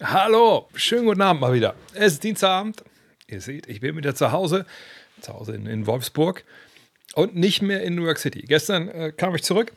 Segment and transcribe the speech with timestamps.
[0.00, 1.74] Hallo, schönen guten Abend mal wieder.
[1.92, 2.84] Es ist Dienstagabend.
[3.26, 4.64] Ihr seht, ich bin wieder zu Hause,
[5.20, 6.44] zu Hause in, in Wolfsburg
[7.16, 8.42] und nicht mehr in New York City.
[8.42, 9.72] Gestern äh, kam ich zurück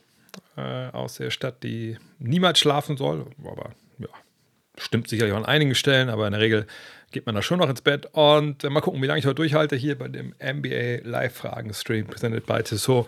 [0.58, 4.10] äh, aus der Stadt, die niemals schlafen soll, aber ja,
[4.78, 6.68] stimmt sicherlich an einigen Stellen, aber in der Regel
[7.10, 8.08] geht man da schon noch ins Bett.
[8.12, 12.46] Und äh, mal gucken, wie lange ich heute durchhalte hier bei dem NBA Live-Fragen-Stream, presented
[12.46, 13.08] by Tissot.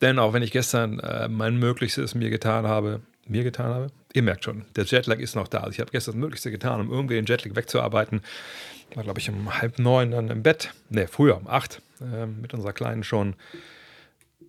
[0.00, 4.22] Denn auch wenn ich gestern äh, mein Möglichstes mir getan habe, mir getan habe, ihr
[4.22, 5.58] merkt schon, der Jetlag ist noch da.
[5.58, 8.22] Also ich habe gestern das Möglichste getan, um irgendwie den Jetlag wegzuarbeiten.
[8.94, 10.72] War, glaube ich, um halb neun dann im Bett.
[10.88, 13.34] Ne, früher, um acht, äh, mit unserer Kleinen schon.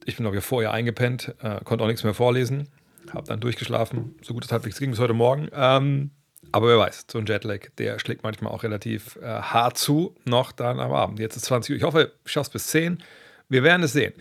[0.05, 2.69] Ich bin, glaube ich, vorher eingepennt, äh, konnte auch nichts mehr vorlesen,
[3.11, 5.49] habe dann durchgeschlafen, so gut es halbwegs ging bis heute Morgen.
[5.53, 6.11] Ähm,
[6.51, 10.51] aber wer weiß, so ein Jetlag, der schlägt manchmal auch relativ äh, hart zu, noch
[10.51, 11.19] dann am Abend.
[11.19, 11.77] Jetzt ist 20 Uhr.
[11.77, 13.03] Ich hoffe, ich schaffe es bis 10.
[13.49, 14.13] Wir werden es sehen.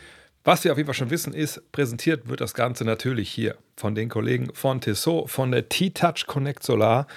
[0.47, 3.97] Was wir auf jeden Fall schon wissen, ist, präsentiert wird das Ganze natürlich hier von
[3.97, 7.09] den Kollegen von Tissot, von der T-Touch Connect Solar.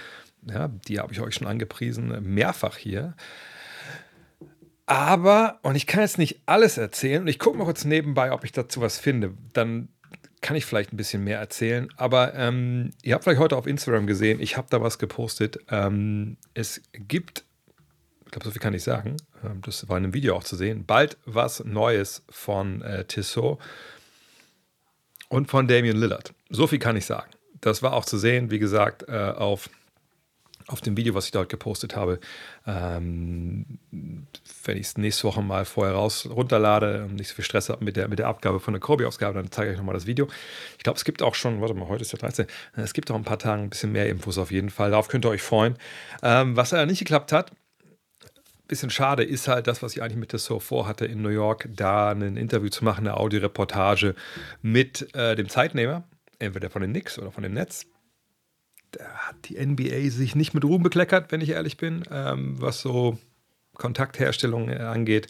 [0.50, 3.16] Ja, die habe ich euch schon angepriesen, mehrfach hier.
[4.88, 8.46] Aber, und ich kann jetzt nicht alles erzählen, und ich gucke mal kurz nebenbei, ob
[8.46, 9.36] ich dazu was finde.
[9.54, 9.90] Dann
[10.42, 11.88] kann ich vielleicht ein bisschen mehr erzählen.
[11.98, 15.60] Aber ähm, ihr habt vielleicht heute auf Instagram gesehen, ich habe da was gepostet.
[15.70, 17.44] Ähm, es gibt,
[18.30, 20.56] ich glaube, so viel kann ich sagen, ähm, das war in einem Video auch zu
[20.56, 23.58] sehen, bald was Neues von äh, Tissot
[25.30, 26.32] und von Damian Lillard.
[26.52, 27.32] So viel kann ich sagen.
[27.60, 29.72] Das war auch zu sehen, wie gesagt, äh, auf
[30.68, 32.20] auf dem Video, was ich dort gepostet habe,
[32.68, 37.70] ähm, wenn ich es nächste Woche mal vorher raus runterlade und nicht so viel Stress
[37.70, 40.06] habe mit der, mit der Abgabe von der Kobe-Ausgabe, dann zeige ich euch nochmal das
[40.06, 40.28] Video.
[40.78, 42.46] Ich glaube, es gibt auch schon, warte mal, heute ist der 13.
[42.76, 44.92] Es gibt auch ein paar Tagen ein bisschen mehr Infos auf jeden Fall.
[44.92, 45.76] Darauf könnt ihr euch freuen.
[46.22, 47.52] Ähm, was ja nicht geklappt hat,
[48.70, 51.68] bisschen schade ist halt das, was ich eigentlich mit der So vorhatte in New York,
[51.76, 54.16] da ein Interview zu machen, eine Audioreportage
[54.62, 56.06] mit äh, dem Zeitnehmer,
[56.40, 57.86] entweder von den Knicks oder von dem Netz
[58.92, 62.82] da hat die NBA sich nicht mit Ruhm bekleckert, wenn ich ehrlich bin, ähm, was
[62.82, 63.18] so
[63.76, 65.28] Kontaktherstellung äh, angeht.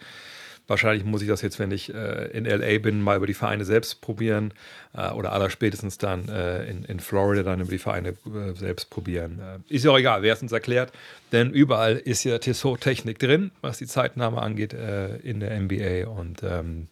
[0.69, 3.65] Wahrscheinlich muss ich das jetzt, wenn ich äh, in LA bin, mal über die Vereine
[3.65, 4.53] selbst probieren
[4.93, 9.39] äh, oder allerspätestens dann äh, in, in Florida dann über die Vereine äh, selbst probieren.
[9.39, 10.91] Äh, ist ja auch egal, wer es uns erklärt,
[11.31, 16.87] denn überall ist ja Tissot-Technik drin, was die Zeitnahme angeht in der NBA und ähm,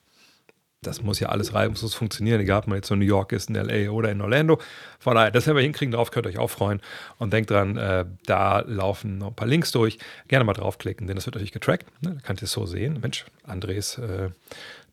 [0.82, 3.56] das muss ja alles reibungslos funktionieren, egal ob man jetzt in New York ist, in
[3.56, 4.60] LA oder in Orlando.
[5.00, 6.82] Von daher, das werden wir hinkriegen, darauf könnt ihr euch auch freuen.
[7.18, 9.98] Und denkt dran, äh, da laufen noch ein paar Links durch.
[10.28, 11.88] Gerne mal draufklicken, denn das wird natürlich getrackt.
[12.02, 12.16] Ne?
[12.16, 13.00] Da könnt ihr es so sehen.
[13.02, 14.30] Mensch, Andres äh,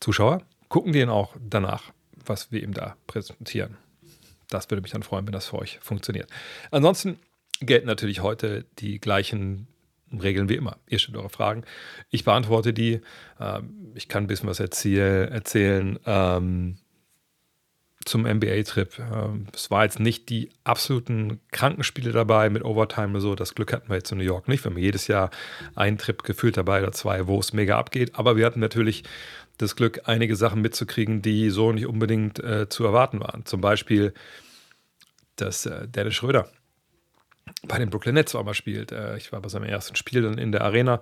[0.00, 1.92] Zuschauer gucken den auch danach,
[2.24, 3.76] was wir ihm da präsentieren.
[4.48, 6.28] Das würde mich dann freuen, wenn das für euch funktioniert.
[6.70, 7.18] Ansonsten
[7.60, 9.68] gelten natürlich heute die gleichen
[10.12, 10.78] Regeln wie immer.
[10.88, 11.64] Ihr stellt eure Fragen.
[12.10, 13.00] Ich beantworte die.
[13.40, 16.76] Ähm, ich kann ein bisschen was erzähl erzählen ähm,
[18.04, 18.98] zum NBA-Trip.
[18.98, 23.34] Ähm, es war jetzt nicht die absoluten Krankenspiele dabei mit Overtime oder so.
[23.34, 24.64] Das Glück hatten wir jetzt in New York nicht.
[24.64, 25.30] Wir haben jedes Jahr
[25.74, 28.14] einen Trip gefühlt dabei oder zwei, wo es mega abgeht.
[28.14, 29.04] Aber wir hatten natürlich
[29.58, 33.46] das Glück, einige Sachen mitzukriegen, die so nicht unbedingt äh, zu erwarten waren.
[33.46, 34.12] Zum Beispiel,
[35.36, 36.48] dass äh, Dennis Schröder
[37.66, 38.92] bei den Brooklyn Nets war mal spielt.
[38.92, 41.00] Äh, ich war bei seinem ersten Spiel dann in der Arena,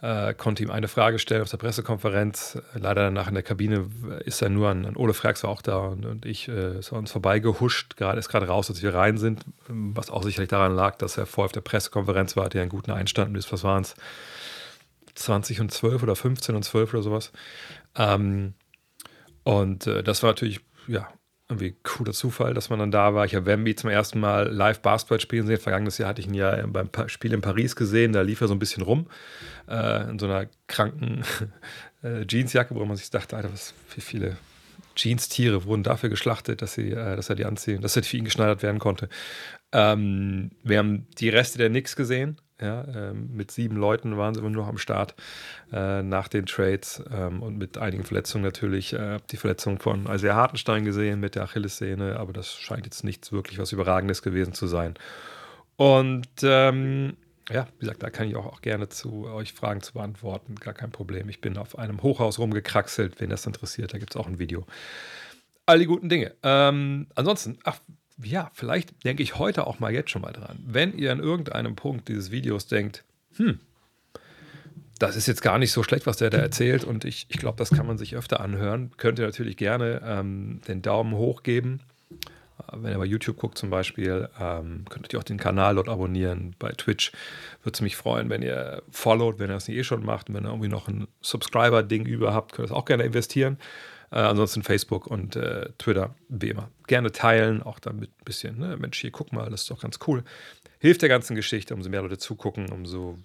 [0.00, 2.58] äh, konnte ihm eine Frage stellen auf der Pressekonferenz.
[2.74, 3.90] Leider danach in der Kabine
[4.24, 6.92] ist er nur an, an Ole Frax war auch da und, und ich äh, ist
[6.92, 10.74] an uns vorbeigehuscht, gerade ist gerade raus, als wir rein sind, was auch sicherlich daran
[10.74, 13.82] lag, dass er vorher auf der Pressekonferenz war, ja einen guten Einstand ist, was waren
[13.82, 13.94] es,
[15.16, 17.32] 20 und 12 oder 15 und 12 oder sowas.
[17.96, 18.54] Ähm,
[19.42, 21.08] und äh, das war natürlich ja,
[21.48, 23.24] irgendwie cooler Zufall, dass man dann da war.
[23.24, 25.58] Ich habe Wemby zum ersten Mal live Basketball spielen sehen.
[25.58, 28.12] Vergangenes Jahr hatte ich ihn ja beim Spiel in Paris gesehen.
[28.12, 29.06] Da lief er so ein bisschen rum
[29.66, 31.24] äh, in so einer kranken
[32.02, 34.36] äh, Jeansjacke, wo man sich dachte, Alter, was wie viele
[34.94, 38.24] Jeans-Tiere wurden dafür geschlachtet, dass, sie, äh, dass er die anziehen, dass er für ihn
[38.24, 39.08] geschneidert werden konnte.
[39.72, 42.40] Ähm, wir haben die Reste der Knicks gesehen.
[42.60, 45.14] Ja, ähm, mit sieben Leuten waren sie immer nur am Start
[45.72, 48.92] äh, nach den Trades ähm, und mit einigen Verletzungen natürlich.
[48.92, 53.30] Äh, die Verletzung von Isaiah Hartenstein gesehen mit der Achillessehne, aber das scheint jetzt nichts
[53.30, 54.94] wirklich was Überragendes gewesen zu sein.
[55.76, 57.16] Und ähm,
[57.50, 60.56] ja, wie gesagt, da kann ich auch, auch, gerne zu euch Fragen zu beantworten.
[60.56, 61.28] Gar kein Problem.
[61.28, 63.94] Ich bin auf einem Hochhaus rumgekraxelt, wenn das interessiert.
[63.94, 64.66] Da gibt es auch ein Video.
[65.64, 66.34] All die guten Dinge.
[66.42, 67.78] Ähm, ansonsten, ach,
[68.22, 70.58] ja, vielleicht denke ich heute auch mal jetzt schon mal dran.
[70.64, 73.04] Wenn ihr an irgendeinem Punkt dieses Videos denkt,
[73.36, 73.60] hm,
[74.98, 77.56] das ist jetzt gar nicht so schlecht, was der da erzählt und ich, ich glaube,
[77.58, 81.80] das kann man sich öfter anhören, könnt ihr natürlich gerne ähm, den Daumen hoch geben.
[82.10, 85.88] Äh, wenn ihr bei YouTube guckt zum Beispiel, ähm, könnt ihr auch den Kanal dort
[85.88, 86.56] abonnieren.
[86.58, 87.12] Bei Twitch
[87.62, 90.28] würde es mich freuen, wenn ihr followt, wenn ihr das nicht eh schon macht.
[90.28, 93.58] Und wenn ihr irgendwie noch ein Subscriber-Ding über habt, könnt ihr das auch gerne investieren.
[94.10, 96.70] Äh, ansonsten Facebook und äh, Twitter, wie immer.
[96.86, 98.76] Gerne teilen, auch damit ein bisschen, ne?
[98.76, 100.24] Mensch, hier guck mal, das ist doch ganz cool.
[100.78, 101.74] hilft der ganzen Geschichte.
[101.74, 103.18] Umso mehr Leute zugucken, umso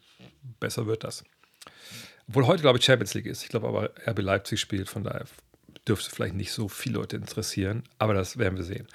[0.60, 1.24] besser wird das.
[2.28, 3.44] Obwohl heute, glaube ich, Champions League ist.
[3.44, 5.26] Ich glaube aber, RB Leipzig spielt, von daher
[5.88, 8.88] dürfte vielleicht nicht so viele Leute interessieren, aber das werden wir sehen.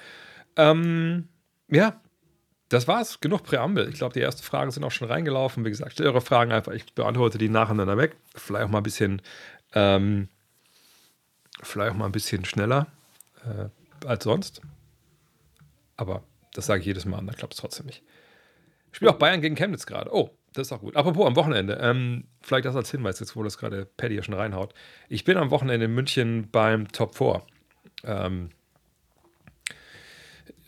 [0.55, 1.27] Ähm,
[1.69, 2.01] ja,
[2.69, 3.19] das war's.
[3.19, 3.89] Genug Präambel.
[3.89, 5.65] Ich glaube, die ersten Fragen sind auch schon reingelaufen.
[5.65, 6.71] Wie gesagt, stellt eure Fragen einfach.
[6.71, 8.15] Ich beantworte die nacheinander weg.
[8.35, 9.21] Vielleicht auch mal ein bisschen,
[9.73, 10.29] ähm,
[11.61, 12.87] vielleicht auch mal ein bisschen schneller
[13.45, 14.61] äh, als sonst.
[15.97, 16.23] Aber
[16.53, 18.03] das sage ich jedes Mal, dann klappt es trotzdem nicht.
[18.91, 20.13] Ich spiele auch Bayern gegen Chemnitz gerade.
[20.13, 20.95] Oh, das ist auch gut.
[20.95, 24.33] Apropos am Wochenende, ähm, vielleicht das als Hinweis, jetzt wo das gerade Paddy ja schon
[24.33, 24.73] reinhaut.
[25.07, 27.43] Ich bin am Wochenende in München beim Top 4.
[28.03, 28.49] Ähm,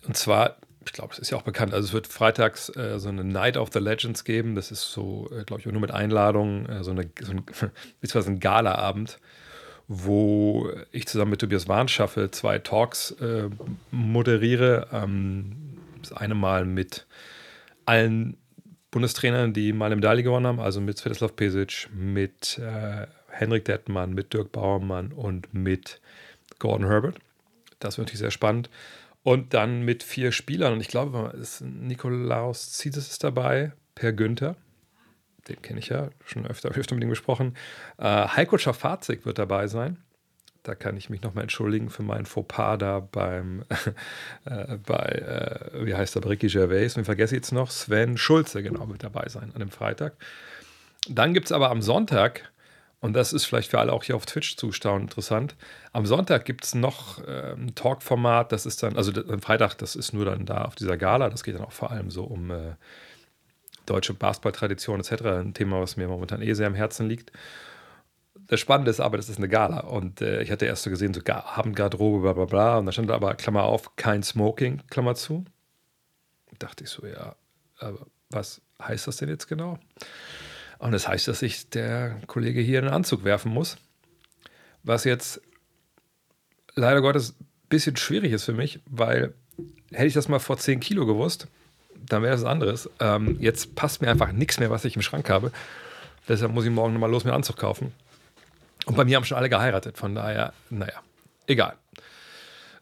[0.05, 3.09] und zwar, ich glaube, es ist ja auch bekannt, also es wird freitags äh, so
[3.09, 4.55] eine Night of the Legends geben.
[4.55, 7.43] Das ist so, äh, glaube ich, nur mit Einladung, äh, so, eine, so ein,
[8.01, 9.19] beziehungsweise ein Gala-Abend,
[9.93, 13.49] wo ich zusammen mit Tobias Warnschaffe zwei Talks äh,
[13.91, 14.87] moderiere.
[14.93, 17.05] Ähm, das eine Mal mit
[17.85, 18.37] allen
[18.89, 24.13] Bundestrainern, die mal eine Medaille gewonnen haben, also mit Svetislav Pesic, mit äh, Henrik Dettmann,
[24.13, 25.99] mit Dirk Bauermann und mit
[26.59, 27.17] Gordon Herbert.
[27.79, 28.69] Das wird natürlich sehr spannend.
[29.23, 34.55] Und dann mit vier Spielern, und ich glaube, ist Nikolaus Ziedes ist dabei, Per Günther,
[35.47, 37.55] den kenne ich ja, schon öfter, öfter mit ihm gesprochen.
[37.97, 39.97] Äh, Heiko Schafazik wird dabei sein.
[40.63, 43.65] Da kann ich mich nochmal entschuldigen für meinen Fauxpas da beim,
[44.45, 46.97] äh, bei, äh, wie heißt der, Ricky Gervais.
[46.97, 50.13] Und vergesse ich jetzt noch, Sven Schulze, genau, wird dabei sein an dem Freitag.
[51.09, 52.51] Dann gibt es aber am Sonntag,
[52.99, 55.55] und das ist vielleicht für alle auch hier auf Twitch zuschauen interessant,
[55.93, 59.95] am Sonntag gibt es noch äh, ein Talk-Format, das ist dann, also am Freitag, das
[59.95, 62.51] ist nur dann da auf dieser Gala, das geht dann auch vor allem so um
[62.51, 62.75] äh,
[63.91, 67.31] deutsche Basketball-Tradition etc., ein Thema, was mir momentan eh sehr am Herzen liegt.
[68.47, 69.81] Das Spannende ist aber, das ist eine Gala.
[69.81, 72.77] Und äh, ich hatte erst so gesehen, so Abendgarderobe, bla bla bla.
[72.77, 75.45] Und da stand aber, Klammer auf, kein Smoking, Klammer zu.
[76.59, 77.35] dachte ich so, ja,
[77.79, 79.77] aber was heißt das denn jetzt genau?
[80.79, 83.77] Und das heißt, dass sich der Kollege hier einen Anzug werfen muss.
[84.83, 85.41] Was jetzt
[86.75, 89.33] leider Gottes ein bisschen schwierig ist für mich, weil
[89.91, 91.47] hätte ich das mal vor 10 Kilo gewusst,
[92.07, 92.89] dann wäre das anderes.
[92.99, 95.51] Ähm, jetzt passt mir einfach nichts mehr, was ich im Schrank habe.
[96.27, 97.91] Deshalb muss ich morgen nochmal los mir einen Anzug kaufen.
[98.85, 101.01] Und bei mir haben schon alle geheiratet, von daher, naja,
[101.47, 101.75] egal.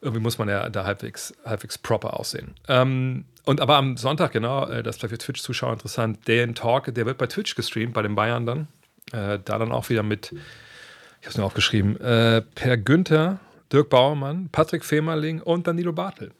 [0.02, 2.56] Irgendwie muss man ja da halbwegs, halbwegs proper aussehen.
[2.70, 7.06] Ähm, und aber am Sonntag, genau, äh, das ist für Twitch-Zuschauer interessant, den Talk, der
[7.06, 8.68] wird bei Twitch gestreamt, bei den Bayern dann.
[9.12, 13.40] Äh, da dann auch wieder mit, ich habe es mir aufgeschrieben, äh, Per Günther,
[13.74, 16.32] Dirk Bauermann, Patrick Femerling und Danilo Bartel.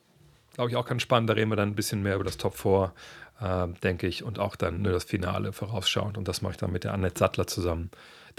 [0.60, 1.30] Glaube ich auch ganz spannend.
[1.30, 2.92] Da reden wir dann ein bisschen mehr über das Top 4,
[3.40, 6.18] äh, denke ich, und auch dann nur das Finale vorausschauend.
[6.18, 7.90] Und das mache ich dann mit der Annette Sattler zusammen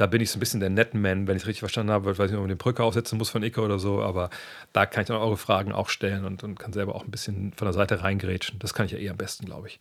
[0.00, 2.12] da bin ich so ein bisschen der Netman, wenn ich es richtig verstanden habe.
[2.12, 4.31] Ich weiß nicht, ob man den Brücke aufsetzen muss von Icke oder so, aber
[4.72, 7.52] da kann ich dann eure Fragen auch stellen und, und kann selber auch ein bisschen
[7.52, 8.58] von der Seite reingrätschen.
[8.58, 9.78] Das kann ich ja eh am besten, glaube ich.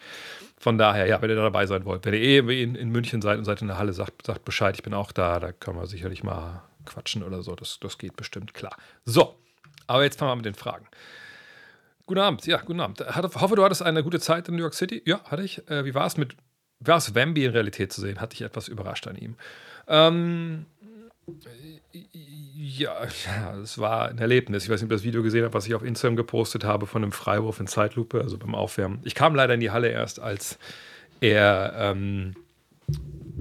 [0.57, 3.21] Von daher, ja, wenn ihr da dabei sein wollt, wenn ihr eh in, in München
[3.21, 5.79] seid und seid in der Halle, sagt, sagt Bescheid, ich bin auch da, da können
[5.79, 7.55] wir sicherlich mal quatschen oder so.
[7.55, 8.75] Das, das geht bestimmt klar.
[9.05, 9.35] So,
[9.87, 10.85] aber jetzt fangen wir mit den Fragen.
[12.09, 13.01] Guten Abend, ja, guten Abend.
[13.01, 15.03] Ich hoffe, du hattest eine gute Zeit in New York City.
[15.05, 15.69] Ja, hatte ich.
[15.69, 16.35] Äh, wie war es mit,
[16.79, 18.19] war es Wemby in Realität zu sehen?
[18.19, 19.35] Hatte ich etwas überrascht an ihm.
[19.87, 20.65] Ähm,
[22.55, 22.93] ja,
[23.27, 24.63] ja, es war ein Erlebnis.
[24.63, 26.87] Ich weiß nicht, ob ihr das Video gesehen habt, was ich auf Instagram gepostet habe
[26.87, 29.01] von einem Freiwurf in Zeitlupe, also beim Aufwärmen.
[29.03, 30.57] Ich kam leider in die Halle erst, als
[31.21, 32.33] er ähm,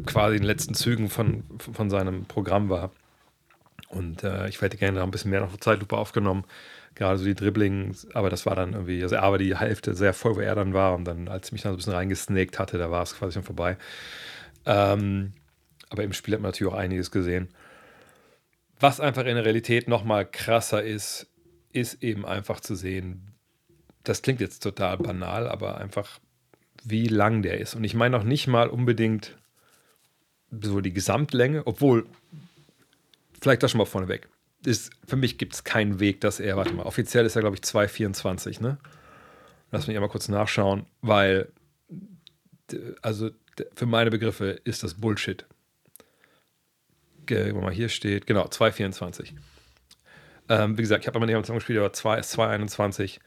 [0.05, 2.91] quasi in den letzten Zügen von, von seinem Programm war.
[3.89, 6.45] Und äh, ich hätte gerne noch ein bisschen mehr noch Zeitlupe aufgenommen,
[6.95, 10.37] gerade so die Dribblings, aber das war dann irgendwie, also aber die Hälfte sehr voll,
[10.37, 10.95] wo er dann war.
[10.95, 13.35] Und dann, als ich mich dann so ein bisschen reingesnaked hatte, da war es quasi
[13.35, 13.77] schon vorbei.
[14.67, 15.33] Ähm,
[15.91, 17.49] aber im Spiel hat man natürlich auch einiges gesehen.
[18.81, 21.27] Was einfach in der Realität nochmal krasser ist,
[21.73, 23.35] ist eben einfach zu sehen,
[24.05, 26.19] das klingt jetzt total banal, aber einfach,
[26.85, 27.75] wie lang der ist.
[27.75, 29.37] Und ich meine auch nicht mal unbedingt
[30.51, 32.07] so die Gesamtlänge, obwohl,
[33.41, 34.29] vielleicht das schon mal vorneweg.
[34.65, 37.57] Ist, für mich gibt es keinen Weg, dass er, warte mal, offiziell ist er, glaube
[37.57, 38.79] ich, 2,24, ne?
[39.71, 41.49] Lass mich einmal kurz nachschauen, weil,
[43.03, 43.31] also
[43.75, 45.47] für meine Begriffe ist das Bullshit
[47.31, 49.33] wo mal hier steht, genau, 2,24.
[50.49, 53.17] Ähm, wie gesagt, ich habe einmal nicht gespielt, aber 2 ist 2,21.
[53.17, 53.19] Äh,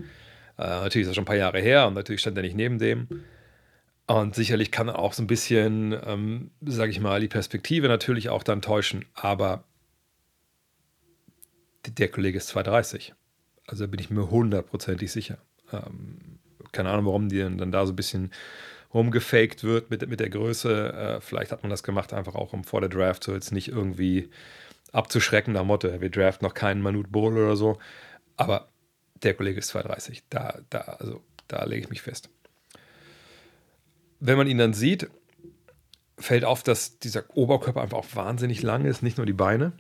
[0.58, 3.08] natürlich ist das schon ein paar Jahre her und natürlich stand er nicht neben dem.
[4.08, 8.44] Und sicherlich kann auch so ein bisschen, ähm, sage ich mal, die Perspektive natürlich auch
[8.44, 9.64] dann täuschen, aber
[11.88, 13.14] der Kollege ist 2,30.
[13.68, 15.38] Also bin ich mir hundertprozentig sicher.
[15.72, 16.40] Ähm,
[16.72, 18.32] keine Ahnung, warum die dann da so ein bisschen
[18.94, 20.94] rumgefaked wird mit, mit der Größe.
[20.94, 23.70] Äh, vielleicht hat man das gemacht, einfach auch um vor der Draft so jetzt nicht
[23.70, 24.30] irgendwie
[24.92, 27.78] abzuschrecken nach Motto, wir draften noch keinen Manut Bowl oder so.
[28.36, 28.68] Aber
[29.24, 30.24] der Kollege ist 230.
[30.30, 32.30] Da, da, also, da lege ich mich fest.
[34.20, 35.10] wenn man ihn dann sieht,
[36.18, 39.74] fällt auf, dass dieser Oberkörper einfach auch wahnsinnig lang ist, nicht nur die Beine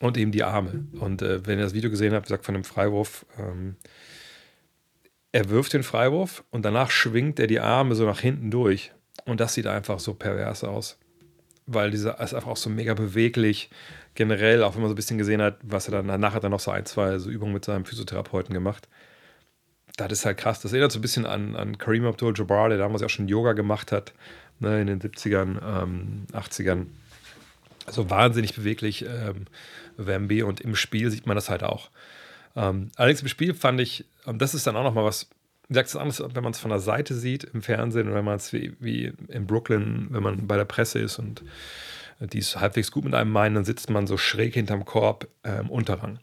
[0.00, 0.86] und eben die Arme.
[0.98, 3.76] Und äh, wenn ihr das Video gesehen habt, sagt von dem Freiwurf, ähm,
[5.32, 8.92] er wirft den Freiwurf und danach schwingt er die Arme so nach hinten durch.
[9.24, 10.98] Und das sieht einfach so pervers aus.
[11.66, 13.70] Weil dieser ist einfach auch so mega beweglich.
[14.14, 16.50] Generell, auch wenn man so ein bisschen gesehen hat, was er dann danach hat er
[16.50, 18.88] noch so ein, zwei so Übungen mit seinem Physiotherapeuten gemacht.
[19.96, 20.60] Das ist halt krass.
[20.60, 23.92] Das erinnert so ein bisschen an, an Kareem Abdul-Jabbar, der damals auch schon Yoga gemacht
[23.92, 24.12] hat,
[24.58, 26.86] ne, in den 70ern, ähm, 80ern.
[27.86, 29.46] Also wahnsinnig beweglich, ähm,
[29.96, 30.42] Wemby.
[30.42, 31.90] Und im Spiel sieht man das halt auch.
[32.56, 35.28] Ähm, allerdings im Spiel fand ich, und das ist dann auch nochmal was,
[35.68, 38.24] wie gesagt, es anders, wenn man es von der Seite sieht im Fernsehen oder wenn
[38.24, 41.42] man es wie, wie in Brooklyn, wenn man bei der Presse ist und
[42.20, 45.58] die es halbwegs gut mit einem meinen, dann sitzt man so schräg hinterm Korb äh,
[45.58, 46.18] im Unterrang.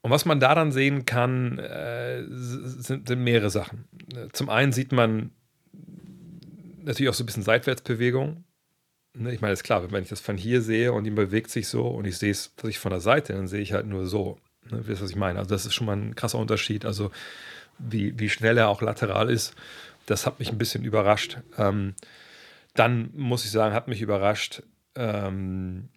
[0.00, 3.84] Und was man da dann sehen kann, äh, sind, sind, mehrere Sachen.
[4.32, 5.30] Zum einen sieht man
[6.82, 8.44] natürlich auch so ein bisschen Seitwärtsbewegung.
[9.18, 11.66] Ne, ich meine, ist klar, wenn ich das von hier sehe und ihn bewegt sich
[11.66, 14.38] so und ich sehe es von der Seite, dann sehe ich halt nur so.
[14.70, 15.40] Ne, wisst was ich meine?
[15.40, 16.84] Also das ist schon mal ein krasser Unterschied.
[16.84, 17.10] Also
[17.78, 19.54] wie, wie schnell er auch lateral ist,
[20.06, 21.38] das hat mich ein bisschen überrascht.
[21.56, 21.94] Ähm,
[22.74, 24.62] dann muss ich sagen, hat mich überrascht,
[24.94, 25.88] ähm,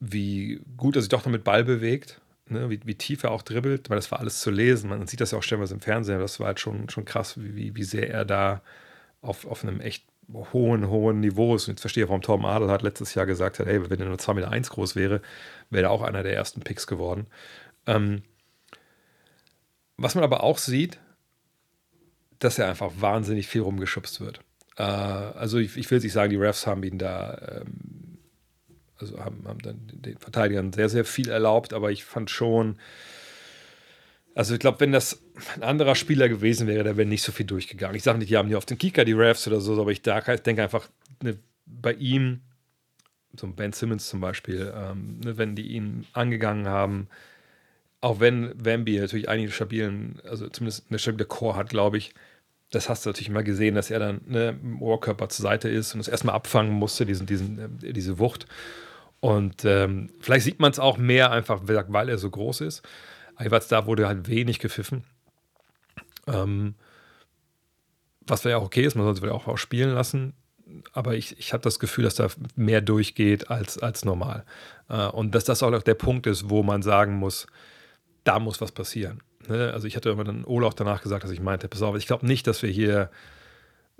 [0.00, 2.70] wie gut er sich doch noch mit Ball bewegt, ne?
[2.70, 4.88] wie, wie tief er auch dribbelt, weil das war alles zu lesen.
[4.88, 7.76] Man sieht das ja auch stellenweise im Fernsehen, das war halt schon, schon krass, wie,
[7.76, 8.62] wie sehr er da
[9.20, 11.68] auf, auf einem echt hohen, hohen Niveau ist.
[11.68, 14.06] Und jetzt verstehe ich, warum Tom Adel hat letztes Jahr gesagt hat, hey, wenn er
[14.06, 15.20] nur 2,1 Meter groß wäre,
[15.70, 17.26] wäre er auch einer der ersten Picks geworden.
[17.86, 18.22] Ähm,
[19.96, 20.98] was man aber auch sieht,
[22.38, 24.40] dass er einfach wahnsinnig viel rumgeschubst wird.
[24.76, 28.18] Äh, also ich, ich, will nicht sagen, die Refs haben ihn da, ähm,
[28.98, 32.78] also haben, haben dann den Verteidigern sehr, sehr viel erlaubt, aber ich fand schon,
[34.34, 35.22] also ich glaube, wenn das
[35.54, 37.96] ein anderer Spieler gewesen wäre, der wäre nicht so viel durchgegangen.
[37.96, 40.02] Ich sage nicht, die haben hier auf den Kicker die Refs oder so, aber ich
[40.02, 40.88] denke einfach,
[41.22, 42.40] ne, bei ihm,
[43.38, 47.08] so Ben Simmons zum Beispiel, ähm, ne, wenn die ihn angegangen haben,
[48.00, 52.12] auch wenn Wemby natürlich einige stabilen, also zumindest eine stabile Core hat, glaube ich,
[52.70, 55.94] das hast du natürlich immer gesehen, dass er dann ne, im Oberkörper zur Seite ist
[55.94, 58.46] und es erstmal abfangen musste, diesen, diesen, äh, diese Wucht.
[59.20, 62.82] Und ähm, vielleicht sieht man es auch mehr einfach, weil er so groß ist.
[63.40, 65.04] Jeweils da wurde halt wenig gepfiffen.
[66.26, 66.74] Ähm,
[68.26, 70.34] was ja auch okay ist, man sollte auch, auch spielen lassen.
[70.92, 74.44] Aber ich, ich habe das Gefühl, dass da mehr durchgeht als, als normal.
[74.88, 77.46] Äh, und dass das auch der Punkt ist, wo man sagen muss,
[78.24, 79.22] da muss was passieren.
[79.48, 79.72] Ne?
[79.72, 82.26] Also ich hatte immer dann Olaf danach gesagt, dass ich meinte, pass auf, ich glaube
[82.26, 83.10] nicht, dass wir hier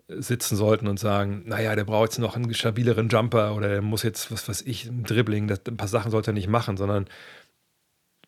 [0.09, 4.03] sitzen sollten und sagen, naja, der braucht jetzt noch einen stabileren Jumper oder der muss
[4.03, 7.07] jetzt, was weiß ich, ein Dribbling, das, ein paar Sachen sollte er nicht machen, sondern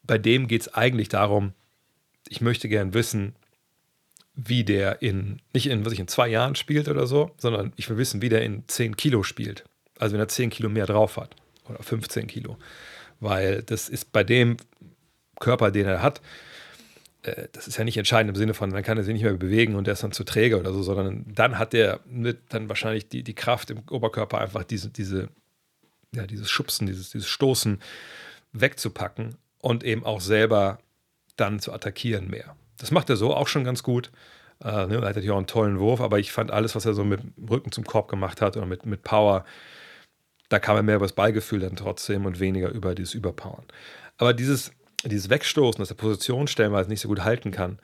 [0.07, 1.53] bei dem geht es eigentlich darum,
[2.29, 3.35] ich möchte gern wissen,
[4.35, 7.89] wie der in, nicht in, was ich in zwei Jahren spielt oder so, sondern ich
[7.89, 9.65] will wissen, wie der in 10 Kilo spielt.
[9.99, 11.35] Also wenn er 10 Kilo mehr drauf hat
[11.69, 12.59] oder 15 Kilo.
[13.19, 14.59] Weil das ist bei dem
[15.41, 16.21] Körper, den er hat,
[17.23, 19.33] äh, das ist ja nicht entscheidend im Sinne von, dann kann er sich nicht mehr
[19.33, 22.01] bewegen und er ist dann zu träge oder so, sondern dann hat er
[22.51, 25.31] dann wahrscheinlich die, die Kraft im Oberkörper einfach diese, diese,
[26.15, 27.81] ja, dieses Schubsen, dieses, dieses Stoßen
[28.53, 30.79] wegzupacken und eben auch selber
[31.37, 32.57] dann zu attackieren mehr.
[32.79, 34.11] Das macht er so auch schon ganz gut.
[34.63, 36.95] Äh, ne, er hat natürlich auch einen tollen Wurf, aber ich fand alles, was er
[36.95, 39.45] so mit dem Rücken zum Korb gemacht hat oder mit, mit Power,
[40.49, 43.65] da kam er mehr über das Ballgefühl dann trotzdem und weniger über dieses Überpowern.
[44.17, 44.73] Aber dieses,
[45.05, 47.79] dieses Wegstoßen, dass er Position stellenweise nicht so gut halten kann,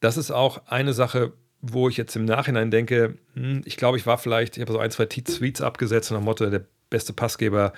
[0.00, 4.06] das ist auch eine Sache, wo ich jetzt im Nachhinein denke, hm, ich glaube, ich
[4.06, 7.72] war vielleicht, ich habe so ein, zwei Tweets abgesetzt nach dem Motto, der beste Passgeber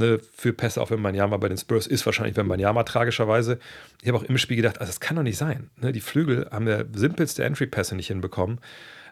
[0.00, 3.58] ne, für Pässe auf Wembanyama bei den Spurs ist wahrscheinlich Wembanyama tragischerweise.
[4.02, 5.70] Ich habe auch im Spiel gedacht, also das kann doch nicht sein.
[5.76, 5.92] Ne?
[5.92, 8.60] Die Flügel haben der simpelste Entry-Pässe nicht hinbekommen.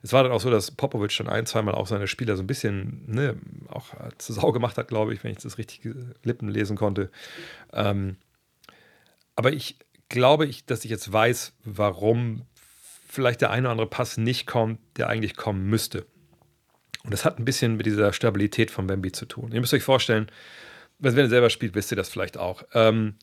[0.02, 2.46] Es war dann auch so, dass Popovic dann ein, zweimal auch seine Spieler so ein
[2.46, 3.36] bisschen ne,
[3.68, 5.80] auch zu Sau gemacht hat, glaube ich, wenn ich das richtig
[6.22, 7.10] Lippen lesen konnte.
[7.72, 8.16] Ähm,
[9.36, 9.78] aber ich
[10.08, 12.42] glaube, ich, dass ich jetzt weiß, warum
[13.08, 16.06] vielleicht der eine oder andere Pass nicht kommt, der eigentlich kommen müsste.
[17.04, 19.50] Und das hat ein bisschen mit dieser Stabilität von Bambi zu tun.
[19.52, 20.30] Ihr müsst euch vorstellen,
[20.98, 22.62] wenn ihr selber spielt, wisst ihr das vielleicht auch.
[22.74, 23.14] Ähm,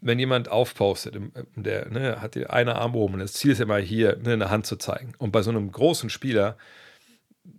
[0.00, 1.16] wenn jemand aufpostet,
[1.56, 4.50] der ne, hat den einen Arm oben und das Ziel ist immer hier, ne, eine
[4.50, 5.14] Hand zu zeigen.
[5.18, 6.58] Und bei so einem großen Spieler,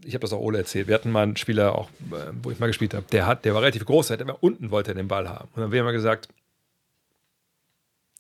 [0.04, 2.60] ich habe das auch Ole erzählt, wir hatten mal einen Spieler, auch, äh, wo ich
[2.60, 4.96] mal gespielt habe, der, hat, der war relativ groß, der hat immer unten wollte er
[4.96, 5.48] den Ball haben.
[5.50, 6.30] Und dann haben wir immer gesagt,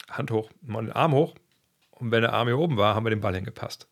[0.10, 1.36] Hand hoch, mal den Arm hoch.
[1.91, 3.88] Und wenn der Arm hier oben war, haben wir den Ball hingepasst.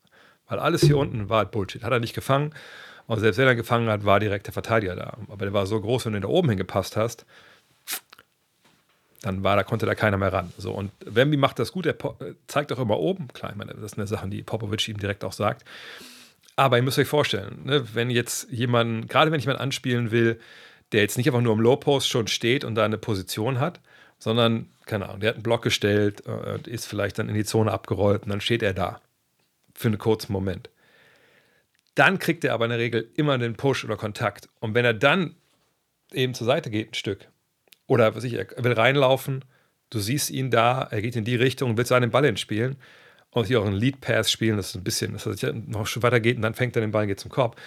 [0.46, 1.82] Weil alles hier unten war halt Bullshit.
[1.82, 2.52] Hat er nicht gefangen.
[3.06, 5.16] Und selbst wenn er gefangen hat, war direkt der Verteidiger da.
[5.28, 7.26] Aber der war so groß, wenn du da oben hingepasst hast,
[9.20, 10.52] dann war, da konnte da keiner mehr ran.
[10.58, 11.96] So, und Wemby macht das gut, er
[12.46, 13.28] zeigt auch immer oben.
[13.28, 15.64] Klar, ich meine, das sind ja Sachen, die Popovic ihm direkt auch sagt.
[16.56, 20.38] Aber ihr müsst euch vorstellen, ne, wenn jetzt jemand, gerade wenn ich jemanden anspielen will,
[20.92, 23.80] der jetzt nicht einfach nur im Low Post schon steht und da eine Position hat,
[24.18, 27.72] sondern, keine Ahnung, der hat einen Block gestellt, äh, ist vielleicht dann in die Zone
[27.72, 29.00] abgerollt und dann steht er da
[29.74, 30.70] für einen kurzen Moment.
[31.94, 34.48] Dann kriegt er aber in der Regel immer den Push oder Kontakt.
[34.60, 35.36] Und wenn er dann
[36.12, 37.28] eben zur Seite geht ein Stück
[37.86, 39.44] oder was ich, er will reinlaufen,
[39.90, 42.76] du siehst ihn da, er geht in die Richtung, will seinen Ball entspielen
[43.30, 46.20] und hier auch einen Lead Pass spielen, das ist ein bisschen, dass er noch weiter
[46.20, 47.60] geht und dann fängt er den Ball und geht zum Korb.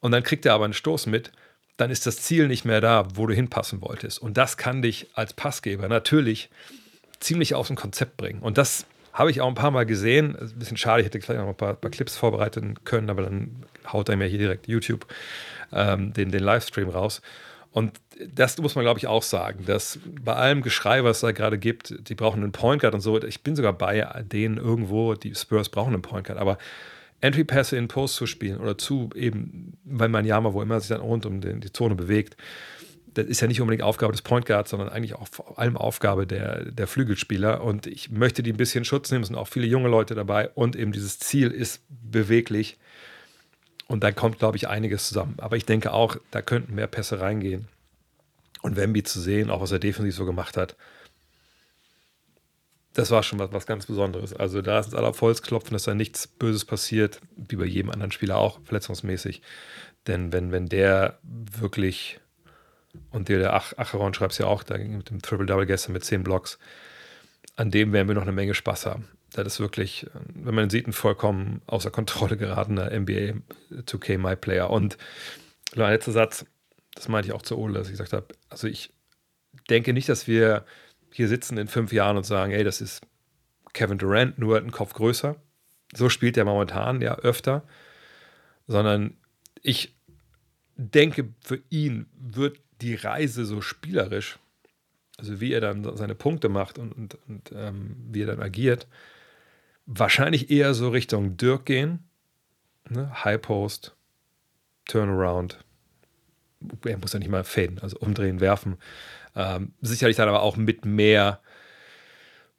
[0.00, 1.32] Und dann kriegt er aber einen Stoß mit,
[1.76, 4.20] dann ist das Ziel nicht mehr da, wo du hinpassen wolltest.
[4.20, 6.50] Und das kann dich als Passgeber natürlich
[7.20, 8.40] ziemlich aus dem Konzept bringen.
[8.40, 8.86] Und das
[9.18, 10.36] habe ich auch ein paar Mal gesehen.
[10.36, 13.22] Ist ein bisschen schade, ich hätte vielleicht noch ein paar, paar Clips vorbereiten können, aber
[13.22, 15.06] dann haut er mir hier direkt YouTube
[15.72, 17.20] ähm, den, den Livestream raus.
[17.72, 18.00] Und
[18.32, 21.58] das muss man, glaube ich, auch sagen, dass bei allem Geschrei, was es da gerade
[21.58, 23.20] gibt, die brauchen einen Point Guard und so.
[23.22, 26.38] Ich bin sogar bei denen irgendwo, die Spurs brauchen einen Point Guard.
[26.38, 26.56] Aber
[27.20, 31.00] Entry-Pässe in Post zu spielen oder zu eben, weil man Yama, wo immer sich dann
[31.00, 32.36] rund um den, die Zone bewegt,
[33.18, 36.26] das ist ja nicht unbedingt Aufgabe des Point Guards, sondern eigentlich auch vor allem Aufgabe
[36.26, 37.64] der, der Flügelspieler.
[37.64, 39.22] Und ich möchte die ein bisschen Schutz nehmen.
[39.22, 42.78] Es sind auch viele junge Leute dabei und eben dieses Ziel ist beweglich.
[43.88, 45.34] Und da kommt, glaube ich, einiges zusammen.
[45.38, 47.66] Aber ich denke auch, da könnten mehr Pässe reingehen.
[48.62, 50.76] Und Wemby zu sehen, auch was er defensiv so gemacht hat,
[52.94, 54.32] das war schon was, was ganz Besonderes.
[54.32, 58.12] Also da ist uns alle auf dass da nichts Böses passiert, wie bei jedem anderen
[58.12, 59.42] Spieler auch, verletzungsmäßig.
[60.06, 62.20] Denn wenn, wenn der wirklich,
[63.10, 66.22] und der, Ach Acheron schreibt es ja auch, da mit dem Triple-Double gestern mit zehn
[66.22, 66.58] Blocks,
[67.56, 69.08] an dem werden wir noch eine Menge Spaß haben.
[69.32, 73.34] Das ist wirklich, wenn man sieht, ein vollkommen außer Kontrolle geratener NBA
[73.70, 74.70] 2K My Player.
[74.70, 74.96] Und
[75.74, 76.46] ein letzter Satz,
[76.94, 78.90] das meinte ich auch zu Ole, dass ich gesagt habe, also ich
[79.68, 80.64] denke nicht, dass wir
[81.12, 83.02] hier sitzen in fünf Jahren und sagen, ey, das ist
[83.72, 85.36] Kevin Durant, nur einen Kopf größer.
[85.94, 87.64] So spielt er momentan ja öfter.
[88.66, 89.16] Sondern
[89.62, 89.96] ich
[90.76, 94.38] denke, für ihn wird die Reise so spielerisch,
[95.16, 98.86] also wie er dann seine Punkte macht und, und, und ähm, wie er dann agiert,
[99.86, 102.00] wahrscheinlich eher so Richtung Dirk gehen.
[102.88, 103.10] Ne?
[103.24, 103.94] High Post,
[104.86, 105.58] Turnaround.
[106.84, 108.76] Er muss ja nicht mal faden, also umdrehen, werfen.
[109.36, 111.40] Ähm, sicherlich dann aber auch mit mehr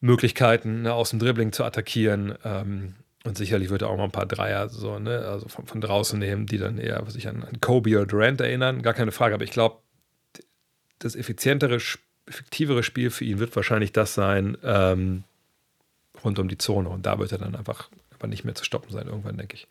[0.01, 2.35] Möglichkeiten ne, aus dem Dribbling zu attackieren.
[2.43, 5.81] Ähm, und sicherlich wird er auch mal ein paar Dreier so, ne, also von, von
[5.81, 8.81] draußen nehmen, die dann eher was an, an Kobe oder Durant erinnern.
[8.81, 9.35] Gar keine Frage.
[9.35, 9.79] Aber ich glaube,
[10.99, 11.79] das effizientere,
[12.27, 15.23] effektivere Spiel für ihn wird wahrscheinlich das sein, ähm,
[16.23, 16.89] rund um die Zone.
[16.89, 19.67] Und da wird er dann einfach, einfach nicht mehr zu stoppen sein, irgendwann, denke ich.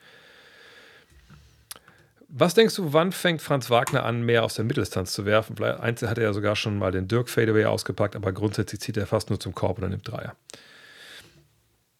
[2.30, 5.56] Was denkst du, wann fängt Franz Wagner an, mehr aus der Mitteldistanz zu werfen?
[5.56, 9.06] Vielleicht hat er ja sogar schon mal den Dirk Fadeaway ausgepackt, aber grundsätzlich zieht er
[9.06, 10.36] fast nur zum Korb oder nimmt Dreier.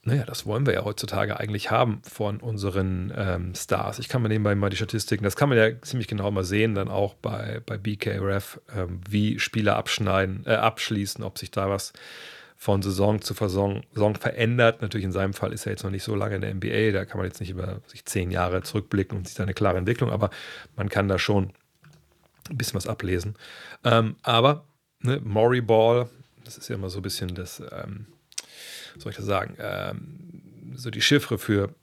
[0.08, 3.98] Naja, das wollen wir ja heutzutage eigentlich haben von unseren ähm, Stars.
[3.98, 6.74] Ich kann mir nebenbei mal die Statistiken, das kann man ja ziemlich genau mal sehen,
[6.74, 11.92] dann auch bei, bei BKRF, ähm, wie Spieler abschneiden, äh, abschließen, ob sich da was
[12.56, 14.80] von Saison zu Saison, Saison verändert.
[14.80, 17.04] Natürlich in seinem Fall ist er jetzt noch nicht so lange in der NBA, da
[17.04, 20.30] kann man jetzt nicht über sich zehn Jahre zurückblicken und sieht eine klare Entwicklung, aber
[20.74, 21.52] man kann da schon
[22.48, 23.34] ein bisschen was ablesen.
[23.84, 24.64] Ähm, aber
[25.00, 26.08] ne, Maury Ball,
[26.44, 28.06] das ist ja immer so ein bisschen das, ähm,
[28.98, 31.74] soll ich das sagen, ähm, so die Chiffre für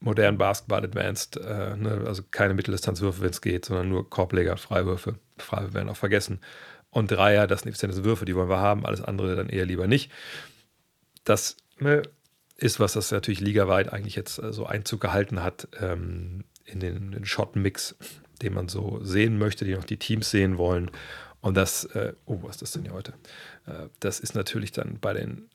[0.00, 5.16] modernen Basketball Advanced, äh, ne, also keine Mitteldistanzwürfe, wenn es geht, sondern nur Korbleger, Freiwürfe.
[5.38, 6.40] Freiwürfe werden auch vergessen
[6.92, 9.86] und Dreier, das sind effiziente Würfe, die wollen wir haben, alles andere dann eher lieber
[9.86, 10.12] nicht.
[11.24, 12.02] Das ne,
[12.56, 17.12] ist was, das natürlich ligaweit eigentlich jetzt äh, so Einzug gehalten hat ähm, in den,
[17.12, 17.96] den Shot-Mix,
[18.42, 20.90] den man so sehen möchte, die noch die Teams sehen wollen.
[21.40, 23.14] Und das, äh, oh, was ist das denn hier heute?
[23.66, 25.48] Äh, das ist natürlich dann bei den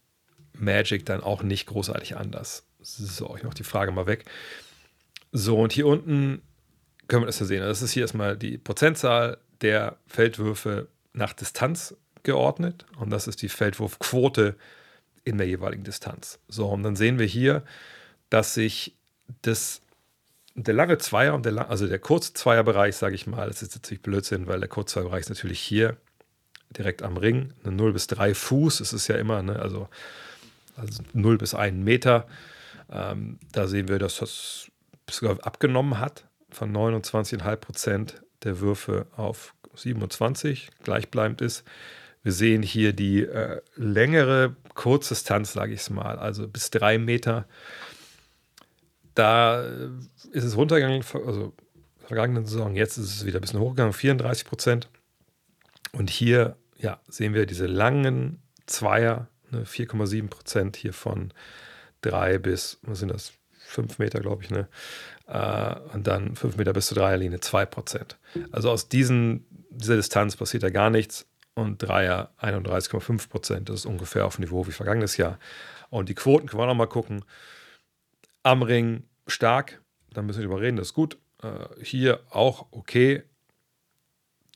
[0.59, 2.63] Magic dann auch nicht großartig anders.
[2.81, 4.25] So, ich mache die Frage mal weg.
[5.31, 6.41] So, und hier unten
[7.07, 7.61] können wir das ja sehen.
[7.61, 13.49] Das ist hier erstmal die Prozentzahl der Feldwürfe nach Distanz geordnet und das ist die
[13.49, 14.55] Feldwurfquote
[15.23, 16.39] in der jeweiligen Distanz.
[16.47, 17.63] So, und dann sehen wir hier,
[18.29, 18.95] dass sich
[19.41, 19.81] das,
[20.55, 24.01] der lange Zweier und der, also der kurze Zweierbereich, sage ich mal, das ist natürlich
[24.01, 25.97] Blödsinn, weil der Kurzzweierbereich ist natürlich hier
[26.75, 29.59] direkt am Ring, eine 0 bis 3 Fuß, ist es ja immer, ne?
[29.59, 29.87] also,
[30.77, 32.27] also 0 bis 1 Meter.
[32.91, 34.71] Ähm, da sehen wir, dass das
[35.09, 41.63] sogar abgenommen hat von 29,5 Prozent der Würfe auf 27 gleichbleibend ist.
[42.23, 47.45] Wir sehen hier die äh, längere Kurzdistanz, sage ich es mal, also bis drei Meter.
[49.15, 49.89] Da äh,
[50.31, 51.53] ist es runtergegangen, also
[52.05, 54.89] vergangenen Saison, jetzt ist es wieder ein bisschen hochgegangen, 34 Prozent.
[55.91, 61.33] Und hier ja, sehen wir diese langen Zweier, ne, 4,7 Prozent hier von
[62.01, 63.33] drei bis, was sind das,
[63.67, 64.67] fünf Meter, glaube ich, ne?
[65.27, 68.15] äh, und dann 5 Meter bis zur Dreierlinie 2%.
[68.51, 73.65] Also aus diesen, dieser Distanz passiert da gar nichts und Dreier 31,5%.
[73.65, 75.37] Das ist ungefähr auf Niveau wie vergangenes Jahr.
[75.89, 77.23] Und die Quoten können wir auch noch mal gucken.
[78.43, 79.81] Am Ring stark,
[80.11, 81.17] da müssen wir drüber reden, das ist gut.
[81.43, 83.23] Äh, hier auch okay.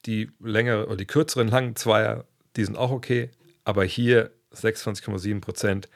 [0.06, 2.26] Die längere oder die kürzeren langen Zweier,
[2.56, 3.30] die sind auch okay.
[3.64, 5.90] Aber hier 26,7 Prozent.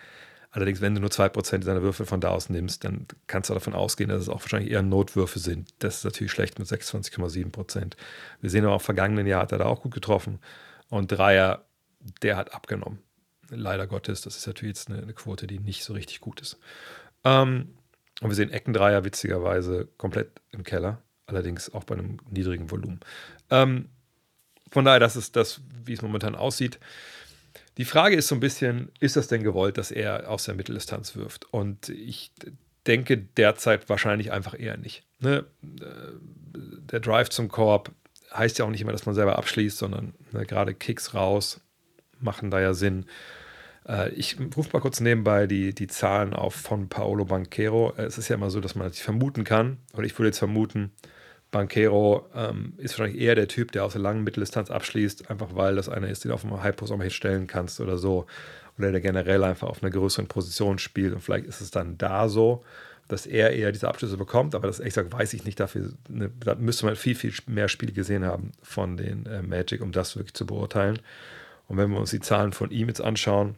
[0.51, 3.73] Allerdings, wenn du nur 2% deiner Würfel von da aus nimmst, dann kannst du davon
[3.73, 5.73] ausgehen, dass es auch wahrscheinlich eher Notwürfe sind.
[5.79, 7.93] Das ist natürlich schlecht mit 26,7%.
[8.39, 10.39] Wir sehen aber auch, im vergangenen Jahr hat er da auch gut getroffen.
[10.89, 11.65] Und Dreier,
[12.21, 12.99] der hat abgenommen.
[13.49, 16.57] Leider Gottes, das ist natürlich jetzt eine, eine Quote, die nicht so richtig gut ist.
[17.25, 17.73] Ähm,
[18.21, 23.01] und wir sehen Eckendreier witzigerweise komplett im Keller, allerdings auch bei einem niedrigen Volumen.
[23.49, 23.89] Ähm,
[24.71, 26.79] von daher, das ist das, wie es momentan aussieht.
[27.77, 31.15] Die Frage ist so ein bisschen, ist das denn gewollt, dass er aus der Mitteldistanz
[31.15, 31.51] wirft?
[31.53, 32.31] Und ich
[32.87, 35.03] denke derzeit wahrscheinlich einfach eher nicht.
[35.19, 35.45] Ne?
[35.61, 37.91] Der Drive zum Korb
[38.33, 41.61] heißt ja auch nicht immer, dass man selber abschließt, sondern ne, gerade Kicks raus
[42.19, 43.05] machen da ja Sinn.
[43.87, 47.93] Äh, ich rufe mal kurz nebenbei die, die Zahlen auf von Paolo Banquero.
[47.97, 50.91] Es ist ja immer so, dass man vermuten kann, oder ich würde jetzt vermuten,
[51.55, 55.77] Banquero ähm, ist wahrscheinlich eher der Typ, der aus der langen Mitteldistanz abschließt, einfach weil
[55.77, 58.25] das einer ist, den du auf dem High-Post auch mal stellen kannst oder so.
[58.77, 61.13] Oder der generell einfach auf einer größeren Position spielt.
[61.13, 62.65] Und vielleicht ist es dann da so,
[63.07, 64.53] dass er eher diese Abschlüsse bekommt.
[64.53, 65.93] Aber das ehrlich gesagt weiß ich nicht dafür.
[66.09, 69.93] Ne, da müsste man viel, viel mehr Spiele gesehen haben von den äh, Magic, um
[69.93, 70.99] das wirklich zu beurteilen.
[71.69, 73.55] Und wenn wir uns die Zahlen von ihm jetzt anschauen,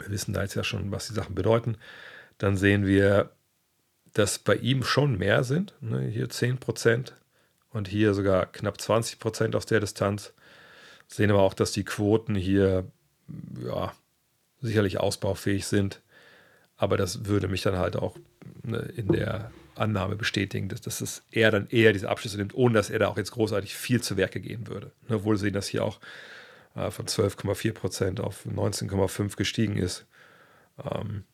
[0.00, 1.76] wir wissen da jetzt ja schon, was die Sachen bedeuten,
[2.38, 3.30] dann sehen wir,
[4.14, 5.74] dass bei ihm schon mehr sind.
[5.80, 6.08] Ne?
[6.08, 7.12] Hier 10%
[7.70, 10.32] und hier sogar knapp 20% aus der Distanz.
[11.08, 12.86] Sehen aber auch, dass die Quoten hier
[13.62, 13.92] ja,
[14.60, 16.00] sicherlich ausbaufähig sind.
[16.76, 18.16] Aber das würde mich dann halt auch
[18.62, 22.74] ne, in der Annahme bestätigen, dass, dass es er dann eher diese Abschlüsse nimmt, ohne
[22.74, 24.92] dass er da auch jetzt großartig viel zu Werke gehen würde.
[25.08, 26.00] Ne, obwohl sehen, dass hier auch
[26.76, 30.06] äh, von 12,4% auf 19,5 gestiegen ist.
[30.78, 31.24] Ähm,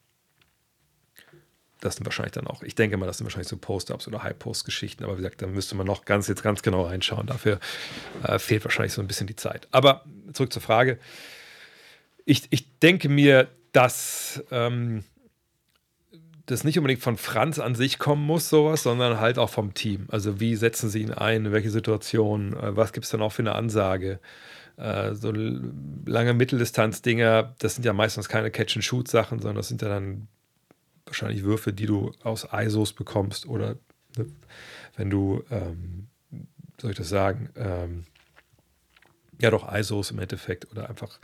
[1.81, 5.05] das sind wahrscheinlich dann auch, ich denke mal, das sind wahrscheinlich so Post-Ups oder High-Post-Geschichten,
[5.05, 7.27] aber wie gesagt, da müsste man noch ganz jetzt ganz genau reinschauen.
[7.27, 7.59] Dafür
[8.23, 9.69] äh, fehlt wahrscheinlich so ein bisschen die Zeit.
[9.71, 10.99] Aber zurück zur Frage.
[12.25, 15.05] Ich, ich denke mir, dass ähm,
[16.47, 20.07] das nicht unbedingt von Franz an sich kommen muss, sowas, sondern halt auch vom Team.
[20.11, 23.33] Also wie setzen sie ihn ein, in welche Situation, äh, was gibt es dann auch
[23.33, 24.21] für eine Ansage?
[24.77, 30.29] Äh, so lange Mitteldistanz-Dinger, das sind ja meistens keine Catch-and-Shoot-Sachen, sondern das sind ja dann
[31.11, 33.77] wahrscheinlich Würfe, die du aus ISOs bekommst oder
[34.17, 34.27] ne,
[34.97, 36.09] wenn du, ähm,
[36.81, 38.05] soll ich das sagen, ähm,
[39.41, 41.19] ja doch ISOs im Endeffekt oder einfach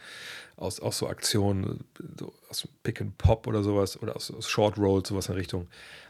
[0.56, 1.84] aus, aus so Aktionen,
[2.18, 5.68] so aus Pick and Pop oder sowas oder aus, aus Short Roll, sowas in Richtung.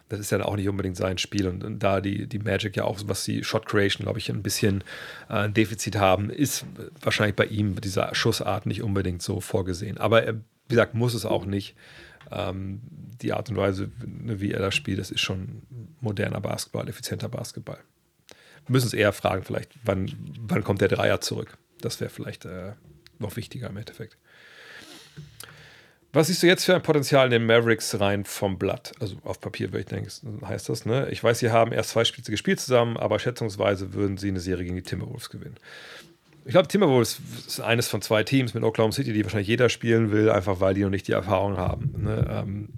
[0.09, 2.85] Das ist ja auch nicht unbedingt sein Spiel und, und da die, die Magic ja
[2.85, 4.83] auch, was die Shot Creation, glaube ich, ein bisschen
[5.29, 6.65] äh, ein Defizit haben, ist
[7.03, 9.99] wahrscheinlich bei ihm dieser Schussart nicht unbedingt so vorgesehen.
[9.99, 11.75] Aber er, wie gesagt, muss es auch nicht
[12.31, 12.81] ähm,
[13.23, 15.62] die Art und Weise, ne, wie er das spielt, das ist schon
[16.01, 17.79] moderner Basketball, effizienter Basketball.
[18.67, 20.11] Wir müssen es eher fragen, vielleicht, wann,
[20.41, 21.57] wann kommt der Dreier zurück?
[21.81, 22.73] Das wäre vielleicht äh,
[23.19, 24.17] noch wichtiger im Endeffekt.
[26.12, 28.93] Was siehst du jetzt für ein Potenzial in den Mavericks rein vom Blatt?
[29.01, 30.09] Also auf Papier, würde ich denken,
[30.47, 30.87] heißt das.
[30.87, 31.09] Ne?
[31.11, 34.65] Ich weiß, sie haben erst zwei Spiele gespielt zusammen, aber schätzungsweise würden sie eine Serie
[34.65, 35.59] gegen die Timberwolves gewinnen
[36.47, 40.13] ich glaube, Timberwolves ist eines von zwei Teams mit Oklahoma City, die wahrscheinlich jeder spielen
[40.13, 41.93] will, einfach weil die noch nicht die Erfahrung haben.
[41.99, 42.25] Ne?
[42.31, 42.69] Ähm,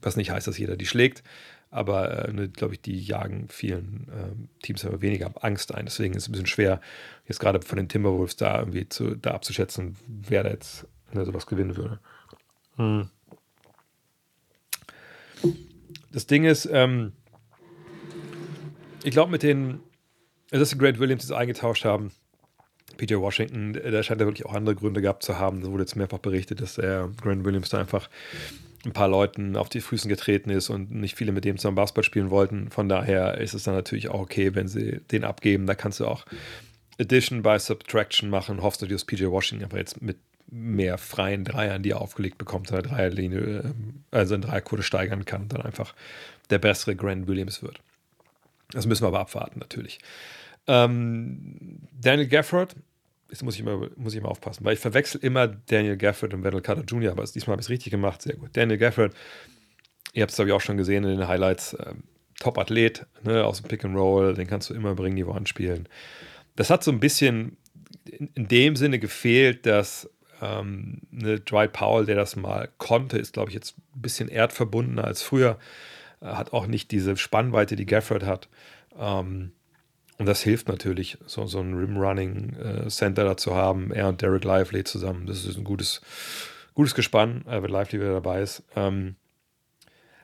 [0.00, 1.24] was nicht heißt, dass jeder die schlägt,
[1.72, 5.86] aber äh, ne, glaube ich, die jagen vielen äh, Teams aber weniger Angst ein.
[5.86, 6.80] Deswegen ist es ein bisschen schwer,
[7.26, 11.46] jetzt gerade von den Timberwolves da irgendwie zu, da abzuschätzen, wer da jetzt ne, sowas
[11.46, 11.98] gewinnen würde.
[12.76, 13.10] Hm.
[16.12, 17.12] Das Ding ist, ähm,
[19.02, 19.80] ich glaube, mit den,
[20.50, 22.12] dass die Grant Williams das eingetauscht haben,
[23.00, 25.62] PJ Washington, der scheint ja wirklich auch andere Gründe gehabt zu haben.
[25.62, 28.10] Es wurde jetzt mehrfach berichtet, dass der Grant Williams da einfach
[28.84, 32.04] ein paar Leuten auf die Füßen getreten ist und nicht viele mit dem zusammen Basketball
[32.04, 32.70] spielen wollten.
[32.70, 35.66] Von daher ist es dann natürlich auch okay, wenn sie den abgeben.
[35.66, 36.26] Da kannst du auch
[37.00, 38.62] Addition by Subtraction machen.
[38.62, 40.18] Hoffst du, dass PJ Washington aber jetzt mit
[40.50, 45.42] mehr freien Dreiern, die er aufgelegt bekommt, seine Dreierlinie, ähm, also in Dreierquote steigern kann
[45.42, 45.94] und dann einfach
[46.50, 47.80] der bessere Grant Williams wird.
[48.72, 50.00] Das müssen wir aber abwarten, natürlich.
[50.66, 52.76] Ähm, Daniel Gafford
[53.30, 56.42] Jetzt muss ich, immer, muss ich immer aufpassen, weil ich verwechsel immer Daniel Gafford und
[56.42, 58.50] Wendell Carter Jr., aber diesmal habe ich es richtig gemacht, sehr gut.
[58.54, 59.14] Daniel Gafford,
[60.12, 62.02] ihr habt es glaube ich auch schon gesehen in den Highlights, ähm,
[62.40, 65.88] Top-Athlet ne, aus dem Pick and Roll, den kannst du immer bringen, die Wand spielen.
[66.56, 67.56] Das hat so ein bisschen
[68.04, 70.10] in, dem Sinne gefehlt, dass
[70.42, 75.04] ähm, ne, Dwight Powell, der das mal konnte, ist glaube ich jetzt ein bisschen erdverbundener
[75.04, 75.58] als früher.
[76.20, 78.48] äh, hat auch nicht diese Spannweite, die Gafford hat.
[78.98, 79.52] Ähm,
[80.20, 83.90] und das hilft natürlich, so, so ein Rim-Running-Center äh, da zu haben.
[83.90, 85.26] Er und Derek Lively zusammen.
[85.26, 86.02] Das ist ein gutes,
[86.74, 88.62] gutes Gespann, äh, wenn Lively wieder dabei ist.
[88.76, 89.16] Ähm,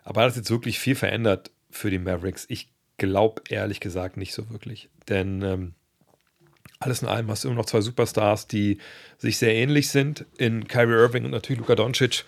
[0.05, 2.45] aber hat das jetzt wirklich viel verändert für die Mavericks?
[2.51, 4.91] Ich glaube ehrlich gesagt nicht so wirklich.
[5.09, 5.73] Denn ähm,
[6.79, 8.77] alles in allem hast du immer noch zwei Superstars, die
[9.17, 12.27] sich sehr ähnlich sind in Kyrie Irving und natürlich Luka Doncic.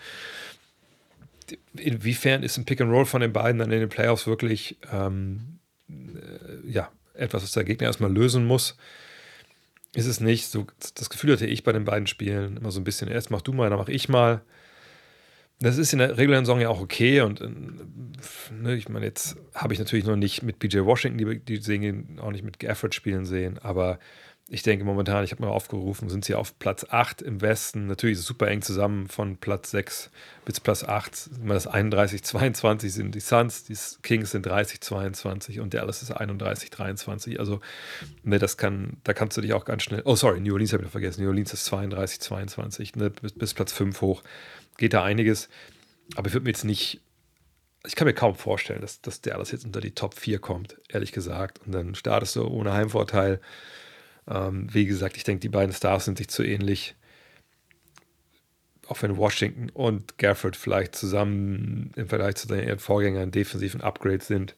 [1.75, 5.59] Inwiefern ist ein Pick and Roll von den beiden dann in den Playoffs wirklich ähm,
[5.87, 8.75] äh, ja, etwas, was der Gegner erstmal lösen muss?
[9.93, 10.47] Ist es nicht.
[10.47, 13.41] So, das Gefühl hatte ich bei den beiden Spielen immer so ein bisschen, erst mach
[13.41, 14.41] du mal, dann mach ich mal.
[15.61, 17.49] Das ist in der regulären Saison ja auch okay und äh,
[18.53, 22.17] ne, ich meine, jetzt habe ich natürlich noch nicht mit PJ Washington die, die sehen,
[22.21, 23.99] auch nicht mit Gafford spielen sehen, aber
[24.51, 27.85] ich denke momentan, ich habe mal aufgerufen, sind sie auf Platz 8 im Westen.
[27.85, 30.09] Natürlich ist es super eng zusammen von Platz 6
[30.43, 31.29] bis Platz 8.
[31.47, 36.11] Das 31, 22 sind die Suns, die Kings sind 30, 22 und der alles ist
[36.11, 37.39] 31, 23.
[37.39, 37.61] Also,
[38.23, 40.01] ne, das kann, da kannst du dich auch ganz schnell.
[40.05, 41.21] Oh, sorry, New Orleans habe ich noch vergessen.
[41.21, 44.23] New Orleans ist 32, 22, ne, bis, bis Platz 5 hoch.
[44.77, 45.47] Geht da einiges.
[46.15, 47.01] Aber ich würde mir jetzt nicht
[47.85, 50.77] ich kann mir kaum vorstellen, dass, dass der alles jetzt unter die Top 4 kommt,
[50.89, 51.61] ehrlich gesagt.
[51.65, 53.39] Und dann startest du ohne Heimvorteil.
[54.27, 56.95] Ähm, wie gesagt, ich denke, die beiden Stars sind sich zu ähnlich.
[58.87, 64.55] Auch wenn Washington und Gafford vielleicht zusammen im Vergleich zu ihren Vorgängern defensiven Upgrade sind,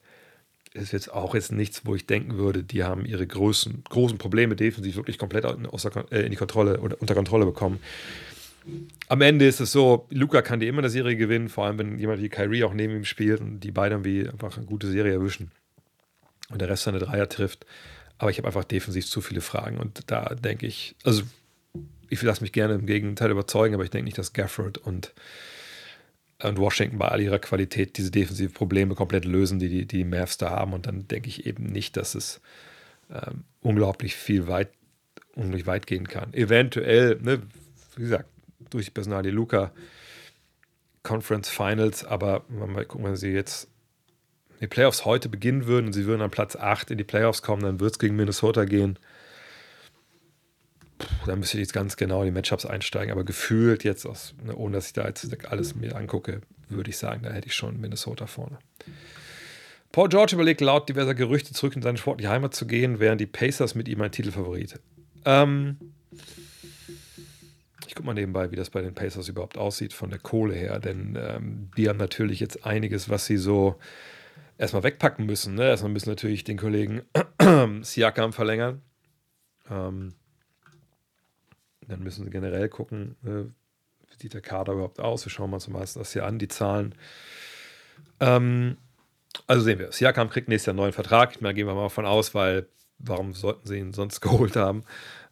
[0.73, 4.55] ist jetzt auch jetzt nichts, wo ich denken würde, die haben ihre großen, großen Probleme
[4.55, 7.79] defensiv wirklich komplett äh, in die Kontrolle oder unter Kontrolle bekommen.
[9.07, 11.97] Am Ende ist es so, Luca kann dir immer eine Serie gewinnen, vor allem wenn
[11.97, 15.13] jemand wie Kyrie auch neben ihm spielt und die beiden wie einfach eine gute Serie
[15.13, 15.51] erwischen
[16.49, 17.65] und der Rest seine Dreier trifft.
[18.21, 21.23] Aber ich habe einfach defensiv zu viele Fragen und da denke ich, also
[22.07, 25.11] ich lasse mich gerne im Gegenteil überzeugen, aber ich denke nicht, dass Gafford und,
[26.43, 30.37] und Washington bei all ihrer Qualität diese defensiven Probleme komplett lösen, die die, die Mavs
[30.37, 30.73] da haben.
[30.73, 32.41] Und dann denke ich eben nicht, dass es
[33.09, 34.69] ähm, unglaublich viel weit,
[35.33, 36.31] unglaublich weit gehen kann.
[36.35, 37.41] Eventuell, ne,
[37.95, 38.29] wie gesagt,
[38.69, 39.71] durch die Personalie Luca
[41.01, 43.67] Conference Finals, aber mal gucken, wenn sie jetzt
[44.61, 47.63] die Playoffs heute beginnen würden und sie würden an Platz 8 in die Playoffs kommen,
[47.63, 48.97] dann wird es gegen Minnesota gehen.
[50.99, 54.35] Puh, da müsste ich jetzt ganz genau in die Matchups einsteigen, aber gefühlt jetzt, aus,
[54.43, 57.55] ne, ohne dass ich da jetzt alles mir angucke, würde ich sagen, da hätte ich
[57.55, 58.59] schon Minnesota vorne.
[59.91, 63.25] Paul George überlegt laut diverser Gerüchte zurück in seine sportliche Heimat zu gehen, wären die
[63.25, 64.79] Pacers mit ihm ein Titelfavorit.
[65.25, 65.77] Ähm,
[67.87, 70.79] ich gucke mal nebenbei, wie das bei den Pacers überhaupt aussieht von der Kohle her,
[70.79, 73.75] denn ähm, die haben natürlich jetzt einiges, was sie so
[74.57, 75.55] erstmal wegpacken müssen.
[75.55, 75.67] Ne?
[75.67, 77.01] Erstmal müssen natürlich den Kollegen
[77.81, 78.81] Siakam verlängern.
[79.69, 80.13] Ähm,
[81.87, 83.49] dann müssen sie generell gucken, äh,
[84.09, 85.25] wie sieht der Kader überhaupt aus.
[85.25, 86.95] Wir schauen mal das hier an, die Zahlen.
[88.19, 88.77] Ähm,
[89.47, 91.37] also sehen wir, Siakam kriegt nächstes Jahr einen neuen Vertrag.
[91.39, 92.67] Da gehen wir mal von aus, weil
[92.99, 94.83] warum sollten sie ihn sonst geholt haben?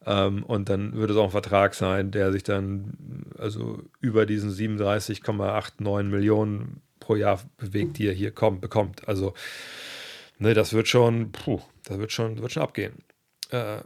[0.05, 4.51] Ähm, und dann würde es auch ein Vertrag sein, der sich dann also über diesen
[4.51, 9.07] 37,89 Millionen pro Jahr bewegt, die er hier kommt, bekommt.
[9.07, 9.33] Also,
[10.37, 12.93] ne, das wird schon, puh, das wird schon, wird schon abgehen.
[13.49, 13.79] Äh,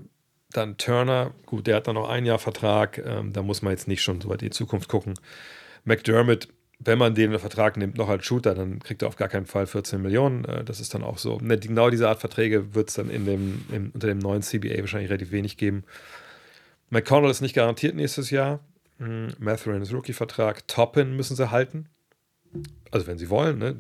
[0.52, 3.88] dann Turner, gut, der hat dann noch ein Jahr Vertrag, ähm, da muss man jetzt
[3.88, 5.14] nicht schon so weit in die Zukunft gucken.
[5.86, 9.46] McDermott, wenn man den Vertrag nimmt, noch als Shooter, dann kriegt er auf gar keinen
[9.46, 10.44] Fall 14 Millionen.
[10.44, 11.38] Äh, das ist dann auch so.
[11.40, 14.80] Ne, genau diese Art Verträge wird es dann in dem, im, unter dem neuen CBA
[14.80, 15.86] wahrscheinlich relativ wenig geben.
[16.90, 18.60] McConnell ist nicht garantiert nächstes Jahr.
[18.98, 20.68] Hm, Mathurin ist Rookie-Vertrag.
[20.68, 21.88] Toppin müssen sie halten
[22.92, 23.76] also wenn sie wollen, ne,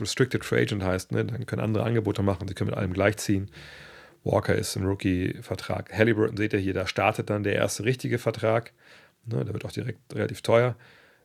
[0.00, 3.50] Restricted Free Agent heißt, ne, dann können andere Angebote machen, sie können mit allem gleichziehen.
[4.24, 5.92] Walker ist im Rookie-Vertrag.
[5.92, 8.72] Halliburton seht ihr hier, da startet dann der erste richtige Vertrag.
[9.26, 10.76] Ne, der wird auch direkt relativ teuer.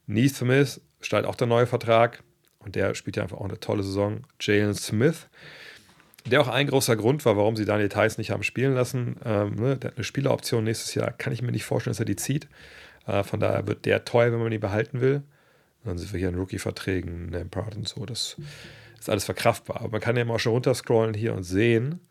[0.07, 2.23] Neesmith startet auch der neue Vertrag
[2.59, 4.23] und der spielt ja einfach auch eine tolle Saison.
[4.41, 5.27] Jalen Smith,
[6.25, 9.15] der auch ein großer Grund war, warum sie Daniel Theiss nicht haben spielen lassen.
[9.23, 12.05] Ähm, ne, der hat eine Spieleroption nächstes Jahr, kann ich mir nicht vorstellen, dass er
[12.05, 12.47] die zieht.
[13.07, 15.23] Äh, von daher wird der teuer, wenn man ihn behalten will.
[15.83, 18.05] Dann sind wir hier in Rookie-Verträgen, Lampard und so.
[18.05, 18.37] Das
[18.99, 19.77] ist alles verkraftbar.
[19.77, 22.01] Aber man kann ja mal schon runterscrollen hier und sehen,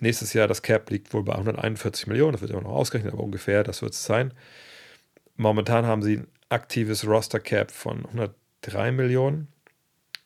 [0.00, 2.32] nächstes Jahr das Cap liegt wohl bei 141 Millionen.
[2.32, 4.32] Das wird immer noch ausgerechnet, aber ungefähr, das wird es sein.
[5.36, 9.48] Momentan haben sie ein aktives Roster-Cap von 103 Millionen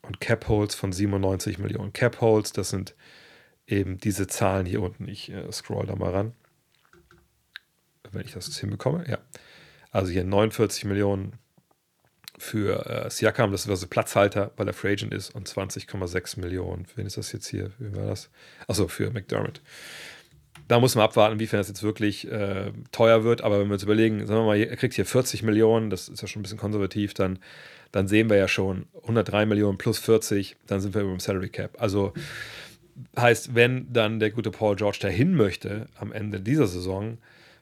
[0.02, 1.92] und Cap-Holds von 97 Millionen.
[1.92, 2.94] Cap-Holds, das sind
[3.66, 5.08] eben diese Zahlen hier unten.
[5.08, 6.32] Ich äh, scroll da mal ran.
[8.10, 9.18] Wenn ich das hinbekomme, ja.
[9.92, 11.38] Also hier 49 Millionen
[12.40, 16.86] für äh, Siakam, das ist also Platzhalter, weil er Free Agent ist und 20,6 Millionen.
[16.96, 17.70] Wen ist das jetzt hier?
[17.78, 18.30] Wie war das?
[18.66, 19.60] Achso, für McDermott.
[20.66, 23.42] da muss man abwarten, inwiefern das jetzt wirklich äh, teuer wird.
[23.42, 26.22] Aber wenn wir uns überlegen, sagen wir mal, er kriegt hier 40 Millionen, das ist
[26.22, 27.38] ja schon ein bisschen konservativ, dann,
[27.92, 31.50] dann sehen wir ja schon 103 Millionen plus 40, dann sind wir über dem Salary
[31.50, 31.76] Cap.
[31.78, 32.14] Also
[33.18, 37.18] heißt, wenn dann der gute Paul George dahin möchte am Ende dieser Saison,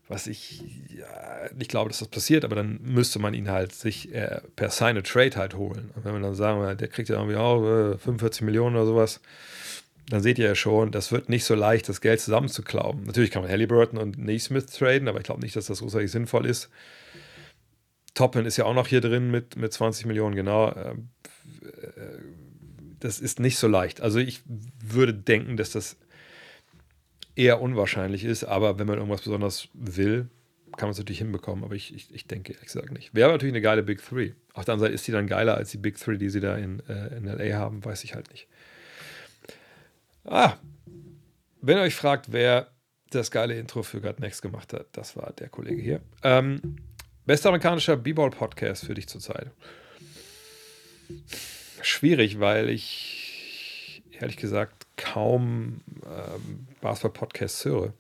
[0.08, 1.06] was ich ja,
[1.54, 4.96] nicht glaube, dass das passiert, aber dann müsste man ihn halt sich äh, per Sign
[4.96, 5.90] a Trade halt holen.
[5.94, 9.20] Und wenn wir dann sagen, der kriegt ja irgendwie auch äh, 45 Millionen oder sowas,
[10.08, 13.04] dann seht ihr ja schon, das wird nicht so leicht, das Geld zusammenzuklauben.
[13.04, 16.46] Natürlich kann man Halliburton und Naismith traden, aber ich glaube nicht, dass das großartig sinnvoll
[16.46, 16.70] ist.
[18.14, 20.74] Toppen ist ja auch noch hier drin mit, mit 20 Millionen, genau.
[20.74, 21.10] Ähm,
[21.62, 22.18] äh,
[23.00, 24.00] das ist nicht so leicht.
[24.00, 24.40] Also ich
[24.80, 25.96] würde denken, dass das
[27.38, 30.28] eher unwahrscheinlich ist, aber wenn man irgendwas besonders will,
[30.76, 33.14] kann man es natürlich hinbekommen, aber ich, ich, ich denke ehrlich gesagt nicht.
[33.14, 34.32] Wäre natürlich eine geile Big Three.
[34.52, 36.56] Auf der anderen Seite ist die dann geiler als die Big Three, die sie da
[36.56, 38.48] in, äh, in LA haben, weiß ich halt nicht.
[40.24, 40.56] Ah,
[41.62, 42.70] wenn ihr euch fragt, wer
[43.10, 46.00] das geile Intro für God Next gemacht hat, das war der Kollege hier.
[46.22, 46.76] Ähm,
[47.24, 49.50] bester amerikanischer B-Ball-Podcast für dich zurzeit.
[51.82, 57.94] Schwierig, weil ich ehrlich gesagt kaum ähm, Basketball-Podcasts höre.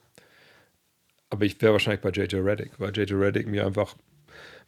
[1.30, 3.96] Aber ich wäre wahrscheinlich bei JJ Reddick, weil JJ Reddick mir einfach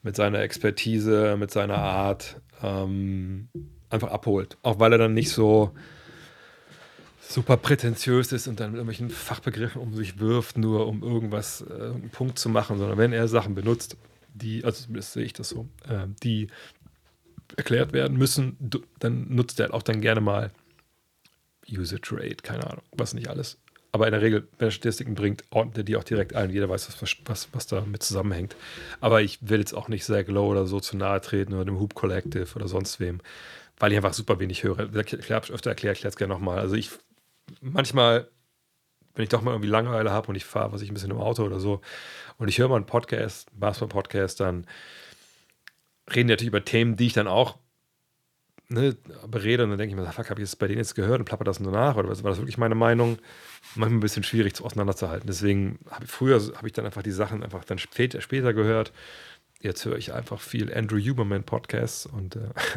[0.03, 3.49] mit seiner Expertise, mit seiner Art ähm,
[3.91, 4.57] einfach abholt.
[4.63, 5.73] Auch weil er dann nicht so
[7.21, 11.75] super prätentiös ist und dann mit irgendwelchen Fachbegriffen um sich wirft, nur um irgendwas, äh,
[11.75, 13.97] einen Punkt zu machen, sondern wenn er Sachen benutzt,
[14.35, 16.49] die, also zumindest sehe ich das so, äh, die
[17.57, 18.57] erklärt werden müssen,
[18.99, 20.51] dann nutzt er halt auch dann gerne mal
[21.71, 23.59] User Trade, keine Ahnung, was nicht alles.
[23.93, 26.51] Aber in der Regel, wenn er Statistiken bringt, ordnet er die auch direkt ein.
[26.51, 28.55] Jeder weiß, was, was, was damit zusammenhängt.
[29.01, 31.81] Aber ich will jetzt auch nicht Zach Low oder so zu nahe treten oder dem
[31.81, 33.21] Hoop Collective oder sonst wem,
[33.79, 34.95] weil ich einfach super wenig höre.
[34.95, 36.61] Ich habe es öfter erklärt, ich erkläre es gerne nochmal.
[36.61, 36.91] Also ich
[37.61, 38.29] manchmal,
[39.15, 41.19] wenn ich doch mal irgendwie Langeweile habe und ich fahre, was ich ein bisschen im
[41.19, 41.81] Auto oder so,
[42.39, 44.67] und ich höre mal einen Podcast, Basketball-Podcast, dann
[46.09, 47.59] reden die natürlich über Themen, die ich dann auch
[48.71, 51.19] ne, berede und dann denke ich mir, fuck, habe ich das bei denen jetzt gehört
[51.19, 53.19] und plapper das nur nach oder war das wirklich meine Meinung?
[53.75, 55.27] Manchmal ein bisschen schwierig zu auseinanderzuhalten.
[55.27, 58.93] Deswegen habe ich früher habe ich dann einfach die Sachen einfach dann später, später gehört.
[59.61, 62.39] Jetzt höre ich einfach viel Andrew Huberman Podcasts und äh,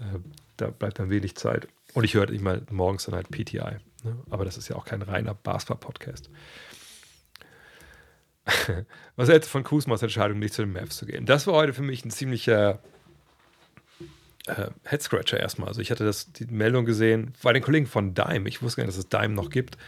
[0.00, 0.20] äh,
[0.56, 1.66] da bleibt dann wenig Zeit.
[1.94, 3.78] Und ich höre halt morgens dann halt PTI.
[4.04, 4.16] Ne?
[4.30, 6.30] Aber das ist ja auch kein reiner Basketball-Podcast.
[9.16, 11.26] Was hältst du von Kusmas Entscheidung, nicht zu den Mavs zu gehen?
[11.26, 12.80] Das war heute für mich ein ziemlicher
[14.46, 15.68] äh, Headscratcher erstmal.
[15.68, 18.48] Also ich hatte das, die Meldung gesehen bei den Kollegen von Dime.
[18.48, 19.78] Ich wusste gar nicht, dass es Dime noch gibt.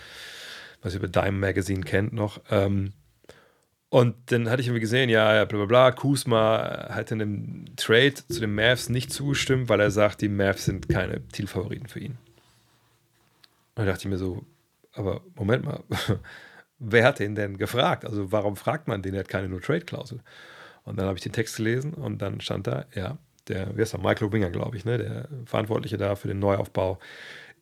[0.83, 2.41] Was ihr über Dime Magazine kennt noch.
[2.51, 2.93] Ähm,
[3.89, 8.15] und dann hatte ich irgendwie gesehen, ja, bla bla bla, Kusma hat in dem Trade
[8.15, 12.19] zu den Mavs nicht zugestimmt, weil er sagt, die Mavs sind keine Zielfavoriten für ihn.
[13.75, 14.45] Und da dachte ich mir so,
[14.93, 15.85] aber Moment mal,
[16.79, 18.05] wer hat den denn gefragt?
[18.05, 19.13] Also warum fragt man den?
[19.13, 20.21] Der hat keine No-Trade-Klausel.
[20.85, 23.93] Und dann habe ich den Text gelesen und dann stand da, ja, der, wie heißt
[23.93, 26.99] der, Michael Winger, glaube ich, ne, der Verantwortliche da für den Neuaufbau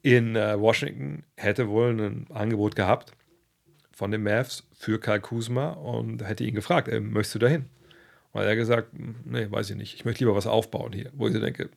[0.02, 3.12] in äh, Washington, hätte wohl ein Angebot gehabt
[3.92, 7.66] von den Mavs für Karl Kuzma und hätte ihn gefragt, ey, möchtest du dahin?
[8.32, 8.88] Und er hat gesagt,
[9.24, 11.10] nee, weiß ich nicht, ich möchte lieber was aufbauen hier.
[11.14, 11.70] Wo ich so denke,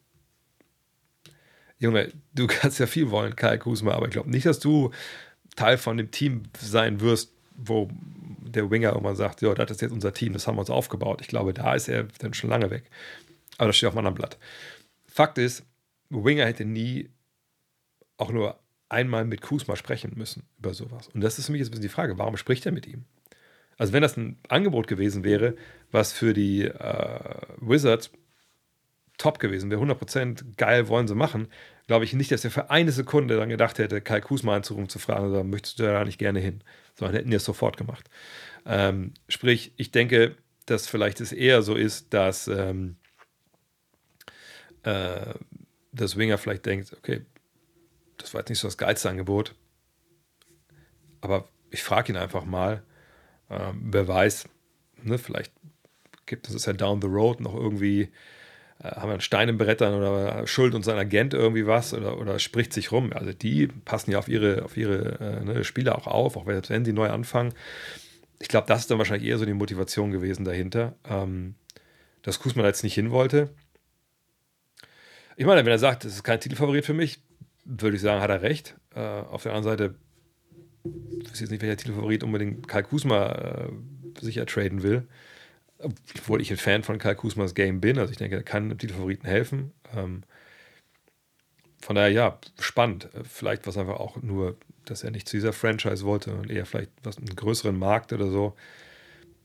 [1.79, 4.91] Junge, du kannst ja viel wollen, Karl Kuzma, aber ich glaube nicht, dass du
[5.55, 7.89] Teil von dem Team sein wirst, wo
[8.41, 11.21] der Winger irgendwann sagt, ja, das ist jetzt unser Team, das haben wir uns aufgebaut.
[11.21, 12.89] Ich glaube, da ist er dann schon lange weg.
[13.57, 14.37] Aber das steht auf einem anderen Blatt.
[15.05, 15.65] Fakt ist,
[16.09, 17.09] Winger hätte nie
[18.17, 21.09] auch nur einmal mit Kusma sprechen müssen über sowas.
[21.09, 23.05] Und das ist für mich jetzt ein bisschen die Frage, warum spricht er mit ihm?
[23.77, 25.55] Also wenn das ein Angebot gewesen wäre,
[25.91, 27.19] was für die äh,
[27.59, 28.11] Wizards
[29.17, 31.47] top gewesen wäre, 100% geil wollen sie machen,
[31.87, 34.99] glaube ich nicht, dass er für eine Sekunde dann gedacht hätte, Kai Kusma anzurufen, zu
[34.99, 36.63] fragen, oder möchtest du da nicht gerne hin?
[36.95, 38.09] Sondern hätten die es sofort gemacht.
[38.65, 42.97] Ähm, sprich, ich denke, dass vielleicht es eher so ist, dass, ähm,
[44.87, 45.33] äh,
[45.91, 47.25] dass Winger vielleicht denkt, okay,
[48.17, 49.53] das war jetzt nicht so das geilste Angebot.
[51.19, 52.83] Aber ich frage ihn einfach mal,
[53.49, 54.47] ähm, wer weiß,
[55.03, 55.51] ne, vielleicht
[56.25, 58.03] gibt es ja down the road noch irgendwie,
[58.79, 62.17] äh, haben wir einen Stein im Brettern oder Schuld und sein Agent irgendwie was oder,
[62.17, 63.11] oder spricht sich rum.
[63.11, 66.85] Also die passen ja auf ihre, auf ihre äh, ne, Spieler auch auf, auch wenn
[66.85, 67.53] sie neu anfangen.
[68.39, 71.55] Ich glaube, das ist dann wahrscheinlich eher so die Motivation gewesen dahinter, ähm,
[72.21, 73.49] dass Kusman jetzt nicht hin wollte.
[75.39, 77.19] Ich meine, wenn er sagt, es ist kein Titelfavorit für mich,
[77.63, 78.75] würde ich sagen, hat er recht.
[78.95, 79.95] Äh, auf der anderen Seite,
[80.83, 83.69] ich weiß jetzt nicht, welcher Titelfavorit unbedingt Karl Kusma äh,
[84.19, 85.07] sicher traden will.
[85.77, 87.99] Obwohl ich ein Fan von Karl Kusmas Game bin.
[87.99, 89.73] Also ich denke, er kann dem Titelfavoriten helfen.
[89.95, 90.23] Ähm,
[91.81, 93.07] von daher, ja, spannend.
[93.23, 96.91] Vielleicht was einfach auch nur, dass er nicht zu dieser Franchise wollte und eher vielleicht
[97.03, 98.55] was einen größeren Markt oder so.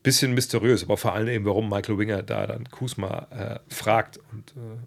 [0.02, 4.18] Bisschen mysteriös, aber vor allem eben, warum Michael Winger da dann Kusma äh, fragt.
[4.32, 4.78] Und, äh,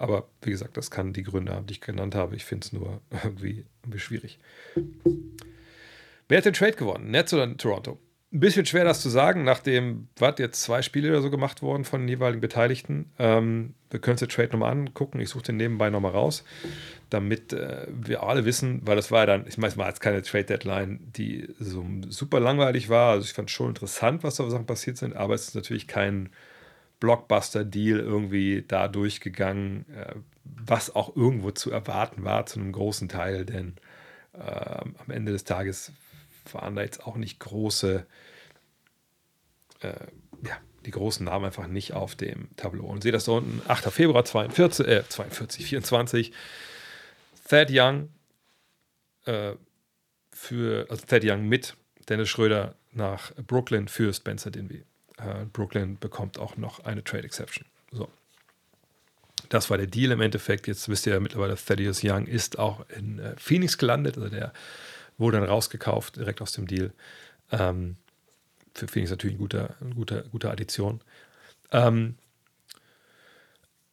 [0.00, 2.34] aber wie gesagt, das kann die Gründe haben, die ich genannt habe.
[2.34, 4.38] Ich finde es nur irgendwie, irgendwie schwierig.
[6.28, 7.10] Wer hat den Trade gewonnen?
[7.10, 7.98] Nets oder Toronto?
[8.32, 11.84] Ein bisschen schwer, das zu sagen, nachdem, was, jetzt zwei Spiele oder so gemacht wurden
[11.84, 13.10] von den jeweiligen Beteiligten.
[13.18, 15.18] Ähm, wir können uns den Trade nochmal angucken.
[15.18, 16.44] Ich suche den nebenbei nochmal raus,
[17.10, 20.00] damit äh, wir alle wissen, weil das war ja dann, ich meine, es war jetzt
[20.00, 23.10] keine Trade-Deadline, die so super langweilig war.
[23.10, 25.88] Also ich fand es schon interessant, was da Sachen passiert sind, aber es ist natürlich
[25.88, 26.30] kein
[27.00, 33.44] Blockbuster-Deal irgendwie da durchgegangen, äh, was auch irgendwo zu erwarten war, zu einem großen Teil,
[33.44, 33.76] denn
[34.34, 35.92] äh, am Ende des Tages
[36.52, 38.06] waren da jetzt auch nicht große,
[39.80, 39.92] äh,
[40.46, 42.86] ja, die großen Namen einfach nicht auf dem Tableau.
[42.86, 43.90] Und seht das da unten, 8.
[43.90, 46.32] Februar 42, äh, 42, 24.
[47.48, 48.10] Thad Young
[49.24, 49.54] äh,
[50.32, 51.76] für, also Thad Young mit
[52.08, 54.89] Dennis Schröder nach Brooklyn für Spencer Dinwiddie.
[55.20, 57.66] Äh, Brooklyn bekommt auch noch eine Trade Exception.
[57.92, 58.08] So.
[59.48, 60.66] Das war der Deal im Endeffekt.
[60.66, 64.16] Jetzt wisst ihr ja mittlerweile, Thaddeus Young ist auch in äh, Phoenix gelandet.
[64.16, 64.52] Also der
[65.18, 66.92] wurde dann rausgekauft, direkt aus dem Deal.
[67.50, 67.96] Ähm,
[68.74, 71.00] für Phoenix natürlich eine gute, eine gute, gute Addition.
[71.72, 72.16] Ähm,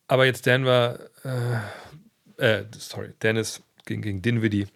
[0.07, 0.99] aber jetzt Denver,
[2.37, 4.67] äh, äh, sorry, Dennis gegen, gegen Dinwiddie.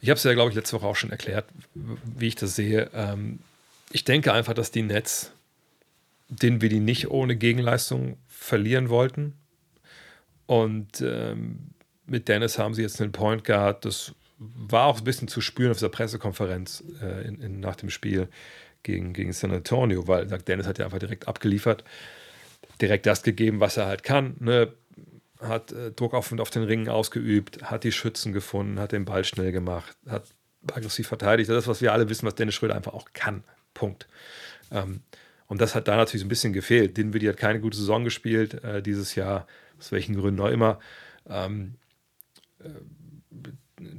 [0.00, 2.90] Ich habe es ja, glaube ich, letzte Woche auch schon erklärt, wie ich das sehe.
[2.92, 3.38] Ähm,
[3.94, 5.30] ich denke einfach, dass die Nets
[6.28, 9.34] Dinwiddie nicht ohne Gegenleistung verlieren wollten.
[10.46, 11.70] Und ähm,
[12.04, 15.70] mit Dennis haben sie jetzt einen Point Guard, das war auch ein bisschen zu spüren
[15.70, 18.28] auf dieser Pressekonferenz äh, in, in, nach dem Spiel
[18.82, 21.84] gegen, gegen San Antonio, weil sagt, Dennis hat ja einfach direkt abgeliefert,
[22.80, 24.34] direkt das gegeben, was er halt kann.
[24.40, 24.72] Ne?
[25.38, 29.22] Hat äh, Druck auf, auf den Ringen ausgeübt, hat die Schützen gefunden, hat den Ball
[29.22, 30.24] schnell gemacht, hat
[30.72, 31.48] aggressiv verteidigt.
[31.48, 33.44] Das ist, was wir alle wissen, was Dennis Schröder einfach auch kann.
[33.74, 34.08] Punkt.
[34.70, 35.00] Ähm,
[35.46, 36.96] und das hat da natürlich so ein bisschen gefehlt.
[36.96, 39.46] Dinwiddie hat keine gute Saison gespielt äh, dieses Jahr,
[39.78, 40.78] aus welchen Gründen auch immer.
[41.28, 41.74] Ähm,
[42.60, 42.68] äh,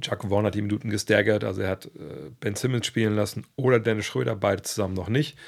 [0.02, 3.78] Jaco Vaughn hat die Minuten gestaggert, also er hat äh, Ben Simmons spielen lassen oder
[3.78, 5.38] Dennis Schröder, beide zusammen noch nicht.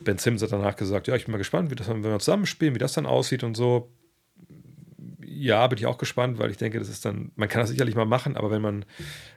[0.00, 2.46] Ben Simmons hat danach gesagt, ja, ich bin mal gespannt, wie das, wenn wir zusammen
[2.46, 3.90] spielen, wie das dann aussieht und so.
[5.24, 7.94] Ja, bin ich auch gespannt, weil ich denke, das ist dann, man kann das sicherlich
[7.94, 8.84] mal machen, aber wenn man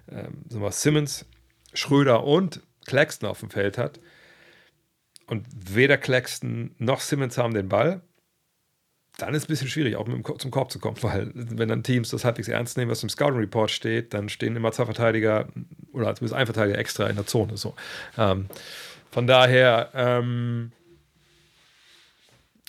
[0.10, 1.26] ähm, so mal Simmons,
[1.74, 4.00] Schröder und Claxton auf dem Feld hat
[5.32, 8.02] und weder Claxton noch Simmons haben den Ball,
[9.18, 11.84] dann ist es ein bisschen schwierig, auch dem, zum Korb zu kommen, weil wenn dann
[11.84, 15.48] Teams das halbwegs ernst nehmen, was im Scouting Report steht, dann stehen immer zwei Verteidiger
[15.94, 17.56] oder zumindest ein Verteidiger extra in der Zone.
[17.56, 17.76] So.
[18.18, 18.48] Ähm,
[19.10, 20.74] von daher ähm,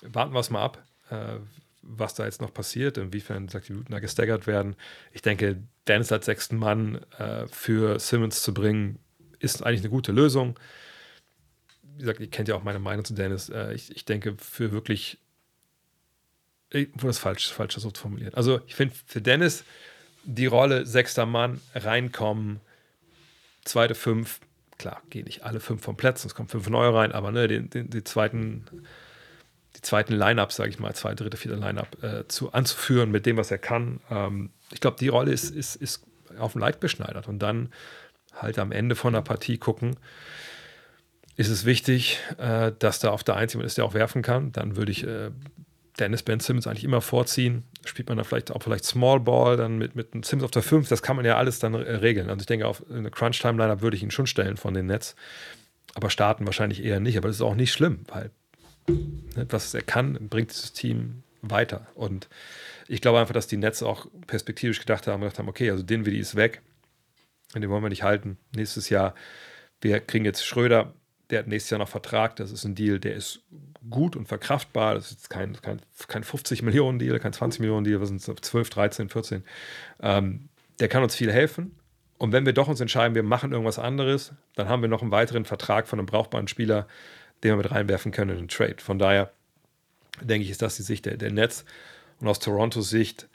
[0.02, 0.78] warten wir es mal ab,
[1.10, 1.40] äh,
[1.82, 4.76] was da jetzt noch passiert, inwiefern sagt die da gestaggert werden.
[5.10, 9.00] Ich denke, Dennis als sechsten Mann äh, für Simmons zu bringen,
[9.40, 10.56] ist eigentlich eine gute Lösung.
[11.94, 13.48] Wie gesagt, ihr kennt ja auch meine Meinung zu Dennis.
[13.48, 15.18] Äh, ich, ich denke, für wirklich
[16.72, 18.34] ich wurde das falsch, falsch versucht zu formulieren.
[18.34, 19.64] Also ich finde für Dennis
[20.24, 22.60] die Rolle sechster Mann reinkommen,
[23.64, 24.40] zweite fünf,
[24.78, 27.68] klar, gehen nicht alle fünf vom Platz, es kommen fünf neue rein, aber ne, die,
[27.68, 28.64] die, die zweiten,
[29.76, 33.36] die zweiten Line-Ups, sage ich mal, zweite, dritte, vierte Line-Up äh, zu, anzuführen mit dem,
[33.36, 34.00] was er kann.
[34.10, 36.04] Ähm, ich glaube, die Rolle ist, ist, ist
[36.38, 37.72] auf dem Leid beschneidert und dann
[38.34, 39.96] halt am Ende von der Partie gucken,
[41.42, 44.52] ist es wichtig, äh, dass da auf der Einzige ist, der auch werfen kann.
[44.52, 45.30] Dann würde ich äh,
[45.98, 47.64] Dennis Ben Simmons eigentlich immer vorziehen.
[47.84, 50.62] Spielt man da vielleicht auch vielleicht Small Ball, dann mit, mit einem Simmons auf der
[50.62, 52.30] 5, das kann man ja alles dann äh, regeln.
[52.30, 55.16] Also ich denke, auf eine Crunch-Time-Lineup würde ich ihn schon stellen von den Nets.
[55.94, 57.18] Aber starten wahrscheinlich eher nicht.
[57.18, 58.30] Aber das ist auch nicht schlimm, weil
[58.88, 61.86] ne, was er kann, bringt dieses Team weiter.
[61.94, 62.28] Und
[62.88, 66.18] ich glaube einfach, dass die Nets auch perspektivisch gedacht haben, gedacht haben, okay, also Dinwiddie
[66.18, 66.62] ist weg.
[67.54, 68.38] Den wollen wir nicht halten.
[68.54, 69.14] Nächstes Jahr,
[69.80, 70.94] wir kriegen jetzt Schröder,
[71.32, 72.36] der hat nächstes Jahr noch Vertrag.
[72.36, 73.40] Das ist ein Deal, der ist
[73.90, 74.94] gut und verkraftbar.
[74.94, 78.26] Das ist kein, kein, kein 50 Millionen Deal, kein 20 Millionen Deal, was sind es,
[78.26, 79.42] 12, 13, 14.
[80.00, 81.74] Ähm, der kann uns viel helfen.
[82.18, 85.10] Und wenn wir doch uns entscheiden, wir machen irgendwas anderes, dann haben wir noch einen
[85.10, 86.86] weiteren Vertrag von einem brauchbaren Spieler,
[87.42, 88.76] den wir mit reinwerfen können in den Trade.
[88.78, 89.32] Von daher
[90.20, 91.64] denke ich, ist das die Sicht der, der Nets.
[92.20, 93.28] Und aus Torontos Sicht,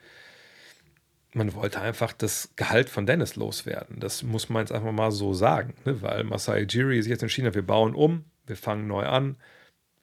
[1.37, 3.99] man wollte einfach das Gehalt von Dennis loswerden.
[3.99, 6.01] Das muss man jetzt einfach mal so sagen, ne?
[6.01, 9.37] weil Masai Jiri sich jetzt entschieden hat, wir bauen um, wir fangen neu an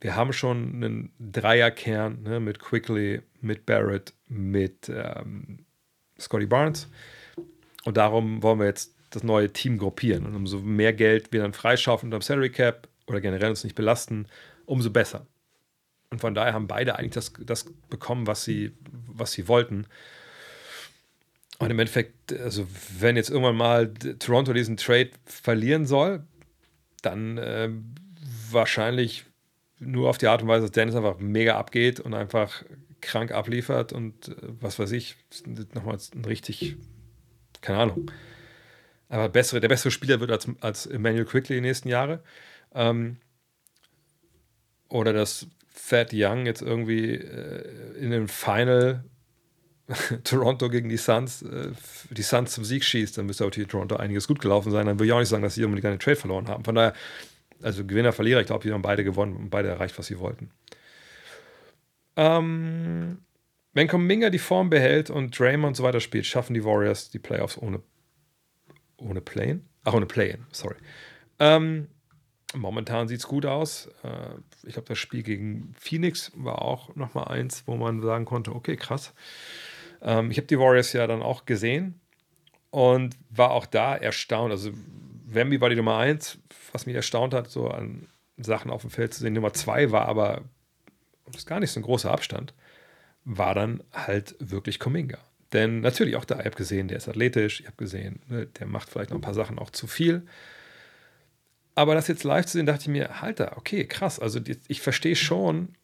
[0.04, 5.64] wir haben schon einen Dreierkern ne, mit Quickly, mit Barrett, mit ähm,
[6.20, 6.90] Scotty Barnes.
[7.86, 10.26] Und darum wollen wir jetzt das neue Team gruppieren.
[10.26, 13.76] Und umso mehr Geld wir dann freischaufeln unter dem Salary Cap oder generell uns nicht
[13.76, 14.26] belasten,
[14.66, 15.26] umso besser.
[16.10, 18.72] Und von daher haben beide eigentlich das, das bekommen, was sie,
[19.06, 19.86] was sie wollten.
[21.58, 22.66] Und im Endeffekt, also
[22.98, 26.24] wenn jetzt irgendwann mal Toronto diesen Trade verlieren soll,
[27.02, 27.70] dann äh,
[28.50, 29.24] wahrscheinlich
[29.78, 32.64] nur auf die Art und Weise, dass Dennis einfach mega abgeht und einfach
[33.00, 35.16] krank abliefert und äh, was weiß ich,
[35.74, 36.76] nochmal ein richtig,
[37.60, 38.10] keine Ahnung,
[39.08, 42.22] aber bessere, der bessere Spieler wird als, als Emmanuel Quickly die nächsten Jahre.
[42.74, 43.18] Ähm,
[44.88, 45.46] oder dass
[45.88, 49.04] Thad Young jetzt irgendwie äh, in dem Final
[50.24, 51.70] Toronto gegen die Suns, äh,
[52.10, 54.86] die Suns zum Sieg schießt, dann müsste auch die Toronto einiges gut gelaufen sein.
[54.86, 56.64] Dann würde ich auch nicht sagen, dass sie unbedingt einen Trade verloren haben.
[56.64, 56.94] Von daher,
[57.62, 60.50] also Gewinner, Verlierer, ich glaube, die haben beide gewonnen und beide erreicht, was sie wollten.
[62.16, 63.18] Ähm,
[63.72, 67.18] wenn Kuminga die Form behält und Draymond und so weiter spielt, schaffen die Warriors die
[67.18, 67.82] Playoffs ohne,
[68.96, 69.66] ohne Play-In?
[69.84, 70.76] Ach, ohne Play-In, sorry.
[71.40, 71.88] Ähm,
[72.54, 73.88] momentan sieht es gut aus.
[74.02, 78.54] Äh, ich glaube, das Spiel gegen Phoenix war auch nochmal eins, wo man sagen konnte,
[78.54, 79.12] okay, krass.
[80.04, 82.00] Ähm, ich habe die Warriors ja dann auch gesehen
[82.70, 84.52] und war auch da erstaunt.
[84.52, 84.70] Also
[85.26, 86.38] Wemby war die Nummer eins,
[86.72, 89.32] was mich erstaunt hat, so an Sachen auf dem Feld zu sehen.
[89.32, 90.42] Nummer zwei war aber,
[91.26, 92.54] das ist gar nicht so ein großer Abstand,
[93.24, 95.18] war dann halt wirklich Kuminga.
[95.52, 98.66] Denn natürlich auch da, ich habe gesehen, der ist athletisch, ich habe gesehen, ne, der
[98.66, 100.26] macht vielleicht noch ein paar Sachen auch zu viel.
[101.76, 104.18] Aber das jetzt live zu sehen, dachte ich mir, Alter, okay, krass.
[104.20, 105.74] Also ich verstehe schon,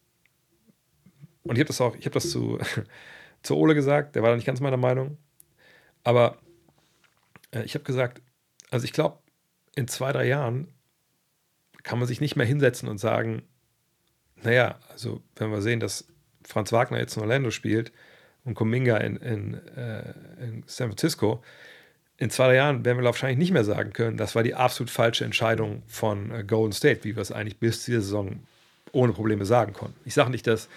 [1.43, 2.59] und ich habe das auch, ich habe das zu,
[3.43, 5.16] zu Ole gesagt, der war da nicht ganz meiner Meinung.
[6.05, 6.38] Aber
[7.53, 8.22] äh, ich habe gesagt,
[8.70, 9.18] also ich glaube,
[9.74, 10.68] in zwei, drei Jahren
[11.82, 13.43] kann man sich nicht mehr hinsetzen und sagen,
[14.43, 16.07] naja, also wenn wir sehen, dass
[16.45, 17.93] Franz Wagner jetzt in Orlando spielt
[18.45, 21.43] und Kuminga in, in, äh, in San Francisco,
[22.16, 24.91] in zwei, drei Jahren werden wir wahrscheinlich nicht mehr sagen können, das war die absolut
[24.91, 28.41] falsche Entscheidung von äh, Golden State, wie wir es eigentlich bis zur Saison
[28.93, 29.99] ohne Probleme sagen konnten.
[30.05, 30.68] Ich sage nicht, dass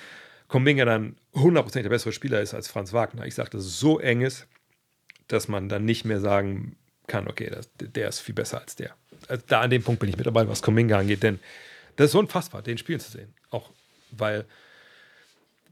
[0.53, 3.25] Kuminga dann 100% der bessere Spieler ist als Franz Wagner.
[3.25, 4.47] Ich sage, dass es so eng ist,
[5.27, 6.75] dass man dann nicht mehr sagen
[7.07, 8.95] kann, okay, das, der ist viel besser als der.
[9.27, 11.39] Also da an dem Punkt bin ich mit dabei, was Kuminga angeht, denn
[11.95, 13.33] das ist unfassbar, den spielen zu sehen.
[13.49, 13.71] Auch
[14.11, 14.45] weil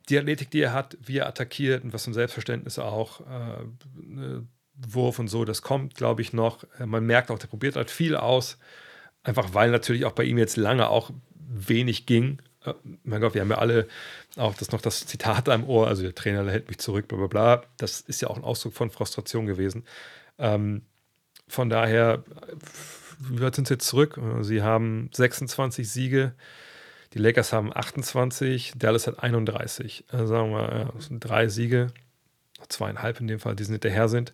[0.10, 3.64] die Athletik, die er hat, wie er attackiert und was zum Selbstverständnis auch, äh,
[4.02, 6.64] ne, Wurf und so, das kommt, glaube ich, noch.
[6.80, 8.58] Äh, man merkt auch, der probiert halt viel aus.
[9.22, 12.42] Einfach weil natürlich auch bei ihm jetzt lange auch wenig ging.
[12.66, 13.88] Äh, mein Gott, wir haben ja alle
[14.38, 17.28] auch das noch das Zitat am Ohr, also der Trainer hält mich zurück, bla bla
[17.28, 17.64] bla.
[17.78, 19.86] Das ist ja auch ein Ausdruck von Frustration gewesen.
[20.38, 20.84] Ähm,
[21.48, 22.24] von daher,
[23.20, 24.20] wie weit sind sie jetzt zurück?
[24.42, 26.34] Sie haben 26 Siege,
[27.14, 30.06] die Lakers haben 28, Dallas hat 31.
[30.10, 31.88] Also sagen wir, ja, das sind drei Siege,
[32.70, 34.34] zweieinhalb in dem Fall, die hinterher sind.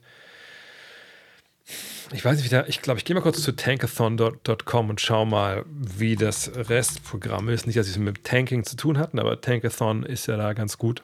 [2.13, 5.27] Ich weiß nicht, wie da, ich glaube, ich gehe mal kurz zu tankathon.com und schaue
[5.27, 7.67] mal, wie das Restprogramm ist.
[7.67, 11.03] Nicht, dass es mit Tanking zu tun hatten, aber Tankathon ist ja da ganz gut,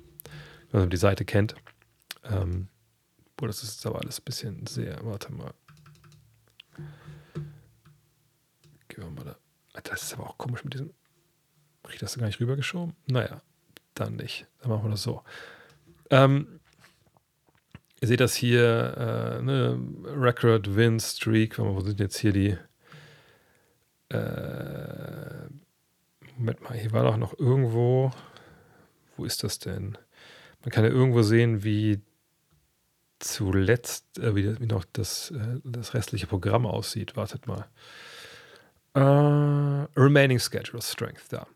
[0.71, 1.55] wenn man die Seite kennt.
[2.23, 2.69] Ähm,
[3.35, 5.53] boah, das ist aber alles ein bisschen sehr, warte mal.
[8.87, 9.81] Gehen wir mal da.
[9.83, 10.91] Das ist aber auch komisch mit diesem.
[11.83, 12.95] Krieg ich das gar nicht rübergeschoben?
[13.07, 13.41] Naja,
[13.93, 14.47] dann nicht.
[14.61, 15.21] Dann machen wir das so.
[16.09, 16.61] Ähm,
[18.03, 18.97] Ihr seht das hier,
[19.39, 21.57] äh, ne, Record, Win, Streak.
[21.57, 22.57] Wo sind jetzt hier die?
[24.09, 25.47] Äh,
[26.35, 28.11] Moment mal, hier war doch noch irgendwo.
[29.15, 29.97] Wo ist das denn?
[30.63, 32.01] Man kann ja irgendwo sehen, wie
[33.19, 37.15] zuletzt, äh, wie, wie, noch das, äh, das restliche Programm aussieht.
[37.15, 37.69] Wartet mal.
[38.97, 41.47] Uh, remaining Schedule Strength, da.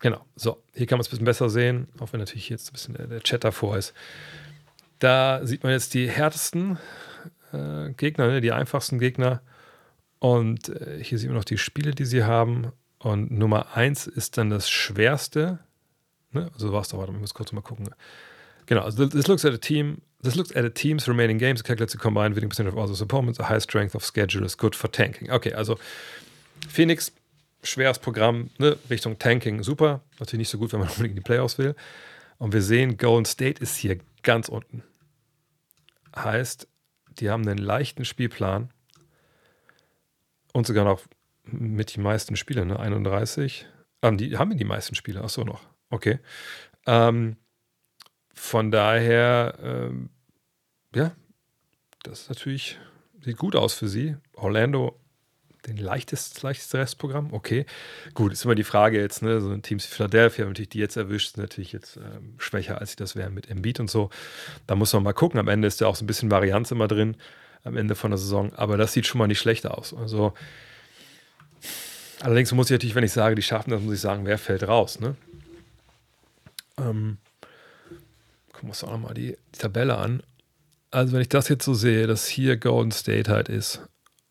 [0.00, 0.62] Genau, so.
[0.74, 3.06] Hier kann man es ein bisschen besser sehen, auch wenn natürlich jetzt ein bisschen der,
[3.06, 3.94] der Chat davor ist.
[4.98, 6.78] Da sieht man jetzt die härtesten
[7.52, 9.42] äh, Gegner, ne, die einfachsten Gegner.
[10.18, 12.72] Und äh, hier sieht man noch die Spiele, die sie haben.
[12.98, 15.58] Und Nummer 1 ist dann das schwerste.
[16.32, 16.50] Ne?
[16.54, 17.88] Also war es doch, warte ich muss kurz mal gucken.
[18.66, 19.98] Genau, also this looks at a team.
[20.22, 23.02] This looks at a team's remaining games, calculates the combined winning percentage of all those
[23.02, 23.38] opponents.
[23.38, 25.30] A high strength of schedule is good for tanking.
[25.30, 25.78] Okay, also
[26.68, 27.12] Phoenix,
[27.62, 28.76] schweres Programm, ne?
[28.90, 30.00] Richtung Tanking, super.
[30.18, 31.76] Natürlich nicht so gut, wenn man unbedingt in die Playoffs will.
[32.38, 34.82] Und wir sehen, Golden State ist hier ganz unten.
[36.14, 36.68] Heißt,
[37.18, 38.70] die haben einen leichten Spielplan
[40.52, 41.02] und sogar noch
[41.44, 42.78] mit die meisten Spiele, ne?
[42.78, 43.66] 31.
[44.02, 45.62] Ähm, die haben die meisten Spiele, ach so noch.
[45.90, 46.18] Okay.
[46.86, 47.36] Ähm,
[48.34, 50.10] von daher, ähm,
[50.94, 51.14] ja,
[52.02, 52.78] das ist natürlich,
[53.20, 54.16] sieht gut aus für sie.
[54.34, 54.98] Orlando
[55.66, 57.32] den leichtest, leichteste Restprogramm.
[57.32, 57.66] Okay,
[58.14, 60.96] gut, ist immer die Frage jetzt, ne, so ein Team wie Philadelphia, natürlich die jetzt
[60.96, 64.10] erwischt, sind natürlich jetzt ähm, schwächer, als sie das wären mit Embiid und so.
[64.66, 65.40] Da muss man mal gucken.
[65.40, 67.16] Am Ende ist ja auch so ein bisschen Varianz immer drin,
[67.64, 68.52] am Ende von der Saison.
[68.54, 69.92] Aber das sieht schon mal nicht schlecht aus.
[69.94, 70.34] Also,
[72.20, 74.66] allerdings muss ich natürlich, wenn ich sage, die schaffen das, muss ich sagen, wer fällt
[74.66, 75.16] raus, ne?
[76.78, 77.18] Ähm,
[78.52, 80.22] gucken wir uns auch nochmal die, die Tabelle an.
[80.90, 83.80] Also wenn ich das jetzt so sehe, dass hier Golden State halt ist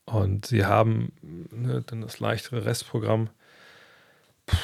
[0.05, 1.11] und sie haben
[1.51, 3.29] ne, dann das leichtere Restprogramm.
[4.45, 4.57] Puh.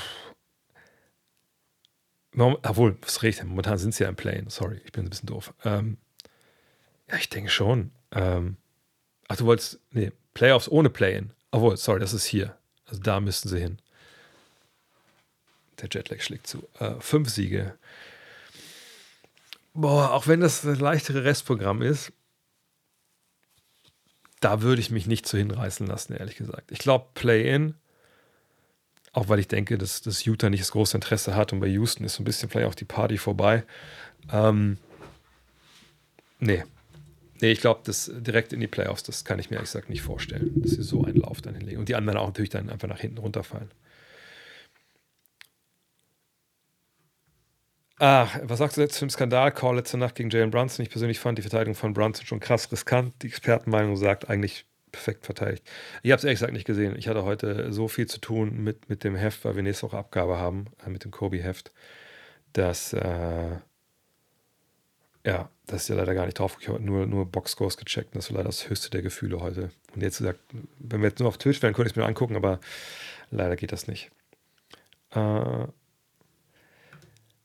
[2.37, 3.47] Obwohl, was rede ich denn?
[3.47, 4.41] Momentan sind sie ja im Play.
[4.47, 5.53] Sorry, ich bin ein bisschen doof.
[5.65, 5.97] Ähm,
[7.09, 7.91] ja, ich denke schon.
[8.11, 8.55] Ähm,
[9.27, 11.33] ach, du wolltest, nee, Playoffs ohne Play-In.
[11.51, 12.57] Obwohl, sorry, das ist hier.
[12.85, 13.79] Also da müssten sie hin.
[15.81, 16.67] Der Jetlag schlägt zu.
[16.79, 17.77] Äh, fünf Siege.
[19.73, 22.13] Boah, auch wenn das das leichtere Restprogramm ist,
[24.41, 26.71] da würde ich mich nicht zu hinreißen lassen, ehrlich gesagt.
[26.71, 27.75] Ich glaube, Play-In,
[29.13, 32.03] auch weil ich denke, dass, dass Utah nicht das große Interesse hat und bei Houston
[32.03, 33.63] ist so ein bisschen vielleicht auch die Party vorbei.
[34.31, 34.77] Ähm,
[36.39, 36.63] nee.
[37.39, 40.01] Nee, ich glaube, das direkt in die Playoffs, das kann ich mir ehrlich gesagt nicht
[40.01, 41.79] vorstellen, dass sie so einen Lauf dann hinlegen.
[41.79, 43.71] Und die anderen auch natürlich dann einfach nach hinten runterfallen.
[48.03, 50.81] Ach, was sagst du jetzt zum Skandal-Call letzte Nacht gegen Jalen Brunson?
[50.81, 53.13] Ich persönlich fand die Verteidigung von Brunson schon krass riskant.
[53.21, 55.63] Die Expertenmeinung sagt eigentlich perfekt verteidigt.
[56.01, 56.95] Ich habe es ehrlich gesagt nicht gesehen.
[56.97, 59.99] Ich hatte heute so viel zu tun mit, mit dem Heft, weil wir nächste Woche
[59.99, 61.71] Abgabe haben, äh, mit dem Kobe-Heft,
[62.53, 63.57] dass, äh,
[65.23, 68.15] ja, das ist ja leider gar nicht drauf gekommen, nur, nur Boxscores gecheckt.
[68.15, 69.69] Das war leider das höchste der Gefühle heute.
[69.93, 70.39] Und jetzt gesagt,
[70.79, 72.61] wenn wir jetzt nur auf Twitch wären, könnte ich es mir angucken, aber
[73.29, 74.09] leider geht das nicht.
[75.11, 75.67] Äh,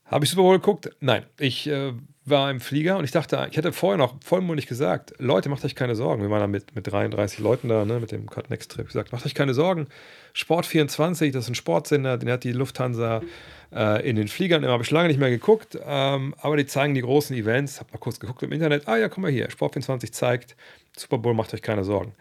[0.06, 0.90] habe ich Super Bowl geguckt?
[1.00, 1.24] Nein.
[1.38, 1.92] Ich äh,
[2.26, 5.76] war im Flieger und ich dachte, ich hatte vorher noch vollmundig gesagt, Leute, macht euch
[5.76, 6.22] keine Sorgen.
[6.22, 8.86] Wir waren da mit, mit 33 Leuten da, ne, mit dem Cut Next Trip.
[8.86, 9.86] Gesagt, macht euch keine Sorgen.
[10.32, 13.22] Sport 24, das ist ein Sportsender, den hat die Lufthansa
[13.72, 14.62] äh, in den Fliegern.
[14.62, 17.80] Den habe ich lange nicht mehr geguckt, ähm, aber die zeigen die großen Events.
[17.80, 18.88] Hab mal kurz geguckt im Internet.
[18.88, 19.48] Ah ja, komm mal hier.
[19.50, 20.56] Sport 24 zeigt,
[20.96, 22.12] Super Bowl, macht euch keine Sorgen.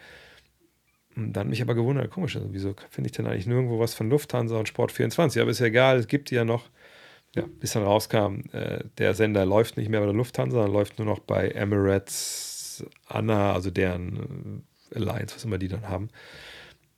[1.16, 4.10] Und dann mich aber gewundert, komisch, also wieso finde ich denn eigentlich nirgendwo was von
[4.10, 5.42] Lufthansa und Sport 24?
[5.42, 6.70] Aber ist ja egal, es gibt die ja noch
[7.36, 10.98] ja, bis dann rauskam, äh, der Sender läuft nicht mehr bei der Lufthansa, sondern läuft
[10.98, 16.10] nur noch bei Emirates, Anna, also deren äh, Alliance, was immer die dann haben.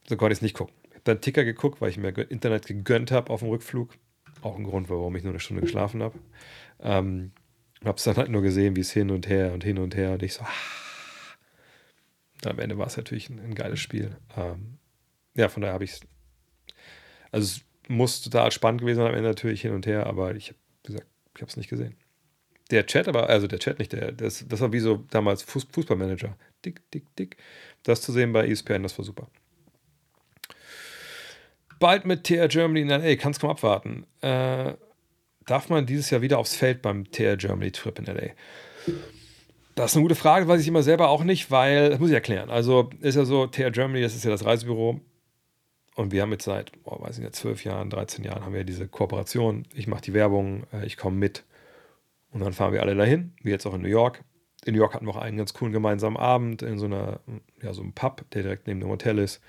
[0.08, 0.76] So konnte ich es nicht gucken.
[0.90, 3.96] Ich habe dann Ticker geguckt, weil ich mir Internet gegönnt habe auf dem Rückflug.
[4.42, 6.20] Auch ein Grund, warum ich nur eine Stunde geschlafen habe.
[6.80, 7.32] Ähm,
[7.84, 10.14] habe es dann halt nur gesehen, wie es hin und her und hin und her
[10.14, 10.50] und ich so, ah.
[12.50, 14.16] am Ende war es natürlich ein, ein geiles Spiel.
[14.36, 14.78] Ähm,
[15.34, 16.00] ja, von daher habe ich.
[17.32, 20.50] Also es muss total spannend gewesen sein am Ende natürlich hin und her, aber ich
[20.50, 21.96] habe gesagt, ich habe es nicht gesehen.
[22.72, 26.36] Der Chat aber, also der Chat nicht, der, das, das war wie so damals Fußballmanager.
[26.66, 27.38] Dick, dick, dick.
[27.84, 29.28] Das zu sehen bei ESPN, das war super.
[31.80, 34.06] Bald mit TR Germany in LA, kannst kaum abwarten.
[34.22, 34.74] Äh,
[35.46, 38.34] darf man dieses Jahr wieder aufs Feld beim TR Germany Trip in LA?
[39.76, 42.16] Das ist eine gute Frage, weiß ich immer selber auch nicht, weil, das muss ich
[42.16, 42.50] erklären.
[42.50, 45.00] Also ist ja so, TR Germany, das ist ja das Reisebüro,
[45.98, 48.64] und wir haben jetzt seit, oh, weiß ich nicht, zwölf Jahren, 13 Jahren haben wir
[48.64, 49.66] diese Kooperation.
[49.74, 51.44] Ich mache die Werbung, äh, ich komme mit.
[52.32, 54.24] Und dann fahren wir alle dahin, wie jetzt auch in New York.
[54.66, 57.20] In New York hatten wir auch einen ganz coolen gemeinsamen Abend in so einer,
[57.64, 59.42] ja, so einem Pub, der direkt neben dem Hotel ist.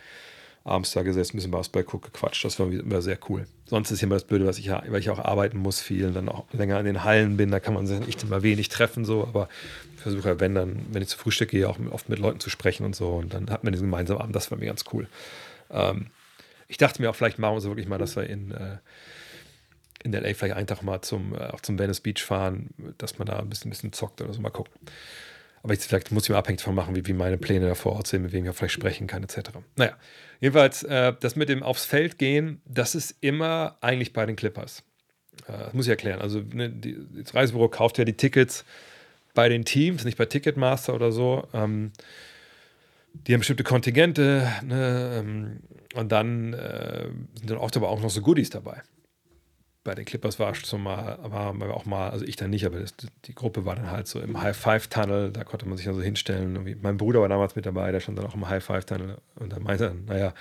[0.65, 2.47] Abends da gesessen, ein bisschen Basketball guckt, gequatscht.
[2.47, 3.47] Das war immer sehr cool.
[3.67, 6.31] Sonst ist immer das Blöde, was ich, weil ich auch arbeiten muss viel und dann
[6.31, 9.23] auch länger in den Hallen bin, da kann man sich nicht immer wenig treffen, so.
[9.25, 9.51] Aber
[9.97, 12.87] ich versuche, wenn dann, wenn ich zu Frühstück gehe, auch oft mit Leuten zu sprechen
[12.87, 13.17] und so.
[13.17, 15.09] Und dann hat man diesen gemeinsamen Abend, das war mir ganz cool.
[15.71, 16.07] Ähm,
[16.69, 18.77] ich dachte mir auch, vielleicht machen wir so wirklich mal, dass wir in, äh,
[20.05, 23.27] in LA vielleicht einen Tag mal zum, äh, auch zum Venice Beach fahren, dass man
[23.27, 24.75] da ein bisschen, ein bisschen zockt oder so, mal gucken.
[25.63, 27.93] Aber ich, vielleicht muss ich mir abhängig davon machen, wie, wie meine Pläne da vor
[27.93, 29.51] Ort sind, mit wem ich vielleicht sprechen kann, etc.
[29.77, 29.97] Naja,
[30.41, 34.85] jedenfalls, äh, das mit dem aufs Feld gehen, das ist immer eigentlich bei den Clippers.
[35.49, 36.21] Äh, das muss ich erklären.
[36.21, 38.65] Also, ne, die, das Reisebüro kauft ja die Tickets
[39.35, 41.49] bei den Teams, nicht bei Ticketmaster oder so.
[41.53, 41.93] Ähm,
[43.15, 45.61] die haben bestimmte Kontingente ne, ähm,
[45.99, 48.83] und dann äh, sind dann oft aber auch noch so Goodies dabei.
[49.83, 52.95] Bei den Clippers war schon mal, war auch mal, also ich dann nicht, aber das,
[53.25, 56.55] die Gruppe war dann halt so im High-Five-Tunnel, da konnte man sich dann so hinstellen.
[56.55, 56.77] Irgendwie.
[56.77, 59.87] Mein Bruder war damals mit dabei, der stand dann auch im High-Five-Tunnel und dann meinte
[59.87, 60.35] er, naja,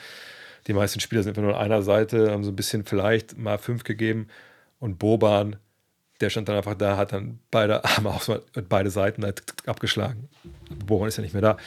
[0.68, 3.84] die meisten Spieler sind nur an einer Seite, haben so ein bisschen vielleicht mal fünf
[3.84, 4.28] gegeben
[4.78, 5.55] und Boban,
[6.22, 8.30] der stand dann einfach da, hat dann beide Arme auf
[8.70, 9.26] beide Seiten
[9.66, 10.30] abgeschlagen.
[10.86, 11.58] Boban ist ja nicht mehr da.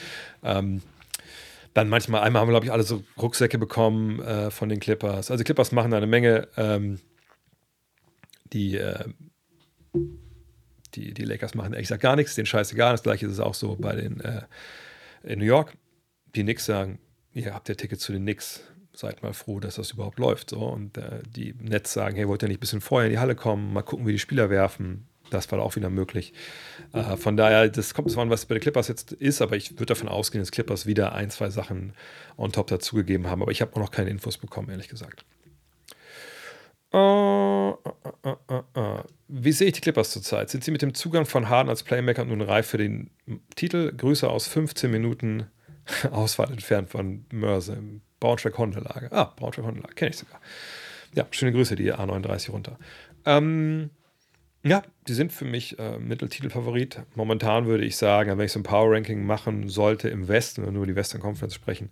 [0.43, 0.81] Ähm,
[1.73, 5.31] dann manchmal, einmal haben wir, glaube ich, alle so Rucksäcke bekommen äh, von den Clippers.
[5.31, 6.47] Also Clippers machen eine Menge.
[6.57, 6.99] Ähm,
[8.51, 9.05] die, äh,
[10.95, 12.91] die, die Lakers machen ehrlich gesagt gar nichts, den scheißegal.
[12.93, 14.41] Das gleiche ist es auch so bei den äh,
[15.23, 15.77] in New York.
[16.35, 16.99] Die Knicks sagen,
[17.33, 18.61] ihr habt ja Tickets zu den Knicks,
[18.93, 20.49] seid mal froh, dass das überhaupt läuft.
[20.49, 20.59] So.
[20.59, 23.35] Und äh, die Nets sagen, hey, wollt ihr nicht ein bisschen vorher in die Halle
[23.35, 25.07] kommen, mal gucken, wie die Spieler werfen.
[25.31, 26.33] Das war auch wieder möglich.
[26.93, 29.71] Äh, von daher, das kommt so an, was bei den Clippers jetzt ist, aber ich
[29.71, 31.93] würde davon ausgehen, dass Clippers wieder ein, zwei Sachen
[32.37, 33.41] on top dazugegeben haben.
[33.41, 35.25] Aber ich habe auch noch keine Infos bekommen, ehrlich gesagt.
[36.93, 37.77] Uh,
[38.25, 40.49] uh, uh, Wie sehe ich die Clippers zurzeit?
[40.49, 43.09] Sind sie mit dem Zugang von Harden als Playmaker nun reif für den
[43.55, 43.93] Titel?
[43.95, 45.47] Grüße aus 15 Minuten
[46.11, 49.11] Auswahl entfernt von Mörse im Braunschweig-Honda-Lager.
[49.11, 50.41] Ah, Braunschweig-Honda-Lager, kenne ich sogar.
[51.13, 52.77] Ja, schöne Grüße, die A39 runter.
[53.25, 53.89] Ähm,
[54.63, 57.01] ja, die sind für mich äh, Mitteltitelfavorit.
[57.15, 60.77] Momentan würde ich sagen, wenn ich so ein Power-Ranking machen sollte im Westen, wenn wir
[60.77, 61.89] nur die Western Conference sprechen,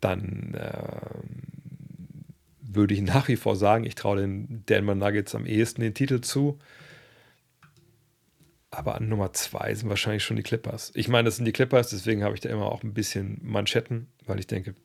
[0.00, 0.82] dann äh,
[2.60, 6.20] würde ich nach wie vor sagen, ich traue den Denver Nuggets am ehesten den Titel
[6.20, 6.58] zu.
[8.70, 10.92] Aber an Nummer zwei sind wahrscheinlich schon die Clippers.
[10.94, 14.06] Ich meine, das sind die Clippers, deswegen habe ich da immer auch ein bisschen Manschetten,
[14.26, 14.76] weil ich denke,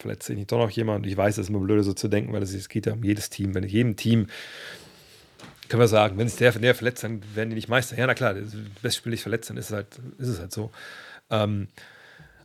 [0.00, 1.06] vielleicht sehe ich nicht doch noch jemand.
[1.06, 3.28] Ich weiß, es ist immer blöd, so zu denken, weil es geht ja um jedes
[3.28, 3.54] Team.
[3.54, 4.28] Wenn ich jedem Team,
[5.68, 7.96] können wir sagen, wenn es der, der verletzt, dann werden die nicht Meister.
[7.96, 10.52] Ja, na klar, das beste Spiel nicht verletzt, dann ist es halt, ist es halt
[10.52, 10.70] so.
[11.30, 11.68] Ähm,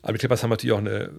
[0.02, 1.12] aber die Clippers haben natürlich auch eine,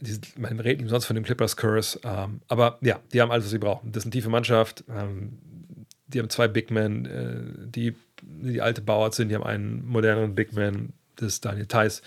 [0.00, 2.00] die, man redet nicht sonst von dem Clippers Curse.
[2.02, 3.92] Ähm, aber ja, die haben alles, was sie brauchen.
[3.92, 4.84] Das ist eine tiefe Mannschaft.
[4.88, 5.38] Ähm,
[6.08, 9.28] die haben zwei Big Men, äh, die die alte Bauart sind.
[9.28, 12.02] Die haben einen modernen Big Man, das ist Daniel Theiss.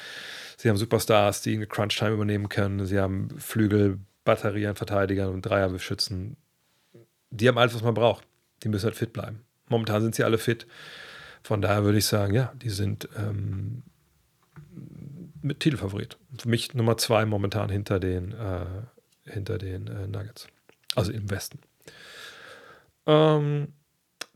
[0.57, 2.85] Sie haben Superstars, die eine Crunch-Time übernehmen können.
[2.85, 6.37] Sie haben Flügel, Batterie an Verteidigern und Dreierbeschützen.
[7.29, 8.25] Die haben alles, was man braucht.
[8.63, 9.41] Die müssen halt fit bleiben.
[9.69, 10.67] Momentan sind sie alle fit.
[11.43, 13.83] Von daher würde ich sagen, ja, die sind ähm,
[15.41, 16.17] mit Titelfavorit.
[16.37, 18.65] Für mich Nummer zwei momentan hinter den, äh,
[19.31, 20.47] hinter den äh, Nuggets.
[20.95, 21.59] Also im Westen.
[23.07, 23.73] Ähm,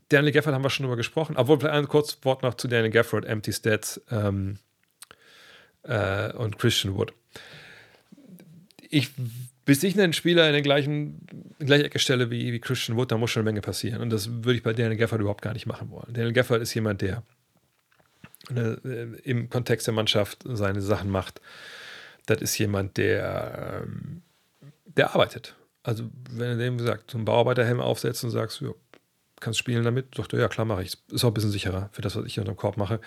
[0.08, 1.36] Daniel Gafford haben wir schon drüber gesprochen.
[1.36, 4.58] Obwohl, ein kurzes Wort noch zu Daniel Gafford, Empty Stats ähm,
[5.82, 7.12] äh, und Christian Wood.
[8.88, 9.10] Ich,
[9.66, 11.26] bis ich einen Spieler in der gleichen,
[11.58, 14.00] gleiche Ecke stelle wie, wie Christian Wood, da muss schon eine Menge passieren.
[14.00, 16.06] Und das würde ich bei Daniel Gafford überhaupt gar nicht machen wollen.
[16.14, 17.24] Daniel Gafford ist jemand, der
[18.48, 18.74] ne,
[19.24, 21.40] im Kontext der Mannschaft seine Sachen macht.
[22.26, 24.22] Das ist jemand, der, ähm,
[24.84, 25.56] der arbeitet.
[25.82, 28.70] Also, wenn du dem sagt, so einen Bauarbeiterhelm aufsetzt und sagst, ja,
[29.40, 30.96] kannst spielen damit, sagt er, ja klar mache ich.
[31.10, 33.00] Ist auch ein bisschen sicherer für das, was ich unter dem Korb mache.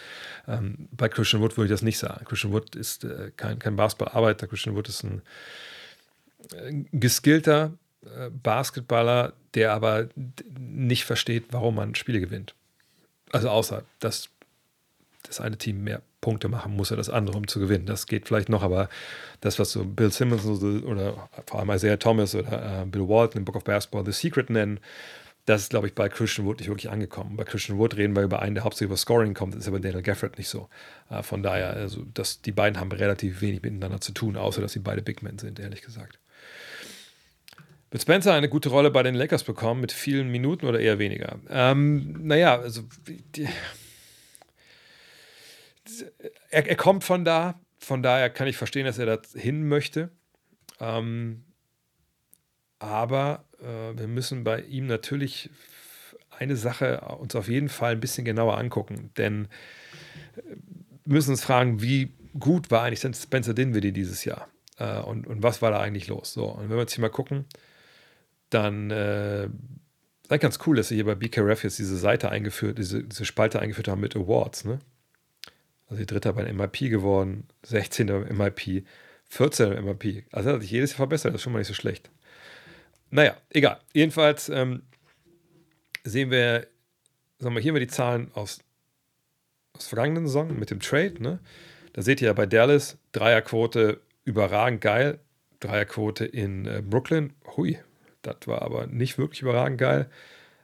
[0.46, 2.26] Ähm, bei Christian Wood würde ich das nicht sagen.
[2.26, 4.48] Christian Wood ist äh, kein, kein Basketballarbeiter.
[4.48, 5.22] Christian Wood ist ein äh,
[6.92, 7.74] geskillter
[8.04, 10.10] äh, Basketballer, der aber
[10.58, 12.56] nicht versteht, warum man Spiele gewinnt.
[13.32, 14.30] Also außer, dass
[15.24, 17.86] das eine Team mehr Punkte machen muss, als das andere, um zu gewinnen.
[17.86, 18.90] Das geht vielleicht noch, aber
[19.42, 23.46] das, was so Bill Simmons oder vor allem Isaiah Thomas oder äh, Bill Walton im
[23.46, 24.80] Book of Basketball The Secret nennen,
[25.46, 27.36] das ist, glaube ich, bei Christian Wood nicht wirklich angekommen.
[27.36, 29.80] Bei Christian Wood reden wir über einen, der hauptsächlich über Scoring kommt, das ist aber
[29.80, 30.70] Daniel Gafford nicht so.
[31.10, 34.74] Äh, von daher, also das, die beiden haben relativ wenig miteinander zu tun, außer dass
[34.74, 36.20] sie beide Big Men sind, ehrlich gesagt.
[37.92, 41.40] Wird Spencer eine gute Rolle bei den Lakers bekommen, mit vielen Minuten oder eher weniger?
[41.50, 43.48] Ähm, naja, also die,
[46.50, 50.12] er, er, kommt von da, von daher kann ich verstehen, dass er da hin möchte.
[50.80, 51.46] Ähm,
[52.78, 55.50] aber äh, wir müssen bei ihm natürlich
[56.30, 59.46] eine Sache uns auf jeden Fall ein bisschen genauer angucken, denn
[60.36, 60.42] äh,
[61.06, 65.44] wir müssen uns fragen, wie gut war eigentlich Spencer Dinwiddie dieses Jahr äh, und, und
[65.44, 66.34] was war da eigentlich los?
[66.34, 67.46] So, und wenn wir jetzt hier mal gucken,
[68.50, 72.78] dann äh, ist ganz cool, dass sie hier bei BK Ref jetzt diese Seite eingeführt,
[72.78, 74.80] diese, diese Spalte eingeführt haben mit Awards, ne?
[75.88, 78.08] Also Dritter bei MIP geworden, 16.
[78.08, 78.86] beim MIP,
[79.30, 79.74] 14.
[79.74, 80.26] beim MIP.
[80.32, 82.12] Also hat sich jedes Jahr verbessert, das ist schon mal nicht so schlecht.
[83.10, 83.80] Naja, egal.
[83.94, 84.84] Jedenfalls ähm,
[86.04, 86.68] sehen wir,
[87.40, 88.60] sagen wir, hier haben wir die Zahlen aus,
[89.74, 91.16] aus vergangenen Saison mit dem Trade.
[91.24, 91.40] Ne?
[91.94, 95.20] Da seht ihr ja bei Dallas, Dreierquote überragend geil.
[95.60, 97.80] Dreierquote in äh, Brooklyn, hui,
[98.22, 100.10] das war aber nicht wirklich überragend geil.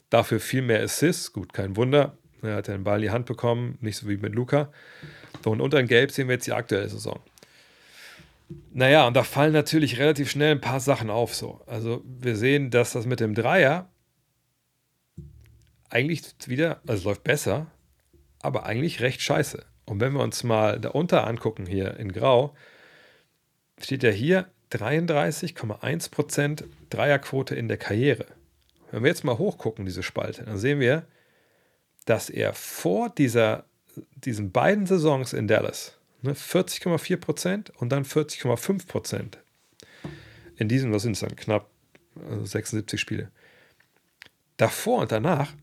[0.09, 2.17] Dafür viel mehr Assists, gut, kein Wunder.
[2.41, 4.71] Er hat den Ball in die Hand bekommen, nicht so wie mit Luca.
[5.43, 7.19] Und unter in Gelb sehen wir jetzt die aktuelle Saison.
[8.71, 11.33] Naja, und da fallen natürlich relativ schnell ein paar Sachen auf.
[11.33, 11.61] So.
[11.65, 13.89] Also wir sehen, dass das mit dem Dreier
[15.89, 17.67] eigentlich wieder, also läuft besser,
[18.41, 19.65] aber eigentlich recht scheiße.
[19.85, 22.55] Und wenn wir uns mal darunter angucken, hier in Grau,
[23.79, 28.25] steht ja hier 33,1% Dreierquote in der Karriere.
[28.91, 31.05] Wenn wir jetzt mal hochgucken, diese Spalte, dann sehen wir,
[32.05, 33.65] dass er vor dieser,
[34.15, 35.95] diesen beiden Saisons in Dallas
[36.25, 39.37] Ne, 40,4 Prozent und dann 40,5 Prozent.
[40.57, 41.35] In diesen, was sind es dann?
[41.35, 41.69] Knapp
[42.15, 43.31] 76 äh, Spiele.
[44.57, 45.53] Davor und danach,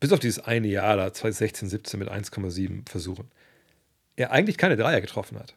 [0.00, 3.30] bis auf dieses eine Jahr da, 2016, 17 mit 1,7 Versuchen,
[4.16, 5.54] er eigentlich keine Dreier getroffen hat.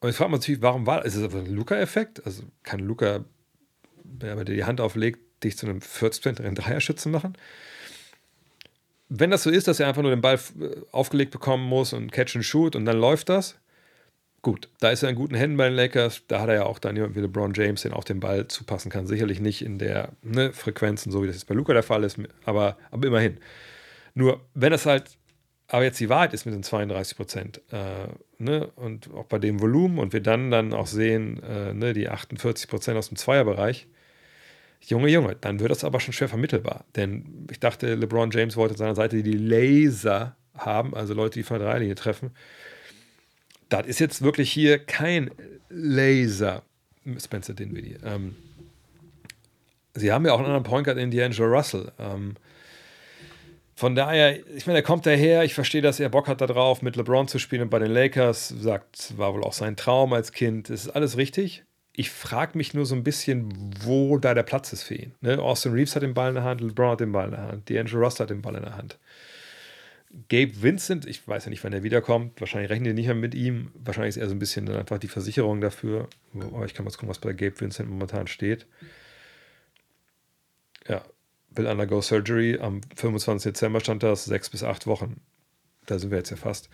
[0.00, 1.14] Und jetzt fragt man sich, warum war das?
[1.14, 2.24] Ist das ein Luca-Effekt?
[2.24, 3.24] Also kann Luca,
[4.02, 7.36] wenn er dir die Hand auflegt, dich zu einem 40% Dreierschützen machen?
[9.10, 12.12] wenn das so ist, dass er einfach nur den Ball äh, aufgelegt bekommen muss und
[12.12, 13.56] Catch and Shoot und dann läuft das,
[14.40, 16.22] gut, da ist er in guten Händen bei den Lakers.
[16.28, 18.90] Da hat er ja auch dann jemand wie LeBron James, den auch den Ball zupassen
[18.90, 19.06] kann.
[19.06, 22.04] Sicherlich nicht in der ne, Frequenz und so, wie das jetzt bei Luca der Fall
[22.04, 23.38] ist, aber, aber immerhin.
[24.14, 25.18] Nur, wenn es halt
[25.66, 28.08] aber jetzt die Wahrheit ist mit den 32 Prozent äh,
[28.40, 32.08] ne, und auch bei dem Volumen und wir dann dann auch sehen, äh, ne, die
[32.08, 33.86] 48 Prozent aus dem Zweierbereich,
[34.82, 36.84] Junge, Junge, dann wird das aber schon schwer vermittelbar.
[36.96, 41.58] Denn ich dachte, LeBron James wollte seiner Seite die Laser haben, also Leute, die von
[41.58, 42.30] der Dreilinie treffen.
[43.68, 45.30] Das ist jetzt wirklich hier kein
[45.68, 46.62] Laser,
[47.18, 47.96] Spencer Dinwiddie.
[48.04, 48.34] Ähm,
[49.94, 51.92] sie haben ja auch einen anderen Point Guard in D'Angelo Russell.
[51.98, 52.34] Ähm,
[53.80, 56.96] von daher, ich meine, er kommt daher, ich verstehe, dass er Bock hat darauf, mit
[56.96, 60.68] LeBron zu spielen und bei den Lakers, sagt, war wohl auch sein Traum als Kind.
[60.68, 61.64] Das ist alles richtig.
[61.94, 65.14] Ich frage mich nur so ein bisschen, wo da der Platz ist für ihn.
[65.22, 65.38] Ne?
[65.38, 67.70] Austin Reeves hat den Ball in der Hand, LeBron hat den Ball in der Hand,
[67.70, 68.98] D'Angelo Russell hat den Ball in der Hand.
[70.28, 72.38] Gabe Vincent, ich weiß ja nicht, wann er wiederkommt.
[72.38, 73.72] Wahrscheinlich rechnen die nicht mehr mit ihm.
[73.82, 76.06] Wahrscheinlich ist er so ein bisschen dann einfach die Versicherung dafür.
[76.34, 78.66] Oh, ich kann mal gucken, was bei Gabe Vincent momentan steht.
[80.86, 81.02] Ja,
[81.54, 82.58] will undergo surgery.
[82.58, 83.52] Am 25.
[83.52, 85.20] Dezember stand das, sechs bis acht Wochen.
[85.86, 86.68] Da sind wir jetzt ja fast.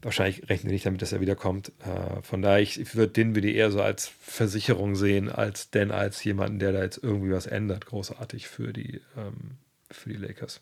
[0.00, 1.72] Wahrscheinlich rechnen die nicht damit, dass er wiederkommt.
[1.80, 5.90] Äh, von daher, ich, ich würde den wieder eher so als Versicherung sehen, als denn
[5.90, 9.58] als jemanden, der da jetzt irgendwie was ändert, großartig für die, ähm,
[9.90, 10.60] für die Lakers.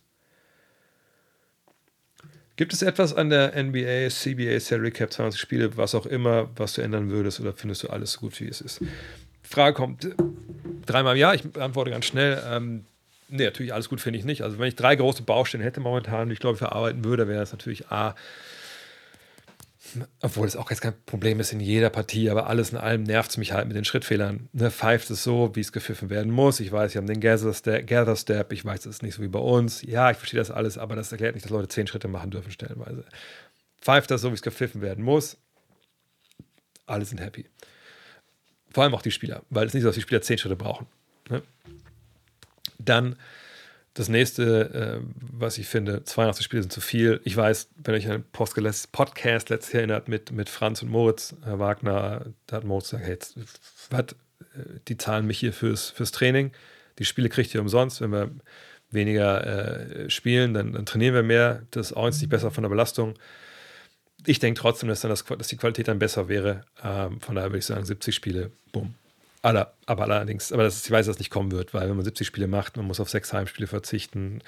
[2.56, 6.72] Gibt es etwas an der NBA, CBA, Salary Cap, 20 Spiele, was auch immer, was
[6.72, 8.80] du ändern würdest oder findest du alles so gut, wie es ist?
[9.42, 10.08] Frage kommt
[10.86, 12.42] dreimal im Jahr, ich antworte ganz schnell.
[12.48, 12.86] Ähm,
[13.28, 14.42] nee, natürlich alles gut finde ich nicht.
[14.42, 17.52] Also wenn ich drei große Baustellen hätte momentan, die ich glaube verarbeiten würde, wäre es
[17.52, 18.14] natürlich A,
[20.20, 23.30] obwohl es auch jetzt kein Problem ist in jeder Partie, aber alles in allem nervt
[23.30, 24.48] es mich halt mit den Schrittfehlern.
[24.52, 26.60] Ne, pfeift es so, wie es gepfiffen werden muss.
[26.60, 28.52] Ich weiß, sie haben den Gather Step, Gather Step.
[28.52, 29.82] ich weiß, es ist nicht so wie bei uns.
[29.82, 32.50] Ja, ich verstehe das alles, aber das erklärt nicht, dass Leute zehn Schritte machen dürfen,
[32.50, 33.04] stellenweise.
[33.80, 35.36] Pfeift das so, wie es gepfiffen werden muss.
[36.86, 37.46] Alle sind happy.
[38.70, 40.86] Vor allem auch die Spieler, weil es nicht so, dass die Spieler zehn Schritte brauchen.
[41.30, 41.42] Ne?
[42.78, 43.16] Dann
[43.96, 47.20] das nächste, äh, was ich finde, 82 Spiele sind zu viel.
[47.24, 51.34] Ich weiß, wenn euch an einen Podcast letztes Jahr erinnert mit, mit Franz und Moritz
[51.44, 53.18] Herr Wagner, da hat Moritz gesagt, hey,
[53.88, 56.52] was, äh, die zahlen mich hier fürs, fürs Training.
[56.98, 58.02] Die Spiele kriegt ihr umsonst.
[58.02, 58.30] Wenn wir
[58.90, 61.62] weniger äh, spielen, dann, dann, trainieren wir mehr.
[61.70, 63.14] Das ist auch nicht besser von der Belastung.
[64.26, 66.64] Ich denke trotzdem, dass, dann das, dass die Qualität dann besser wäre.
[66.82, 68.94] Ähm, von daher würde ich sagen, 70 Spiele, bumm,
[69.46, 72.04] Aller, aber allerdings, aber das, ich weiß, dass das nicht kommen wird, weil wenn man
[72.04, 74.42] 70 Spiele macht, man muss auf sechs Heimspiele verzichten.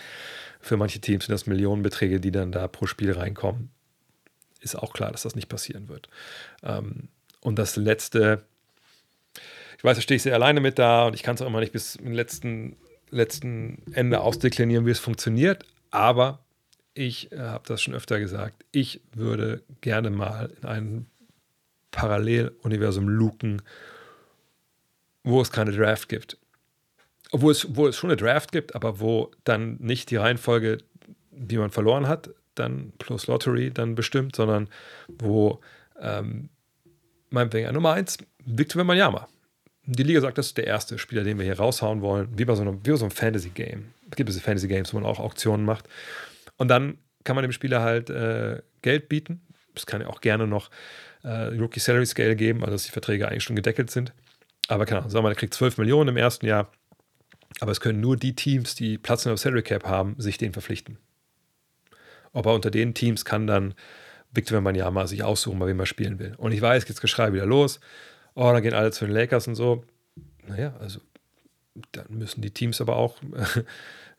[0.60, 3.70] Für manche Teams sind das Millionenbeträge, die dann da pro Spiel reinkommen.
[4.60, 6.08] Ist auch klar, dass das nicht passieren wird.
[6.64, 8.42] Ähm, und das letzte,
[9.76, 11.60] ich weiß, da stehe ich sehr alleine mit da und ich kann es auch immer
[11.60, 12.76] nicht bis zum letzten,
[13.10, 16.40] letzten Ende ausdeklinieren, wie es funktioniert, aber
[16.94, 21.06] ich äh, habe das schon öfter gesagt, ich würde gerne mal in ein
[21.92, 23.62] Paralleluniversum luken
[25.24, 26.38] wo es keine Draft gibt.
[27.30, 30.78] Obwohl es, wo es schon eine Draft gibt, aber wo dann nicht die Reihenfolge,
[31.30, 34.68] die man verloren hat, dann plus Lottery dann bestimmt, sondern
[35.08, 35.60] wo
[36.00, 36.48] ähm,
[37.30, 39.28] meinetwegen Nummer 1, Victor Wembanyama.
[39.84, 42.54] Die Liga sagt, das ist der erste Spieler, den wir hier raushauen wollen, wie bei
[42.54, 43.92] so einem, wie bei so einem Fantasy-Game.
[44.10, 45.88] Es gibt es Fantasy-Games, wo man auch Auktionen macht.
[46.56, 49.40] Und dann kann man dem Spieler halt äh, Geld bieten.
[49.74, 50.70] Es kann ja auch gerne noch
[51.22, 54.12] äh, Rookie Salary Scale geben, also dass die Verträge eigentlich schon gedeckelt sind.
[54.68, 56.70] Aber keine Ahnung, sagen wir mal, der kriegt 12 Millionen im ersten Jahr.
[57.60, 60.52] Aber es können nur die Teams, die Platz in der Salary Cap haben, sich den
[60.52, 60.98] verpflichten.
[62.32, 63.74] Aber unter den Teams kann dann
[64.30, 66.34] Victor Wembanyama sich aussuchen, bei wem er spielen will.
[66.36, 67.80] Und ich weiß, jetzt Geschrei wieder los.
[68.34, 69.84] Oh, dann gehen alle zu den Lakers und so.
[70.46, 71.00] Naja, also
[71.92, 73.16] dann müssen die Teams aber auch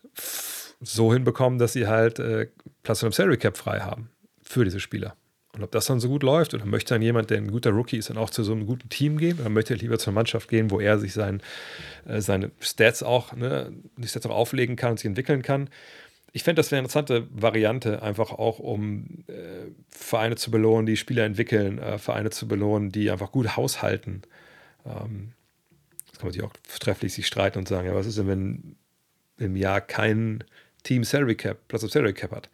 [0.81, 2.47] so hinbekommen, dass sie halt äh,
[2.83, 4.09] Platz in der Salary Cap frei haben
[4.41, 5.15] für diese Spieler.
[5.53, 7.97] Und ob das dann so gut läuft oder möchte dann jemand, der ein guter Rookie
[7.97, 10.47] ist, dann auch zu so einem guten Team gehen oder möchte er lieber zur Mannschaft
[10.47, 11.41] gehen, wo er sich sein,
[12.05, 15.69] äh, seine Stats auch, ne, die Stats auch auflegen kann und sich entwickeln kann.
[16.31, 20.97] Ich fände, das wäre eine interessante Variante, einfach auch, um äh, Vereine zu belohnen, die
[20.97, 24.21] Spieler entwickeln, äh, Vereine zu belohnen, die einfach gut haushalten.
[24.85, 25.31] Ähm,
[26.11, 28.75] das kann man sich auch trefflich sich streiten und sagen, ja, was ist denn, wenn
[29.37, 30.43] im Jahr kein
[30.83, 32.49] Team Salary Cap, Platz auf Salary Cap hat?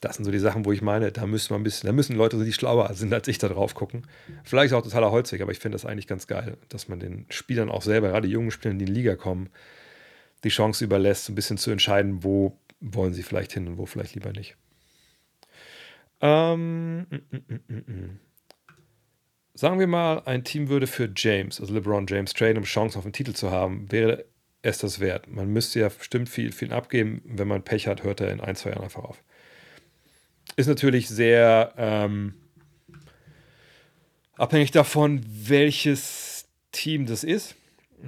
[0.00, 2.16] Das sind so die Sachen, wo ich meine, da müssen wir ein bisschen, da müssen
[2.16, 4.06] Leute, die schlauer sind als ich, da drauf gucken.
[4.44, 7.68] Vielleicht auch totaler Holzweg, aber ich finde das eigentlich ganz geil, dass man den Spielern
[7.68, 9.50] auch selber, gerade jungen Spielern, die in die Liga kommen,
[10.44, 14.14] die Chance überlässt, ein bisschen zu entscheiden, wo wollen sie vielleicht hin und wo vielleicht
[14.14, 14.56] lieber nicht.
[16.20, 18.20] Ähm, mm, mm, mm,
[19.54, 23.04] Sagen wir mal, ein Team würde für James, also LeBron James, traden, um Chance auf
[23.04, 24.24] den Titel zu haben, wäre
[24.62, 25.28] es das wert.
[25.28, 27.22] Man müsste ja bestimmt viel, viel abgeben.
[27.24, 29.24] Wenn man Pech hat, hört er in ein, zwei Jahren einfach auf
[30.58, 32.34] ist natürlich sehr, ähm,
[34.38, 37.56] Abhängig davon, welches Team das ist.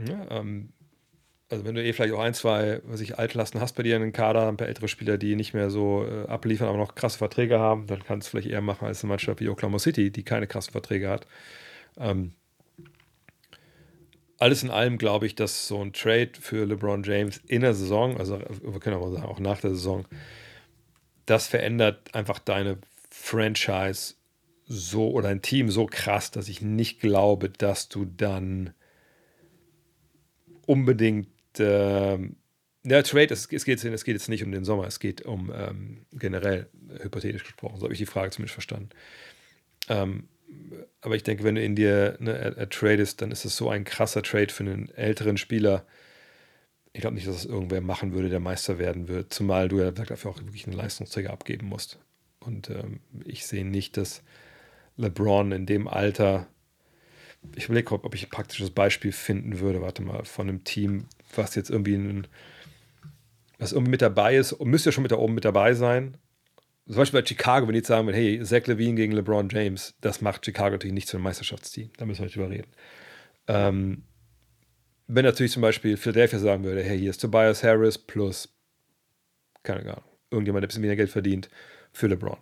[0.09, 0.73] Ja, ähm,
[1.49, 4.03] also wenn du eh vielleicht auch ein, zwei, was ich, Altlasten hast bei dir in
[4.03, 7.19] den Kader, ein paar ältere Spieler, die nicht mehr so äh, abliefern, aber noch krasse
[7.19, 10.23] Verträge haben, dann kannst du vielleicht eher machen als eine Mannschaft wie Oklahoma City, die
[10.23, 11.27] keine krassen Verträge hat.
[11.99, 12.35] Ähm,
[14.39, 18.17] alles in allem glaube ich, dass so ein Trade für LeBron James in der Saison,
[18.19, 20.07] also wir können aber sagen, auch nach der Saison,
[21.31, 22.79] das verändert einfach deine
[23.11, 24.15] Franchise
[24.67, 28.75] so oder ein Team so krass, dass ich nicht glaube, dass du dann
[30.67, 31.29] unbedingt
[31.59, 32.37] ähm,
[32.83, 35.53] der Trade, es, es, geht, es geht jetzt nicht um den Sommer, es geht um
[35.55, 36.69] ähm, generell,
[37.01, 38.91] hypothetisch gesprochen, so habe ich die Frage zumindest verstanden.
[39.89, 40.29] Ähm,
[41.01, 44.23] aber ich denke, wenn du in dir ne, tradest, dann ist es so ein krasser
[44.23, 45.87] Trade für einen älteren Spieler.
[46.93, 49.91] Ich glaube nicht, dass es irgendwer machen würde, der Meister werden wird, zumal du ja
[49.93, 51.99] dafür auch wirklich einen Leistungsträger abgeben musst.
[52.41, 54.23] Und ähm, ich sehe nicht, dass
[54.97, 56.47] LeBron in dem Alter,
[57.55, 61.55] ich überlege, ob ich ein praktisches Beispiel finden würde, warte mal, von einem Team, was
[61.55, 62.27] jetzt irgendwie ein,
[63.59, 66.17] was irgendwie mit dabei ist, müsste ja schon mit da oben mit dabei sein.
[66.87, 70.21] Zum Beispiel bei Chicago, wenn die jetzt sagen, hey, Zach Levine gegen LeBron James, das
[70.23, 71.91] macht Chicago natürlich nicht zu einem Meisterschaftsteam.
[71.97, 72.69] Da müssen wir nicht drüber reden.
[73.47, 74.03] Ähm,
[75.13, 78.49] wenn natürlich zum Beispiel Philadelphia sagen würde, hey, hier ist Tobias Harris plus,
[79.65, 81.51] keine Ahnung, irgendjemand, der ein bisschen weniger Geld verdient
[81.93, 82.39] für LeBron.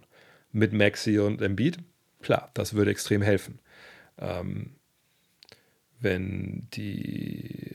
[0.53, 1.79] Mit Maxi und Embiid,
[2.21, 3.59] klar, das würde extrem helfen.
[4.19, 4.77] Ähm,
[6.01, 7.73] wenn die,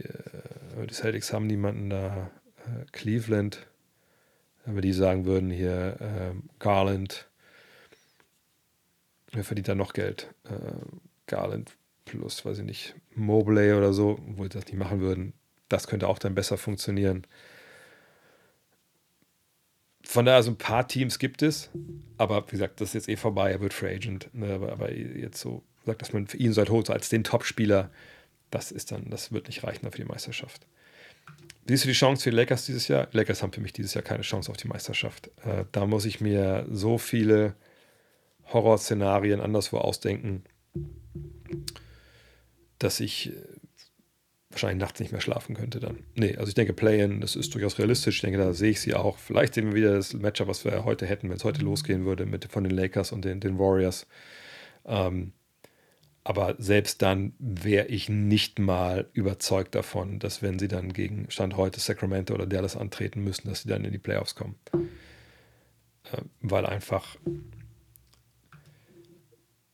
[0.77, 3.65] äh, die Celtics haben niemanden da, äh, Cleveland,
[4.65, 7.27] wenn wir die sagen würden, hier äh, Garland,
[9.31, 10.33] wer verdient da noch Geld?
[10.43, 10.73] Äh,
[11.25, 11.75] Garland
[12.05, 15.33] plus, weiß ich nicht, Mobley oder so, obwohl sie das nicht machen würden.
[15.69, 17.25] Das könnte auch dann besser funktionieren.
[20.03, 21.69] Von daher, so ein paar Teams gibt es,
[22.17, 24.29] aber wie gesagt, das ist jetzt eh vorbei, er wird Free Agent.
[24.33, 27.23] Ne, aber, aber, jetzt so, sagt, dass man für ihn so halt so als den
[27.23, 27.89] Top-Spieler,
[28.51, 30.67] das ist dann, das wird nicht reichen für die Meisterschaft.
[31.65, 33.07] Siehst du die Chance für die Lakers dieses Jahr?
[33.13, 35.31] Lakers haben für mich dieses Jahr keine Chance auf die Meisterschaft.
[35.45, 37.55] Äh, da muss ich mir so viele
[38.51, 40.43] Horrorszenarien anderswo ausdenken,
[42.83, 43.33] dass ich äh,
[44.49, 45.99] wahrscheinlich nachts nicht mehr schlafen könnte dann.
[46.15, 48.15] Nee, also ich denke, Play-In, das ist durchaus realistisch.
[48.15, 49.17] Ich denke, da sehe ich sie auch.
[49.17, 52.25] Vielleicht sehen wir wieder das Matchup, was wir heute hätten, wenn es heute losgehen würde
[52.25, 54.07] mit, von den Lakers und den, den Warriors.
[54.85, 55.33] Ähm,
[56.23, 61.57] aber selbst dann wäre ich nicht mal überzeugt davon, dass wenn sie dann gegen Stand
[61.57, 64.55] heute Sacramento oder Dallas antreten müssen, dass sie dann in die Playoffs kommen.
[66.11, 67.17] Äh, weil einfach,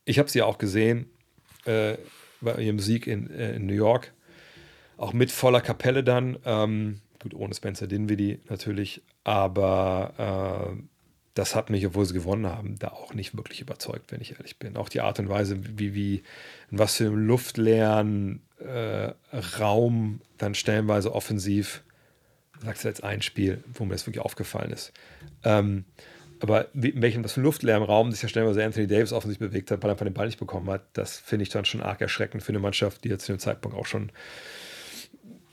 [0.04, 1.10] ich habe sie auch gesehen
[1.66, 1.96] äh,
[2.40, 4.12] bei ihrem Sieg in, äh, in, New York,
[4.96, 10.82] auch mit voller Kapelle dann, ähm, gut, ohne Spencer Dinwiddie natürlich, aber äh,
[11.34, 14.58] das hat mich, obwohl sie gewonnen haben, da auch nicht wirklich überzeugt, wenn ich ehrlich
[14.58, 14.76] bin.
[14.76, 16.22] Auch die Art und Weise, wie, wie
[16.70, 19.12] in was für einem luftleeren äh,
[19.58, 21.82] Raum dann stellenweise offensiv,
[22.62, 24.92] sagst du jetzt ein Spiel, wo mir das wirklich aufgefallen ist.
[25.44, 25.84] Ähm,
[26.40, 29.82] aber in welchem, was für luftleeren Raum sich ja stellenweise Anthony Davis offensiv bewegt hat,
[29.82, 32.42] weil er einfach den Ball nicht bekommen hat, das finde ich dann schon arg erschreckend
[32.42, 34.10] für eine Mannschaft, die jetzt zu dem Zeitpunkt auch schon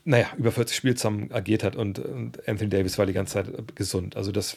[0.04, 3.76] naja, über 40 Spiele zusammen agiert hat und, und, Anthony Davis war die ganze Zeit
[3.76, 4.16] gesund.
[4.16, 4.56] Also das,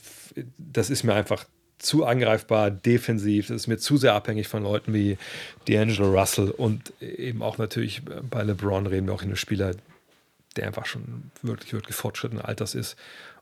[0.58, 1.46] das ist mir einfach
[1.78, 5.18] zu angreifbar, defensiv, das ist mir zu sehr abhängig von Leuten wie
[5.68, 9.76] D'Angelo Russell und eben auch natürlich bei LeBron reden wir auch in einem Spieler,
[10.56, 12.96] der einfach schon wirklich, wirklich fortschrittenen Alters ist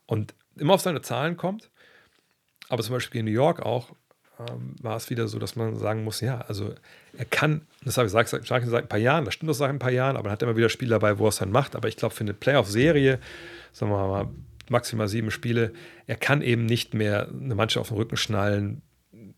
[0.07, 1.69] und immer auf seine Zahlen kommt.
[2.70, 3.89] Aber zum Beispiel in New York auch,
[4.39, 6.74] ähm, war es wieder so, dass man sagen muss, ja, also
[7.17, 9.80] er kann, das habe ich gesagt, seit ein paar Jahren, das stimmt das seit ein
[9.80, 11.76] paar Jahren, aber er hat immer wieder Spiele dabei, wo er es dann macht.
[11.76, 13.20] Aber ich glaube, für eine Playoff-Serie,
[13.74, 14.30] sagen wir mal,
[14.70, 15.74] maximal sieben Spiele,
[16.07, 18.82] er kann eben nicht mehr eine Mannschaft auf den Rücken schnallen,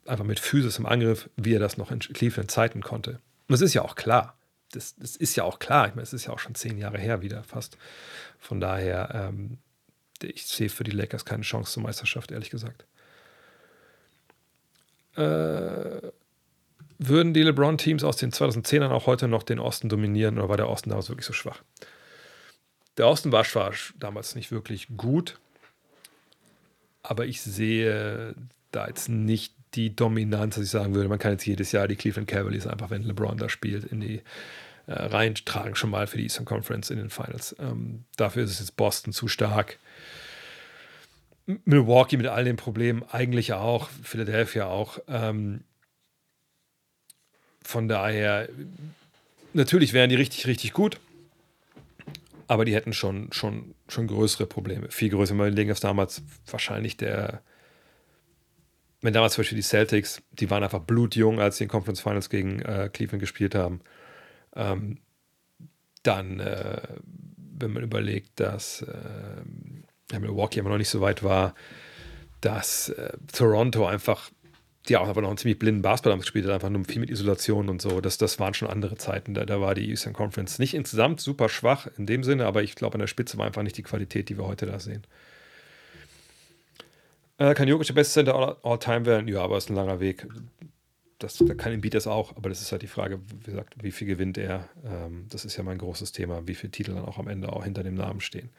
[0.05, 3.13] einfach mit Physis im Angriff, wie er das noch in Cleveland Zeiten konnte.
[3.47, 4.37] Und das ist ja auch klar.
[4.73, 5.87] Das, das ist ja auch klar.
[5.87, 7.77] Ich meine, es ist ja auch schon zehn Jahre her wieder fast.
[8.39, 9.57] Von daher, ähm,
[10.21, 12.85] ich sehe für die Lakers keine Chance zur Meisterschaft, ehrlich gesagt
[15.15, 16.11] äh,
[16.97, 20.69] würden die LeBron-Teams aus den 2010ern auch heute noch den Osten dominieren oder war der
[20.69, 21.61] Osten damals wirklich so schwach?
[22.97, 25.39] Der Osten war zwar damals nicht wirklich gut,
[27.01, 28.35] aber ich sehe
[28.71, 31.95] da jetzt nicht die Dominanz, dass ich sagen würde, man kann jetzt jedes Jahr die
[31.95, 34.21] Cleveland Cavaliers einfach, wenn LeBron da spielt, in die
[34.87, 37.55] äh, reintragen, schon mal für die Eastern Conference in den Finals.
[37.59, 39.79] Ähm, dafür ist es jetzt Boston zu stark.
[41.65, 44.99] Milwaukee mit all den Problemen eigentlich auch, Philadelphia auch.
[45.07, 45.63] Ähm,
[47.63, 48.49] von daher,
[49.53, 50.99] natürlich wären die richtig, richtig gut,
[52.47, 55.31] aber die hätten schon, schon, schon größere Probleme, viel größer.
[55.31, 57.41] Wenn wir überlegen, dass damals wahrscheinlich der,
[59.01, 62.29] wenn damals zum Beispiel die Celtics, die waren einfach blutjung, als sie in Conference Finals
[62.29, 63.81] gegen äh, Cleveland gespielt haben.
[64.55, 64.99] Ähm,
[66.03, 66.81] dann, äh,
[67.57, 69.41] wenn man überlegt, dass äh,
[70.19, 71.53] Milwaukee immer noch nicht so weit war,
[72.41, 74.31] dass äh, Toronto einfach,
[74.87, 77.69] die auch einfach noch einen ziemlich blinden Basketball gespielt hat, einfach nur viel mit Isolation
[77.69, 78.01] und so.
[78.01, 79.33] Das, das waren schon andere Zeiten.
[79.33, 82.75] Da, da war die Eastern Conference nicht insgesamt super schwach in dem Sinne, aber ich
[82.75, 85.05] glaube, an der Spitze war einfach nicht die Qualität, die wir heute da sehen.
[87.37, 89.27] Äh, kann Jokic der beste Center all-time werden?
[89.27, 90.27] Ja, aber es ist ein langer Weg.
[91.17, 93.91] Das, da kann Embiid das auch, aber das ist halt die Frage, wie gesagt, wie
[93.91, 94.69] viel gewinnt er?
[94.83, 97.63] Ähm, das ist ja mein großes Thema, wie viele Titel dann auch am Ende auch
[97.63, 98.49] hinter dem Namen stehen.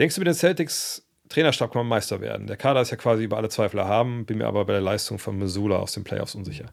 [0.00, 2.46] Denkst du, mit den Celtics Trainerstab kann man Meister werden?
[2.46, 5.18] Der Kader ist ja quasi über alle Zweifel erhaben, bin mir aber bei der Leistung
[5.18, 6.66] von Missoula aus den Playoffs unsicher.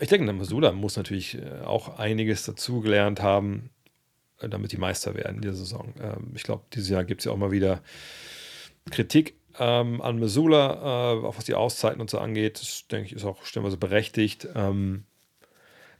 [0.00, 3.70] Ich denke, Missoula muss natürlich äh, auch einiges dazugelernt haben,
[4.40, 5.94] äh, damit die Meister werden in dieser Saison.
[6.00, 7.80] Ähm, ich glaube, dieses Jahr gibt es ja auch mal wieder
[8.90, 13.12] Kritik ähm, an Missoula, äh, auch was die Auszeiten und so angeht, das denke ich,
[13.14, 14.48] ist auch stellenweise berechtigt.
[14.54, 15.05] Ähm,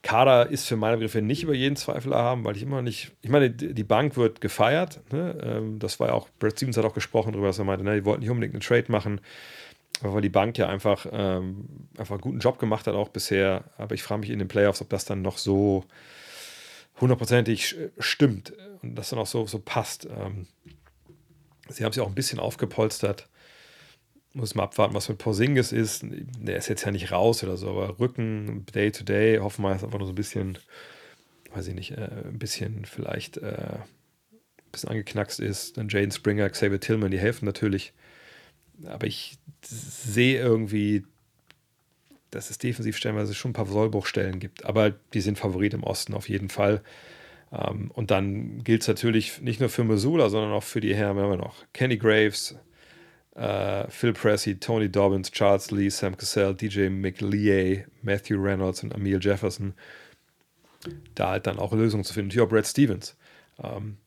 [0.03, 3.30] Kader ist für meine Begriffe nicht über jeden Zweifel erhaben, weil ich immer nicht, ich
[3.30, 5.01] meine, die Bank wird gefeiert.
[5.12, 5.38] Ne?
[5.42, 7.97] Ähm, das war ja auch, Brad Stevens hat auch gesprochen darüber, dass er meinte, ne,
[7.97, 9.20] die wollten nicht unbedingt einen Trade machen,
[10.01, 13.64] weil die Bank ja einfach, ähm, einfach einen guten Job gemacht hat, auch bisher.
[13.78, 15.84] Aber ich frage mich in den Playoffs, ob das dann noch so
[17.01, 20.07] hundertprozentig stimmt und das dann auch so, so passt.
[20.07, 20.47] Ähm,
[21.68, 23.28] sie haben sich auch ein bisschen aufgepolstert
[24.37, 26.05] muss mal abwarten, was mit Porzingis ist.
[26.05, 29.74] Der ist jetzt ja nicht raus oder so, aber Rücken, Day to Day, hoffen wir,
[29.74, 30.59] ist einfach nur so ein bisschen,
[31.55, 35.78] weiß ich nicht, äh, ein bisschen vielleicht äh, ein bisschen angeknackst ist.
[35.78, 37.95] Dann Jane Springer, Xavier Tillman, die helfen natürlich.
[38.84, 41.05] Aber ich sehe irgendwie,
[42.30, 44.66] dass es defensiv stellenweise schon ein paar Sollbruchstellen gibt.
[44.66, 46.82] Aber die sind Favorit im Osten auf jeden Fall.
[47.53, 51.16] Ähm, und dann gilt es natürlich nicht nur für Missoula, sondern auch für die Herren,
[51.16, 52.57] wir noch Kenny Graves,
[53.37, 59.18] Uh, Phil Pressey, Tony Dobbins, Charles Lee, Sam Cassell, DJ McLeay, Matthew Reynolds und Emil
[59.20, 59.74] Jefferson.
[61.14, 62.39] Da halt dann auch Lösungen zu finden.
[62.41, 63.14] Und Brad Stevens.
[63.59, 63.99] Um,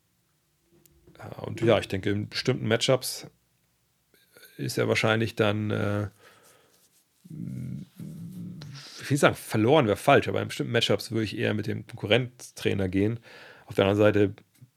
[1.19, 3.27] uh, und ja, ich denke, in bestimmten Matchups
[4.57, 6.07] ist er wahrscheinlich dann, äh,
[9.01, 11.85] ich will sagen, verloren wäre falsch, aber in bestimmten Matchups würde ich eher mit dem
[11.85, 13.19] Konkurrenztrainer gehen.
[13.65, 14.33] Auf der anderen Seite,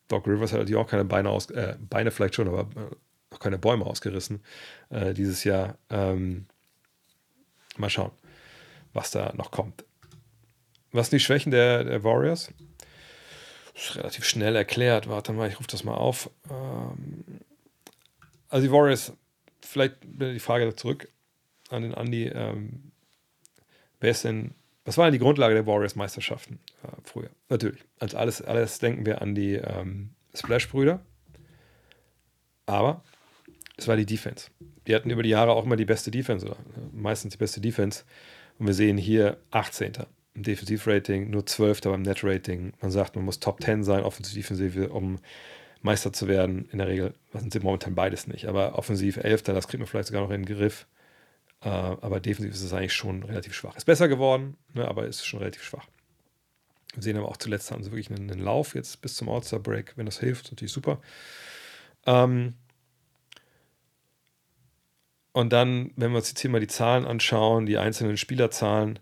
[0.09, 2.95] Doc Rivers hat natürlich auch keine Beine aus, äh, Beine vielleicht schon, aber äh,
[3.33, 4.43] noch keine Bäume ausgerissen
[4.91, 5.77] äh, dieses Jahr.
[5.91, 6.47] Ähm,
[7.77, 8.13] mal schauen,
[8.93, 9.85] was da noch kommt.
[10.93, 12.53] Was sind die Schwächen der, der Warriors?
[13.75, 15.09] Ist relativ schnell erklärt.
[15.09, 16.31] Warte mal, ich rufe das mal auf.
[16.51, 17.25] Ähm,
[18.49, 19.15] also die Warriors,
[19.63, 21.09] vielleicht die Frage zurück
[21.71, 22.27] an den Andi.
[22.27, 22.93] Ähm,
[24.01, 24.55] wer ist denn,
[24.85, 27.31] was war denn die Grundlage der Warriors-Meisterschaften äh, früher?
[27.49, 27.83] Natürlich.
[27.99, 31.01] Als alles, alles denken wir an die ähm, Splash-Brüder.
[32.67, 33.03] Aber
[33.83, 34.49] es war die Defense.
[34.87, 36.57] Die hatten über die Jahre auch immer die beste Defense oder
[36.93, 38.05] meistens die beste Defense.
[38.59, 39.93] Und wir sehen hier 18.
[40.35, 41.83] im Defensivrating, nur 12.
[41.83, 42.73] beim Net-Rating.
[42.81, 45.19] Man sagt, man muss Top 10 sein, offensiv-defensiv, um
[45.83, 46.69] Meister zu werden.
[46.73, 48.47] In der Regel sind sie momentan beides nicht.
[48.47, 49.43] Aber offensiv 11.
[49.43, 50.87] Das kriegt man vielleicht sogar noch in den Griff.
[51.63, 53.77] Äh, aber defensiv ist es eigentlich schon relativ schwach.
[53.77, 55.87] Ist besser geworden, ne, aber ist schon relativ schwach.
[56.95, 59.95] Wir sehen aber auch zuletzt haben sie wirklich einen Lauf jetzt bis zum All-Star-Break.
[59.97, 61.01] Wenn das hilft, natürlich super.
[62.07, 62.55] Ähm,
[65.33, 68.99] und dann, wenn wir uns jetzt hier mal die Zahlen anschauen, die einzelnen Spielerzahlen,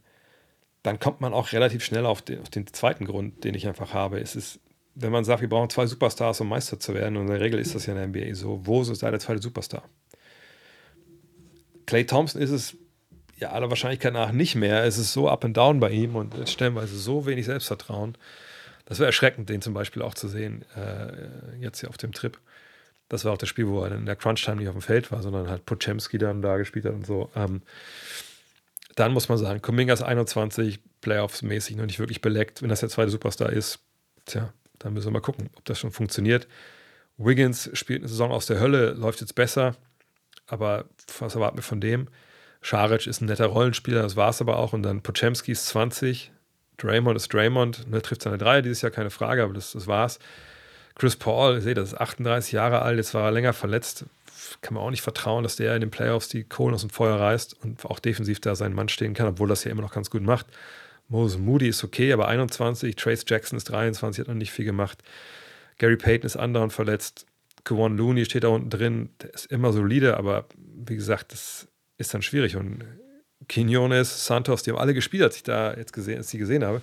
[0.83, 3.93] dann kommt man auch relativ schnell auf den, auf den zweiten Grund, den ich einfach
[3.93, 4.21] habe.
[4.21, 4.61] Es ist,
[4.95, 7.59] wenn man sagt, wir brauchen zwei Superstars, um Meister zu werden, und in der Regel
[7.59, 9.83] ist das ja in der NBA so, wo ist der zweite Superstar?
[11.87, 12.77] Clay Thompson ist es
[13.37, 14.85] ja aller Wahrscheinlichkeit nach nicht mehr.
[14.85, 18.17] Es ist so up and down bei ihm und stellenweise so wenig Selbstvertrauen.
[18.85, 22.39] Das wäre erschreckend, den zum Beispiel auch zu sehen, äh, jetzt hier auf dem Trip.
[23.11, 25.21] Das war auch das Spiel, wo er in der Crunch-Time nicht auf dem Feld war,
[25.21, 27.29] sondern halt Pochemski dann da gespielt hat und so.
[27.35, 27.61] Ähm,
[28.95, 32.63] dann muss man sagen, Kumingas 21, Playoffs-mäßig noch nicht wirklich beleckt.
[32.63, 33.81] Wenn das der zweite Superstar ist,
[34.27, 36.47] tja, dann müssen wir mal gucken, ob das schon funktioniert.
[37.19, 39.75] Wiggins spielt eine Saison aus der Hölle, läuft jetzt besser,
[40.47, 40.85] aber
[41.19, 42.09] was erwarten wir von dem?
[42.63, 44.73] Scharic ist ein netter Rollenspieler, das war es aber auch.
[44.73, 46.31] Und dann Pochemski ist 20,
[46.77, 50.21] Draymond ist Draymond, ne, trifft seine Dreier dieses Jahr, keine Frage, aber das, das war's.
[51.01, 54.05] Chris Paul, ich sehe, das ist 38 Jahre alt, jetzt war er länger verletzt.
[54.61, 57.19] Kann man auch nicht vertrauen, dass der in den Playoffs die Kohlen aus dem Feuer
[57.19, 60.11] reißt und auch defensiv da seinen Mann stehen kann, obwohl das ja immer noch ganz
[60.11, 60.45] gut macht.
[61.09, 62.97] Moses Moody ist okay, aber 21.
[62.97, 65.03] Trace Jackson ist 23, hat noch nicht viel gemacht.
[65.79, 67.25] Gary Payton ist andauernd verletzt.
[67.65, 69.09] Kawon Looney steht da unten drin.
[69.23, 71.67] Der ist immer solide, aber wie gesagt, das
[71.97, 72.57] ist dann schwierig.
[72.57, 72.85] Und
[73.49, 76.63] Quinones, Santos, die haben alle gespielt, als ich da jetzt gesehen, als ich sie gesehen
[76.63, 76.83] habe.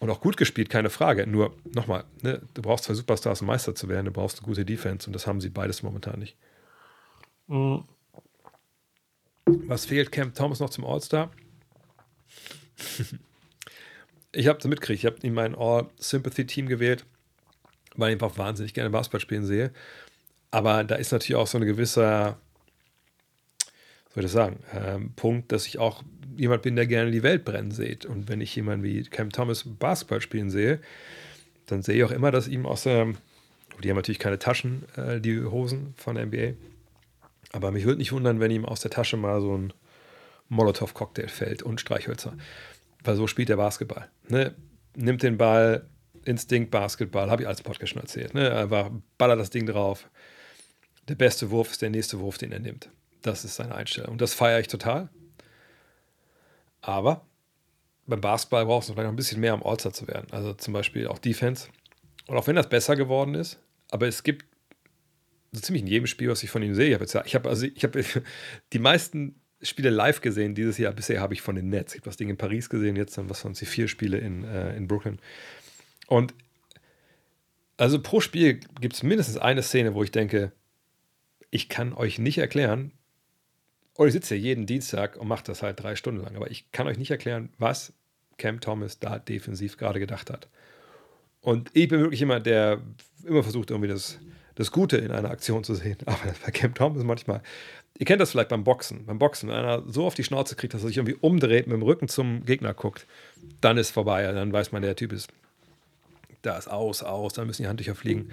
[0.00, 1.26] Und auch gut gespielt, keine Frage.
[1.26, 4.06] Nur nochmal, ne, du brauchst zwei Superstars, um Meister zu werden.
[4.06, 6.36] Du brauchst eine gute Defense und das haben sie beides momentan nicht.
[7.48, 7.84] Mhm.
[9.44, 11.30] Was fehlt Cam Thomas noch zum All-Star?
[14.32, 15.00] ich habe es mitgekriegt.
[15.00, 17.04] Ich habe ihn mein All-Sympathy-Team gewählt,
[17.94, 19.70] weil ich einfach wahnsinnig gerne Basketball spielen sehe.
[20.50, 22.40] Aber da ist natürlich auch so ein gewisser,
[24.14, 26.02] soll ich das sagen, ähm, Punkt, dass ich auch
[26.40, 28.06] jemand bin, der gerne die Welt brennen sieht.
[28.06, 30.80] Und wenn ich jemanden wie Cam Thomas Basketball spielen sehe,
[31.66, 33.12] dann sehe ich auch immer, dass ihm aus der,
[33.82, 36.54] die haben natürlich keine Taschen, äh, die Hosen von der NBA.
[37.52, 39.72] Aber mich würde nicht wundern, wenn ihm aus der Tasche mal so ein
[40.48, 42.36] Molotow-Cocktail fällt und Streichhölzer.
[43.04, 44.08] Weil so spielt der Basketball.
[44.28, 44.54] Ne?
[44.96, 45.86] Nimmt den Ball,
[46.24, 48.34] Instinkt Basketball, habe ich als Podcast schon erzählt.
[48.34, 48.54] Ne?
[48.54, 50.08] Einfach ballert das Ding drauf.
[51.08, 52.88] Der beste Wurf ist der nächste Wurf, den er nimmt.
[53.22, 54.12] Das ist seine Einstellung.
[54.12, 55.10] Und das feiere ich total.
[56.80, 57.26] Aber
[58.06, 60.26] beim Basketball brauchst du vielleicht noch ein bisschen mehr, um All-Star zu werden.
[60.30, 61.68] Also zum Beispiel auch Defense.
[62.26, 63.58] Und auch wenn das besser geworden ist,
[63.90, 64.46] aber es gibt
[65.52, 67.66] so ziemlich in jedem Spiel, was ich von ihm sehe, ich habe jetzt, ich also
[67.66, 67.86] ich
[68.72, 70.92] die meisten Spiele live gesehen dieses Jahr.
[70.92, 71.94] Bisher habe ich von den Nets.
[71.94, 74.44] Ich habe das Ding in Paris gesehen, jetzt dann was von sie vier Spiele in,
[74.44, 75.18] äh, in Brooklyn.
[76.06, 76.34] Und
[77.76, 80.52] also pro Spiel gibt es mindestens eine Szene, wo ich denke,
[81.50, 82.92] ich kann euch nicht erklären,
[84.00, 86.72] oder ich sitze hier jeden Dienstag und mache das halt drei Stunden lang, aber ich
[86.72, 87.92] kann euch nicht erklären, was
[88.38, 90.48] Cam Thomas da defensiv gerade gedacht hat.
[91.42, 92.80] Und ich bin wirklich jemand, der
[93.26, 94.18] immer versucht, irgendwie das,
[94.54, 95.98] das Gute in einer Aktion zu sehen.
[96.06, 97.42] Aber bei Cam Thomas manchmal,
[97.98, 99.04] ihr kennt das vielleicht beim Boxen.
[99.04, 101.74] Beim Boxen, wenn einer so auf die Schnauze kriegt, dass er sich irgendwie umdreht, mit
[101.74, 103.06] dem Rücken zum Gegner guckt,
[103.60, 104.22] dann ist vorbei.
[104.32, 105.28] Dann weiß man, der Typ ist,
[106.40, 108.30] da ist aus, aus, dann müssen die Handtücher fliegen.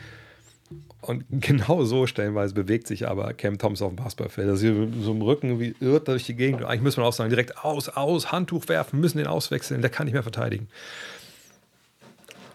[1.02, 4.50] Und genau so stellenweise bewegt sich aber Cam Thomas auf dem Basketballfeld.
[4.50, 6.64] Also so im Rücken wie irrt durch die Gegend.
[6.64, 10.06] Eigentlich muss man auch sagen, direkt aus, aus, Handtuch werfen, müssen den auswechseln, der kann
[10.06, 10.68] nicht mehr verteidigen.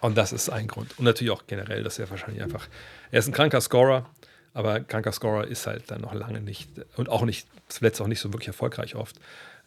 [0.01, 0.99] Und das ist ein Grund.
[0.99, 2.67] Und natürlich auch generell, dass er wahrscheinlich einfach,
[3.11, 4.05] er ist ein kranker Scorer,
[4.53, 8.19] aber kranker Scorer ist halt dann noch lange nicht, und auch nicht, zuletzt auch nicht
[8.19, 9.15] so wirklich erfolgreich oft,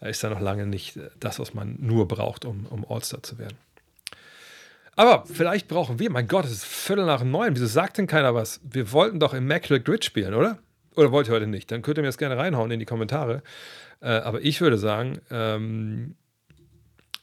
[0.02, 3.56] ist dann noch lange nicht das, was man nur braucht, um, um All-Star zu werden.
[4.96, 7.54] Aber vielleicht brauchen wir, mein Gott, es ist Viertel nach neun.
[7.54, 8.60] Wieso sagt denn keiner was?
[8.64, 10.58] Wir wollten doch Immaculate Grid spielen, oder?
[10.96, 11.70] Oder wollt ihr heute nicht?
[11.70, 13.42] Dann könnt ihr mir das gerne reinhauen in die Kommentare.
[14.00, 16.16] Äh, aber ich würde sagen, ähm,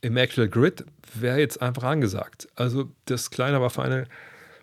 [0.02, 0.86] Immaculate Grid
[1.16, 2.48] wäre jetzt einfach angesagt.
[2.56, 4.06] Also das kleine, aber feine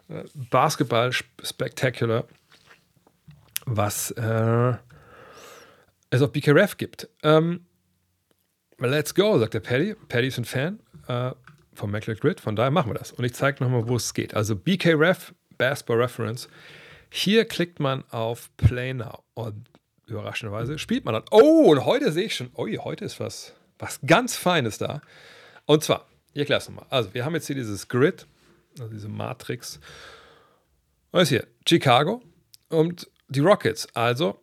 [0.09, 2.24] äh, Basketball-Spectacular,
[3.66, 4.74] was äh,
[6.11, 7.09] es auf BKRF gibt.
[7.24, 7.65] Ähm,
[8.78, 9.97] let's go, sagt der Paddy.
[10.09, 10.78] Paddy ist ein Fan.
[11.09, 11.32] Äh,
[11.74, 12.40] vom MacLeod Grid.
[12.40, 13.12] Von daher machen wir das.
[13.12, 14.34] Und ich zeige nochmal, wo es geht.
[14.34, 16.48] Also BKRef, Basketball Reference.
[17.10, 19.24] Hier klickt man auf Play Now.
[19.34, 19.68] Und
[20.06, 21.24] überraschenderweise spielt man dann.
[21.30, 25.01] Oh, und heute sehe ich schon, oh, heute ist was, was ganz Feines da.
[25.66, 26.86] Und zwar, ich erkläre es nochmal.
[26.90, 28.26] Also, wir haben jetzt hier dieses Grid,
[28.78, 29.80] also diese Matrix.
[31.10, 32.22] Und ist hier Chicago
[32.68, 33.88] und die Rockets.
[33.94, 34.40] Also,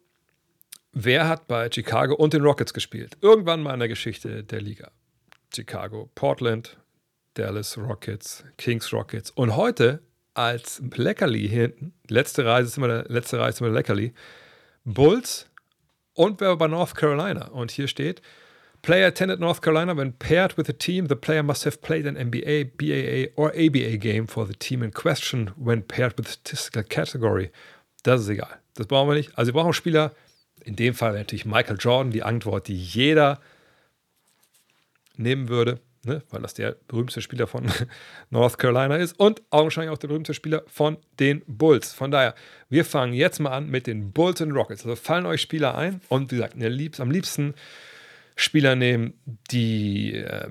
[0.91, 3.17] wer hat bei Chicago und den Rockets gespielt?
[3.21, 4.91] Irgendwann mal in der Geschichte der Liga.
[5.53, 6.77] Chicago, Portland,
[7.38, 9.31] Dallas Rockets, Kings Rockets.
[9.31, 10.01] Und heute
[10.34, 14.14] als Leckerli hinten, letzte Reise ist immer der, letzte Reise ist immer der Leckerli,
[14.85, 15.47] Bulls
[16.14, 17.47] und wer bei North Carolina.
[17.49, 18.22] Und hier steht,
[18.81, 21.07] Player attended North Carolina when paired with a team.
[21.07, 24.91] The player must have played an NBA, BAA or ABA game for the team in
[24.91, 27.51] question when paired with a statistical category.
[28.03, 28.59] Das ist egal.
[28.76, 29.38] Das brauchen wir nicht.
[29.38, 30.14] Also wir brauchen Spieler,
[30.64, 33.39] in dem Fall natürlich Michael Jordan, die Antwort, die jeder
[35.18, 37.71] nehmen würde ne, weil das der berühmteste Spieler von
[38.29, 41.93] North Carolina ist und augenscheinlich auch der berühmteste Spieler von den Bulls.
[41.93, 42.34] Von daher,
[42.69, 44.84] wir fangen jetzt mal an mit den Bulls und Rockets.
[44.84, 47.53] Also fallen euch Spieler ein und wie gesagt, am liebsten
[48.35, 49.13] Spieler nehmen,
[49.51, 50.49] die äh,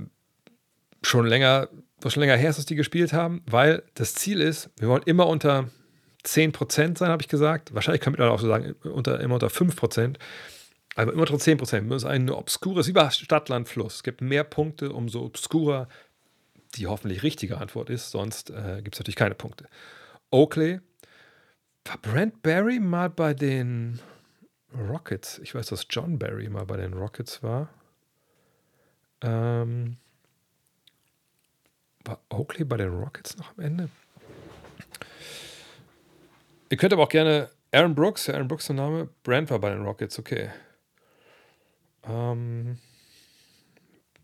[1.03, 1.69] schon länger,
[2.01, 5.03] was schon länger her ist, dass die gespielt haben, weil das Ziel ist, wir wollen
[5.07, 5.69] immer unter
[6.25, 7.75] 10% sein, habe ich gesagt.
[7.75, 10.17] Wahrscheinlich können wir auch so sagen, unter, immer unter 5%.
[10.97, 11.93] Aber immer nur 10 Prozent.
[11.93, 13.97] Es ist ein obskures, Stadtland, Fluss.
[13.97, 15.89] Es gibt mehr Punkte, umso obskurer
[16.75, 18.11] die hoffentlich richtige Antwort ist.
[18.11, 19.67] Sonst äh, gibt es natürlich keine Punkte.
[20.31, 20.81] Oakley.
[21.85, 24.01] War Brent Barry mal bei den
[24.75, 25.39] Rockets?
[25.39, 27.69] Ich weiß, dass John Barry mal bei den Rockets war.
[29.21, 29.99] Ähm,
[32.05, 33.89] war Oakley bei den Rockets noch am Ende?
[36.71, 39.83] Ihr könnt aber auch gerne Aaron Brooks, Aaron Brooks der Name, Brent war bei den
[39.85, 40.51] Rockets, okay.
[42.09, 42.79] Ähm,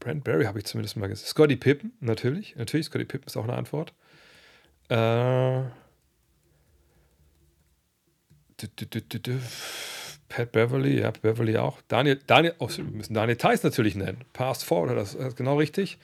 [0.00, 1.26] Brent Barry habe ich zumindest mal gesehen.
[1.26, 2.56] Scotty Pippen, natürlich.
[2.56, 3.92] Natürlich, Scotty Pippen ist auch eine Antwort.
[4.88, 5.62] Äh,
[10.28, 11.80] Pat Beverly, ja, Beverly auch.
[11.88, 14.24] Daniel, Daniel, oh, wir müssen Daniel Theiss natürlich nennen.
[14.32, 15.98] Past Forward, das ist genau richtig.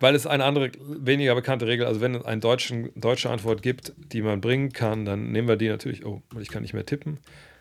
[0.00, 4.22] Weil es eine andere, weniger bekannte Regel, also wenn es eine deutsche Antwort gibt, die
[4.22, 6.04] man bringen kann, dann nehmen wir die natürlich.
[6.04, 7.18] Oh, ich kann nicht mehr tippen.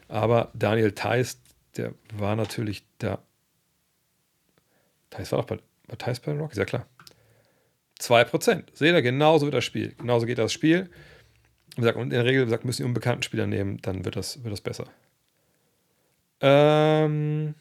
[0.07, 1.42] Aber Daniel Theiss
[1.77, 3.23] der war natürlich da
[5.13, 6.87] Thais war doch bei, bei Thais bei den Rockies, ja klar.
[7.99, 8.63] 2%.
[8.73, 9.93] Seht ihr, genauso wird das Spiel.
[9.97, 10.89] Genauso geht das Spiel.
[11.77, 14.61] Und in der Regel gesagt, müssen die unbekannten Spieler nehmen, dann wird das, wird das
[14.61, 14.85] besser.
[16.41, 17.55] Ähm,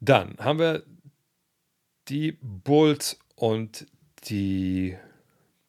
[0.00, 0.82] dann haben wir
[2.08, 3.86] die Bulls und
[4.24, 4.96] die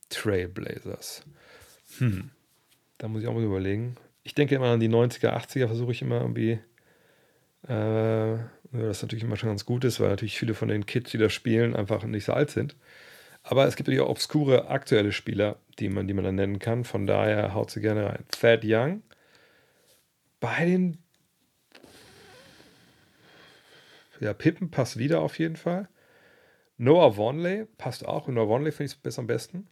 [0.10, 1.24] Trailblazers.
[2.00, 2.32] Hm.
[2.98, 3.96] Da muss ich auch mal überlegen.
[4.24, 6.60] Ich denke immer an die 90er, 80er, versuche ich immer irgendwie.
[7.68, 8.38] Äh,
[8.72, 11.30] das natürlich immer schon ganz gut ist, weil natürlich viele von den Kids, die da
[11.30, 12.76] spielen, einfach nicht so alt sind.
[13.44, 16.86] Aber es gibt natürlich auch obskure aktuelle Spieler, die man, die man dann nennen kann.
[16.86, 18.26] Von daher haut sie gerne rein.
[18.32, 19.04] Thad Young.
[20.40, 20.98] Bei den.
[24.20, 25.90] Ja, Pippen passt wieder auf jeden Fall.
[26.78, 28.28] Noah Vonley passt auch.
[28.28, 29.68] Und Noah Vonley finde ich besser am besten.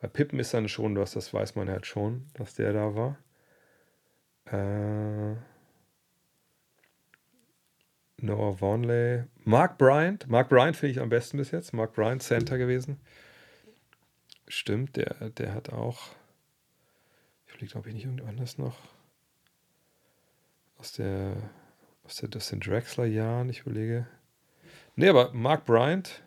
[0.00, 3.18] Bei Pippen ist dann schon, das weiß man halt schon, dass der da war.
[4.46, 5.55] Äh.
[8.18, 9.24] Noah Vonley.
[9.44, 10.28] Mark Bryant.
[10.28, 11.72] Mark Bryant finde ich am besten bis jetzt.
[11.72, 12.98] Mark Bryant, Center gewesen.
[14.48, 16.08] Stimmt, der, der hat auch.
[17.46, 18.78] Ich überlege, ob ich nicht irgendwann noch.
[20.78, 21.36] Aus der.
[22.04, 24.06] Aus der, das sind Drexler-Jahren, ich überlege.
[24.94, 26.22] Nee, aber Mark Bryant.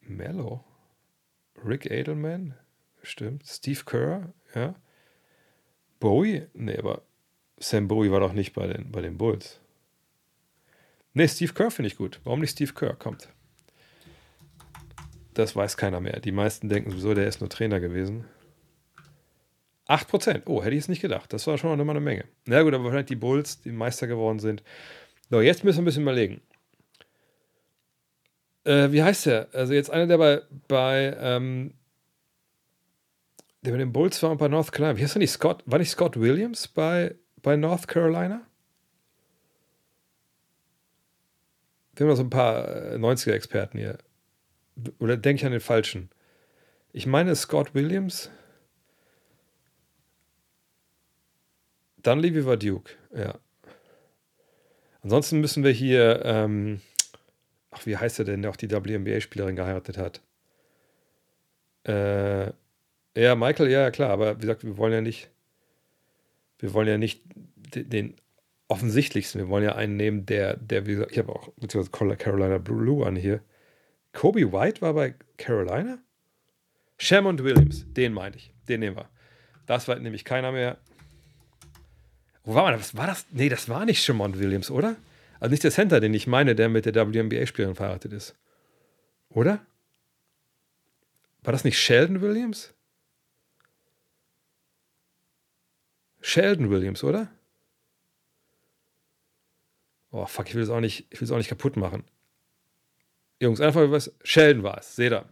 [0.00, 0.64] Mello.
[1.64, 2.54] Rick Edelman.
[3.02, 3.46] Stimmt.
[3.46, 4.74] Steve Kerr, ja.
[5.98, 6.46] Bowie.
[6.54, 7.02] Nee, aber
[7.62, 9.60] Sam Bowie war doch nicht bei den, bei den Bulls.
[11.14, 12.20] Ne, Steve Kerr finde ich gut.
[12.24, 12.94] Warum nicht Steve Kerr?
[12.94, 13.28] Kommt.
[15.34, 16.20] Das weiß keiner mehr.
[16.20, 18.24] Die meisten denken sowieso, der ist nur Trainer gewesen.
[19.88, 20.42] 8%.
[20.46, 21.32] Oh, hätte ich es nicht gedacht.
[21.32, 22.24] Das war schon noch mal eine Menge.
[22.46, 24.62] Na gut, aber wahrscheinlich die Bulls, die Meister geworden sind.
[25.30, 26.40] So, jetzt müssen wir ein bisschen überlegen.
[28.64, 29.48] Äh, wie heißt der?
[29.52, 31.74] Also jetzt einer, der bei, bei ähm,
[33.62, 34.98] der bei den Bulls war und bei North Carolina.
[34.98, 35.30] Wie heißt der nicht?
[35.30, 35.62] Scott?
[35.66, 38.42] War nicht Scott Williams bei bei North Carolina?
[41.94, 42.66] Wir haben noch so ein paar
[42.96, 43.98] 90er-Experten äh, hier.
[44.98, 46.08] Oder denke ich an den falschen?
[46.92, 48.30] Ich meine Scott Williams.
[51.98, 53.38] Dann Levy war Duke, ja.
[55.02, 56.80] Ansonsten müssen wir hier, ähm,
[57.70, 60.20] ach, wie heißt er denn, der auch die WNBA-Spielerin geheiratet hat?
[61.84, 62.52] Äh,
[63.16, 65.31] ja, Michael, ja, klar, aber wie gesagt, wir wollen ja nicht
[66.62, 67.22] wir wollen ja nicht
[67.74, 68.14] den
[68.68, 72.58] offensichtlichsten, wir wollen ja einen nehmen, der, der wie gesagt, ich habe auch beziehungsweise Carolina
[72.58, 73.42] Blue an hier.
[74.12, 75.98] Kobe White war bei Carolina?
[76.98, 78.54] Shamond Williams, den meinte ich.
[78.68, 79.08] Den nehmen wir.
[79.66, 80.78] Das war nämlich keiner mehr.
[82.44, 82.78] Wo war man?
[82.78, 83.26] Was war das?
[83.30, 84.96] Nee, das war nicht Shamond Williams, oder?
[85.40, 88.36] Also nicht der Center, den ich meine, der mit der WNBA-Spielerin verheiratet ist.
[89.30, 89.66] Oder?
[91.42, 92.72] War das nicht Sheldon Williams?
[96.22, 97.30] Sheldon Williams, oder?
[100.10, 102.04] Oh, fuck, ich will es auch nicht, auch nicht kaputt machen.
[103.40, 104.14] Jungs, einfach was.
[104.22, 104.94] Sheldon war es.
[104.94, 105.28] Seht ihr.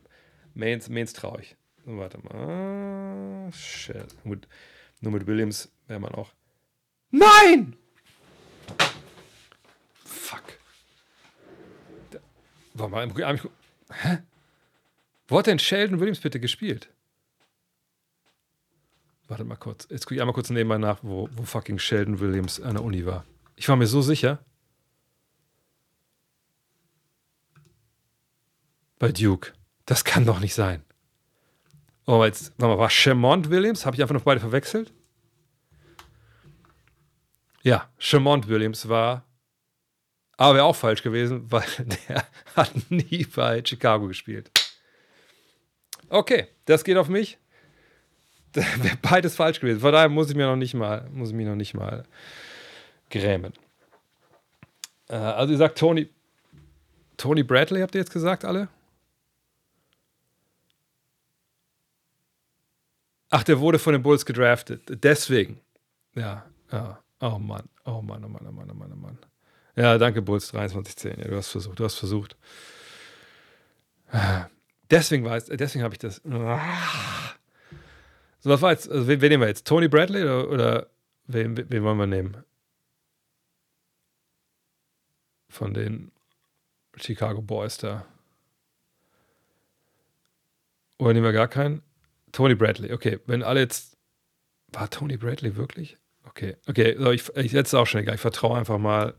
[0.55, 1.57] Mains, Mains traurig.
[1.85, 3.53] Warte mal.
[3.53, 4.19] Sheldon.
[4.25, 4.49] Gut.
[5.01, 6.33] Nur mit Williams wäre man auch.
[7.11, 7.77] Nein!
[10.05, 10.59] Fuck.
[12.75, 13.41] Warte mal.
[13.93, 14.19] Hä?
[15.29, 16.89] Wo hat denn Sheldon Williams bitte gespielt?
[19.31, 19.87] Warte mal kurz.
[19.89, 23.07] Jetzt gucke ich einmal kurz nebenbei nach, wo, wo fucking Sheldon Williams an der Uni
[23.07, 23.25] war.
[23.55, 24.45] Ich war mir so sicher.
[28.99, 29.53] Bei Duke.
[29.87, 30.83] Das kann doch nicht sein.
[32.07, 33.87] Oh, jetzt, warte mal, war Shamont Williams?
[33.87, 34.93] Habe ich einfach noch beide verwechselt?
[37.63, 39.25] Ja, Shamont Williams war,
[40.39, 42.27] aber wäre auch falsch gewesen, weil der
[42.57, 44.51] hat nie bei Chicago gespielt.
[46.09, 47.39] Okay, das geht auf mich.
[48.83, 49.81] wäre beides falsch gewesen.
[49.81, 52.05] Von daher muss ich mir noch nicht mal, muss ich mich noch nicht mal
[53.11, 53.53] grämen.
[55.09, 56.09] Äh, also ihr sagt Tony,
[57.17, 58.69] Tony Bradley, habt ihr jetzt gesagt, alle?
[63.31, 64.83] Ach, der wurde von den Bulls gedraftet.
[64.89, 65.61] Deswegen.
[66.15, 66.99] Ja, ja.
[67.21, 67.69] Oh Mann.
[67.85, 69.19] Oh Mann, oh Mann, oh Mann, oh Mann, oh Mann.
[69.77, 71.21] Ja, danke, Bulls 2310.
[71.21, 72.37] Ja, du hast versucht, du hast versucht.
[74.91, 76.21] Deswegen es, deswegen habe ich das.
[78.41, 78.91] So, was war jetzt?
[78.91, 79.67] Also, wen, wen, nehmen wir jetzt?
[79.67, 80.91] Tony Bradley oder, oder
[81.27, 82.37] wen, wen wollen wir nehmen?
[85.49, 86.13] Von den
[86.97, 88.07] Chicago Boys da.
[90.99, 91.83] Oder nehmen wir gar keinen?
[92.33, 93.21] Tony Bradley, okay.
[93.27, 93.97] Wenn alle jetzt.
[94.73, 95.99] War Tony Bradley wirklich?
[96.25, 98.15] Okay, okay, so, ich, ich setze auch schon egal.
[98.15, 99.15] Ich vertraue einfach mal.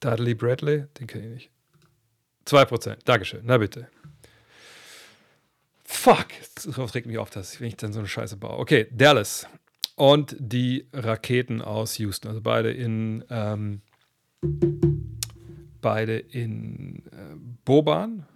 [0.00, 1.50] Dudley Bradley, den kenne ich nicht.
[2.46, 3.88] 2%, Dankeschön, na bitte.
[5.90, 8.58] Fuck, das regt mich auf, dass, wenn ich dann so eine Scheiße baue.
[8.58, 9.46] Okay, Dallas.
[9.96, 13.80] Und die Raketen aus Houston, also beide in, ähm,
[15.80, 17.34] beide in äh,
[17.64, 18.26] Boban.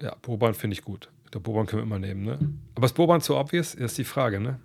[0.00, 1.10] Ja, Boban finde ich gut.
[1.34, 2.38] Der Boban können wir immer nehmen, ne?
[2.74, 3.72] Aber ist Boban zu obvious?
[3.72, 4.58] Das ist die Frage, ne?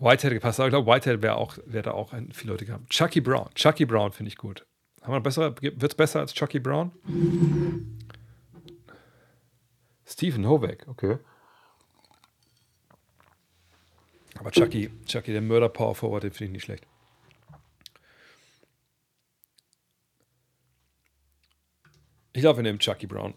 [0.00, 2.90] Whitehead gepasst, aber ich glaube, Whitehead wäre auch, wär da auch ein, viele Leute gehabt.
[2.90, 3.48] Chucky Brown.
[3.54, 4.66] Chucky Brown finde ich gut.
[5.06, 6.90] Wird es besser als Chucky Brown?
[10.08, 11.18] Stephen Hovek, okay.
[14.38, 16.86] Aber Chucky, Chucky, der Mörder Power Forward, den finde ich nicht schlecht.
[22.32, 23.34] Ich glaube, wir nehmen Chucky Brown.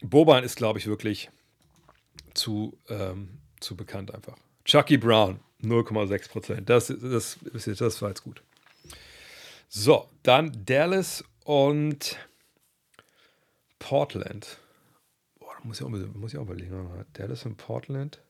[0.00, 1.30] Boban ist, glaube ich, wirklich
[2.34, 4.36] zu, ähm, zu bekannt einfach.
[4.64, 6.70] Chucky Brown, 0,6 Prozent.
[6.70, 8.42] Das, das, das, das war jetzt gut.
[9.68, 12.16] So, dann Dallas und
[13.78, 14.58] Portland.
[15.64, 16.88] Muss ich auch, muss ich auch überlegen.
[17.14, 18.20] Dallas und Portland.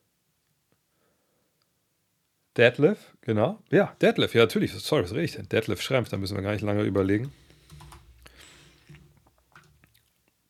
[2.57, 3.61] Deadlift, genau.
[3.69, 4.71] Ja, Deadlift, ja, natürlich.
[4.73, 5.49] Sorry, was rede ich denn?
[5.49, 7.31] Deadlift Schrempf, da müssen wir gar nicht lange überlegen.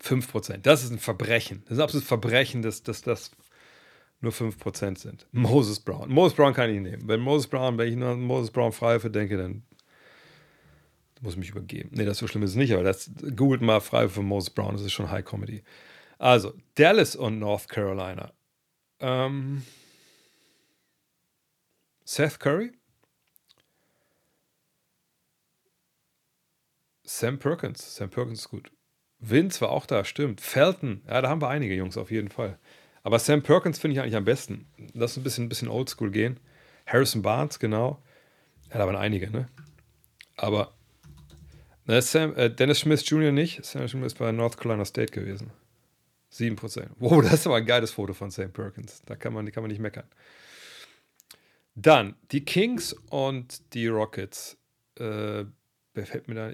[0.04, 0.58] 5%.
[0.58, 1.64] Das ist ein Verbrechen.
[1.64, 3.32] Das ist ein absolutes Verbrechen, dass das
[4.22, 5.26] nur 5% sind.
[5.32, 6.10] Moses Brown.
[6.10, 7.08] Moses Brown kann ich nehmen.
[7.08, 9.64] Wenn Moses Brown, wenn ich nur an Moses Brown Freiwürfe denke, dann
[11.22, 11.90] muss ich mich übergeben.
[11.94, 14.74] Nee, das so schlimm ist es nicht, aber das googelt mal frei für Moses Brown,
[14.74, 15.64] das ist schon High Comedy.
[16.18, 18.34] Also, Dallas und North Carolina.
[19.00, 19.64] Ähm,
[22.06, 22.72] Seth Curry?
[27.04, 27.96] Sam Perkins.
[27.96, 28.72] Sam Perkins ist gut.
[29.20, 30.42] Vince war auch da, stimmt.
[30.42, 32.60] Felton, ja, da haben wir einige Jungs auf jeden Fall.
[33.04, 34.68] Aber Sam Perkins finde ich eigentlich am besten.
[34.94, 36.40] Lass ein bisschen, ein bisschen oldschool gehen.
[36.86, 38.02] Harrison Barnes, genau.
[38.72, 39.48] Ja, da waren einige, ne?
[40.38, 40.74] Aber
[41.86, 43.32] na, Sam, äh, Dennis Smith Jr.
[43.32, 43.64] nicht.
[43.64, 45.52] Sam Smith ist bei North Carolina State gewesen.
[46.36, 46.88] 7%.
[47.00, 49.02] Wow, das ist aber ein geiles Foto von Sam Perkins.
[49.06, 50.08] Da kann man, kann man nicht meckern.
[51.76, 54.58] Dann die Kings und die Rockets.
[54.98, 55.46] Äh,
[55.94, 56.52] wer fällt mir da?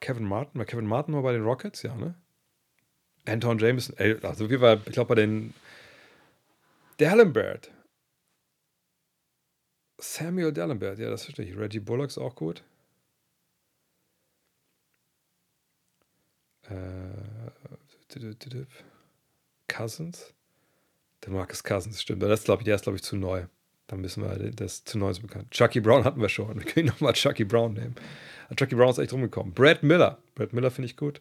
[0.00, 0.58] Kevin Martin.
[0.58, 1.82] War Kevin Martin war bei den Rockets?
[1.82, 2.14] Ja, ne?
[3.26, 3.96] Anton Jameson.
[4.22, 5.54] Also, wie war, ich glaube, bei den.
[6.96, 7.70] Dallenberg.
[9.98, 11.56] Samuel Dallenberg, ja, das verstehe ich.
[11.56, 12.62] Reggie Bullock ist auch gut.
[16.68, 17.10] Äh,
[19.70, 20.34] Cousins?
[21.24, 22.22] Der Marcus Cousins, stimmt.
[22.22, 23.46] Das glaube ich, der ist, glaube ich, zu neu.
[23.86, 25.50] Dann müssen wir, das ist zu neu so bekannt.
[25.50, 26.54] Chucky Brown hatten wir schon.
[26.64, 27.94] Wir können nochmal Chucky Brown nehmen.
[28.56, 29.52] Chucky Brown ist echt rumgekommen.
[29.52, 30.18] Brad Miller.
[30.34, 31.20] Brad Miller finde ich gut.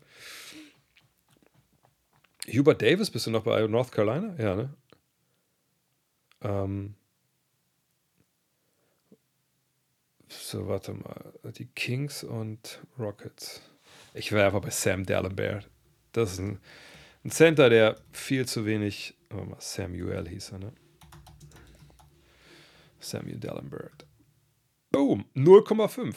[2.48, 4.36] Hubert Davis, bist du noch bei North Carolina?
[4.38, 4.74] Ja, ne?
[6.42, 6.96] Ähm
[10.28, 11.34] so, warte mal.
[11.58, 13.62] Die Kings und Rockets.
[14.14, 15.66] Ich wäre einfach bei Sam Dallenberg.
[16.12, 16.60] Das ist ein,
[17.24, 19.16] ein, Center, der viel zu wenig.
[19.34, 20.74] Oh, Samuel hieß er, ne?
[23.00, 24.06] Samuel Dallenberg.
[24.92, 26.16] Boom, 0,5.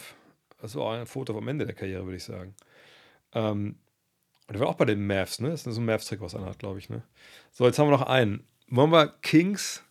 [0.61, 2.55] Das war ein Foto vom Ende der Karriere, würde ich sagen.
[3.33, 3.77] Ähm,
[4.47, 5.51] und der war auch bei den Mavs, ne?
[5.51, 7.03] Das ist so ein Mavs-Trick, was einer hat, glaube ich, ne?
[7.51, 8.47] So, jetzt haben wir noch einen.
[8.69, 9.85] Wollen wir Kings.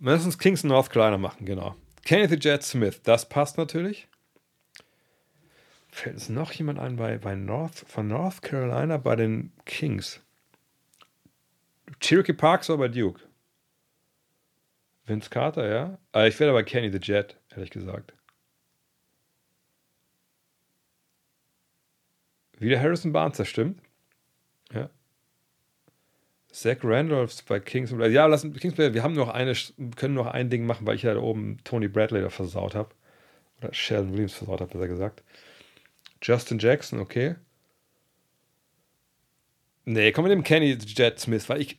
[0.00, 1.76] Lass uns Kings North Carolina machen, genau.
[2.04, 4.08] Kenneth Jet Smith, das passt natürlich.
[5.96, 10.20] Fällt uns noch jemand ein bei, bei North, von North Carolina bei den Kings?
[12.00, 13.22] Cherokee Parks oder bei Duke?
[15.06, 15.98] Vince Carter, ja?
[16.12, 18.12] Aber ich wäre bei Kenny the Jet, ehrlich gesagt.
[22.58, 23.80] Wieder Harrison Barnes, das stimmt.
[24.74, 24.90] Ja.
[26.52, 27.90] Zach Randolphs bei Kings.
[27.90, 29.54] Ja, lassen Kings wir haben noch eine,
[29.96, 32.90] können noch ein Ding machen, weil ich ja da oben Tony Bradley da versaut habe.
[33.62, 35.22] Oder Sheldon Williams versaut habe, besser gesagt.
[36.22, 37.36] Justin Jackson, okay.
[39.84, 41.78] Nee, kommen wir dem Kenny Jet Smith, weil ich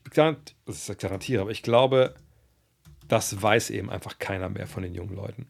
[0.65, 2.15] das ist garantiere, aber ich glaube,
[3.07, 5.47] das weiß eben einfach keiner mehr von den jungen Leuten.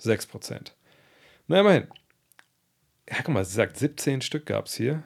[0.00, 0.72] 6%.
[1.48, 1.88] Na, immerhin.
[3.08, 5.02] Ja, guck mal, sie sagt, 17 Stück gab es hier.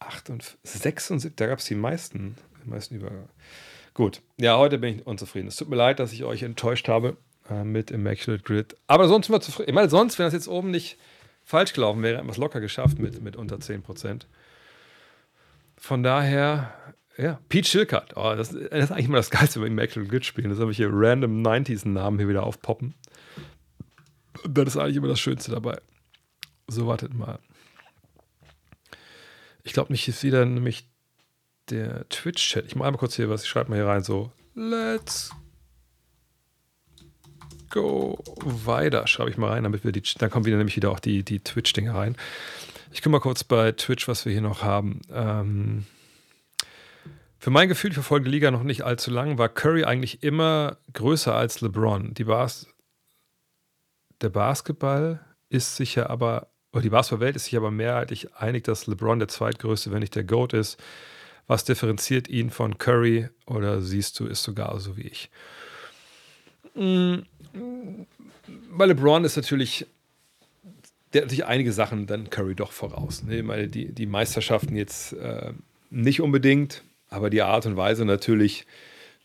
[0.00, 3.28] 8 und 76, da gab es die meisten, die meisten Übergänge.
[3.94, 5.48] Gut, ja, heute bin ich unzufrieden.
[5.48, 7.16] Es tut mir leid, dass ich euch enttäuscht habe
[7.50, 8.76] äh, mit Immaculate Grid.
[8.86, 9.70] Aber sonst sind wir zufrieden.
[9.70, 10.96] Ich meine, sonst, wenn das jetzt oben nicht
[11.44, 14.22] falsch gelaufen wäre, hätten wir es locker geschafft mit, mit unter 10%.
[15.76, 16.72] Von daher,
[17.16, 18.16] ja, Pete Schilkert.
[18.16, 20.50] Oh, das, das, ist eigentlich immer das Geilste, wir Immaculate Grid spielen.
[20.50, 22.94] Das habe ich hier random 90s-Namen hier wieder aufpoppen.
[24.48, 25.80] Das ist eigentlich immer das Schönste dabei.
[26.68, 27.38] So, wartet mal.
[29.64, 30.86] Ich glaube nicht, ist wieder nämlich
[31.68, 32.66] der Twitch-Chat.
[32.66, 33.42] Ich mache einmal kurz hier was.
[33.42, 35.30] Ich schreibe mal hier rein so, let's
[37.70, 41.00] go weiter, schreibe ich mal rein, damit wir die, dann kommen wieder nämlich wieder auch
[41.00, 42.16] die, die Twitch-Dinge rein.
[42.92, 45.00] Ich gucke mal kurz bei Twitch, was wir hier noch haben.
[45.12, 45.86] Ähm,
[47.38, 50.76] Für mein Gefühl, ich verfolge die Liga noch nicht allzu lang, war Curry eigentlich immer
[50.92, 52.12] größer als LeBron.
[52.14, 52.66] Die Bas
[54.20, 59.18] der Basketball ist sicher aber, oder die Basketballwelt ist sich aber mehrheitlich einig, dass LeBron
[59.18, 60.78] der zweitgrößte, wenn nicht der GOAT ist.
[61.46, 65.30] Was differenziert ihn von Curry oder siehst du, ist sogar so wie ich?
[66.74, 67.20] Mm,
[68.76, 69.86] bei LeBron ist natürlich,
[71.12, 73.22] der hat natürlich einige Sachen dann Curry doch voraus.
[73.22, 73.42] Ne?
[73.42, 75.52] Meine, die, die Meisterschaften jetzt äh,
[75.90, 78.66] nicht unbedingt, aber die Art und Weise natürlich,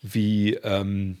[0.02, 1.18] wie, ähm,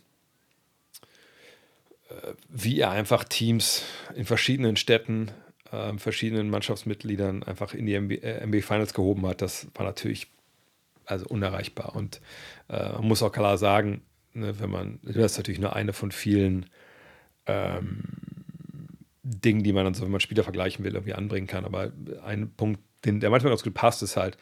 [2.10, 3.82] äh, wie er einfach Teams
[4.14, 5.30] in verschiedenen Städten,
[5.70, 10.26] äh, verschiedenen Mannschaftsmitgliedern einfach in die NBA, NBA, Finals gehoben hat, das war natürlich
[11.04, 11.94] also unerreichbar.
[11.94, 12.20] Und
[12.68, 14.02] äh, man muss auch klar sagen,
[14.36, 16.66] ne, wenn man, das ist natürlich nur eine von vielen
[17.46, 18.02] ähm,
[19.22, 21.64] Dingen, die man dann so, wenn man Spieler vergleichen will, irgendwie anbringen kann.
[21.64, 21.92] Aber
[22.24, 24.36] ein Punkt, den, der manchmal ganz gut passt, ist halt,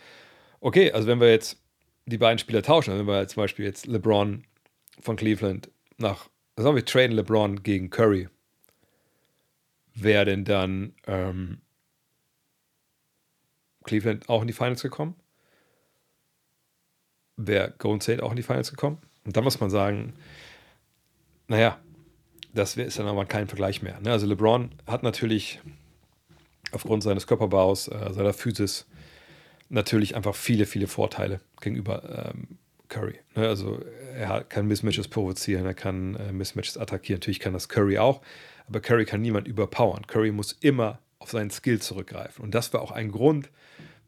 [0.60, 1.62] okay, also wenn wir jetzt
[2.06, 2.90] die beiden Spieler tauschen.
[2.90, 4.44] Also wenn wir zum Beispiel jetzt LeBron
[5.00, 8.28] von Cleveland nach, sagen wir, traden LeBron gegen Curry,
[9.94, 11.60] wäre denn dann ähm,
[13.84, 15.14] Cleveland auch in die Finals gekommen?
[17.36, 18.98] Wäre Golden State auch in die Finals gekommen?
[19.24, 20.14] Und dann muss man sagen,
[21.48, 21.78] naja,
[22.52, 24.00] das ist dann aber kein Vergleich mehr.
[24.00, 24.12] Ne?
[24.12, 25.60] Also LeBron hat natürlich
[26.72, 28.86] aufgrund seines Körperbaus, äh, seiner Physis,
[29.68, 33.18] natürlich einfach viele, viele Vorteile gegenüber ähm, Curry.
[33.34, 33.48] Ne?
[33.48, 33.80] Also
[34.14, 37.18] er kann Mismatches provozieren, er kann äh, Mismatches attackieren.
[37.18, 38.20] Natürlich kann das Curry auch,
[38.68, 40.06] aber Curry kann niemand überpowern.
[40.06, 42.44] Curry muss immer auf seinen Skill zurückgreifen.
[42.44, 43.50] Und das war auch ein Grund,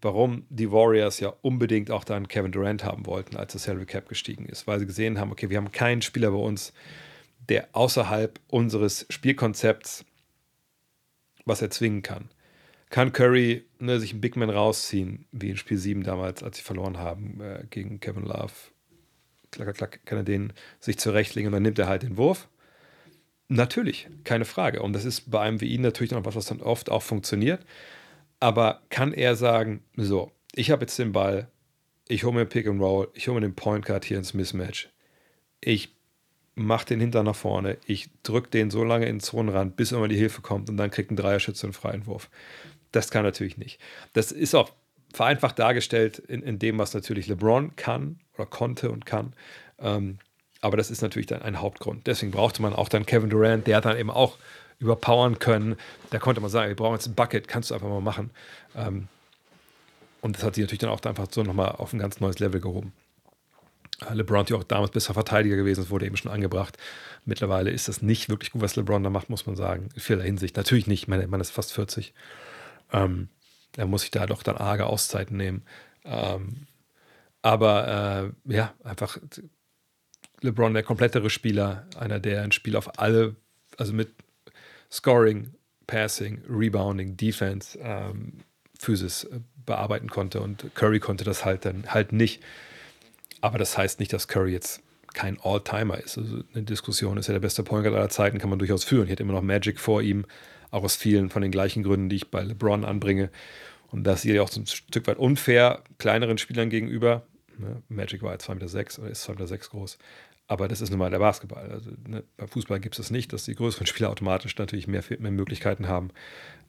[0.02, 4.08] warum die Warriors ja unbedingt auch dann Kevin Durant haben wollten, als das Salary Cap
[4.08, 6.72] gestiegen ist, weil sie gesehen haben, okay, wir haben keinen Spieler bei uns,
[7.48, 10.04] der außerhalb unseres Spielkonzepts
[11.44, 12.28] was erzwingen kann
[12.90, 16.62] kann Curry ne, sich einen Big Man rausziehen, wie in Spiel 7 damals, als sie
[16.62, 18.52] verloren haben äh, gegen Kevin Love.
[19.50, 22.48] Klack, klack, kann er den sich zurechtlegen und dann nimmt er halt den Wurf.
[23.48, 24.82] Natürlich, keine Frage.
[24.82, 27.64] Und das ist bei einem wie ihn natürlich noch was, was dann oft auch funktioniert.
[28.40, 31.48] Aber kann er sagen, so, ich habe jetzt den Ball,
[32.08, 34.90] ich hole mir Pick and Roll, ich hole mir den Point Guard hier ins Mismatch.
[35.60, 35.94] Ich
[36.54, 40.08] mache den Hintern nach vorne, ich drücke den so lange in den Zonenrand, bis immer
[40.08, 42.30] die Hilfe kommt und dann kriegt ein Dreierschütze einen freien Wurf.
[42.92, 43.78] Das kann natürlich nicht.
[44.14, 44.70] Das ist auch
[45.12, 49.34] vereinfacht dargestellt in, in dem, was natürlich LeBron kann oder konnte und kann.
[49.78, 50.18] Ähm,
[50.60, 52.06] aber das ist natürlich dann ein Hauptgrund.
[52.06, 54.38] Deswegen brauchte man auch dann Kevin Durant, der dann eben auch
[54.78, 55.76] überpowern können.
[56.10, 58.30] Da konnte man sagen, wir brauchen jetzt ein Bucket, kannst du einfach mal machen.
[58.74, 59.08] Ähm,
[60.20, 62.60] und das hat sich natürlich dann auch einfach so nochmal auf ein ganz neues Level
[62.60, 62.92] gehoben.
[64.08, 66.76] Äh, LeBron ja auch damals besser Verteidiger gewesen, das wurde eben schon angebracht.
[67.24, 69.88] Mittlerweile ist das nicht wirklich gut, was LeBron da macht, muss man sagen.
[69.94, 70.56] In vieler Hinsicht.
[70.56, 72.12] Natürlich nicht, Mann ist fast 40.
[72.92, 73.28] Ähm,
[73.76, 75.62] er muss sich da doch dann arge Auszeiten nehmen.
[76.04, 76.66] Ähm,
[77.42, 79.18] aber äh, ja, einfach
[80.40, 83.36] LeBron der komplettere Spieler, einer, der ein Spiel auf alle,
[83.76, 84.10] also mit
[84.90, 85.52] Scoring,
[85.86, 88.38] Passing, Rebounding, Defense, ähm,
[88.78, 92.42] Physis äh, bearbeiten konnte und Curry konnte das halt dann halt nicht.
[93.40, 94.82] Aber das heißt nicht, dass Curry jetzt
[95.12, 96.18] kein All-Timer ist.
[96.18, 99.04] Also eine Diskussion ist ja der beste Point Guard aller Zeiten, kann man durchaus führen.
[99.04, 100.26] Ich hätte immer noch Magic vor ihm,
[100.70, 103.30] auch aus vielen von den gleichen Gründen, die ich bei LeBron anbringe.
[103.90, 107.26] Und das ist ja auch so ein Stück weit unfair kleineren Spielern gegenüber.
[107.58, 107.82] Ne?
[107.88, 109.98] Magic war jetzt 2,6 Meter oder ist 2,6 Meter groß.
[110.48, 111.70] Aber das ist nun mal der Basketball.
[111.70, 115.30] Also, ne, beim Fußball gibt es nicht, dass die größeren Spieler automatisch natürlich mehr, mehr
[115.30, 116.10] Möglichkeiten haben.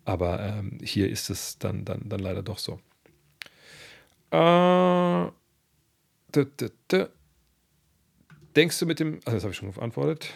[0.05, 2.79] Aber ähm, hier ist es dann, dann, dann leider doch so.
[4.31, 5.31] Äh, da,
[6.31, 7.09] da, da.
[8.55, 9.19] Denkst du mit dem.
[9.25, 10.33] Also, das habe ich schon geantwortet.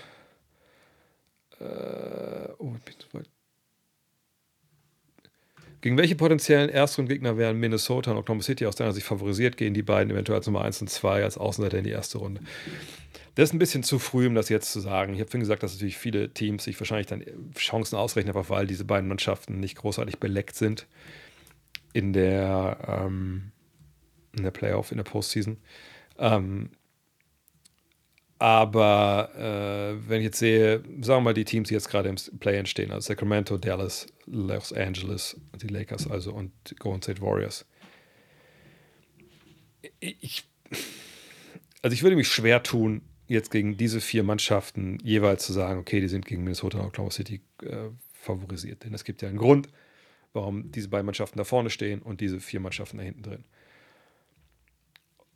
[1.60, 3.08] Äh, oh, ich bin zu
[5.82, 9.58] gegen welche potenziellen Erstrundgegner wären Minnesota und Oklahoma City aus deiner Sicht favorisiert?
[9.58, 12.42] Gehen die beiden eventuell als Nummer 1 und 2 als Außenseiter in die erste Runde?
[13.36, 15.14] Das ist ein bisschen zu früh, um das jetzt zu sagen.
[15.14, 17.24] Ich habe vorhin gesagt, dass natürlich viele Teams sich wahrscheinlich dann
[17.56, 20.88] Chancen ausrechnen, einfach weil diese beiden Mannschaften nicht großartig beleckt sind
[21.94, 23.52] in der, ähm,
[24.36, 25.58] in der Playoff, in der Postseason.
[26.18, 26.72] Ähm,
[28.42, 32.16] aber äh, wenn ich jetzt sehe, sagen wir mal die Teams, die jetzt gerade im
[32.40, 37.68] Play entstehen, also Sacramento, Dallas, Los Angeles, die Lakers also und Golden State Warriors.
[40.00, 40.44] Ich,
[41.84, 46.02] also ich würde mich schwer tun, jetzt gegen diese vier Mannschaften jeweils zu sagen, okay,
[46.02, 48.84] die sind gegen Minnesota und Oklahoma City äh, favorisiert.
[48.84, 49.70] Denn es gibt ja einen Grund,
[50.34, 53.44] warum diese beiden Mannschaften da vorne stehen und diese vier Mannschaften da hinten drin.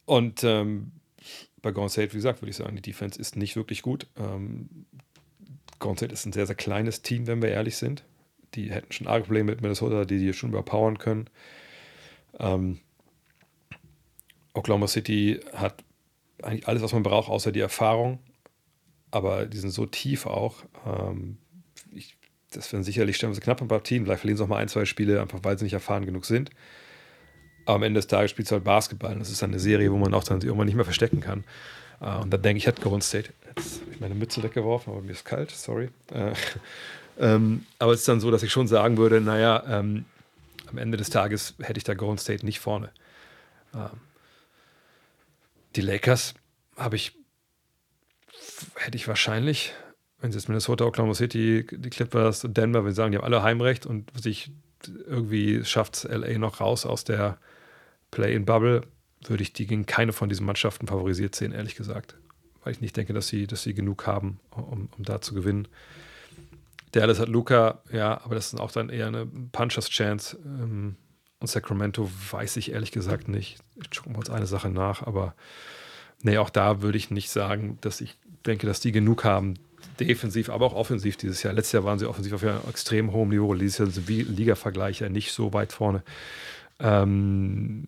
[0.05, 0.91] Und ähm,
[1.61, 4.07] bei Golden State, wie gesagt, würde ich sagen, die Defense ist nicht wirklich gut.
[4.17, 4.85] Ähm,
[5.79, 8.03] Golden State ist ein sehr, sehr kleines Team, wenn wir ehrlich sind.
[8.55, 11.29] Die hätten schon arge Probleme mit Minnesota, die die schon überpowern können.
[12.39, 12.79] Ähm,
[14.53, 15.84] Oklahoma City hat
[16.45, 18.19] eigentlich alles, was man braucht, außer die Erfahrung.
[19.11, 20.63] Aber die sind so tief auch.
[20.85, 21.37] Ähm,
[21.93, 22.17] ich,
[22.51, 24.03] das werden sicherlich stellenweise knappe Partien.
[24.03, 26.49] Vielleicht verlieren sie auch mal ein, zwei Spiele, einfach weil sie nicht erfahren genug sind.
[27.65, 29.15] Aber am Ende des Tages spielt es halt Basketball.
[29.17, 31.43] das ist eine Serie, wo man auch dann irgendwann nicht mehr verstecken kann.
[32.01, 35.01] Uh, und dann denke ich, hat Golden State, jetzt habe ich meine Mütze weggeworfen, aber
[35.01, 35.89] mir ist kalt, sorry.
[36.13, 36.33] Uh,
[37.19, 40.03] ähm, aber es ist dann so, dass ich schon sagen würde, naja, ähm,
[40.69, 42.89] am Ende des Tages hätte ich da Golden State nicht vorne.
[43.73, 43.87] Uh,
[45.75, 46.33] die Lakers
[46.77, 47.17] habe ich,
[48.75, 49.73] hätte ich wahrscheinlich,
[50.19, 53.25] wenn sie jetzt Minnesota, Oklahoma City, die Clippers und Denver, wenn sie sagen, die haben
[53.25, 54.51] alle Heimrecht und sich
[54.87, 57.37] irgendwie schafft es LA noch raus aus der
[58.11, 58.81] Play-in-Bubble,
[59.27, 62.15] würde ich die gegen keine von diesen Mannschaften favorisiert sehen, ehrlich gesagt.
[62.63, 65.67] Weil ich nicht denke, dass sie, dass sie genug haben, um, um da zu gewinnen.
[66.91, 70.37] Dallas hat Luca, ja, aber das ist auch dann eher eine Punchers Chance.
[70.45, 70.95] Ähm,
[71.39, 73.57] und Sacramento weiß ich ehrlich gesagt nicht.
[73.75, 75.35] Ich schaue mal uns eine Sache nach, aber
[76.21, 79.55] nee, auch da würde ich nicht sagen, dass ich denke, dass die genug haben,
[79.99, 81.53] defensiv, aber auch offensiv dieses Jahr.
[81.53, 83.53] Letztes Jahr waren sie offensiv auf einem extrem hohen Niveau.
[83.53, 86.03] Dieses Jahr sind Liga-Vergleiche nicht so weit vorne.
[86.79, 87.87] Ähm,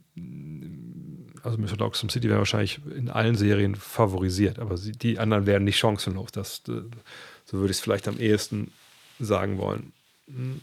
[1.43, 5.63] also Minnesota Oxford City wäre wahrscheinlich in allen Serien favorisiert, aber sie, die anderen wären
[5.63, 6.31] nicht chancenlos.
[6.31, 6.81] Das, äh,
[7.45, 8.71] so würde ich es vielleicht am ehesten
[9.19, 9.93] sagen wollen.
[10.27, 10.61] Hm,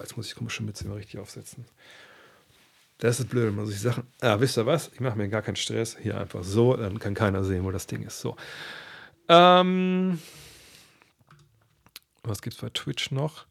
[0.00, 1.64] jetzt muss ich komische Mütze mal richtig aufsetzen.
[3.04, 4.04] Das ist blöd, man sich Sachen.
[4.22, 4.90] Ah, wisst ihr was?
[4.94, 5.94] Ich mache mir gar keinen Stress.
[6.00, 8.18] Hier einfach so, dann kann keiner sehen, wo das Ding ist.
[8.18, 8.34] So.
[9.28, 10.18] Ähm,
[12.22, 13.44] was gibt es bei Twitch noch?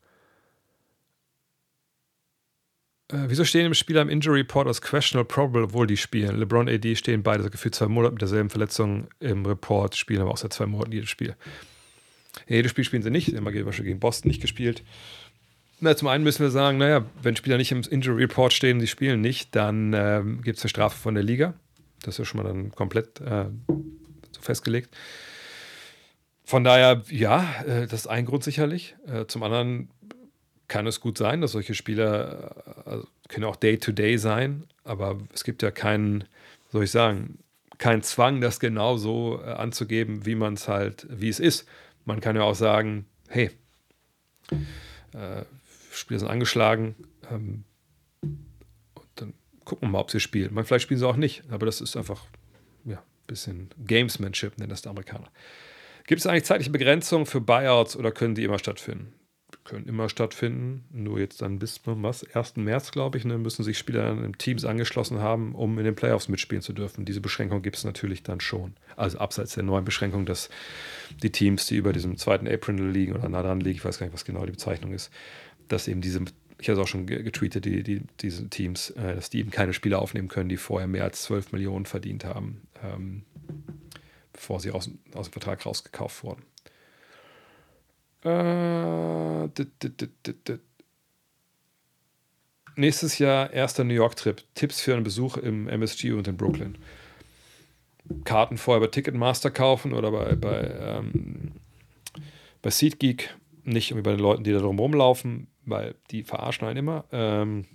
[3.11, 6.35] Äh, wieso stehen im Spieler im Injury Report als questionable probable, obwohl die spielen?
[6.39, 10.37] LeBron AD stehen beide gefühlt zwei Monate mit derselben Verletzung im Report, spielen aber auch
[10.37, 11.35] seit zwei Monaten jedes Spiel.
[12.47, 13.29] Jedes Spiel spielen sie nicht.
[13.29, 14.83] Immer gegen Boston nicht gespielt.
[15.83, 18.87] Na, zum einen müssen wir sagen, naja, wenn Spieler nicht im Injury Report stehen, sie
[18.87, 21.55] spielen nicht, dann ähm, gibt es eine Strafe von der Liga.
[22.03, 23.47] Das ist ja schon mal dann komplett äh,
[24.31, 24.95] so festgelegt.
[26.45, 28.95] Von daher, ja, äh, das ist ein Grund sicherlich.
[29.07, 29.89] Äh, zum anderen
[30.69, 35.19] kann es gut sein, dass solche Spieler äh, also können auch Day-to-Day -Day sein, aber
[35.33, 36.23] es gibt ja keinen,
[36.71, 37.39] soll ich sagen,
[37.77, 41.67] keinen Zwang, das genau so anzugeben, wie man es halt, wie es ist.
[42.05, 43.51] Man kann ja auch sagen, hey,
[45.13, 45.43] äh,
[45.95, 46.95] Spieler sind angeschlagen,
[47.29, 47.63] ähm,
[49.15, 49.33] dann
[49.65, 50.53] gucken wir mal, ob sie spielen.
[50.53, 52.25] Man, vielleicht spielen sie auch nicht, aber das ist einfach,
[52.85, 55.29] ja, ein bisschen Gamesmanship, nennen das die Amerikaner.
[56.05, 59.13] Gibt es eigentlich zeitliche Begrenzungen für Buyouts oder können die immer stattfinden?
[59.63, 62.57] Können immer stattfinden, nur jetzt dann bis was, 1.
[62.57, 66.27] März, glaube ich, ne, müssen sich Spieler in Teams angeschlossen haben, um in den Playoffs
[66.27, 67.05] mitspielen zu dürfen.
[67.05, 68.73] Diese Beschränkung gibt es natürlich dann schon.
[68.97, 70.49] Also abseits der neuen Beschränkung, dass
[71.21, 74.07] die Teams, die über diesem zweiten April liegen oder nah dran liegen, ich weiß gar
[74.07, 75.11] nicht, was genau die Bezeichnung ist,
[75.67, 76.23] dass eben diese,
[76.59, 79.73] ich habe es auch schon getweetet, die, die, diese Teams, äh, dass die eben keine
[79.73, 82.61] Spieler aufnehmen können, die vorher mehr als 12 Millionen verdient haben.
[82.83, 83.23] Ähm,
[84.33, 86.43] bevor sie aus, aus dem Vertrag rausgekauft wurden.
[88.23, 90.59] Äh, dit, dit, dit,
[92.75, 94.43] Nächstes Jahr erster New York-Trip.
[94.55, 96.77] Tipps für einen Besuch im MSG und in Brooklyn.
[98.25, 101.51] Karten vorher bei Ticketmaster kaufen oder bei, bei, ähm,
[102.61, 103.35] bei SeatGeek.
[103.63, 107.05] Nicht irgendwie bei den Leuten, die da drum rumlaufen, weil die verarschen einen immer.
[107.11, 107.65] Ähm,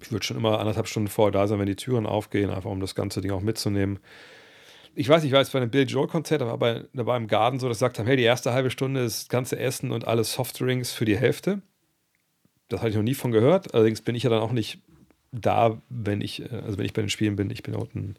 [0.00, 2.80] ich würde schon immer anderthalb Stunden vorher da sein, wenn die Türen aufgehen, einfach um
[2.80, 3.98] das ganze Ding auch mitzunehmen
[4.94, 7.58] ich weiß, ich jetzt bei einem Bill Joel-Konzert, da war bei, da war im Garten
[7.58, 10.06] so, dass sie gesagt haben: hey, die erste halbe Stunde ist das ganze Essen und
[10.06, 11.62] alle Softdrinks für die Hälfte.
[12.68, 13.74] Das hatte ich noch nie von gehört.
[13.74, 14.80] Allerdings bin ich ja dann auch nicht
[15.32, 18.16] da, wenn ich, äh, also wenn ich bei den Spielen bin, ich bin unten,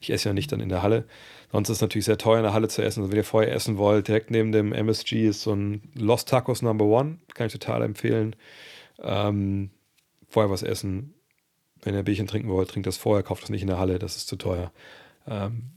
[0.00, 1.04] ich esse ja nicht dann in der Halle.
[1.52, 3.00] Sonst ist es natürlich sehr teuer in der Halle zu essen.
[3.00, 6.62] Also wenn ihr vorher essen wollt, direkt neben dem MSG ist so ein Lost Tacos
[6.62, 8.34] Number One, kann ich total empfehlen.
[9.02, 9.70] Ähm,
[10.28, 11.14] vorher was essen.
[11.82, 13.98] Wenn ihr ein Bierchen trinken wollt, trinkt das vorher, kauft das nicht in der Halle,
[13.98, 14.72] das ist zu teuer.
[15.28, 15.74] Ähm,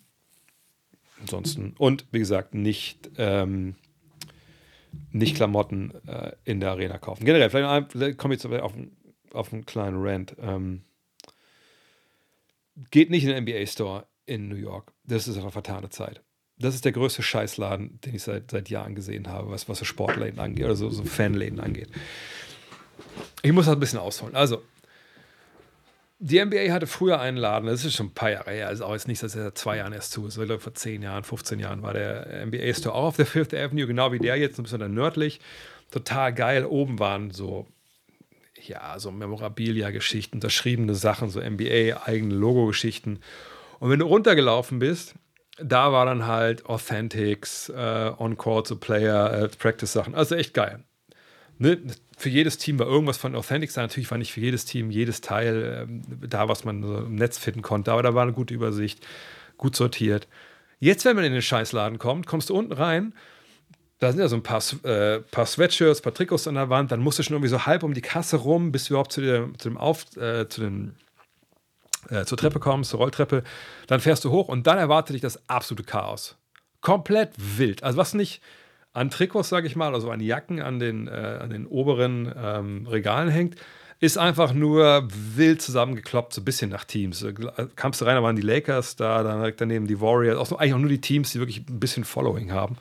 [1.19, 3.75] Ansonsten, und wie gesagt, nicht, ähm,
[5.11, 7.25] nicht Klamotten äh, in der Arena kaufen.
[7.25, 8.73] Generell, vielleicht, komme ich jetzt auf,
[9.33, 10.35] auf einen kleinen Rant.
[10.39, 10.83] Ähm,
[12.91, 14.91] geht nicht in den NBA-Store in New York.
[15.03, 16.21] Das ist eine vertane Zeit.
[16.59, 19.85] Das ist der größte Scheißladen, den ich seit, seit Jahren gesehen habe, was, was so
[19.85, 21.89] Sportläden angeht oder so, so Fanläden angeht.
[23.43, 24.35] Ich muss das ein bisschen ausholen.
[24.35, 24.63] Also,
[26.19, 28.93] die NBA hatte früher einen Laden, das ist schon ein paar Jahre her, also auch
[28.93, 30.35] jetzt nicht, dass er seit zwei Jahren erst zu ist.
[30.35, 34.11] Vor zehn Jahren, 15 Jahren war der NBA Store auch auf der Fifth Avenue, genau
[34.11, 35.39] wie der jetzt, ein bisschen nördlich.
[35.91, 36.65] Total geil.
[36.65, 37.67] Oben waren so,
[38.63, 43.19] ja, so Memorabilia-Geschichten, unterschriebene Sachen, so NBA-eigene Logo-Geschichten.
[43.79, 45.15] Und wenn du runtergelaufen bist,
[45.59, 50.15] da war dann halt Authentics, äh, On-Court, so Player, äh, Practice-Sachen.
[50.15, 50.83] Also echt geil.
[51.59, 51.79] Ne?
[52.17, 53.85] für jedes Team war irgendwas von Authentic sein.
[53.85, 57.37] Natürlich war nicht für jedes Team jedes Teil ähm, da, was man so im Netz
[57.37, 59.05] finden konnte, aber da war eine gute Übersicht.
[59.57, 60.27] gut sortiert.
[60.79, 63.13] Jetzt, wenn man in den Scheißladen kommt, kommst du unten rein,
[63.99, 66.99] da sind ja so ein paar, äh, paar Sweatshirts, paar Trikots an der Wand, dann
[66.99, 69.49] musst du schon irgendwie so halb um die Kasse rum, bis du überhaupt zu, der,
[69.57, 70.93] zu dem Auf, äh, zu dem,
[72.09, 73.43] äh, zur Treppe kommst, zur Rolltreppe.
[73.87, 76.35] Dann fährst du hoch und dann erwartet dich das absolute Chaos.
[76.81, 77.83] Komplett wild.
[77.83, 78.41] Also was nicht
[78.93, 82.87] an Trikots, sage ich mal, also an Jacken an den, äh, an den oberen ähm,
[82.87, 83.55] Regalen hängt,
[83.99, 87.23] ist einfach nur wild zusammengekloppt, so ein bisschen nach Teams.
[87.23, 87.33] Äh,
[87.75, 90.57] kamst du rein, da waren die Lakers da, dann direkt daneben die Warriors, auch so,
[90.57, 92.77] eigentlich auch nur die Teams, die wirklich ein bisschen Following haben.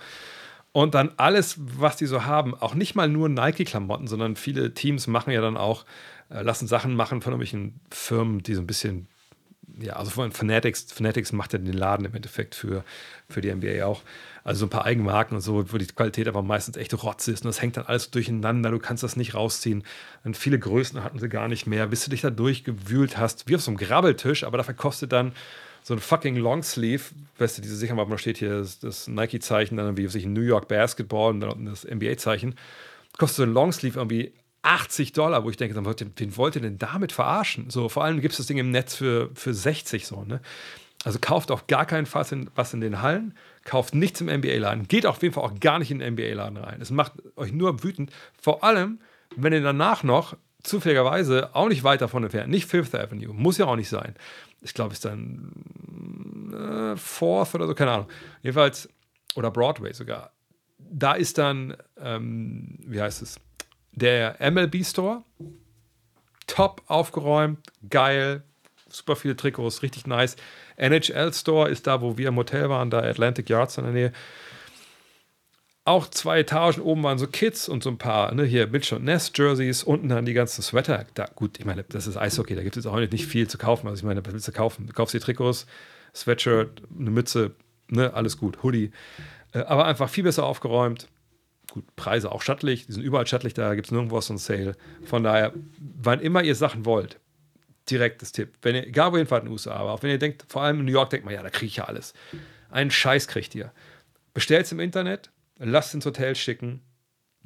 [0.77, 5.07] Und dann alles, was die so haben, auch nicht mal nur Nike-Klamotten, sondern viele Teams
[5.07, 5.87] machen ja dann auch,
[6.29, 9.09] äh, lassen Sachen machen von irgendwelchen Firmen, die so ein bisschen,
[9.81, 12.85] ja, also von Fanatics, Fanatics macht ja den Laden im Endeffekt für,
[13.27, 14.03] für die NBA auch.
[14.45, 17.47] Also so ein paar Eigenmarken und so, wo die Qualität aber meistens echt rotz ist
[17.47, 19.83] und das hängt dann alles durcheinander, du kannst das nicht rausziehen.
[20.25, 23.57] Und viele Größen hatten sie gar nicht mehr, bis du dich da durchgewühlt hast, wie
[23.57, 25.33] auf so einem Grabbeltisch, aber dafür kostet dann
[25.87, 27.05] so ein fucking Longsleeve,
[27.39, 30.67] weißt du, diese Sicherheit, da steht hier das, das Nike-Zeichen, dann irgendwie sich New York
[30.67, 32.57] Basketball und dann das NBA-Zeichen,
[33.17, 34.33] kostet so ein Longsleeve irgendwie
[34.63, 37.71] 80 Dollar, wo ich denke, wen wollt ihr denn damit verarschen?
[37.71, 40.41] So, vor allem gibt es das Ding im Netz für, für 60 so, ne?
[41.05, 42.27] Also kauft auf gar keinen Fall
[42.57, 43.35] was in den Hallen,
[43.65, 46.81] kauft nichts im NBA-Laden, geht auf jeden Fall auch gar nicht in den NBA-Laden rein.
[46.81, 48.11] Es macht euch nur wütend,
[48.43, 48.99] vor allem,
[49.37, 53.67] wenn ihr danach noch zufälligerweise auch nicht weit davon entfernt, nicht Fifth Avenue, muss ja
[53.67, 54.15] auch nicht sein,
[54.63, 55.53] ich glaube, es ist dann
[56.53, 58.09] äh, Fourth oder so, keine Ahnung.
[58.43, 58.89] Jedenfalls,
[59.37, 60.33] oder Broadway sogar.
[60.79, 63.37] Da ist dann, ähm, wie heißt es,
[63.93, 65.23] der MLB Store.
[66.47, 67.59] Top aufgeräumt,
[67.91, 68.45] geil,
[68.89, 70.37] super viele Trikots, richtig nice.
[70.77, 74.13] NHL Store ist da, wo wir im Hotel waren, da Atlantic Yards in der Nähe
[75.87, 79.05] auch zwei Etagen oben waren so Kids und so ein paar, ne, hier Mitch und
[79.05, 81.07] Ness Jerseys, unten dann die ganzen Sweater.
[81.15, 83.87] Da, gut, ich meine, das ist Eishockey, da gibt es auch nicht viel zu kaufen.
[83.87, 84.89] Also ich meine, was willst du kaufen?
[84.89, 85.67] Du kaufst die Trikots,
[86.13, 87.53] Sweatshirt, eine Mütze,
[87.89, 88.91] ne, alles gut, Hoodie.
[89.53, 91.07] Äh, aber einfach viel besser aufgeräumt.
[91.71, 94.77] Gut, Preise auch stattlich, die sind überall stattlich, da gibt es nirgendwo so ein Sale.
[95.05, 97.21] Von daher, wann immer ihr Sachen wollt,
[97.89, 98.55] direktes Tipp.
[98.63, 100.63] Wenn ihr, egal wo ihr fahrt in den USA, aber auch wenn ihr denkt, vor
[100.63, 102.13] allem in New York, denkt man, ja, da kriege ich ja alles.
[102.71, 103.73] Einen Scheiß kriegt ihr.
[104.35, 106.83] Bestellt es im Internet, lasst ins Hotel schicken,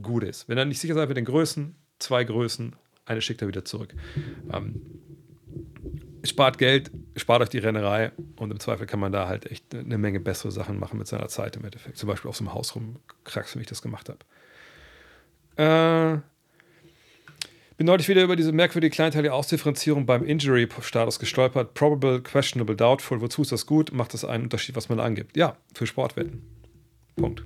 [0.03, 0.49] gut ist.
[0.49, 2.75] Wenn ihr nicht sicher seid mit den Größen, zwei Größen,
[3.05, 3.95] eine schickt er wieder zurück.
[4.53, 4.81] Ähm,
[6.25, 9.99] spart Geld, spart euch die Rennerei und im Zweifel kann man da halt echt eine
[9.99, 11.97] Menge bessere Sachen machen mit seiner Zeit im Endeffekt.
[11.97, 14.19] Zum Beispiel auf so einem Haus rumkraxeln, wie ich das gemacht habe.
[15.57, 16.21] Äh,
[17.77, 21.73] bin neulich wieder über diese merkwürdige kleinteilige Ausdifferenzierung beim Injury-Status gestolpert.
[21.73, 23.23] Probable, questionable, doubtful.
[23.23, 23.93] Wozu ist das gut?
[23.93, 25.37] Macht das einen Unterschied, was man angibt?
[25.37, 26.43] Ja, für Sportwetten.
[27.17, 27.43] Punkt.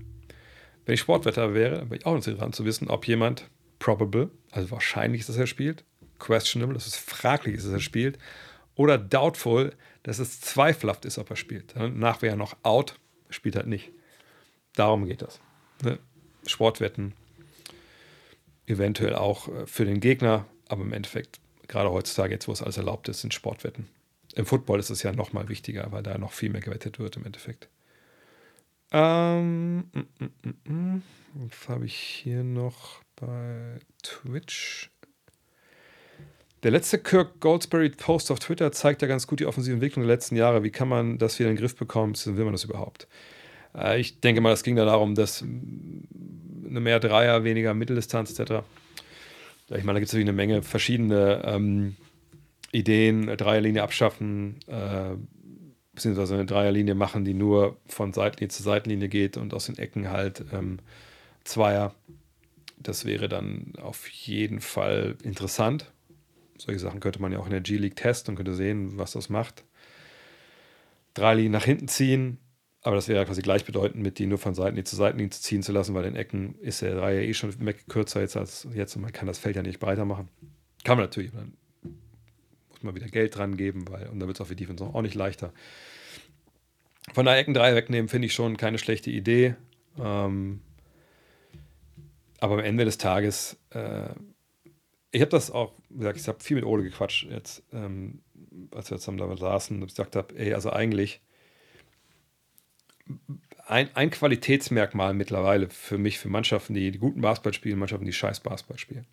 [0.85, 3.49] Wenn ich Sportwetter wäre, wäre ich auch interessant zu wissen, ob jemand
[3.79, 5.85] probable, also wahrscheinlich ist, dass er spielt,
[6.19, 8.19] questionable, dass es fraglich ist, dass er spielt,
[8.77, 11.75] oder doubtful, dass es zweifelhaft ist, ob er spielt.
[11.77, 12.99] Danach wäre er noch out,
[13.31, 13.91] spielt halt nicht.
[14.75, 15.41] Darum geht das.
[15.83, 15.99] Ne?
[16.47, 17.15] Sportwetten,
[18.67, 22.77] eventuell auch äh, für den Gegner, aber im Endeffekt, gerade heutzutage, jetzt wo es alles
[22.77, 23.89] erlaubt ist, sind Sportwetten.
[24.35, 27.17] Im Football ist es ja noch mal wichtiger, weil da noch viel mehr gewettet wird
[27.17, 27.69] im Endeffekt.
[28.97, 31.03] Ähm, mm, mm, mm,
[31.35, 34.89] was habe ich hier noch bei Twitch?
[36.63, 40.15] Der letzte Kirk Goldsberry Post auf Twitter zeigt ja ganz gut die offensive Entwicklung der
[40.15, 40.63] letzten Jahre.
[40.63, 42.15] Wie kann man das wieder in den Griff bekommen?
[42.25, 43.09] Will man das überhaupt?
[43.77, 48.63] Äh, ich denke mal, es ging da darum, dass eine mehr Dreier, weniger Mitteldistanz etc.
[49.71, 51.97] Ich meine, da gibt es eine Menge verschiedene ähm,
[52.71, 53.27] Ideen.
[53.27, 55.17] Dreierlinie abschaffen, äh,
[55.95, 60.11] beziehungsweise eine Dreierlinie machen, die nur von Seitenlinie zu Seitenlinie geht und aus den Ecken
[60.11, 60.79] halt ähm,
[61.45, 61.95] Zweier.
[62.79, 65.93] Das wäre dann auf jeden Fall interessant.
[66.59, 69.29] Solche Sachen könnte man ja auch in der G-League testen und könnte sehen, was das
[69.29, 69.65] macht.
[71.15, 72.39] Drei Linien nach hinten ziehen,
[72.83, 75.73] aber das wäre quasi gleichbedeutend mit die nur von Seitenlinie zu Seitenlinie zu ziehen zu
[75.73, 77.55] lassen, weil in Ecken ist der Dreier eh schon
[77.89, 80.29] kürzer jetzt als jetzt und man kann das Feld ja nicht breiter machen.
[80.85, 81.55] Kann man natürlich, dann
[82.85, 85.15] mal wieder Geld dran geben, weil, und dann wird es auch für Defense auch nicht
[85.15, 85.53] leichter.
[87.13, 89.57] Von der Ecken 3 wegnehmen finde ich schon keine schlechte Idee.
[89.99, 90.61] Ähm,
[92.41, 94.09] aber am Ende des Tages, äh,
[95.11, 98.21] ich habe das auch, gesagt, ich habe viel mit Ole gequatscht jetzt, ähm,
[98.75, 101.21] als wir zusammen da saßen und gesagt habe, ey, also eigentlich
[103.67, 108.13] ein, ein Qualitätsmerkmal mittlerweile für mich, für Mannschaften, die, die guten Basketball spielen, Mannschaften, die
[108.13, 109.07] scheiß Basketball spielen.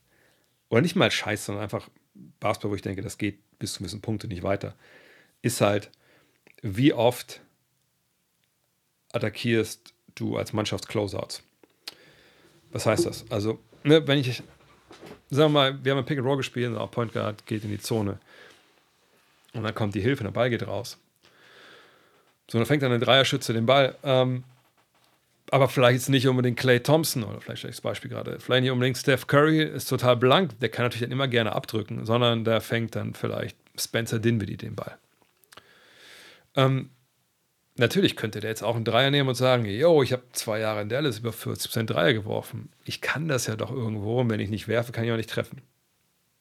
[0.69, 1.89] Oder nicht mal scheiß, sondern einfach
[2.39, 4.75] Basketball, wo ich denke, das geht bis zu gewissen Punkten nicht weiter,
[5.41, 5.89] ist halt,
[6.61, 7.41] wie oft
[9.13, 11.43] attackierst du als Mannschaft Closeouts.
[12.71, 13.29] Was heißt das?
[13.29, 14.43] Also, ne, wenn ich,
[15.29, 17.69] sagen wir mal, wir haben ein Pick and Roll gespielt, auch Point Guard geht in
[17.69, 18.19] die Zone
[19.53, 20.97] und dann kommt die Hilfe, der Ball geht raus.
[22.49, 23.95] So, dann fängt dann ein Dreierschütze den Ball.
[24.03, 24.43] Ähm,
[25.51, 28.39] aber vielleicht jetzt nicht unbedingt Clay Thompson oder vielleicht das Beispiel gerade.
[28.39, 30.57] Vielleicht nicht unbedingt Steph Curry ist total blank.
[30.61, 34.75] Der kann natürlich dann immer gerne abdrücken, sondern da fängt dann vielleicht Spencer Dinwiddie den
[34.77, 34.97] Ball.
[36.55, 36.89] Ähm,
[37.75, 40.81] natürlich könnte der jetzt auch einen Dreier nehmen und sagen: Yo, ich habe zwei Jahre
[40.81, 42.69] in Dallas über 40% Dreier geworfen.
[42.85, 45.29] Ich kann das ja doch irgendwo und wenn ich nicht werfe, kann ich auch nicht
[45.29, 45.61] treffen.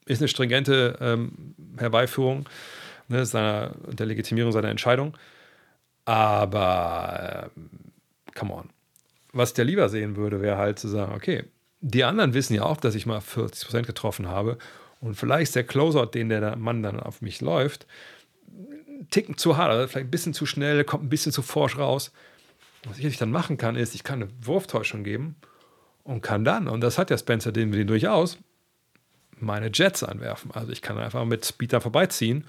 [0.06, 2.48] Ist eine stringente ähm, Herbeiführung
[3.08, 5.16] ne, seiner, der Legitimierung seiner Entscheidung.
[6.04, 8.70] Aber, äh, come on
[9.32, 11.44] was der lieber sehen würde, wäre halt zu sagen, okay,
[11.81, 14.59] die anderen wissen ja auch, dass ich mal 40% getroffen habe
[15.01, 17.86] und vielleicht ist der Closeout, den der Mann dann auf mich läuft,
[19.11, 22.12] ticken zu hart, also vielleicht ein bisschen zu schnell, kommt ein bisschen zu forsch raus.
[22.85, 25.36] Was ich dann machen kann, ist, ich kann eine Wurftäuschung geben
[26.02, 28.39] und kann dann, und das hat ja Spencer den wir durchaus,
[29.39, 30.51] meine Jets anwerfen.
[30.52, 32.44] Also ich kann einfach mit Speed da vorbeiziehen.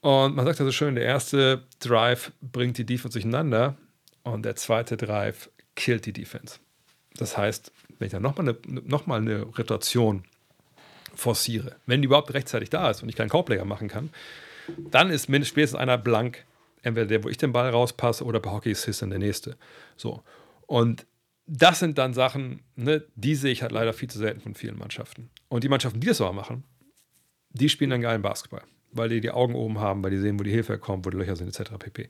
[0.00, 3.76] Und man sagt ja so schön, der erste Drive bringt die Defense durcheinander
[4.24, 6.58] und der zweite Drive killt die Defense.
[7.16, 10.24] Das heißt, wenn ich dann nochmal eine, noch eine Rotation
[11.14, 14.10] forciere, wenn die überhaupt rechtzeitig da ist und ich keinen Korbleger machen kann,
[14.78, 16.44] dann ist mindestens spätestens einer blank,
[16.82, 19.56] entweder der, wo ich den Ball rauspasse oder bei Hockey Assist dann der nächste.
[19.96, 20.22] So.
[20.66, 21.06] Und
[21.46, 24.78] das sind dann Sachen, ne, die sehe ich halt leider viel zu selten von vielen
[24.78, 25.30] Mannschaften.
[25.48, 26.64] Und die Mannschaften, die das aber machen,
[27.50, 28.62] die spielen dann geilen Basketball,
[28.92, 31.18] weil die die Augen oben haben, weil die sehen, wo die Hilfe kommt, wo die
[31.18, 31.72] Löcher sind, etc.
[31.78, 32.08] pp.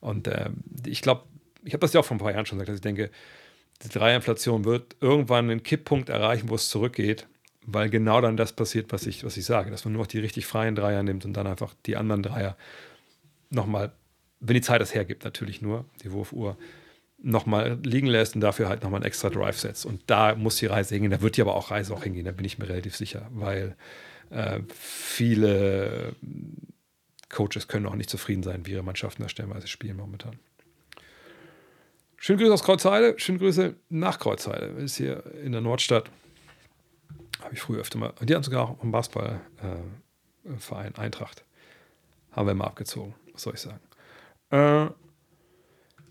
[0.00, 0.50] Und äh,
[0.84, 1.24] ich glaube,
[1.64, 3.10] ich habe das ja auch vor ein paar Jahren schon gesagt, dass ich denke,
[3.82, 7.26] die Dreierinflation wird irgendwann einen Kipppunkt erreichen, wo es zurückgeht,
[7.64, 10.18] weil genau dann das passiert, was ich, was ich sage, dass man nur noch die
[10.18, 12.56] richtig freien Dreier nimmt und dann einfach die anderen Dreier
[13.50, 13.92] nochmal,
[14.40, 16.56] wenn die Zeit das hergibt, natürlich nur, die Wurfuhr,
[17.24, 19.86] nochmal liegen lässt und dafür halt nochmal einen extra Drive setzt.
[19.86, 22.32] Und da muss die Reise hingehen, da wird die aber auch Reise auch hingehen, da
[22.32, 23.76] bin ich mir relativ sicher, weil
[24.30, 26.16] äh, viele
[27.28, 30.38] Coaches können auch nicht zufrieden sein, wie ihre Mannschaften da stellenweise spielen momentan.
[32.24, 34.66] Schöne Grüße aus Kreuzheide, schöne Grüße nach Kreuzheide.
[34.80, 36.08] Ist hier in der Nordstadt.
[37.42, 38.12] Habe ich früher öfter mal.
[38.20, 39.42] Die haben sogar auch einen Basketballverein,
[40.94, 41.42] äh, Eintracht.
[42.30, 43.80] Haben wir mal abgezogen, was soll ich sagen.
[44.50, 44.86] Äh,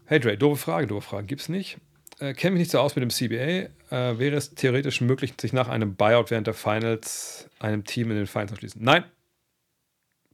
[0.03, 1.27] hey Dre, doofe Frage, doofe Frage.
[1.27, 1.77] Gibt es nicht.
[2.19, 3.69] Äh, Kenne mich nicht so aus mit dem CBA.
[3.95, 8.17] Äh, wäre es theoretisch möglich, sich nach einem Buyout während der Finals einem Team in
[8.17, 8.83] den Finals zu schließen?
[8.83, 9.05] Nein.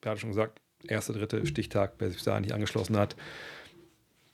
[0.01, 3.15] Gerade schon gesagt, erster, dritte Stichtag, wer sich da nicht angeschlossen hat.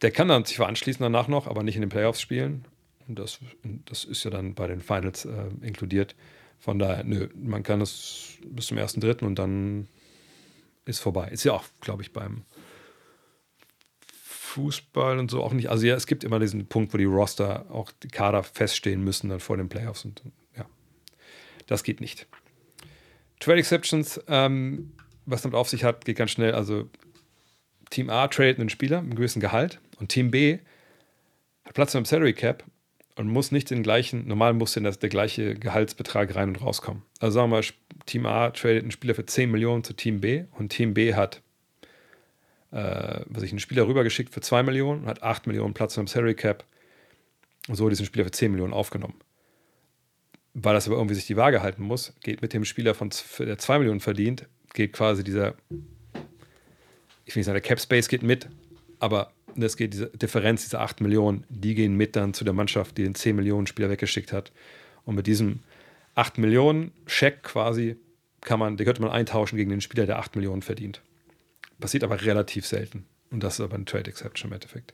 [0.04, 2.66] Der kann dann sich anschließen danach noch, aber nicht in den Playoffs spielen.
[3.08, 3.40] Und das,
[3.86, 6.16] das ist ja dann bei den Finals äh, inkludiert.
[6.60, 9.88] Von daher, nö, man kann es bis zum ersten Dritten und dann
[10.86, 11.30] ist vorbei.
[11.30, 12.44] Ist ja auch, glaube ich, beim
[14.54, 15.70] Fußball und so auch nicht.
[15.70, 19.30] Also ja, es gibt immer diesen Punkt, wo die Roster, auch die Kader feststehen müssen
[19.30, 20.22] dann vor den Playoffs und
[20.56, 20.66] ja,
[21.66, 22.28] das geht nicht.
[23.40, 24.94] Trade Exceptions, ähm,
[25.26, 26.54] was damit auf sich hat, geht ganz schnell.
[26.54, 26.90] Also
[27.90, 30.60] Team A tradet einen Spieler mit einem gewissen Gehalt und Team B
[31.66, 32.66] hat Platz im Salary Cap
[33.16, 37.04] und muss nicht den gleichen, normal muss denn das, der gleiche Gehaltsbetrag rein und rauskommen.
[37.20, 37.66] Also sagen wir mal,
[38.06, 41.42] Team A tradet einen Spieler für 10 Millionen zu Team B und Team B hat
[42.72, 46.08] äh, was ich, einen Spieler rübergeschickt für 2 Millionen und hat 8 Millionen Platz im
[46.08, 46.66] Salary Cap
[47.70, 49.16] und so diesen Spieler für 10 Millionen aufgenommen.
[50.54, 53.10] Weil das aber irgendwie sich die Waage halten muss, geht mit dem Spieler, von,
[53.40, 55.56] der 2 Millionen verdient, geht quasi dieser
[57.26, 58.50] ich will nicht sagen, der Cap Space geht mit,
[59.00, 62.98] aber das geht, diese Differenz, diese 8 Millionen, die gehen mit dann zu der Mannschaft,
[62.98, 64.52] die den 10 Millionen Spieler weggeschickt hat.
[65.06, 65.60] Und mit diesem
[66.16, 67.98] 8 Millionen Scheck quasi
[68.42, 71.02] kann man, den könnte man eintauschen gegen den Spieler, der 8 Millionen verdient.
[71.80, 73.06] Passiert aber relativ selten.
[73.32, 74.94] Und das ist aber ein Trade Exception im Endeffekt.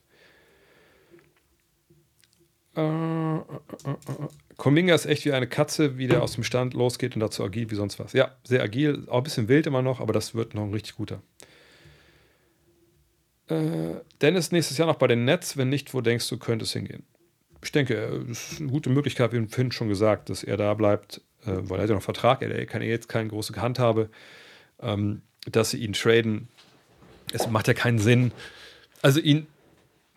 [2.76, 4.28] Äh, äh, äh.
[4.58, 7.70] Kominga ist echt wie eine Katze, wie der aus dem Stand losgeht und dazu agil
[7.72, 8.14] wie sonst was.
[8.14, 10.96] Ja, sehr agil, auch ein bisschen wild immer noch, aber das wird noch ein richtig
[10.96, 11.22] guter.
[13.50, 15.58] Äh, Dennis nächstes Jahr noch bei den Nets.
[15.58, 17.04] Wenn nicht, wo denkst du, könnte es hingehen?
[17.64, 21.22] Ich denke, es ist eine gute Möglichkeit, wie Finn schon gesagt, dass er da bleibt,
[21.46, 24.10] äh, weil er hat ja noch Vertrag, er kann jetzt keine große Handhabe,
[24.82, 26.48] ähm, dass sie ihn traden.
[27.34, 28.32] Es macht ja keinen Sinn.
[29.02, 29.48] Also ihn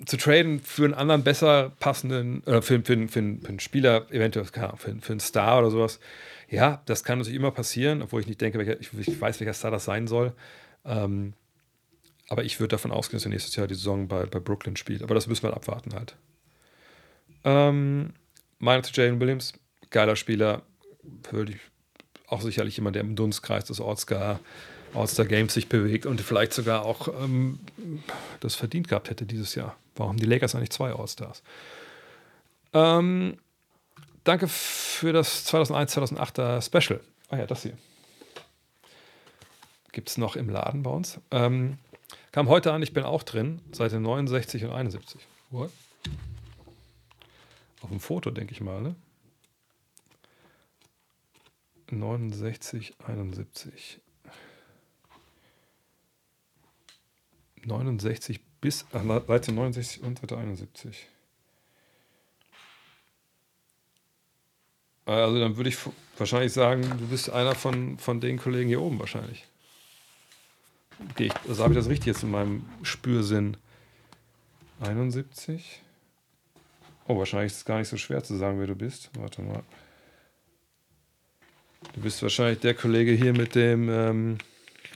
[0.07, 4.47] zu traden für einen anderen besser passenden, äh, für, für, für, für, einen Spieler, eventuell
[4.47, 6.01] für, für einen Star oder sowas.
[6.49, 9.55] Ja, das kann natürlich immer passieren, obwohl ich nicht denke, welcher, ich, ich weiß, welcher
[9.55, 10.33] Star das sein soll.
[10.85, 11.35] Ähm,
[12.29, 15.03] aber ich würde davon ausgehen, dass er nächstes Jahr die Saison bei, bei Brooklyn spielt.
[15.03, 16.17] Aber das müssen wir abwarten halt.
[17.45, 18.15] Ähm,
[18.59, 19.53] Meinung zu Jalen Williams,
[19.91, 20.63] geiler Spieler.
[21.31, 21.59] Würde ich
[22.29, 24.41] auch sicherlich jemand, der im Dunstkreis des All-Star
[24.95, 27.59] All Games sich bewegt und vielleicht sogar auch ähm,
[28.41, 29.77] das verdient gehabt hätte dieses Jahr.
[29.97, 31.43] Warum die Lakers eigentlich zwei All-Stars?
[32.73, 33.37] Ähm,
[34.25, 37.01] danke für das 2001-2008er Special.
[37.29, 37.77] Ah ja, das hier.
[39.93, 41.21] Gibt es noch im Laden bei uns.
[41.31, 41.79] Ähm,
[42.33, 45.21] Kam heute an, ich bin auch drin, Seite 69 und 71.
[45.51, 45.71] What?
[47.83, 48.95] Auf dem Foto, denke ich mal, ne?
[51.91, 54.01] 69, 71.
[57.65, 61.07] 69 bis, ach, Seite 69 und Seite 71.
[65.05, 65.77] Also dann würde ich
[66.17, 69.45] wahrscheinlich sagen, du bist einer von, von den Kollegen hier oben wahrscheinlich.
[71.11, 73.57] Okay, ich, also habe ich das richtig jetzt in meinem Spürsinn.
[74.81, 75.83] 71.
[77.07, 79.11] Oh, wahrscheinlich ist es gar nicht so schwer zu sagen, wer du bist.
[79.19, 79.63] Warte mal.
[81.95, 84.39] Du bist wahrscheinlich der Kollege hier mit dem, ähm,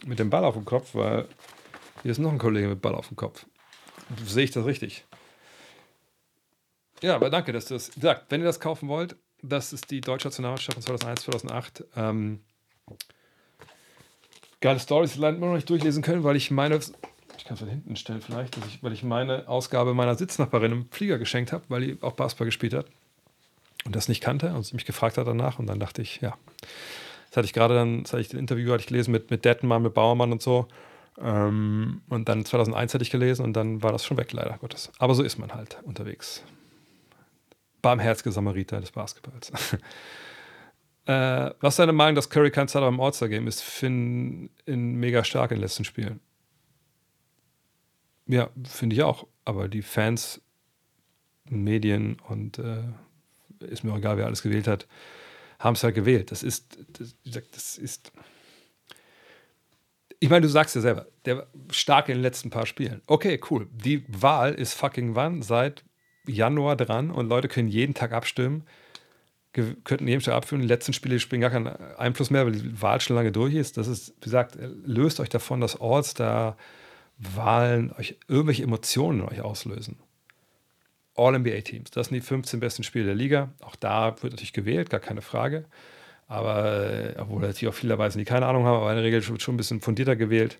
[0.07, 1.27] mit dem Ball auf dem Kopf, weil
[2.03, 3.47] hier ist noch ein Kollege mit Ball auf dem Kopf.
[4.25, 5.05] Sehe ich das richtig?
[7.03, 8.31] Ja, aber danke, dass du das sagt.
[8.31, 11.85] Wenn ihr das kaufen wollt, das ist die deutsche Nationalmannschaft von 2001, 2008.
[11.97, 12.41] Ähm,
[14.61, 17.69] geile Stories, die leider noch nicht durchlesen können, weil ich meine, ich kann es von
[17.69, 21.81] hinten stellen vielleicht, ich, weil ich meine Ausgabe meiner Sitznachbarin im Flieger geschenkt habe, weil
[21.83, 22.87] die auch Basketball gespielt hat
[23.85, 26.37] und das nicht kannte und sie mich gefragt hat danach und dann dachte ich, ja,
[27.29, 29.45] das hatte ich gerade dann, das hatte ich den Interview hatte ich gelesen mit, mit
[29.45, 30.67] Dettenmann, mit Bauermann und so
[31.19, 34.91] ähm, und dann 2001 hatte ich gelesen und dann war das schon weg, leider Gottes.
[34.99, 36.43] Aber so ist man halt unterwegs.
[37.83, 39.53] Barmherzige Samariter des Basketballs.
[41.07, 43.63] äh, was ist deine Meinung, dass Curry kein Starter beim All-Star-Game ist?
[43.63, 46.21] Finn in mega stark in den letzten Spielen.
[48.27, 49.27] Ja, finde ich auch.
[49.45, 50.41] Aber die Fans,
[51.49, 52.83] Medien und äh,
[53.61, 54.89] ist mir auch egal, wer alles gewählt hat,
[55.61, 56.33] haben es halt gewählt.
[56.33, 58.13] Das ist, das, das ist.
[60.19, 63.03] Ich meine, du sagst ja selber, der war stark in den letzten paar Spielen.
[63.07, 63.69] Okay, cool.
[63.71, 65.43] Die Wahl ist fucking wann?
[65.43, 65.85] Seit
[66.27, 68.65] Januar dran und Leute können jeden Tag abstimmen.
[69.85, 70.61] Könnten jeden Tag abstimmen.
[70.63, 73.79] Die letzten Spiele spielen gar keinen Einfluss mehr, weil die Wahl schon lange durch ist.
[73.79, 79.97] Das ist, wie gesagt, löst euch davon, dass All-Star-Wahlen euch irgendwelche Emotionen in euch auslösen.
[81.15, 81.91] All-NBA-Teams.
[81.91, 83.55] Das sind die 15 besten Spiele der Liga.
[83.61, 85.65] Auch da wird natürlich gewählt, gar keine Frage.
[86.29, 89.05] Aber, äh, obwohl natürlich auch viele dabei sind, die keine Ahnung haben, aber in der
[89.05, 90.59] Regel wird schon ein bisschen fundierter gewählt.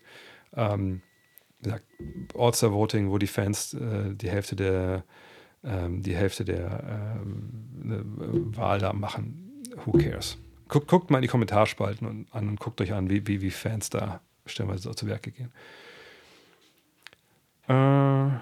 [0.55, 1.01] Ähm,
[2.35, 5.03] All-Star-Voting, wo die Fans äh, die Hälfte der,
[5.63, 7.49] ähm, die Hälfte der ähm,
[7.83, 8.01] ne,
[8.57, 9.63] Wahl da machen.
[9.85, 10.37] Who cares?
[10.67, 13.51] Guckt, guckt mal in die Kommentarspalten und, an und guckt euch an, wie, wie, wie
[13.51, 15.51] Fans da stellenweise so zu Werke gehen.
[17.67, 18.39] Äh,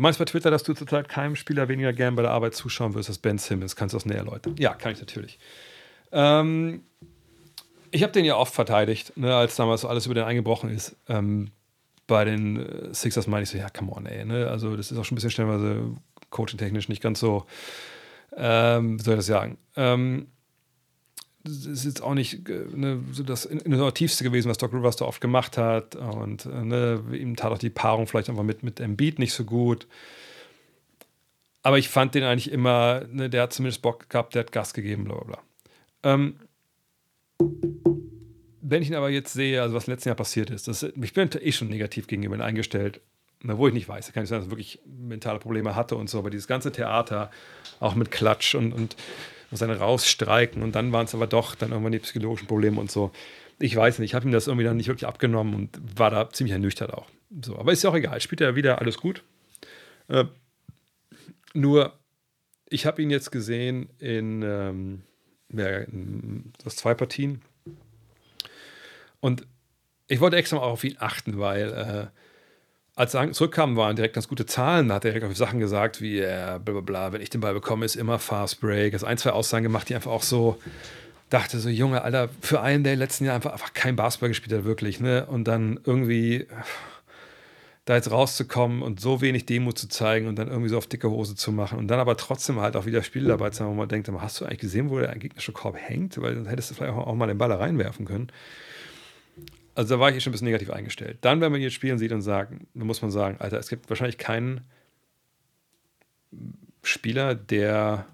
[0.00, 2.94] Du meinst bei Twitter, dass du zurzeit keinem Spieler weniger gern bei der Arbeit zuschauen
[2.94, 3.76] wirst als Ben Simmons.
[3.76, 4.56] Kannst du das näher erläutern?
[4.58, 5.38] Ja, kann ich natürlich.
[6.10, 6.84] Ähm,
[7.90, 10.96] ich habe den ja oft verteidigt, ne, als damals alles über den eingebrochen ist.
[11.06, 11.50] Ähm,
[12.10, 14.24] bei den äh, Sixers meine ich so, ja, come on, ey.
[14.24, 14.48] Ne?
[14.48, 15.94] Also, das ist auch schon ein bisschen stellenweise
[16.30, 17.46] coaching-technisch nicht ganz so,
[18.36, 19.58] ähm, wie soll ich das sagen?
[19.76, 20.26] Ähm,
[21.44, 25.04] das ist jetzt auch nicht äh, ne, so das Innovativste gewesen, was Doc Rivers da
[25.04, 25.94] oft gemacht hat.
[25.94, 29.44] Und äh, ne, ihm tat auch die Paarung vielleicht einfach mit, mit Embiid nicht so
[29.44, 29.86] gut.
[31.62, 34.74] Aber ich fand den eigentlich immer, ne, der hat zumindest Bock gehabt, der hat Gas
[34.74, 35.38] gegeben, bla bla bla.
[36.02, 36.34] Ähm,
[38.62, 41.12] wenn ich ihn aber jetzt sehe, also was im letzten Jahr passiert ist, das, ich
[41.12, 43.00] bin eh schon negativ gegenüber ihm eingestellt,
[43.42, 46.18] wo ich nicht weiß, kann ich sagen, dass er wirklich mentale Probleme hatte und so,
[46.18, 47.30] aber dieses ganze Theater,
[47.80, 48.96] auch mit Klatsch und, und
[49.50, 53.10] dann rausstreiken und dann waren es aber doch dann irgendwann die psychologischen Probleme und so.
[53.58, 56.30] Ich weiß nicht, ich habe ihm das irgendwie dann nicht wirklich abgenommen und war da
[56.30, 57.08] ziemlich ernüchtert auch.
[57.44, 59.22] So, aber ist ja auch egal, spielt er wieder alles gut.
[60.08, 60.24] Äh,
[61.54, 61.98] nur,
[62.68, 65.02] ich habe ihn jetzt gesehen in, ähm,
[65.52, 67.42] ja, in das zwei Partien
[69.20, 69.46] und
[70.08, 72.20] ich wollte extra mal auf ihn achten, weil äh,
[72.96, 74.88] als er zurückkam, waren direkt ganz gute Zahlen.
[74.88, 77.54] Da hat er direkt auf Sachen gesagt, wie äh, bla bla wenn ich den Ball
[77.54, 78.92] bekomme, ist immer Fast Break.
[78.92, 80.58] Also ein, zwei Aussagen gemacht, die einfach auch so
[81.30, 84.64] dachte, so Junge, Alter, für einen, der letzten Jahr einfach, einfach kein Basketball gespielt hat,
[84.64, 85.26] wirklich, ne?
[85.26, 86.46] Und dann irgendwie
[87.84, 91.10] da jetzt rauszukommen und so wenig Demo zu zeigen und dann irgendwie so auf dicke
[91.10, 93.74] Hose zu machen und dann aber trotzdem halt auch wieder Spiele dabei zu haben, wo
[93.74, 96.20] man denkt, hast du eigentlich gesehen, wo der gegnerische Korb hängt?
[96.20, 98.30] Weil dann hättest du vielleicht auch mal den Ball reinwerfen können.
[99.80, 101.16] Also da war ich eh schon ein bisschen negativ eingestellt.
[101.22, 103.88] Dann, wenn man jetzt spielen sieht und sagt, dann muss man sagen, Alter, es gibt
[103.88, 104.60] wahrscheinlich keinen
[106.82, 108.04] Spieler, der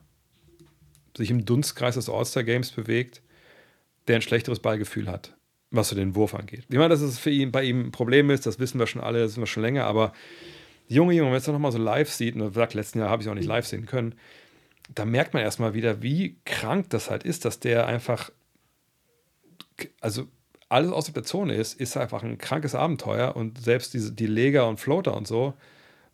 [1.16, 3.20] sich im Dunstkreis des All-Star-Games bewegt,
[4.06, 5.34] der ein schlechteres Ballgefühl hat,
[5.72, 6.66] was so den Wurf angeht.
[6.68, 9.02] Ich meine, dass es für ihn, bei ihm ein Problem ist, das wissen wir schon
[9.02, 10.12] alle, das wissen wir schon länger, aber
[10.86, 13.22] Junge, Junge, wenn man es noch mal so live sieht, und sagt, letzten Jahr habe
[13.22, 14.14] ich es auch nicht live sehen können,
[14.94, 18.30] da merkt man erstmal wieder, wie krank das halt ist, dass der einfach,
[20.00, 20.28] also
[20.68, 24.68] alles außerhalb der Zone ist, ist einfach ein krankes Abenteuer und selbst diese, die Leger
[24.68, 25.54] und Floater und so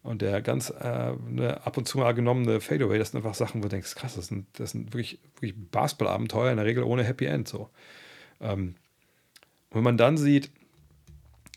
[0.02, 3.60] und der ganz äh, ne, ab und zu mal genommene Fadeaway, das sind einfach Sachen,
[3.60, 7.04] wo du denkst, krass, das sind, das sind wirklich, wirklich Basketball-Abenteuer, in der Regel ohne
[7.04, 7.70] Happy End so.
[8.40, 8.74] Ähm,
[9.70, 10.50] wenn man dann sieht,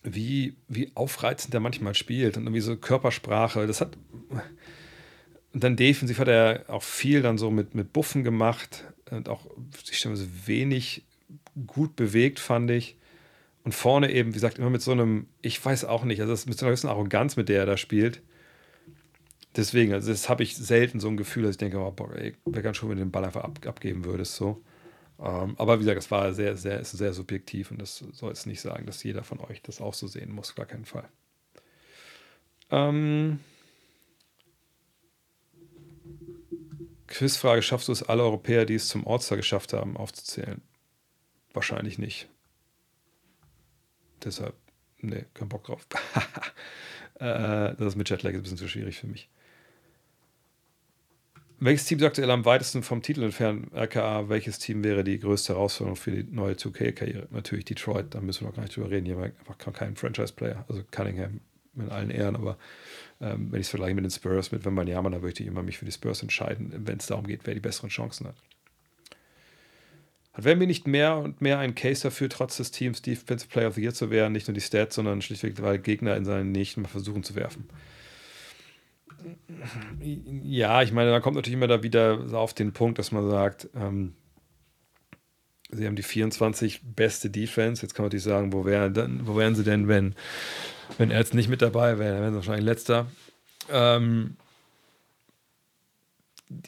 [0.05, 3.67] wie, wie aufreizend er manchmal spielt und irgendwie so Körpersprache.
[3.67, 3.97] Das hat.
[5.53, 9.47] Und dann defensiv hat er auch viel dann so mit, mit Buffen gemacht und auch
[9.83, 10.09] sich so
[10.45, 11.03] wenig
[11.67, 12.97] gut bewegt, fand ich.
[13.63, 16.57] Und vorne eben, wie gesagt, immer mit so einem, ich weiß auch nicht, also mit
[16.57, 18.21] so einer gewissen Arroganz, mit der er da spielt.
[19.55, 22.35] Deswegen, also das habe ich selten so ein Gefühl, dass ich denke, oh, boah, ey,
[22.45, 24.35] wäre ganz schön, wenn du den Ball einfach ab, abgeben würdest.
[24.35, 24.61] So.
[25.19, 28.45] Ähm, aber wie gesagt, es war sehr, sehr, ist sehr subjektiv und das soll jetzt
[28.47, 31.07] nicht sagen, dass jeder von euch das auch so sehen muss, gar keinen Fall.
[32.69, 33.39] Ähm,
[37.07, 40.61] Quizfrage: Schaffst du es, alle Europäer, die es zum Ortstag geschafft haben, aufzuzählen?
[41.55, 42.27] Wahrscheinlich nicht.
[44.23, 44.55] Deshalb,
[44.99, 45.87] nee, kein Bock drauf.
[47.15, 49.29] äh, das ist mit Jetlag ein bisschen zu schwierig für mich.
[51.57, 53.73] Welches Team ist aktuell am weitesten vom Titel entfernt?
[53.73, 57.29] RKA, welches Team wäre die größte Herausforderung für die neue 2K-Karriere?
[57.31, 59.05] Natürlich Detroit, da müssen wir noch gar nicht drüber reden.
[59.05, 60.65] Hier einfach kein Franchise-Player.
[60.67, 61.39] Also Cunningham
[61.73, 62.57] mit allen Ehren, aber
[63.21, 65.77] ähm, wenn ich es vergleiche mit den Spurs, mit Wembanyama, dann würde ich immer mich
[65.77, 68.35] für die Spurs entscheiden, wenn es darum geht, wer die besseren Chancen hat.
[70.35, 73.75] Hat Wemby nicht mehr und mehr einen Case dafür, trotz des Teams Defensive Player of
[73.75, 76.81] the Year zu werden, nicht nur die Stats, sondern schlichtweg, weil Gegner in seinen Nächten
[76.81, 77.69] mal versuchen zu werfen?
[80.43, 83.69] Ja, ich meine, da kommt natürlich immer da wieder auf den Punkt, dass man sagt,
[83.75, 84.13] ähm,
[85.71, 87.81] sie haben die 24 beste Defense.
[87.81, 88.91] Jetzt kann man natürlich sagen, wo, wär,
[89.23, 90.15] wo wären sie denn, wenn,
[90.97, 92.13] wenn er jetzt nicht mit dabei wäre?
[92.13, 93.07] Dann wären sie wahrscheinlich letzter.
[93.71, 94.35] Ähm,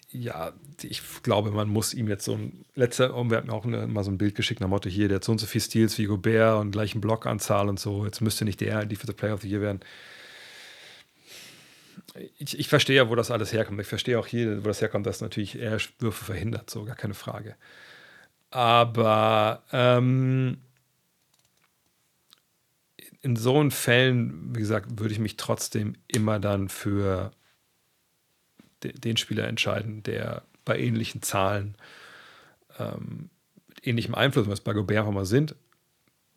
[0.09, 3.87] ja, ich glaube, man muss ihm jetzt so ein letzter, und wir hatten auch eine,
[3.87, 5.97] mal so ein Bild geschickt nach Motto hier, der hat so und so viel Steals
[5.97, 8.05] wie Gobert und gleichen Blockanzahl und so.
[8.05, 9.81] Jetzt müsste nicht der Defensive Player of the Year werden
[12.37, 13.79] ich, ich verstehe ja, wo das alles herkommt.
[13.81, 17.13] Ich verstehe auch hier, wo das herkommt, dass natürlich er Würfe verhindert, so gar keine
[17.13, 17.55] Frage.
[18.49, 20.59] Aber ähm,
[23.21, 27.31] in so Fällen, wie gesagt, würde ich mich trotzdem immer dann für
[28.83, 31.75] den Spieler entscheiden, der bei ähnlichen Zahlen,
[32.79, 33.29] ähm,
[33.81, 35.55] ähnlichem Einfluss, was bei Gobert auch mal sind,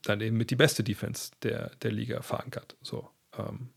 [0.02, 2.76] dann eben mit die beste Defense der, der Liga verankert.
[2.82, 3.08] So.
[3.36, 3.70] Ähm,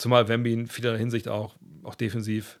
[0.00, 2.58] Zumal Wemby in vieler Hinsicht auch, auch defensiv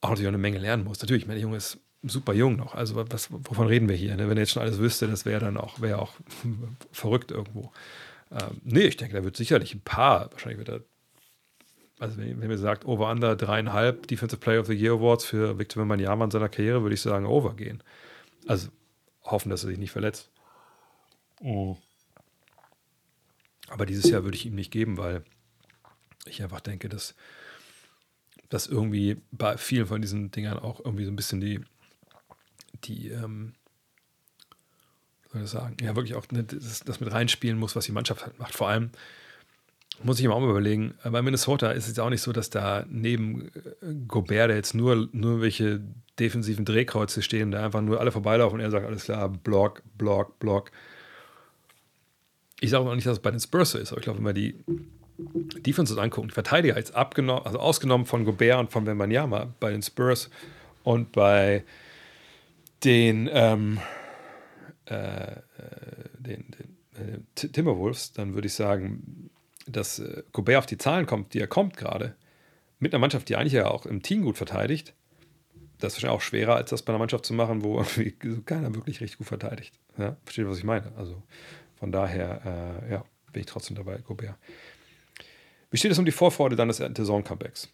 [0.00, 1.00] auch natürlich auch eine Menge lernen muss.
[1.00, 2.74] Natürlich, mein Junge ist super jung noch.
[2.74, 4.16] Also was, wovon reden wir hier?
[4.16, 4.28] Ne?
[4.28, 6.14] Wenn er jetzt schon alles wüsste, das wäre dann auch, wäre auch
[6.92, 7.72] verrückt irgendwo.
[8.32, 10.80] Ähm, nee, ich denke, da wird sicherlich ein paar, wahrscheinlich wird er,
[12.02, 15.56] also wenn, wenn mir sagt, over under dreieinhalb Defensive Player of the Year Awards für
[15.56, 17.80] Victor Wembanyama in seiner Karriere, würde ich sagen, over gehen.
[18.48, 18.70] Also
[19.22, 20.28] hoffen, dass er sich nicht verletzt.
[21.40, 21.76] Oh.
[23.68, 25.22] Aber dieses Jahr würde ich ihm nicht geben, weil
[26.26, 27.14] ich einfach denke, dass,
[28.48, 31.60] dass irgendwie bei vielen von diesen Dingern auch irgendwie so ein bisschen die,
[32.82, 33.54] die, ähm,
[35.32, 38.26] soll ich sagen, ja, wirklich auch ne, das, das, mit reinspielen muss, was die Mannschaft
[38.26, 38.56] halt macht.
[38.56, 38.90] Vor allem
[40.02, 42.50] muss ich mir auch mal überlegen, äh, bei Minnesota ist es auch nicht so, dass
[42.50, 45.80] da neben äh, Gobert, jetzt nur, nur welche
[46.18, 50.38] defensiven Drehkreuze stehen, da einfach nur alle vorbeilaufen und er sagt, alles klar, Block, Block,
[50.38, 50.70] Block.
[52.60, 54.24] Ich sage auch nicht, dass es bei den Spurs so ist, aber ich glaube, wenn
[54.24, 54.54] man die
[55.66, 59.82] Defenses angucken, die Verteidiger jetzt abgenommen, also ausgenommen von Gobert und von Wembanyama bei den
[59.82, 60.30] Spurs
[60.84, 61.64] und bei
[62.84, 63.78] den, ähm,
[64.86, 65.36] äh,
[66.18, 69.30] den, den äh, Timberwolves, dann würde ich sagen,
[69.66, 72.14] dass äh, Gobert auf die Zahlen kommt, die er kommt gerade,
[72.78, 74.94] mit einer Mannschaft, die eigentlich ja auch im Team gut verteidigt.
[75.78, 77.84] Das ist wahrscheinlich auch schwerer, als das bei einer Mannschaft zu machen, wo
[78.44, 79.74] keiner wirklich richtig gut verteidigt.
[79.98, 80.92] Ja, versteht, was ich meine?
[80.96, 81.22] Also
[81.78, 84.36] von daher, äh, ja, bin ich trotzdem dabei, Gobert.
[85.70, 87.68] Wie steht es um die Vorfreude deines Saison-Comebacks?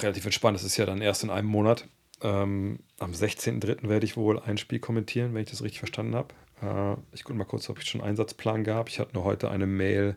[0.00, 1.86] Relativ entspannt, das ist ja dann erst in einem Monat.
[2.22, 3.88] Ähm, am 16.03.
[3.88, 6.34] werde ich wohl ein Spiel kommentieren, wenn ich das richtig verstanden habe.
[6.62, 8.88] Äh, ich gucke mal kurz, ob ich schon einen Einsatzplan gab.
[8.88, 10.16] Ich hatte nur heute eine Mail,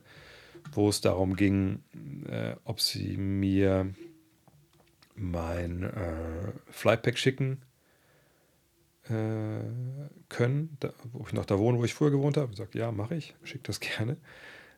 [0.74, 1.84] wo es darum ging,
[2.30, 3.94] äh, ob sie mir
[5.16, 7.62] mein äh, Flypack schicken
[9.10, 9.62] äh,
[10.30, 12.52] können, da, wo ich noch da wohne, wo ich früher gewohnt habe.
[12.52, 14.18] Ich sage, ja, mache ich, schicke das gerne.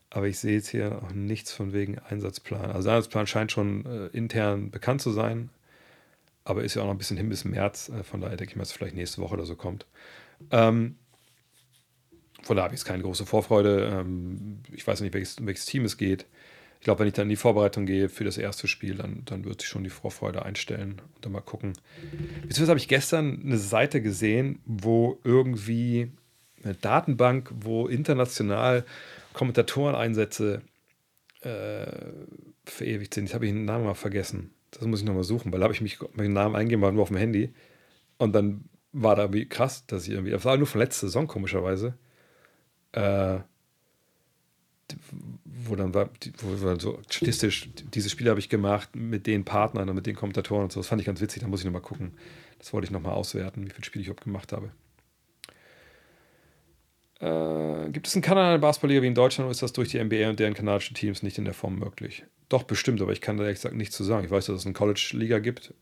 [0.09, 2.71] Aber ich sehe jetzt hier auch nichts von wegen Einsatzplan.
[2.71, 5.49] Also der Einsatzplan scheint schon äh, intern bekannt zu sein,
[6.43, 7.89] aber ist ja auch noch ein bisschen hin bis März.
[7.89, 9.87] Äh, von daher denke ich mal, dass es vielleicht nächste Woche oder so kommt.
[10.51, 10.97] Ähm,
[12.43, 14.01] von daher habe ich jetzt keine große Vorfreude.
[14.01, 16.25] Ähm, ich weiß nicht, welches, welches Team es geht.
[16.79, 19.45] Ich glaube, wenn ich dann in die Vorbereitung gehe für das erste Spiel, dann, dann
[19.45, 21.73] wird sich schon die Vorfreude einstellen und dann mal gucken.
[22.41, 26.11] Beziehungsweise habe ich gestern eine Seite gesehen, wo irgendwie
[26.61, 28.83] eine Datenbank, wo international
[29.31, 30.61] Kommentatoreneinsätze
[31.39, 31.85] äh,
[32.65, 33.25] verewigt sind.
[33.25, 34.51] Ich habe den Namen mal vergessen.
[34.71, 37.03] Das muss ich nochmal suchen, weil da habe ich mich meinen Namen eingegeben, war nur
[37.03, 37.53] auf dem Handy.
[38.17, 41.27] Und dann war da wie krass, dass ich irgendwie, das war nur von letzter Saison
[41.27, 41.97] komischerweise.
[42.93, 43.39] Äh,
[45.45, 49.89] wo dann war, wo dann so statistisch, diese Spiele habe ich gemacht mit den Partnern
[49.89, 50.79] und mit den Kommentatoren und so.
[50.79, 52.13] Das fand ich ganz witzig, da muss ich nochmal gucken.
[52.59, 54.71] Das wollte ich nochmal auswerten, wie viele Spiele ich überhaupt gemacht habe.
[57.19, 60.03] Äh, gibt es in Kanada eine Basketballliga wie in Deutschland oder ist das durch die
[60.03, 62.25] NBA und deren kanadischen Teams nicht in der Form möglich?
[62.49, 64.25] Doch, bestimmt, aber ich kann da ehrlich gesagt nichts zu sagen.
[64.25, 65.73] Ich weiß, dass es eine College-Liga gibt,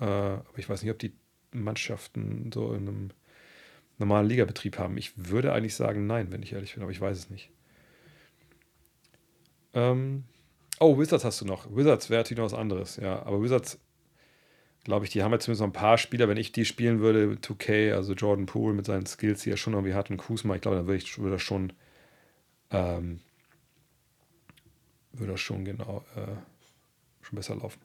[0.00, 1.12] äh, aber ich weiß nicht, ob die
[1.52, 3.10] Mannschaften so in einem
[4.00, 4.96] normalen Ligabetrieb haben.
[4.96, 7.50] Ich würde eigentlich sagen, nein, wenn ich ehrlich bin, aber ich weiß es nicht.
[9.74, 10.24] Ähm,
[10.80, 11.66] oh, Wizards hast du noch.
[11.74, 13.22] Wizards wäre natürlich noch was anderes, ja.
[13.22, 13.78] Aber Wizards,
[14.84, 16.28] glaube ich, die haben ja zumindest noch ein paar Spieler.
[16.28, 19.74] Wenn ich die spielen würde, 2K, also Jordan Poole mit seinen Skills, die er schon
[19.74, 21.72] irgendwie hat, und Kuzma, ich glaube, dann würde, ich, würde das schon,
[22.70, 23.20] ähm,
[25.12, 26.34] würde das schon genau, äh,
[27.22, 27.80] schon besser laufen.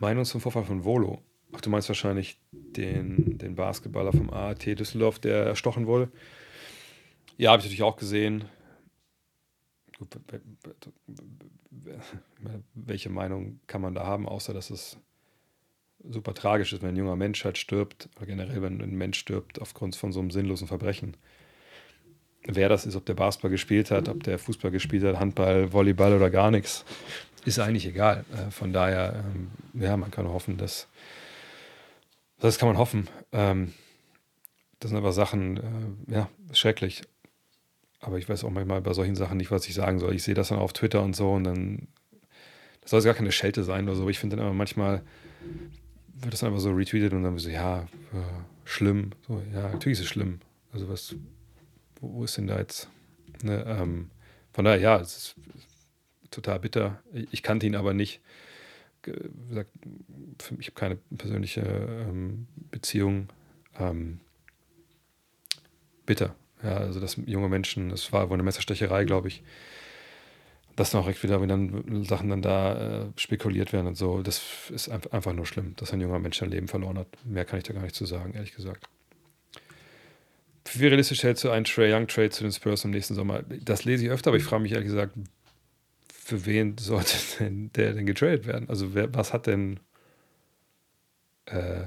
[0.00, 1.22] Meinung zum Vorfall von Volo.
[1.54, 6.10] Ach, du meinst wahrscheinlich den, den Basketballer vom AAT Düsseldorf, der erstochen wurde.
[7.36, 8.44] Ja, habe ich natürlich auch gesehen.
[12.74, 14.98] welche Meinung kann man da haben, außer dass es
[16.08, 19.60] super tragisch ist, wenn ein junger Mensch halt stirbt, oder generell, wenn ein Mensch stirbt
[19.60, 21.16] aufgrund von so einem sinnlosen Verbrechen.
[22.46, 26.14] Wer das ist, ob der Basketball gespielt hat, ob der Fußball gespielt hat, Handball, Volleyball
[26.14, 26.84] oder gar nichts,
[27.46, 28.24] ist eigentlich egal.
[28.32, 29.50] Äh, von daher, ähm,
[29.80, 30.88] ja, man kann hoffen, dass,
[32.38, 33.08] das kann man hoffen.
[33.32, 33.72] Ähm,
[34.80, 35.56] das sind aber Sachen,
[36.08, 37.02] äh, ja, schrecklich.
[38.00, 40.14] Aber ich weiß auch manchmal bei solchen Sachen nicht, was ich sagen soll.
[40.14, 41.88] Ich sehe das dann auf Twitter und so und dann,
[42.82, 44.08] das soll gar keine Schelte sein oder so.
[44.10, 45.02] Ich finde dann immer manchmal,
[46.14, 47.86] wird das einfach so retweetet und dann so, ja, äh,
[48.64, 49.12] schlimm.
[49.26, 50.40] So, ja, natürlich ist es schlimm.
[50.72, 51.16] Also was,
[52.00, 52.90] wo, wo ist denn da jetzt,
[53.42, 54.10] ne, ähm,
[54.52, 55.36] von daher, ja, es ist
[56.30, 57.00] total bitter.
[57.12, 58.20] Ich kannte ihn aber nicht.
[59.06, 59.70] Wie gesagt,
[60.58, 63.28] ich habe keine persönliche ähm, Beziehung.
[63.78, 64.20] Ähm,
[66.06, 66.34] bitter.
[66.62, 69.42] Ja, also dass junge Menschen, das war wohl eine Messerstecherei, glaube ich,
[70.76, 74.22] dass dann auch direkt wieder, wenn dann Sachen dann da äh, spekuliert werden und so,
[74.22, 77.06] das ist einfach nur schlimm, dass ein junger Mensch sein Leben verloren hat.
[77.24, 78.88] Mehr kann ich da gar nicht zu sagen, ehrlich gesagt.
[80.72, 83.42] Wie realistisch hältst du einen Trey Young Trade zu den Spurs im nächsten Sommer?
[83.42, 85.14] Das lese ich öfter, aber ich frage mich ehrlich gesagt,
[86.24, 88.68] für wen sollte denn der denn getradet werden?
[88.68, 89.78] Also wer, was hat denn
[91.46, 91.84] äh,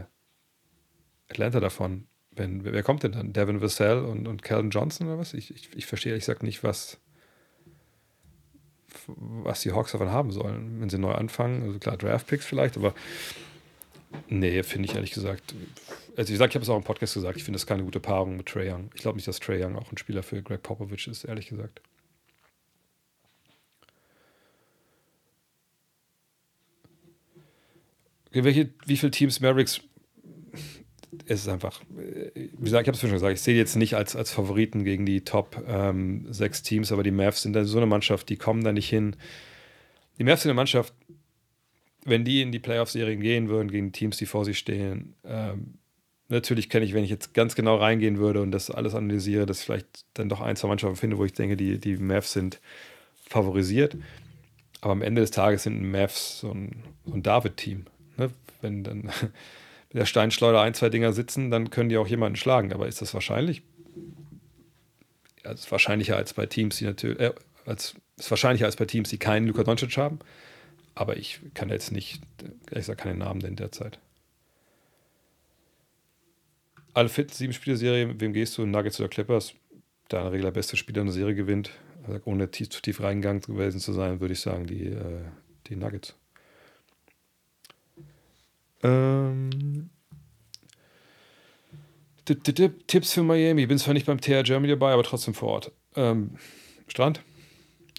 [1.30, 2.08] Atlanta davon?
[2.32, 3.34] Wenn, wer kommt denn dann?
[3.34, 5.34] Devin Vassell und, und Calvin Johnson oder was?
[5.34, 7.00] Ich, ich, ich verstehe ehrlich gesagt nicht, was,
[9.08, 11.64] was die Hawks davon haben sollen, wenn sie neu anfangen.
[11.64, 12.94] Also klar, Draftpicks vielleicht, aber
[14.30, 15.56] nee, finde ich ehrlich gesagt.
[16.16, 18.00] Also wie gesagt, ich habe es auch im Podcast gesagt, ich finde das keine gute
[18.00, 18.92] Paarung mit Trey Young.
[18.94, 21.82] Ich glaube nicht, dass Trey Young auch ein Spieler für Greg Popovich ist, ehrlich gesagt.
[28.44, 29.82] Welche, wie viele Teams Mavericks
[31.26, 34.16] es ist einfach, wie gesagt, ich habe es schon gesagt, ich sehe jetzt nicht als,
[34.16, 36.28] als Favoriten gegen die Top ähm,
[36.64, 39.16] Teams, aber die Mavs sind dann so eine Mannschaft, die kommen da nicht hin.
[40.20, 40.94] Die Mavs sind eine Mannschaft,
[42.06, 45.80] wenn die in die Playoff-Serien gehen würden gegen Teams, die vor sich stehen, ähm,
[46.30, 49.60] natürlich kenne ich, wenn ich jetzt ganz genau reingehen würde und das alles analysiere, dass
[49.60, 52.60] ich vielleicht dann doch ein, zwei Mannschaften finde, wo ich denke, die, die Mavs sind
[53.28, 53.98] favorisiert.
[54.82, 57.86] Aber am Ende des Tages sind Mavs so ein, so ein David-Team.
[58.18, 58.30] Ne?
[58.61, 59.10] Wenn dann
[59.94, 62.73] der Steinschleuder ein, zwei Dinger sitzen, dann können die auch jemanden schlagen.
[62.73, 63.64] Aber ist das wahrscheinlich?
[65.44, 67.34] Ja, ist wahrscheinlicher als bei Teams, die natürlich, äh,
[67.65, 70.19] als, ist wahrscheinlicher als bei Teams, die keinen Luka Doncic haben.
[70.95, 73.99] Aber ich kann jetzt nicht, ehrlich gesagt, keine Namen nennen derzeit.
[76.94, 78.65] Alle fit, sieben Spiele-Serie, wem gehst du?
[78.65, 79.53] Nuggets oder Clippers?
[80.07, 81.69] Da in der Regel der beste Spieler in der Serie gewinnt.
[82.07, 85.22] Also ohne tief, zu tief reingegangen gewesen zu sein, würde ich sagen, die, äh,
[85.68, 86.15] die Nuggets.
[88.84, 89.90] Ähm,
[92.26, 93.64] Tipps für Miami.
[93.64, 95.72] Ich bin zwar nicht beim TR Germany dabei, aber trotzdem vor Ort.
[95.95, 96.32] Ähm,
[96.88, 97.22] Strand?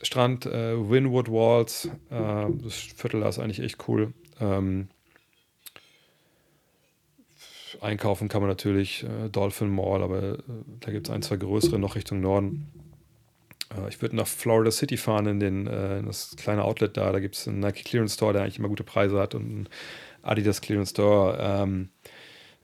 [0.02, 1.90] Strand, äh, Winwood Walls.
[2.10, 4.12] Äh, das Viertel da ist eigentlich echt cool.
[4.40, 4.88] Ähm,
[7.80, 10.38] einkaufen kann man natürlich äh, Dolphin Mall, aber äh,
[10.80, 12.68] da gibt es ein, zwei größere noch Richtung Norden.
[13.76, 17.12] Äh, ich würde nach Florida City fahren in, den, äh, in das kleine Outlet da.
[17.12, 19.68] Da gibt es einen Nike Clearance Store, der eigentlich immer gute Preise hat und einen
[20.22, 21.38] Adidas Clearance Store.
[21.40, 21.90] Ähm,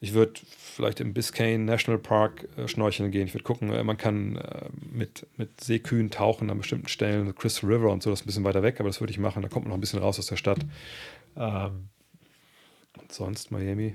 [0.00, 0.40] ich würde
[0.74, 3.26] vielleicht im Biscayne National Park äh, schnorcheln gehen.
[3.26, 7.72] Ich würde gucken, äh, man kann äh, mit, mit Seekühen tauchen an bestimmten Stellen, Crystal
[7.72, 9.42] River und so, das ist ein bisschen weiter weg, aber das würde ich machen.
[9.42, 10.60] Da kommt man noch ein bisschen raus aus der Stadt.
[11.36, 11.88] Ähm,
[13.00, 13.94] und sonst Miami.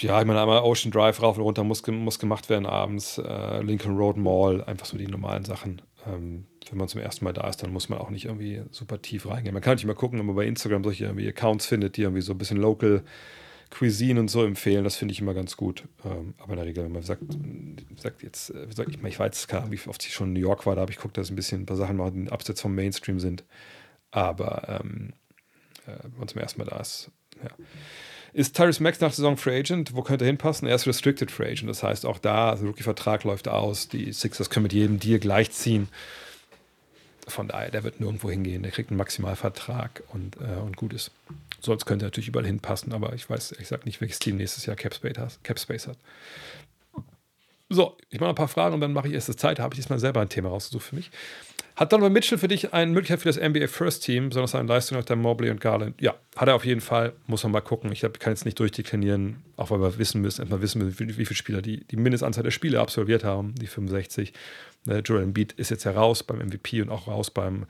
[0.00, 3.18] Ja, ich meine, einmal Ocean Drive rauf und runter muss, muss gemacht werden abends.
[3.18, 5.82] Äh, Lincoln Road Mall, einfach so die normalen Sachen.
[6.06, 9.00] Ähm, wenn man zum ersten Mal da ist, dann muss man auch nicht irgendwie super
[9.00, 9.54] tief reingehen.
[9.54, 12.32] Man kann nicht mal gucken, ob man bei Instagram solche Accounts findet, die irgendwie so
[12.32, 13.02] ein bisschen local
[13.70, 14.84] Cuisine und so empfehlen.
[14.84, 15.84] Das finde ich immer ganz gut.
[16.04, 17.22] Ähm, aber in der Regel, wenn man sagt,
[17.96, 20.66] sagt jetzt, äh, ich, ich weiß gar nicht, wie oft ich schon in New York
[20.66, 22.74] war, da habe ich geguckt, dass ein bisschen ein paar Sachen machen, die abseits vom
[22.74, 23.44] Mainstream sind.
[24.10, 25.12] Aber ähm,
[25.86, 27.10] äh, wenn man zum ersten Mal da ist,
[27.42, 27.50] ja.
[28.32, 29.94] Ist Tyrese Max nach der Saison Free Agent?
[29.94, 30.68] Wo könnte er hinpassen?
[30.68, 31.70] Er ist Restricted Free Agent.
[31.70, 33.88] Das heißt, auch da, also Rookie-Vertrag läuft aus.
[33.88, 35.88] Die Sixers können mit jedem Deal gleichziehen.
[37.28, 38.62] Von daher, der wird nirgendwo hingehen.
[38.62, 41.10] Der kriegt einen Maximalvertrag und, äh, und gut ist.
[41.60, 44.66] Sonst könnte er natürlich überall hinpassen, aber ich weiß, ich sage nicht, welches Team nächstes
[44.66, 45.88] Jahr Capspace hat.
[45.88, 45.98] Hat.
[47.68, 49.58] So, ich mache ein paar Fragen und dann mache ich erst das Zeit.
[49.58, 51.10] Habe ich diesmal selber ein Thema rausgesucht für mich.
[51.74, 54.96] Hat Donovan Mitchell für dich eine Möglichkeit für das NBA First Team, besonders seine Leistung
[54.96, 56.00] nach der Mobley und Garland?
[56.00, 57.12] Ja, hat er auf jeden Fall.
[57.26, 57.90] Muss man mal gucken.
[57.92, 61.26] Ich kann jetzt nicht durchdeklinieren, auch weil wir wissen müssen, erstmal wissen müssen, wie, wie
[61.26, 64.32] viele Spieler die, die Mindestanzahl der Spiele absolviert haben, die 65.
[64.88, 67.66] Äh, Joel Embiid ist jetzt ja raus beim MVP und auch raus beim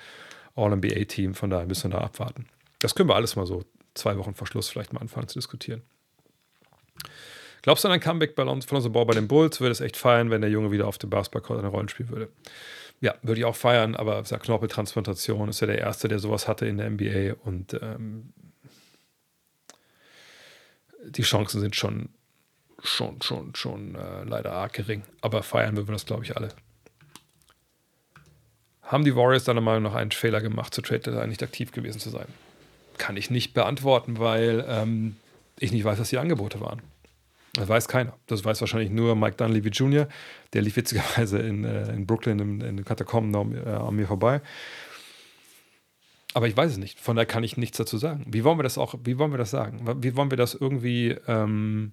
[0.54, 1.34] All-NBA-Team.
[1.34, 2.46] Von daher müssen wir da abwarten.
[2.78, 3.64] Das können wir alles mal so
[3.94, 5.82] zwei Wochen vor Schluss vielleicht mal anfangen zu diskutieren.
[7.62, 9.60] Glaubst du an ein Comeback von Lonzo Ball bei den Bulls?
[9.60, 12.28] Würde es echt feiern, wenn der Junge wieder auf dem Basketballcourt eine Rolle spielen würde.
[13.00, 16.66] Ja, würde ich auch feiern, aber sag Knorpeltransplantation ist ja der Erste, der sowas hatte
[16.66, 18.32] in der NBA und ähm,
[21.04, 22.08] die Chancen sind schon,
[22.82, 25.02] schon, schon, schon äh, leider arg gering.
[25.20, 26.48] Aber feiern würden wir das, glaube ich, alle.
[28.86, 31.98] Haben die Warriors deiner Meinung nach einen Fehler gemacht, zu Trade Deadline nicht aktiv gewesen
[31.98, 32.26] zu sein?
[32.98, 35.16] Kann ich nicht beantworten, weil ähm,
[35.58, 36.80] ich nicht weiß, was die Angebote waren.
[37.54, 38.14] Das weiß keiner.
[38.26, 40.08] Das weiß wahrscheinlich nur Mike Dunleavy Jr.
[40.52, 44.40] Der lief witzigerweise in, äh, in Brooklyn in, in den Katakomben äh, an mir vorbei.
[46.34, 47.00] Aber ich weiß es nicht.
[47.00, 48.26] Von daher kann ich nichts dazu sagen.
[48.28, 49.80] Wie wollen wir das auch, wie wollen wir das sagen?
[50.02, 51.92] Wie wollen wir das irgendwie, ähm,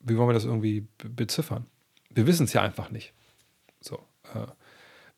[0.00, 1.66] wie wollen wir das irgendwie beziffern?
[2.10, 3.12] Wir wissen es ja einfach nicht.
[4.34, 4.46] Äh,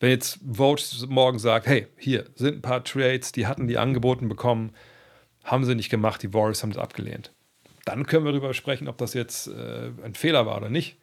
[0.01, 4.28] wenn jetzt Vogue morgen sagt, hey, hier sind ein paar Trades, die hatten die angeboten
[4.28, 4.72] bekommen,
[5.43, 7.32] haben sie nicht gemacht, die Warriors haben es abgelehnt
[7.89, 10.98] dann können wir darüber sprechen, ob das jetzt äh, ein Fehler war oder nicht.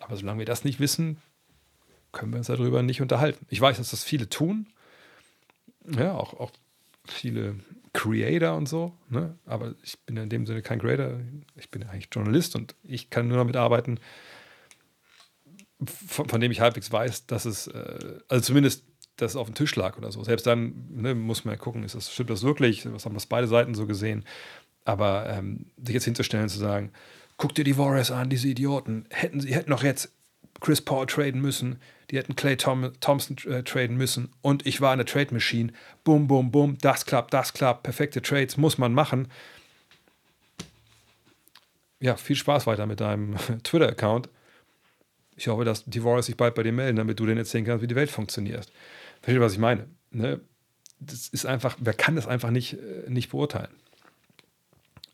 [0.00, 1.18] Aber solange wir das nicht wissen,
[2.10, 3.46] können wir uns darüber nicht unterhalten.
[3.50, 4.66] Ich weiß, dass das viele tun.
[5.96, 6.50] Ja, auch, auch
[7.06, 7.60] viele
[7.92, 8.92] Creator und so.
[9.08, 9.38] Ne?
[9.46, 11.20] Aber ich bin in dem Sinne kein Creator.
[11.56, 14.00] Ich bin eigentlich Journalist und ich kann nur damit arbeiten,
[15.82, 18.84] von, von dem ich halbwegs weiß, dass es, äh, also zumindest,
[19.16, 20.22] dass es auf dem Tisch lag oder so.
[20.24, 22.90] Selbst dann ne, muss man ja gucken, ist das, stimmt das wirklich?
[22.92, 24.24] Was haben das beide Seiten so gesehen?
[24.84, 26.92] Aber ähm, sich jetzt hinzustellen zu sagen,
[27.36, 30.12] guck dir die Warriors an, diese Idioten, hätten sie hätten noch jetzt
[30.60, 31.80] Chris Paul traden müssen,
[32.10, 35.72] die hätten Clay Tom Thompson äh, traden müssen und ich war eine Trade Machine.
[36.04, 39.28] Bum, bum, bum, das klappt, das klappt, perfekte Trades muss man machen.
[42.00, 44.28] Ja, viel Spaß weiter mit deinem Twitter-Account.
[45.36, 47.82] Ich hoffe, dass die Warriors sich bald bei dir melden, damit du denen erzählen kannst,
[47.82, 48.70] wie die Welt funktioniert.
[49.20, 49.88] Versteht, was ich meine?
[50.10, 50.40] Ne?
[51.00, 53.70] Das ist einfach, wer kann das einfach nicht, äh, nicht beurteilen?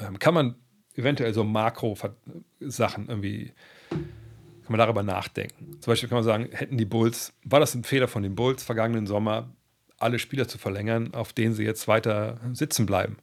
[0.01, 0.55] ähm, kann man
[0.97, 3.53] eventuell so Makro-Sachen irgendwie,
[3.91, 5.79] kann man darüber nachdenken.
[5.81, 8.63] Zum Beispiel kann man sagen, hätten die Bulls, war das ein Fehler von den Bulls
[8.63, 9.51] vergangenen Sommer,
[9.99, 13.19] alle Spieler zu verlängern, auf denen sie jetzt weiter sitzen bleiben?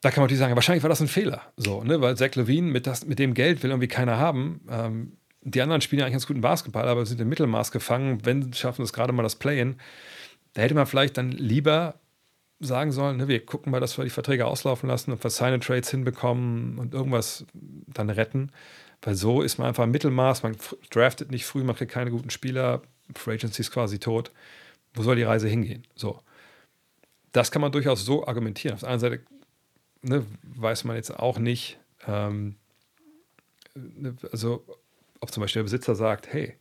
[0.00, 2.00] Da kann man natürlich sagen, wahrscheinlich war das ein Fehler, so, ne?
[2.00, 4.60] weil Zach Levine mit, das, mit dem Geld will irgendwie keiner haben.
[4.68, 8.24] Ähm, die anderen spielen ja eigentlich ganz guten Basketball, aber sind im Mittelmaß gefangen.
[8.24, 9.76] Wenn schaffen es gerade mal das Play-In,
[10.54, 11.94] da hätte man vielleicht dann lieber
[12.60, 15.60] sagen sollen, ne, wir gucken mal, dass wir die Verträge auslaufen lassen und was seine
[15.60, 18.50] Trades hinbekommen und irgendwas dann retten.
[19.02, 20.56] Weil so ist man einfach im Mittelmaß, man
[20.90, 22.82] draftet nicht früh, man kriegt keine guten Spieler,
[23.14, 24.30] Free Agency ist quasi tot.
[24.94, 25.86] Wo soll die Reise hingehen?
[25.94, 26.20] So.
[27.32, 28.74] Das kann man durchaus so argumentieren.
[28.74, 29.24] Auf der anderen Seite
[30.02, 32.56] ne, weiß man jetzt auch nicht, ähm,
[33.74, 34.64] ne, also
[35.24, 36.54] ob zum Beispiel der Besitzer sagt, hey,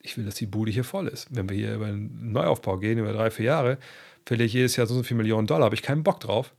[0.00, 1.28] ich will, dass die Bude hier voll ist.
[1.30, 3.78] Wenn wir hier über einen Neuaufbau gehen, über drei, vier Jahre,
[4.26, 6.52] verliere ich jedes Jahr so, so viele Millionen Dollar, habe ich keinen Bock drauf.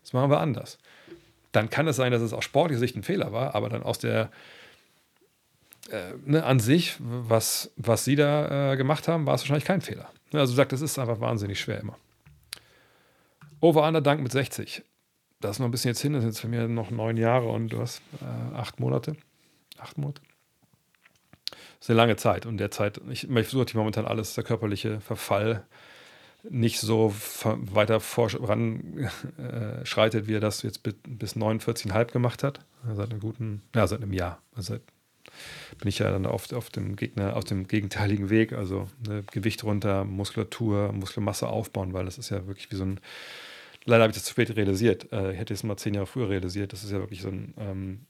[0.00, 0.78] Das machen wir anders.
[1.52, 3.98] Dann kann es sein, dass es aus sportlicher Sicht ein Fehler war, aber dann aus
[3.98, 4.30] der
[5.90, 9.82] äh, ne, an sich, was, was sie da äh, gemacht haben, war es wahrscheinlich kein
[9.82, 10.10] Fehler.
[10.32, 11.98] Also sagt, das ist einfach wahnsinnig schwer immer.
[13.60, 14.82] Over-Under Dank mit 60.
[15.40, 17.48] Das ist noch ein bisschen jetzt hin, das sind jetzt für mich noch neun Jahre
[17.48, 19.16] und du hast äh, acht Monate.
[19.78, 20.20] Acht Monate.
[21.78, 25.64] Das ist eine lange Zeit und derzeit, ich, ich versuche momentan alles, der körperliche Verfall
[26.48, 27.14] nicht so
[27.44, 32.60] weiter voranschreitet, äh, wie er das jetzt bis 49,5 gemacht hat.
[32.94, 34.40] Seit einem guten, ja, seit einem Jahr.
[34.54, 34.78] Also
[35.78, 38.52] bin ich ja dann auf, auf dem Gegner, auf dem gegenteiligen Weg.
[38.52, 43.00] Also ne, Gewicht runter, Muskulatur, Muskelmasse aufbauen, weil das ist ja wirklich wie so ein.
[43.84, 45.12] Leider habe ich das zu spät realisiert.
[45.12, 46.72] Äh, ich hätte es mal zehn Jahre früher realisiert.
[46.72, 48.00] Das ist ja wirklich so ein, ähm,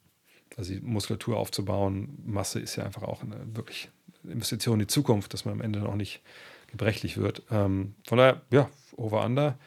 [0.57, 3.91] also die Muskulatur aufzubauen, Masse ist ja einfach auch eine wirklich
[4.25, 6.23] Investition in die Zukunft, dass man am Ende noch nicht
[6.69, 7.43] gebrechlich wird.
[7.51, 9.59] Ähm, von daher, ja, Over-Under.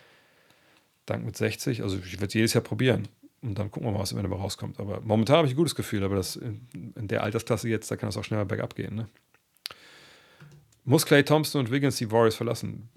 [1.06, 1.82] Dank mit 60.
[1.82, 3.08] Also ich werde es jedes Jahr probieren.
[3.42, 4.80] Und dann gucken wir mal, was am Ende rauskommt.
[4.80, 7.96] Aber momentan habe ich ein gutes Gefühl, aber das in, in der Altersklasse jetzt, da
[7.96, 8.96] kann es auch schneller bergab gehen.
[8.96, 9.08] Ne?
[10.84, 12.90] Muss Clay Thompson und Wiggins die Warriors verlassen?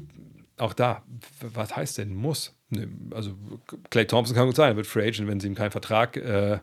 [0.57, 1.03] Auch da,
[1.41, 2.55] was heißt denn muss?
[2.69, 3.35] Ne, also
[3.91, 6.61] Clay Thompson kann gut sein, wird Free Agent, wenn sie ihm keinen Vertrag äh,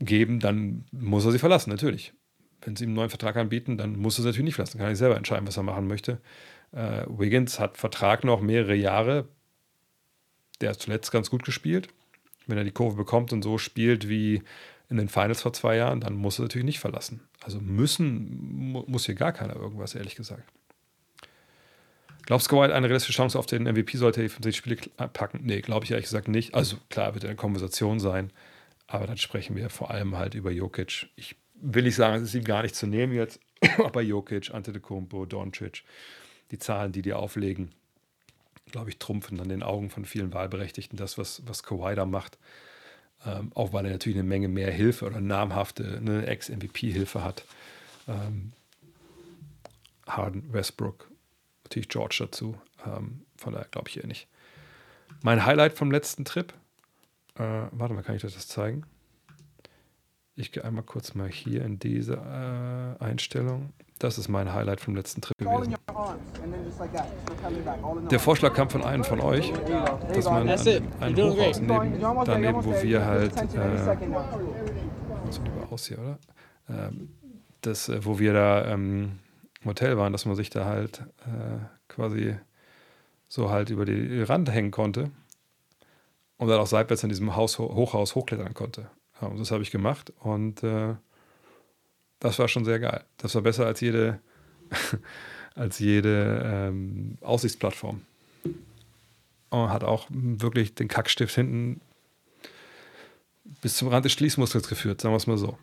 [0.00, 2.12] geben, dann muss er sie verlassen, natürlich.
[2.60, 4.78] Wenn sie ihm einen neuen Vertrag anbieten, dann muss er sie natürlich nicht verlassen.
[4.78, 6.20] Kann er selber entscheiden, was er machen möchte.
[6.72, 9.28] Äh, Wiggins hat Vertrag noch mehrere Jahre.
[10.60, 11.88] Der hat zuletzt ganz gut gespielt
[12.48, 14.42] wenn er die Kurve bekommt und so spielt wie
[14.90, 17.20] in den Finals vor zwei Jahren, dann muss er natürlich nicht verlassen.
[17.42, 20.50] Also müssen muss hier gar keiner irgendwas, ehrlich gesagt.
[22.24, 24.76] Glaubst du, eine realistische Chance auf den MVP sollte er die 50 Spiele
[25.12, 25.40] packen?
[25.42, 26.54] Nee, glaube ich ehrlich gesagt nicht.
[26.54, 28.32] Also klar, wird eine Konversation sein,
[28.88, 31.10] aber dann sprechen wir vor allem halt über Jokic.
[31.14, 33.38] Ich will nicht sagen, es ist ihm gar nicht zu nehmen jetzt,
[33.78, 35.84] aber Jokic, Antetokounmpo, Doncic,
[36.50, 37.70] die Zahlen, die die auflegen,
[38.72, 42.38] glaube ich, trumpfen dann den Augen von vielen Wahlberechtigten das, was, was Kawhi da macht.
[43.26, 47.44] Ähm, auch weil er natürlich eine Menge mehr Hilfe oder namhafte eine Ex-MVP-Hilfe hat.
[48.06, 48.52] Ähm,
[50.06, 51.10] Harden, Westbrook,
[51.64, 52.58] natürlich George dazu.
[52.86, 54.28] Ähm, von daher glaube ich eher nicht.
[55.22, 56.54] Mein Highlight vom letzten Trip.
[57.38, 58.84] Äh, warte mal, kann ich euch das zeigen?
[60.34, 63.72] Ich gehe einmal kurz mal hier in diese äh, Einstellung.
[63.98, 65.74] Das ist mein Highlight vom letzten Trip gewesen.
[68.10, 69.52] Der Vorschlag kam von einem von euch,
[70.14, 73.96] dass man ein Hochhaus neben, daneben, wo wir halt, äh,
[75.30, 76.18] so lieber aus hier, oder?
[76.68, 77.08] Ähm,
[77.60, 79.18] das, äh, wo wir da ähm,
[79.62, 81.58] im Hotel waren, dass man sich da halt äh,
[81.88, 82.36] quasi
[83.26, 85.10] so halt über die Rand hängen konnte
[86.38, 88.90] und dann auch seitwärts in diesem Haus, Hochhaus hochklettern konnte.
[89.20, 90.94] Und das habe ich gemacht und äh,
[92.20, 93.04] das war schon sehr geil.
[93.16, 94.20] Das war besser als jede,
[95.54, 98.02] als jede ähm, Aussichtsplattform.
[99.50, 101.80] Und hat auch wirklich den Kackstift hinten
[103.62, 105.58] bis zum Rand des Schließmuskels geführt, sagen wir es mal so.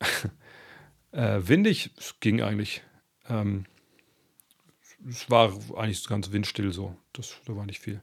[1.12, 1.90] äh, windig,
[2.20, 2.82] ging eigentlich.
[3.28, 3.66] Ähm,
[5.08, 6.96] es war eigentlich ganz windstill so.
[7.12, 8.02] Das, da war nicht viel.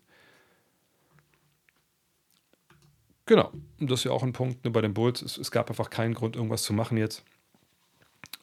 [3.26, 5.22] Genau, das ist ja auch ein Punkt ne, bei den Bulls.
[5.22, 7.24] Es, es, gab einfach keinen Grund, irgendwas zu machen jetzt.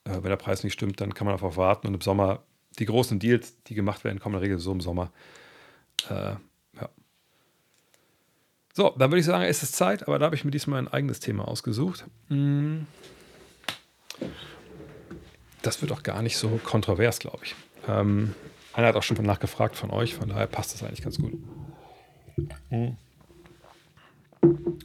[0.05, 2.43] Äh, wenn der Preis nicht stimmt, dann kann man einfach warten und im Sommer
[2.79, 5.13] die großen Deals, die gemacht werden, kommen in der Regel so im Sommer.
[6.09, 6.35] Äh,
[6.81, 6.89] ja.
[8.73, 10.89] So, dann würde ich sagen, es ist Zeit, aber da habe ich mir diesmal ein
[10.89, 12.05] eigenes Thema ausgesucht.
[12.29, 12.87] Hm.
[15.61, 17.55] Das wird auch gar nicht so kontrovers, glaube ich.
[17.87, 18.35] Ähm,
[18.73, 21.35] einer hat auch schon nachgefragt von euch, von daher passt das eigentlich ganz gut.
[22.71, 22.97] Hm.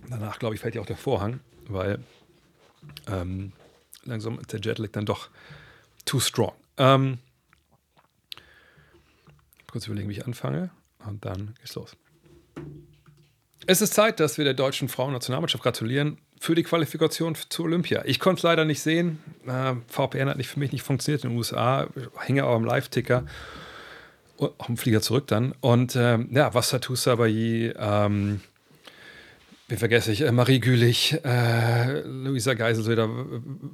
[0.10, 2.00] Danach, glaube ich, fällt ja auch der Vorhang, weil
[3.08, 3.52] ähm,
[4.04, 5.30] langsam ist der Jetlag dann doch
[6.06, 6.54] too strong.
[6.78, 7.20] Ähm,
[9.70, 10.70] kurz überlegen, wie ich anfange
[11.06, 11.96] und dann geht's los.
[13.66, 18.04] Es ist Zeit, dass wir der deutschen Frauennationalmannschaft gratulieren für die Qualifikation zur Olympia.
[18.06, 19.20] Ich konnte es leider nicht sehen.
[19.46, 21.88] Äh, VPN hat nicht, für mich nicht funktioniert in den USA.
[22.20, 23.26] Hänge aber am Live-Ticker.
[24.38, 25.54] Auf dem Flieger zurück dann.
[25.62, 28.42] Und ähm, ja, Wassertusa Bayi, ähm,
[29.68, 33.10] wie vergesse ich, äh, Marie Gülich, äh, Luisa Geiselsöder,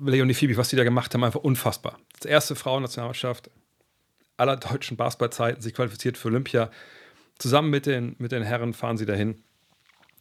[0.03, 1.99] Leonie Fibi, was die da gemacht haben, einfach unfassbar.
[2.20, 3.52] Das erste Frauennationalmannschaft
[4.38, 6.72] aller deutschen Basketballzeiten sich qualifiziert für Olympia.
[7.38, 9.44] Zusammen mit den, mit den Herren fahren sie dahin.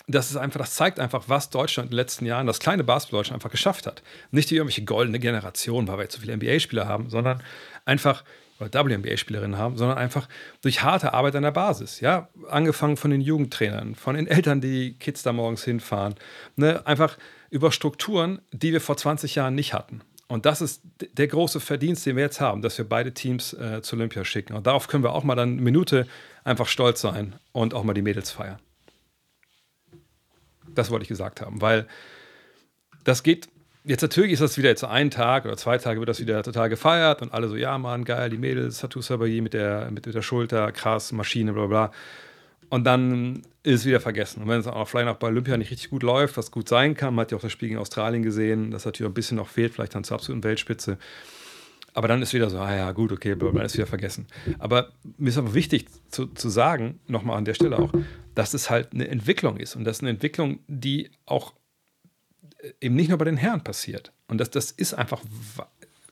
[0.08, 3.20] Das ist einfach, das zeigt einfach, was Deutschland in den letzten Jahren, das kleine Basketball
[3.20, 4.02] Deutschland einfach geschafft hat.
[4.30, 7.42] Nicht wie irgendwelche goldene Generation, weil wir jetzt so viele NBA-Spieler haben, sondern
[7.84, 8.24] einfach
[8.62, 10.28] oder WNBA-Spielerinnen haben, sondern einfach
[10.62, 12.00] durch harte Arbeit an der Basis.
[12.00, 16.14] Ja, angefangen von den Jugendtrainern, von den Eltern, die Kids da morgens hinfahren.
[16.56, 16.86] Ne?
[16.86, 17.18] Einfach
[17.50, 20.00] über Strukturen, die wir vor 20 Jahren nicht hatten.
[20.28, 23.82] Und das ist der große Verdienst, den wir jetzt haben, dass wir beide Teams äh,
[23.82, 24.54] zu Olympia schicken.
[24.54, 26.06] Und darauf können wir auch mal dann eine Minute
[26.42, 28.58] einfach stolz sein und auch mal die Mädels feiern.
[30.74, 31.86] Das wollte ich gesagt haben, weil
[33.04, 33.48] das geht
[33.84, 36.68] Jetzt natürlich ist das wieder jetzt einen Tag oder zwei Tage wird das wieder total
[36.68, 40.22] gefeiert und alle so, ja Mann, geil, die Mädels, Tattoo Sabayi mit der, mit der
[40.22, 41.92] Schulter, krass, Maschine, bla bla.
[42.68, 44.42] Und dann ist es wieder vergessen.
[44.42, 46.94] Und wenn es auch vielleicht auch bei Olympia nicht richtig gut läuft, was gut sein
[46.94, 49.48] kann, man hat ja auch das Spiel in Australien gesehen, das natürlich ein bisschen noch
[49.48, 50.96] fehlt, vielleicht dann zur absoluten Weltspitze.
[51.92, 54.26] Aber dann ist wieder so, ah ja, gut, okay, dann ist wieder vergessen.
[54.58, 57.92] Aber mir ist aber wichtig zu, zu sagen, nochmal an der Stelle auch,
[58.34, 59.76] dass es halt eine Entwicklung ist.
[59.76, 61.52] Und das ist eine Entwicklung, die auch
[62.80, 64.12] eben nicht nur bei den Herren passiert.
[64.28, 65.22] Und das, das ist einfach,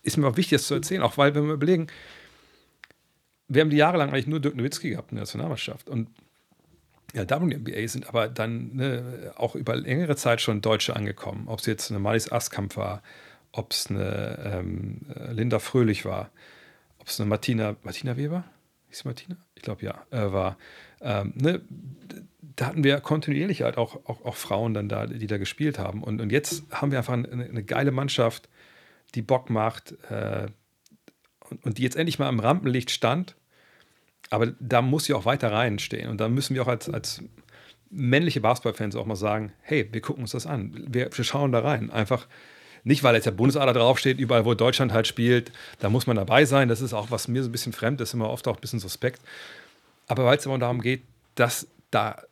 [0.02, 1.88] ist mir auch wichtig, das zu erzählen, auch weil, wenn wir überlegen,
[3.48, 5.88] wir haben die Jahre lang eigentlich nur Dirk Nowitzki gehabt in der Nationalmannschaft.
[5.88, 6.08] Und
[7.14, 11.48] ja, WNBA sind aber dann ne, auch über längere Zeit schon Deutsche angekommen.
[11.48, 13.02] Ob es jetzt eine Malis Askamp war,
[13.52, 15.00] ob es eine ähm,
[15.32, 16.30] Linda Fröhlich war,
[16.98, 18.44] ob es eine Martina, Martina Weber?
[18.90, 19.36] Hieß Martina?
[19.54, 20.56] Ich glaube ja, äh, war.
[21.00, 21.60] Ähm, ne,
[22.60, 26.02] da hatten wir kontinuierlich halt auch, auch, auch, Frauen dann da, die da gespielt haben.
[26.02, 28.50] Und, und jetzt haben wir einfach eine, eine geile Mannschaft,
[29.14, 30.48] die Bock macht äh,
[31.48, 33.34] und, und, die jetzt endlich mal im Rampenlicht stand.
[34.28, 36.10] Aber da muss sie auch weiter reinstehen.
[36.10, 37.22] Und da müssen wir auch als, als
[37.88, 40.84] männliche Basketballfans auch mal sagen: hey, wir gucken uns das an.
[40.86, 41.90] Wir, wir schauen da rein.
[41.90, 42.26] Einfach
[42.84, 46.44] nicht, weil jetzt der Bundesader draufsteht, überall, wo Deutschland halt spielt, da muss man dabei
[46.44, 46.68] sein.
[46.68, 48.80] Das ist auch, was mir so ein bisschen fremd ist, immer oft auch ein bisschen
[48.80, 49.22] suspekt.
[50.08, 51.00] Aber weil es immer darum geht,
[51.36, 52.22] dass da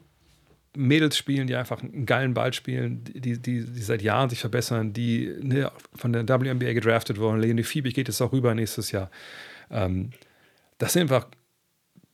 [0.76, 4.92] Mädels spielen, die einfach einen geilen Ball spielen, die, die, die seit Jahren sich verbessern,
[4.92, 7.40] die ne, von der WNBA gedraftet wurden.
[7.40, 9.10] Leonie Fiebig geht jetzt auch rüber nächstes Jahr.
[9.70, 10.10] Ähm,
[10.78, 11.26] das sind einfach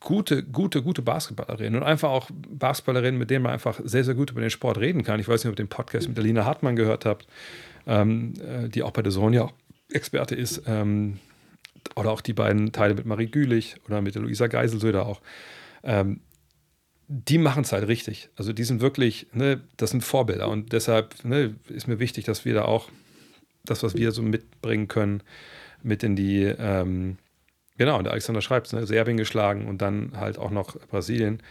[0.01, 4.31] gute, gute, gute Basketballerinnen und einfach auch Basketballerinnen, mit denen man einfach sehr, sehr gut
[4.31, 5.21] über den Sport reden kann.
[5.21, 7.27] Ich weiß nicht, ob ihr den Podcast mit der Lina Hartmann gehört habt
[7.87, 9.51] ähm, äh, die auch bei der Sonja
[9.91, 10.63] Experte ist.
[10.67, 11.19] Ähm,
[11.97, 15.21] oder auch die beiden Teile mit Marie Gülich oder mit der Luisa Geiselsöder auch.
[15.83, 16.21] Ähm,
[17.09, 18.31] die machen es halt richtig.
[18.37, 22.45] Also die sind wirklich, ne, das sind Vorbilder und deshalb ne, ist mir wichtig, dass
[22.45, 22.91] wir da auch
[23.65, 25.23] das, was wir so mitbringen können,
[25.83, 27.19] mit in die, ähm,
[27.77, 31.43] genau, und der Alexander schreibt, ne, Serbien geschlagen und dann halt auch noch Brasilien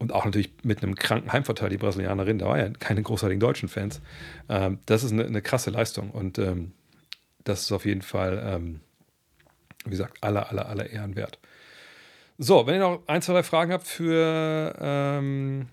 [0.00, 3.68] und auch natürlich mit einem kranken Heimvorteil, die Brasilianerin, da war ja keine großartigen deutschen
[3.68, 4.00] Fans.
[4.48, 6.72] Ähm, das ist eine, eine, krasse Leistung und ähm,
[7.44, 8.80] das ist auf jeden Fall, ähm,
[9.84, 11.38] wie gesagt, aller, aller, aller Ehren wert.
[12.42, 15.68] So, wenn ihr noch ein, zwei, drei Fragen habt für ähm,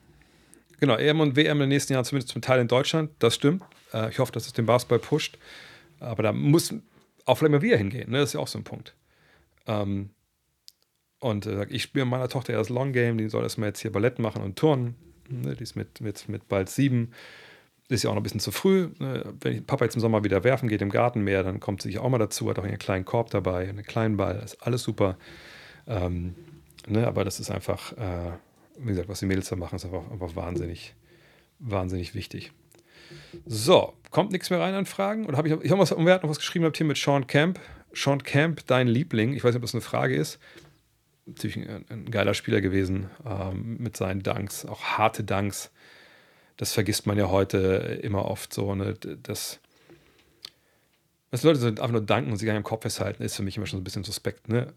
[0.82, 3.64] genau, EM und WM in den nächsten Jahren, zumindest zum Teil in Deutschland, das stimmt.
[3.94, 5.38] Äh, ich hoffe, dass es den Basketball pusht.
[6.02, 6.74] Aber da muss
[7.24, 8.18] auch vielleicht mal wir hingehen, ne?
[8.18, 8.96] das ist ja auch so ein Punkt.
[9.66, 10.10] Ähm,
[11.20, 13.94] und äh, ich spiele meiner Tochter ja das Long Game, die soll erstmal jetzt hier
[13.94, 14.96] Ballett machen und Turnen.
[15.30, 17.14] Ne, die ist mit, mit, mit bald sieben.
[17.88, 18.90] Ist ja auch noch ein bisschen zu früh.
[19.00, 19.24] Ne?
[19.40, 22.10] Wenn Papa jetzt im Sommer wieder werfen geht im Garten mehr, dann kommt sie auch
[22.10, 25.18] mal dazu, hat auch einen kleinen Korb dabei, einen kleinen Ball, ist alles super.
[25.88, 26.36] Ähm,
[26.88, 28.32] ne, aber das ist einfach, äh,
[28.80, 30.96] wie gesagt, was die Mädels da machen, ist einfach, einfach wahnsinnig,
[31.60, 32.52] wahnsinnig wichtig.
[33.46, 35.26] So, kommt nichts mehr rein an Fragen?
[35.26, 37.60] Oder habe ich, ich habe was, noch was geschrieben, habt hier mit Sean Camp.
[37.94, 39.34] Sean Camp, dein Liebling.
[39.34, 40.40] Ich weiß nicht, ob das eine Frage ist
[41.28, 45.72] natürlich ein, ein geiler Spieler gewesen ähm, mit seinen Danks, auch harte Danks.
[46.56, 48.74] Das vergisst man ja heute immer oft so.
[48.74, 48.96] Ne?
[48.96, 49.60] Das,
[51.30, 53.58] was Leute so einfach nur danken und sich an im Kopf festhalten, ist für mich
[53.58, 54.50] immer schon so ein bisschen suspekt.
[54.50, 54.74] Ne?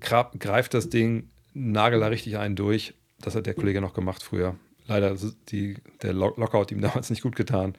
[0.00, 2.94] Greift das Ding, nagel da richtig einen durch.
[3.20, 4.56] Das hat der Kollege noch gemacht früher.
[4.86, 5.16] Leider
[5.48, 7.74] die, der Lockout ihm damals nicht gut getan.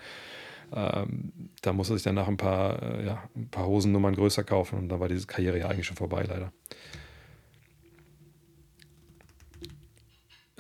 [0.74, 4.44] Ähm, da musste er sich dann nach ein paar, äh, ja, ein paar Hosennummern größer
[4.44, 6.54] kaufen und dann war diese Karriere ja eigentlich schon vorbei, leider.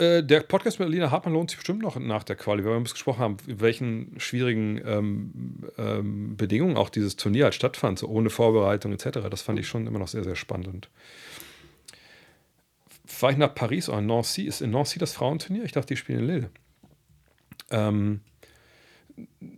[0.01, 2.77] Äh, der Podcast mit Alina Hartmann lohnt sich bestimmt noch nach der Quali, weil wir
[2.77, 8.07] uns gesprochen haben, in welchen schwierigen ähm, ähm, Bedingungen auch dieses Turnier halt stattfand, so
[8.07, 9.19] ohne Vorbereitung etc.
[9.29, 10.89] Das fand ich schon immer noch sehr, sehr spannend.
[13.21, 14.41] Fahre ich nach Paris oder Nancy?
[14.41, 15.63] Ist in Nancy das Frauenturnier?
[15.63, 16.49] Ich dachte, die spielen in Lille.
[17.69, 18.21] Ähm,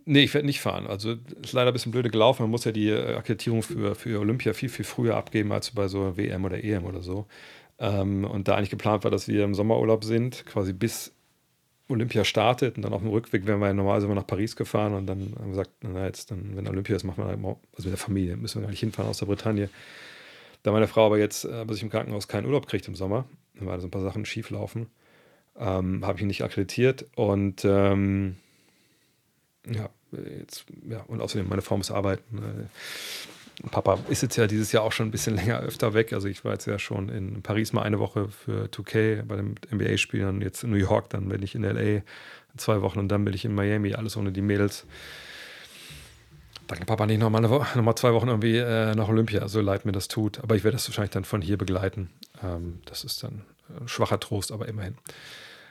[0.04, 0.86] nee, ich werde nicht fahren.
[0.86, 2.42] Also ist leider ein bisschen blöde gelaufen.
[2.42, 6.14] Man muss ja die Akkreditierung für, für Olympia viel, viel früher abgeben als bei so
[6.18, 7.24] WM oder EM oder so.
[7.78, 11.14] Ähm, und da eigentlich geplant war, dass wir im Sommerurlaub sind, quasi bis
[11.88, 14.92] Olympia startet und dann auf dem Rückweg wären wir ja normalerweise immer nach Paris gefahren
[14.92, 17.88] und dann haben wir gesagt, na jetzt, dann, wenn Olympia ist, machen wir immer, also
[17.88, 19.70] mit der Familie, müssen wir gar nicht hinfahren aus der Bretagne.
[20.62, 23.24] Da meine Frau aber jetzt äh, bei sich im Krankenhaus keinen Urlaub kriegt im Sommer,
[23.54, 24.86] dann war da so ein paar Sachen schief laufen,
[25.58, 28.36] ähm, habe ich ihn nicht akkreditiert und ähm,
[29.66, 29.88] ja,
[30.40, 32.38] jetzt, ja, und außerdem meine Frau muss arbeiten.
[32.38, 36.12] Äh, Papa ist jetzt ja dieses Jahr auch schon ein bisschen länger öfter weg.
[36.12, 39.54] Also ich war jetzt ja schon in Paris mal eine Woche für 2K bei den
[39.72, 42.02] NBA-Spielern, jetzt in New York, dann bin ich in LA
[42.56, 44.86] zwei Wochen und dann bin ich in Miami, alles ohne die Mädels.
[46.66, 49.48] Da kann Papa nicht noch mal, eine Woche, noch zwei Wochen irgendwie äh, nach Olympia,
[49.48, 50.42] so leid mir das tut.
[50.42, 52.10] Aber ich werde das wahrscheinlich dann von hier begleiten.
[52.44, 53.42] Ähm, das ist dann
[53.80, 54.96] ein schwacher Trost, aber immerhin.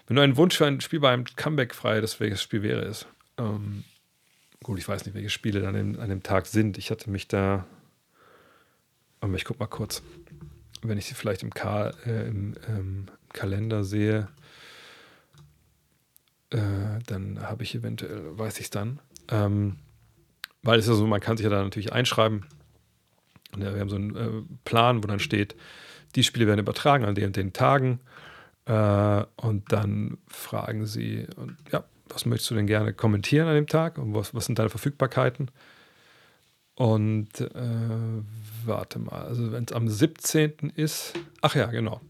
[0.08, 2.82] Wenn du einen Wunsch für ein Spiel bei einem Comeback frei das welches Spiel wäre
[2.82, 3.06] es?
[3.38, 3.84] Ähm,
[4.64, 6.78] Gut, ich weiß nicht, welche Spiele dann in, an dem Tag sind.
[6.78, 7.66] Ich hatte mich da.
[9.20, 10.02] Aber ich guck mal kurz.
[10.82, 14.30] Wenn ich sie vielleicht im, Ka äh, im ähm, Kalender sehe,
[16.50, 19.00] äh, dann habe ich eventuell, weiß ich es dann.
[19.30, 19.78] Ähm,
[20.62, 22.46] weil es ja so, man kann sich ja da natürlich einschreiben.
[23.58, 25.56] Ja, wir haben so einen äh, Plan, wo dann steht,
[26.16, 28.00] die Spiele werden übertragen an den und den Tagen.
[28.66, 33.68] Äh, und dann fragen sie, und ja, was möchtest du denn gerne kommentieren an dem
[33.68, 35.50] Tag und was, was sind deine Verfügbarkeiten?
[36.76, 37.50] Und äh,
[38.66, 40.72] warte mal, also wenn es am 17.
[40.76, 42.02] ist, ach ja, genau,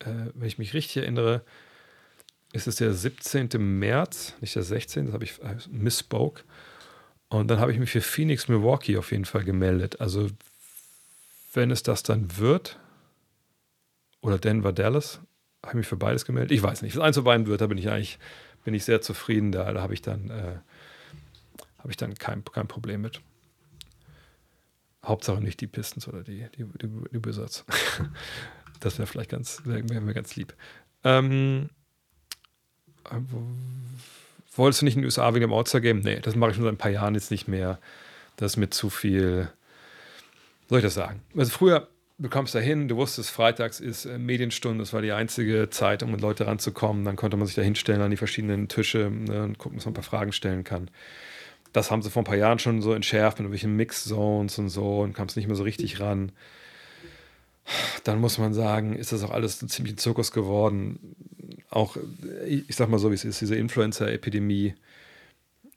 [0.00, 1.42] äh, wenn ich mich richtig erinnere,
[2.52, 3.48] ist es der 17.
[3.58, 6.42] März, nicht der 16., das habe ich äh, misspoke.
[7.28, 10.00] Und dann habe ich mich für Phoenix Milwaukee auf jeden Fall gemeldet.
[10.00, 10.28] Also
[11.52, 12.78] wenn es das dann wird,
[14.24, 15.20] oder Denver, Dallas.
[15.62, 16.52] Habe ich mich für beides gemeldet?
[16.52, 16.96] Ich weiß nicht.
[16.96, 18.18] Was eins von beiden wird, da bin ich eigentlich
[18.64, 19.52] bin ich sehr zufrieden.
[19.52, 20.56] Da, da habe ich dann, äh,
[21.78, 23.20] hab ich dann kein, kein Problem mit.
[25.04, 27.64] Hauptsache nicht die Pistons oder die, die, die, die Wizards.
[28.80, 30.54] das wäre vielleicht ganz, wär mir ganz lieb.
[31.04, 31.68] Ähm,
[33.10, 33.16] äh,
[34.56, 36.00] wolltest du nicht in den USA wegen dem All-Star-Game?
[36.00, 37.78] Nee, das mache ich schon seit ein paar Jahren jetzt nicht mehr.
[38.36, 39.50] Das ist mir zu viel,
[40.70, 41.20] soll ich das sagen?
[41.36, 41.86] Also früher,
[42.18, 46.02] du kommst da hin, du wusstest, freitags ist äh, Medienstunde, das war die einzige Zeit,
[46.02, 47.04] um mit Leute ranzukommen.
[47.04, 49.92] Dann konnte man sich da hinstellen an die verschiedenen Tische ne, und gucken, dass man
[49.92, 50.90] ein paar Fragen stellen kann.
[51.72, 55.00] Das haben sie vor ein paar Jahren schon so entschärft mit irgendwelchen Mix-Zones und so
[55.00, 56.30] und kam es nicht mehr so richtig ran.
[58.04, 61.16] Dann muss man sagen, ist das auch alles ein ziemlich ein Zirkus geworden.
[61.70, 61.96] Auch,
[62.46, 64.74] ich sag mal so, wie es ist, diese Influencer-Epidemie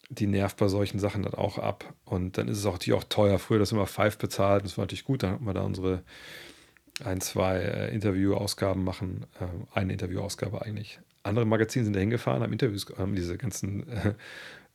[0.10, 1.94] die nervt bei solchen Sachen dann auch ab.
[2.06, 3.40] Und dann ist es auch natürlich auch teuer.
[3.40, 5.24] Früher das immer Five bezahlt, das war natürlich gut.
[5.24, 6.04] Dann hatten wir da unsere
[7.04, 9.26] ein, zwei äh, Interviewausgaben machen.
[9.40, 11.00] Äh, eine Interviewausgabe eigentlich.
[11.24, 14.14] Andere Magazine sind da hingefahren, haben Interviews, haben diese ganzen, äh,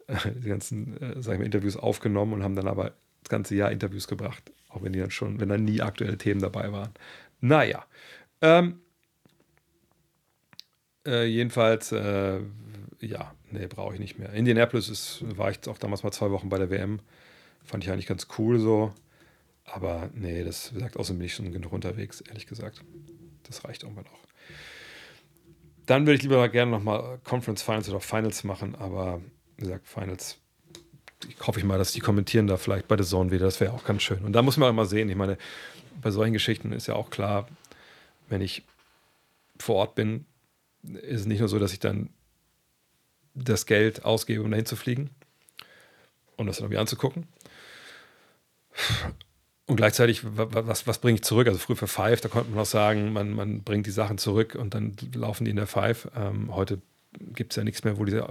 [0.37, 2.93] die ganzen, äh, sagen wir, Interviews aufgenommen und haben dann aber
[3.23, 4.53] das ganze Jahr Interviews gebracht.
[4.69, 6.91] Auch wenn die dann schon, wenn dann nie aktuelle Themen dabei waren.
[7.41, 7.85] Naja.
[8.41, 8.81] Ähm,
[11.07, 12.41] äh, jedenfalls, äh,
[13.01, 14.33] ja, nee, brauche ich nicht mehr.
[14.33, 17.01] Indianapolis ist, war ich auch damals mal zwei Wochen bei der WM.
[17.65, 18.93] Fand ich eigentlich ganz cool so.
[19.65, 22.83] Aber nee, das wie gesagt, außerdem bin ich schon genug unterwegs, ehrlich gesagt.
[23.45, 24.23] Das reicht irgendwann auch.
[25.87, 29.21] Dann würde ich lieber gerne nochmal Conference Finals oder Finals machen, aber
[29.57, 30.39] wie gesagt, Finals,
[31.41, 33.45] hoffe ich mal, dass die kommentieren da vielleicht bei der Zone wieder.
[33.45, 34.25] Das wäre auch ganz schön.
[34.25, 35.09] Und da muss man auch mal sehen.
[35.09, 35.39] Ich meine,
[36.01, 37.49] bei solchen Geschichten ist ja auch klar,
[38.29, 38.63] wenn ich
[39.59, 40.25] vor Ort bin,
[40.83, 42.11] ist es nicht nur so, dass ich dann
[43.35, 45.11] das Geld ausgebe, um dahin zu fliegen
[46.37, 47.27] und das dann irgendwie anzugucken.
[49.67, 51.47] Und gleichzeitig, was, was bringe ich zurück?
[51.47, 54.55] Also früher für Five, da konnte man auch sagen, man, man bringt die Sachen zurück
[54.55, 56.09] und dann laufen die in der Five.
[56.17, 56.83] Ähm, heute
[57.35, 58.27] gibt es ja nichts mehr, wo diese,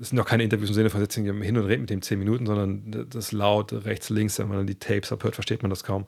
[0.00, 2.18] es sind doch keine Interviews im Sinne von setzen hin und reden mit dem zehn
[2.18, 5.84] Minuten, sondern das laut rechts, links, wenn man dann die Tapes abhört, versteht man das
[5.84, 6.06] kaum.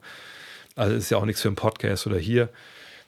[0.75, 2.49] Also ist ja auch nichts für einen Podcast oder hier.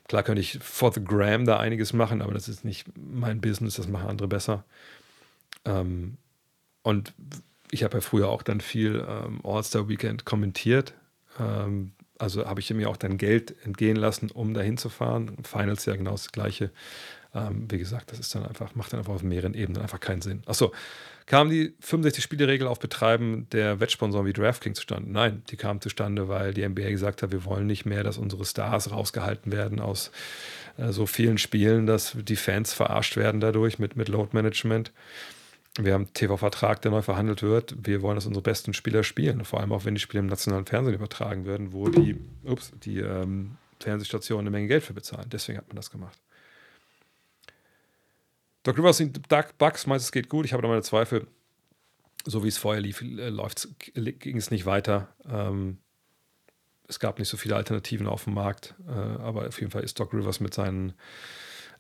[0.08, 3.76] Klar könnte ich for the gram da einiges machen, aber das ist nicht mein Business,
[3.76, 4.64] das machen andere besser.
[5.68, 6.18] Ähm,
[6.82, 7.14] und
[7.70, 10.94] ich habe ja früher auch dann viel ähm, All-Star Weekend kommentiert.
[11.40, 15.38] Ähm, also habe ich mir auch dann Geld entgehen lassen, um da hinzufahren.
[15.44, 16.72] Finals ja genau das Gleiche.
[17.36, 20.22] Ähm, wie gesagt, das ist dann einfach, macht dann einfach auf mehreren Ebenen einfach keinen
[20.22, 20.42] Sinn.
[20.46, 20.72] Achso,
[21.26, 25.12] kam die 65-Spiele-Regel auf Betreiben der Wettsponsoren wie DraftKings zustande?
[25.12, 28.46] Nein, die kam zustande, weil die NBA gesagt hat, wir wollen nicht mehr, dass unsere
[28.46, 30.12] Stars rausgehalten werden aus
[30.78, 34.92] äh, so vielen Spielen, dass die Fans verarscht werden dadurch mit, mit Load Management.
[35.78, 37.76] Wir haben einen TV-Vertrag, der neu verhandelt wird.
[37.86, 39.46] Wir wollen, dass unsere besten Spieler spielen.
[39.46, 43.00] Vor allem auch, wenn die Spiele im nationalen Fernsehen übertragen werden, wo die, ups, die
[43.00, 45.30] ähm, Fernsehstationen eine Menge Geld für bezahlen.
[45.30, 46.20] Deswegen hat man das gemacht.
[48.64, 50.46] Doc Rivers und Doug Bucks meint, es geht gut.
[50.46, 51.28] Ich habe da meine Zweifel.
[52.26, 55.08] So wie es vorher lief, äh, ging es nicht weiter.
[55.30, 55.78] Ähm,
[56.88, 58.76] es gab nicht so viele Alternativen auf dem Markt.
[58.88, 60.94] Äh, aber auf jeden Fall ist Doc Rivers mit seinen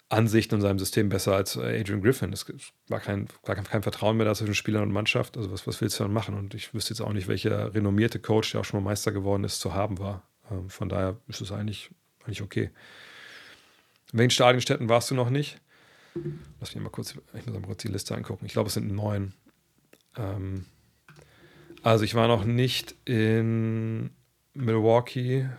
[0.10, 2.32] Ansichten und seinem System besser als äh, Adrian Griffin.
[2.32, 2.46] Es
[2.88, 5.36] war kein, war kein Vertrauen mehr da zwischen Spielern und Mannschaft.
[5.36, 6.36] Also was, was willst du dann machen?
[6.36, 9.44] Und ich wüsste jetzt auch nicht, welcher renommierte Coach, der auch schon mal Meister geworden
[9.44, 10.24] ist, zu haben war.
[10.50, 11.90] Ähm, von daher ist es eigentlich,
[12.24, 12.70] eigentlich okay.
[14.14, 15.60] In welchen Stadionstädten warst du noch nicht?
[16.60, 18.46] Lass mich mal kurz, ich muss mal kurz die Liste angucken.
[18.46, 19.34] Ich glaube, es sind neun.
[20.16, 20.66] Ähm,
[21.84, 24.12] also ich war noch nicht in
[24.54, 25.50] Milwaukee.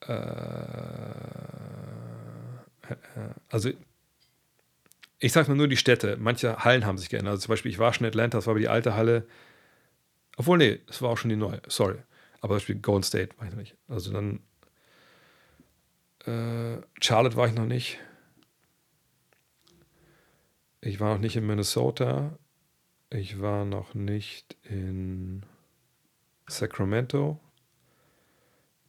[0.00, 0.14] Äh,
[3.50, 3.70] also
[5.18, 6.16] ich sage mal nur die Städte.
[6.18, 7.32] Manche Hallen haben sich geändert.
[7.32, 9.26] Also zum Beispiel, ich war schon in Atlanta, das war aber die alte Halle.
[10.36, 11.62] Obwohl, nee, es war auch schon die neue.
[11.68, 11.96] Sorry.
[12.40, 13.76] Aber zum Beispiel Golden State war ich noch nicht.
[13.88, 14.40] Also dann
[16.26, 17.98] äh, Charlotte war ich noch nicht.
[20.80, 22.38] Ich war noch nicht in Minnesota.
[23.10, 25.46] Ich war noch nicht in
[26.46, 27.40] Sacramento.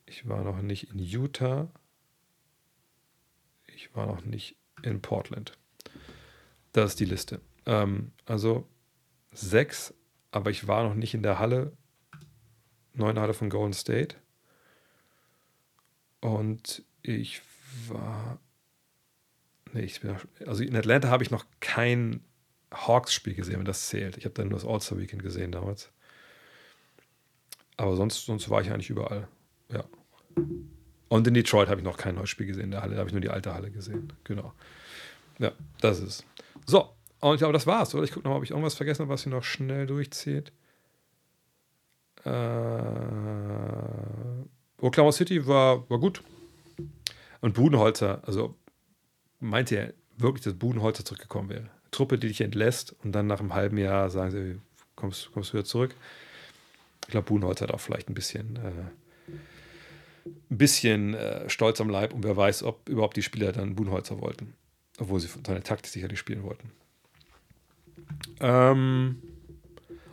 [0.05, 1.69] Ich war noch nicht in Utah.
[3.75, 5.57] Ich war noch nicht in Portland.
[6.71, 7.41] Das ist die Liste.
[7.65, 8.67] Ähm, also
[9.31, 9.93] sechs,
[10.31, 11.73] aber ich war noch nicht in der Halle.
[12.93, 14.15] Neun Halle von Golden State.
[16.21, 17.41] Und ich
[17.87, 18.39] war
[19.75, 22.21] Nee, ich bin, also in Atlanta habe ich noch kein
[22.73, 24.15] Hawks-Spiel gesehen, wenn das zählt.
[24.15, 25.91] Ich habe dann nur das All-Star-Weekend gesehen damals.
[27.75, 29.27] Aber sonst, sonst war ich eigentlich überall.
[29.69, 29.83] Ja.
[31.07, 32.65] Und in Detroit habe ich noch kein neues Spiel gesehen.
[32.65, 34.11] In der Halle da habe ich nur die alte Halle gesehen.
[34.23, 34.53] Genau.
[35.39, 35.51] Ja,
[35.81, 36.25] das ist.
[36.65, 38.03] So, und ich glaube, das war's, oder?
[38.03, 40.51] Ich gucke nochmal, ob ich irgendwas vergessen habe, was hier noch schnell durchzieht.
[42.23, 42.29] Äh,
[44.81, 46.21] Oklahoma City war, war gut.
[47.41, 48.55] Und Budenholzer, also
[49.39, 51.69] meint ihr wirklich, dass Budenholzer zurückgekommen wäre?
[51.91, 54.59] Truppe, die dich entlässt und dann nach einem halben Jahr sagen sie,
[54.95, 55.95] kommst, kommst du wieder zurück.
[57.05, 58.71] Ich glaube, Budenholzer hat auch vielleicht ein bisschen, äh,
[60.25, 64.19] ein bisschen äh, Stolz am Leib und wer weiß, ob überhaupt die Spieler dann Budenholzer
[64.21, 64.53] wollten.
[64.97, 66.71] Obwohl sie seine Taktik sicherlich spielen wollten.
[68.39, 69.21] Ähm,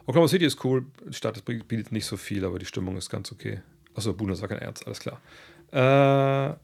[0.07, 0.87] Oklahoma City ist cool.
[1.07, 3.61] Die Stadt bietet nicht so viel, aber die Stimmung ist ganz okay.
[3.95, 5.21] Achso, Budenholzer war kein Ernst, alles klar.
[5.73, 6.57] Äh,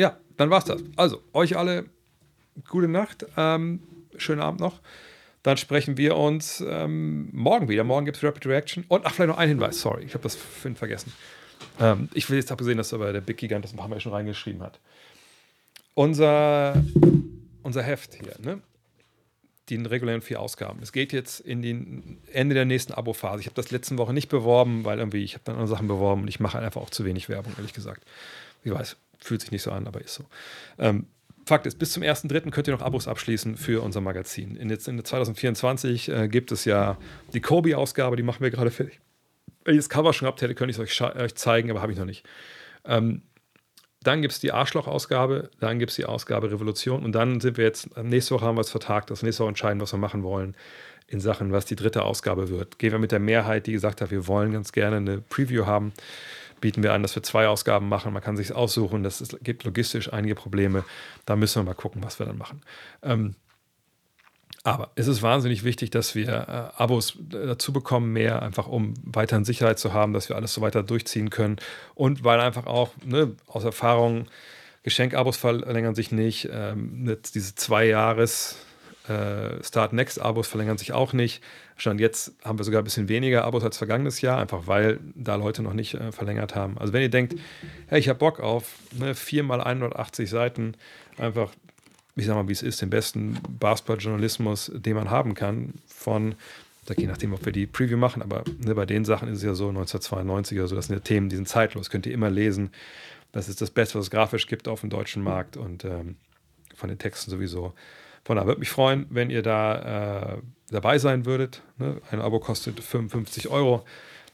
[0.00, 0.82] ja, dann war's das.
[0.96, 1.86] Also, euch alle
[2.68, 3.26] gute Nacht.
[3.36, 3.80] Ähm,
[4.16, 4.80] schönen Abend noch.
[5.42, 7.84] Dann sprechen wir uns ähm, morgen wieder.
[7.84, 8.84] Morgen gibt es Rapid Reaction.
[8.88, 9.80] Und ach, vielleicht noch ein Hinweis.
[9.80, 11.12] Sorry, ich habe das vorhin vergessen.
[11.80, 14.00] Ähm, ich will jetzt habe gesehen, dass aber der Big Gigant das ein paar Mal
[14.00, 14.80] schon reingeschrieben hat.
[15.94, 16.82] Unser,
[17.62, 18.60] unser Heft hier, ne?
[19.68, 20.80] Die regulären vier Ausgaben.
[20.82, 23.40] Es geht jetzt in die Ende der nächsten Abo-Phase.
[23.40, 26.22] Ich habe das letzte Woche nicht beworben, weil irgendwie ich habe dann andere Sachen beworben
[26.22, 28.04] und ich mache einfach auch zu wenig Werbung, ehrlich gesagt.
[28.64, 30.24] Ich weiß, fühlt sich nicht so an, aber ist so.
[30.78, 31.06] Ähm,
[31.44, 32.50] Fakt ist, bis zum 1.3.
[32.50, 34.56] könnt ihr noch Abos abschließen für unser Magazin.
[34.56, 36.98] In, jetzt in 2024 äh, gibt es ja
[37.32, 39.00] die Kobe-Ausgabe, die machen wir gerade fertig.
[39.68, 41.92] Wenn ich das Cover schon gehabt hätte, könnte ich es euch, euch, zeigen, aber habe
[41.92, 42.26] ich noch nicht.
[42.86, 43.20] Ähm,
[44.02, 47.64] dann gibt es die Arschloch-Ausgabe, dann gibt es die Ausgabe Revolution und dann sind wir
[47.64, 50.22] jetzt, nächste Woche haben wir es vertagt, dass wir nächste Woche entscheiden, was wir machen
[50.22, 50.56] wollen
[51.06, 52.78] in Sachen, was die dritte Ausgabe wird.
[52.78, 55.92] Gehen wir mit der Mehrheit, die gesagt hat, wir wollen ganz gerne eine Preview haben
[56.60, 58.12] bieten wir an, dass wir zwei Ausgaben machen.
[58.12, 59.02] Man kann sich aussuchen.
[59.02, 60.84] Das ist, gibt logistisch einige Probleme.
[61.24, 62.62] Da müssen wir mal gucken, was wir dann machen.
[63.02, 63.34] Ähm,
[64.74, 69.44] aber es ist wahnsinnig wichtig, dass wir äh, Abos dazu bekommen, mehr, einfach um weiterhin
[69.44, 71.56] Sicherheit zu haben, dass wir alles so weiter durchziehen können.
[71.94, 74.26] Und weil einfach auch ne, aus Erfahrung
[74.82, 76.48] Geschenkabos verlängern sich nicht.
[76.52, 78.56] Ähm, diese zwei Jahres
[79.08, 81.42] äh, Start Next Abos verlängern sich auch nicht.
[81.76, 85.36] Stand jetzt haben wir sogar ein bisschen weniger Abos als vergangenes Jahr, einfach weil da
[85.36, 86.76] Leute noch nicht äh, verlängert haben.
[86.78, 87.34] Also wenn ihr denkt,
[87.86, 90.74] hey, ich habe Bock auf ne, 4 mal 180 Seiten,
[91.16, 91.50] einfach,
[92.18, 96.34] ich sag mal, wie es ist, den besten Basketball-Journalismus, den man haben kann, von
[96.96, 99.54] je nachdem, ob wir die Preview machen, aber ne, bei den Sachen ist es ja
[99.54, 102.70] so 1992 oder so, das sind ja Themen, die sind zeitlos, könnt ihr immer lesen.
[103.30, 106.16] Das ist das Beste, was es grafisch gibt auf dem deutschen Markt und ähm,
[106.74, 107.74] von den Texten sowieso.
[108.24, 110.38] Von daher würde mich freuen, wenn ihr da äh,
[110.70, 111.62] dabei sein würdet.
[111.76, 112.00] Ne?
[112.10, 113.84] Ein Abo kostet 55 Euro.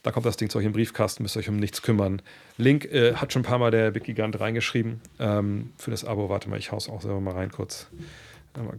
[0.05, 2.21] Da kommt das Ding zu euch im Briefkasten, müsst euch um nichts kümmern.
[2.57, 6.29] Link äh, hat schon ein paar Mal der Big Gigant reingeschrieben ähm, für das Abo.
[6.29, 7.87] Warte mal, ich hau's auch selber mal rein kurz.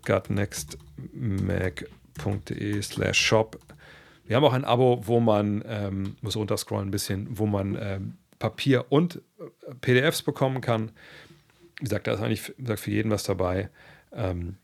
[0.06, 3.58] gutnextmag.de slash shop.
[4.26, 8.18] Wir haben auch ein Abo, wo man, ähm, muss runterscrollen ein bisschen, wo man ähm,
[8.38, 9.20] Papier und äh,
[9.80, 10.92] PDFs bekommen kann.
[11.78, 13.68] Wie gesagt, da ist eigentlich gesagt, für jeden was dabei.
[14.12, 14.58] Ähm,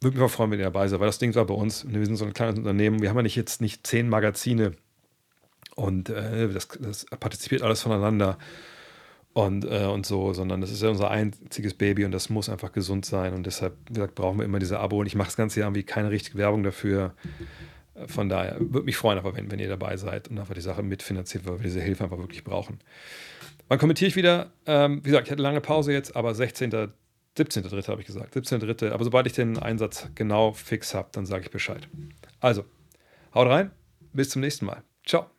[0.00, 2.06] würde mich auch freuen, wenn ihr dabei seid, weil das Ding war bei uns, wir
[2.06, 4.76] sind so ein kleines Unternehmen, wir haben ja nicht jetzt nicht zehn Magazine
[5.76, 8.38] und äh, das, das, partizipiert alles voneinander
[9.34, 12.72] und, äh, und so, sondern das ist ja unser einziges Baby und das muss einfach
[12.72, 15.36] gesund sein und deshalb, wie gesagt, brauchen wir immer diese Abo und ich mache das
[15.36, 17.14] ganze Jahr irgendwie keine richtige Werbung dafür.
[18.06, 20.82] Von daher würde mich freuen, einfach wenn, wenn ihr dabei seid und einfach die Sache
[20.82, 22.78] mitfinanziert, weil wir diese Hilfe einfach wirklich brauchen.
[23.68, 24.52] Wann kommentiere ich wieder?
[24.66, 26.72] Ähm, wie gesagt, ich hatte lange Pause jetzt, aber 16.
[27.36, 27.88] 17.3.
[27.88, 28.34] habe ich gesagt.
[28.34, 28.92] 17.3.
[28.92, 31.88] Aber sobald ich den Einsatz genau fix habe, dann sage ich Bescheid.
[32.40, 32.64] Also,
[33.34, 33.70] haut rein.
[34.12, 34.82] Bis zum nächsten Mal.
[35.04, 35.35] Ciao.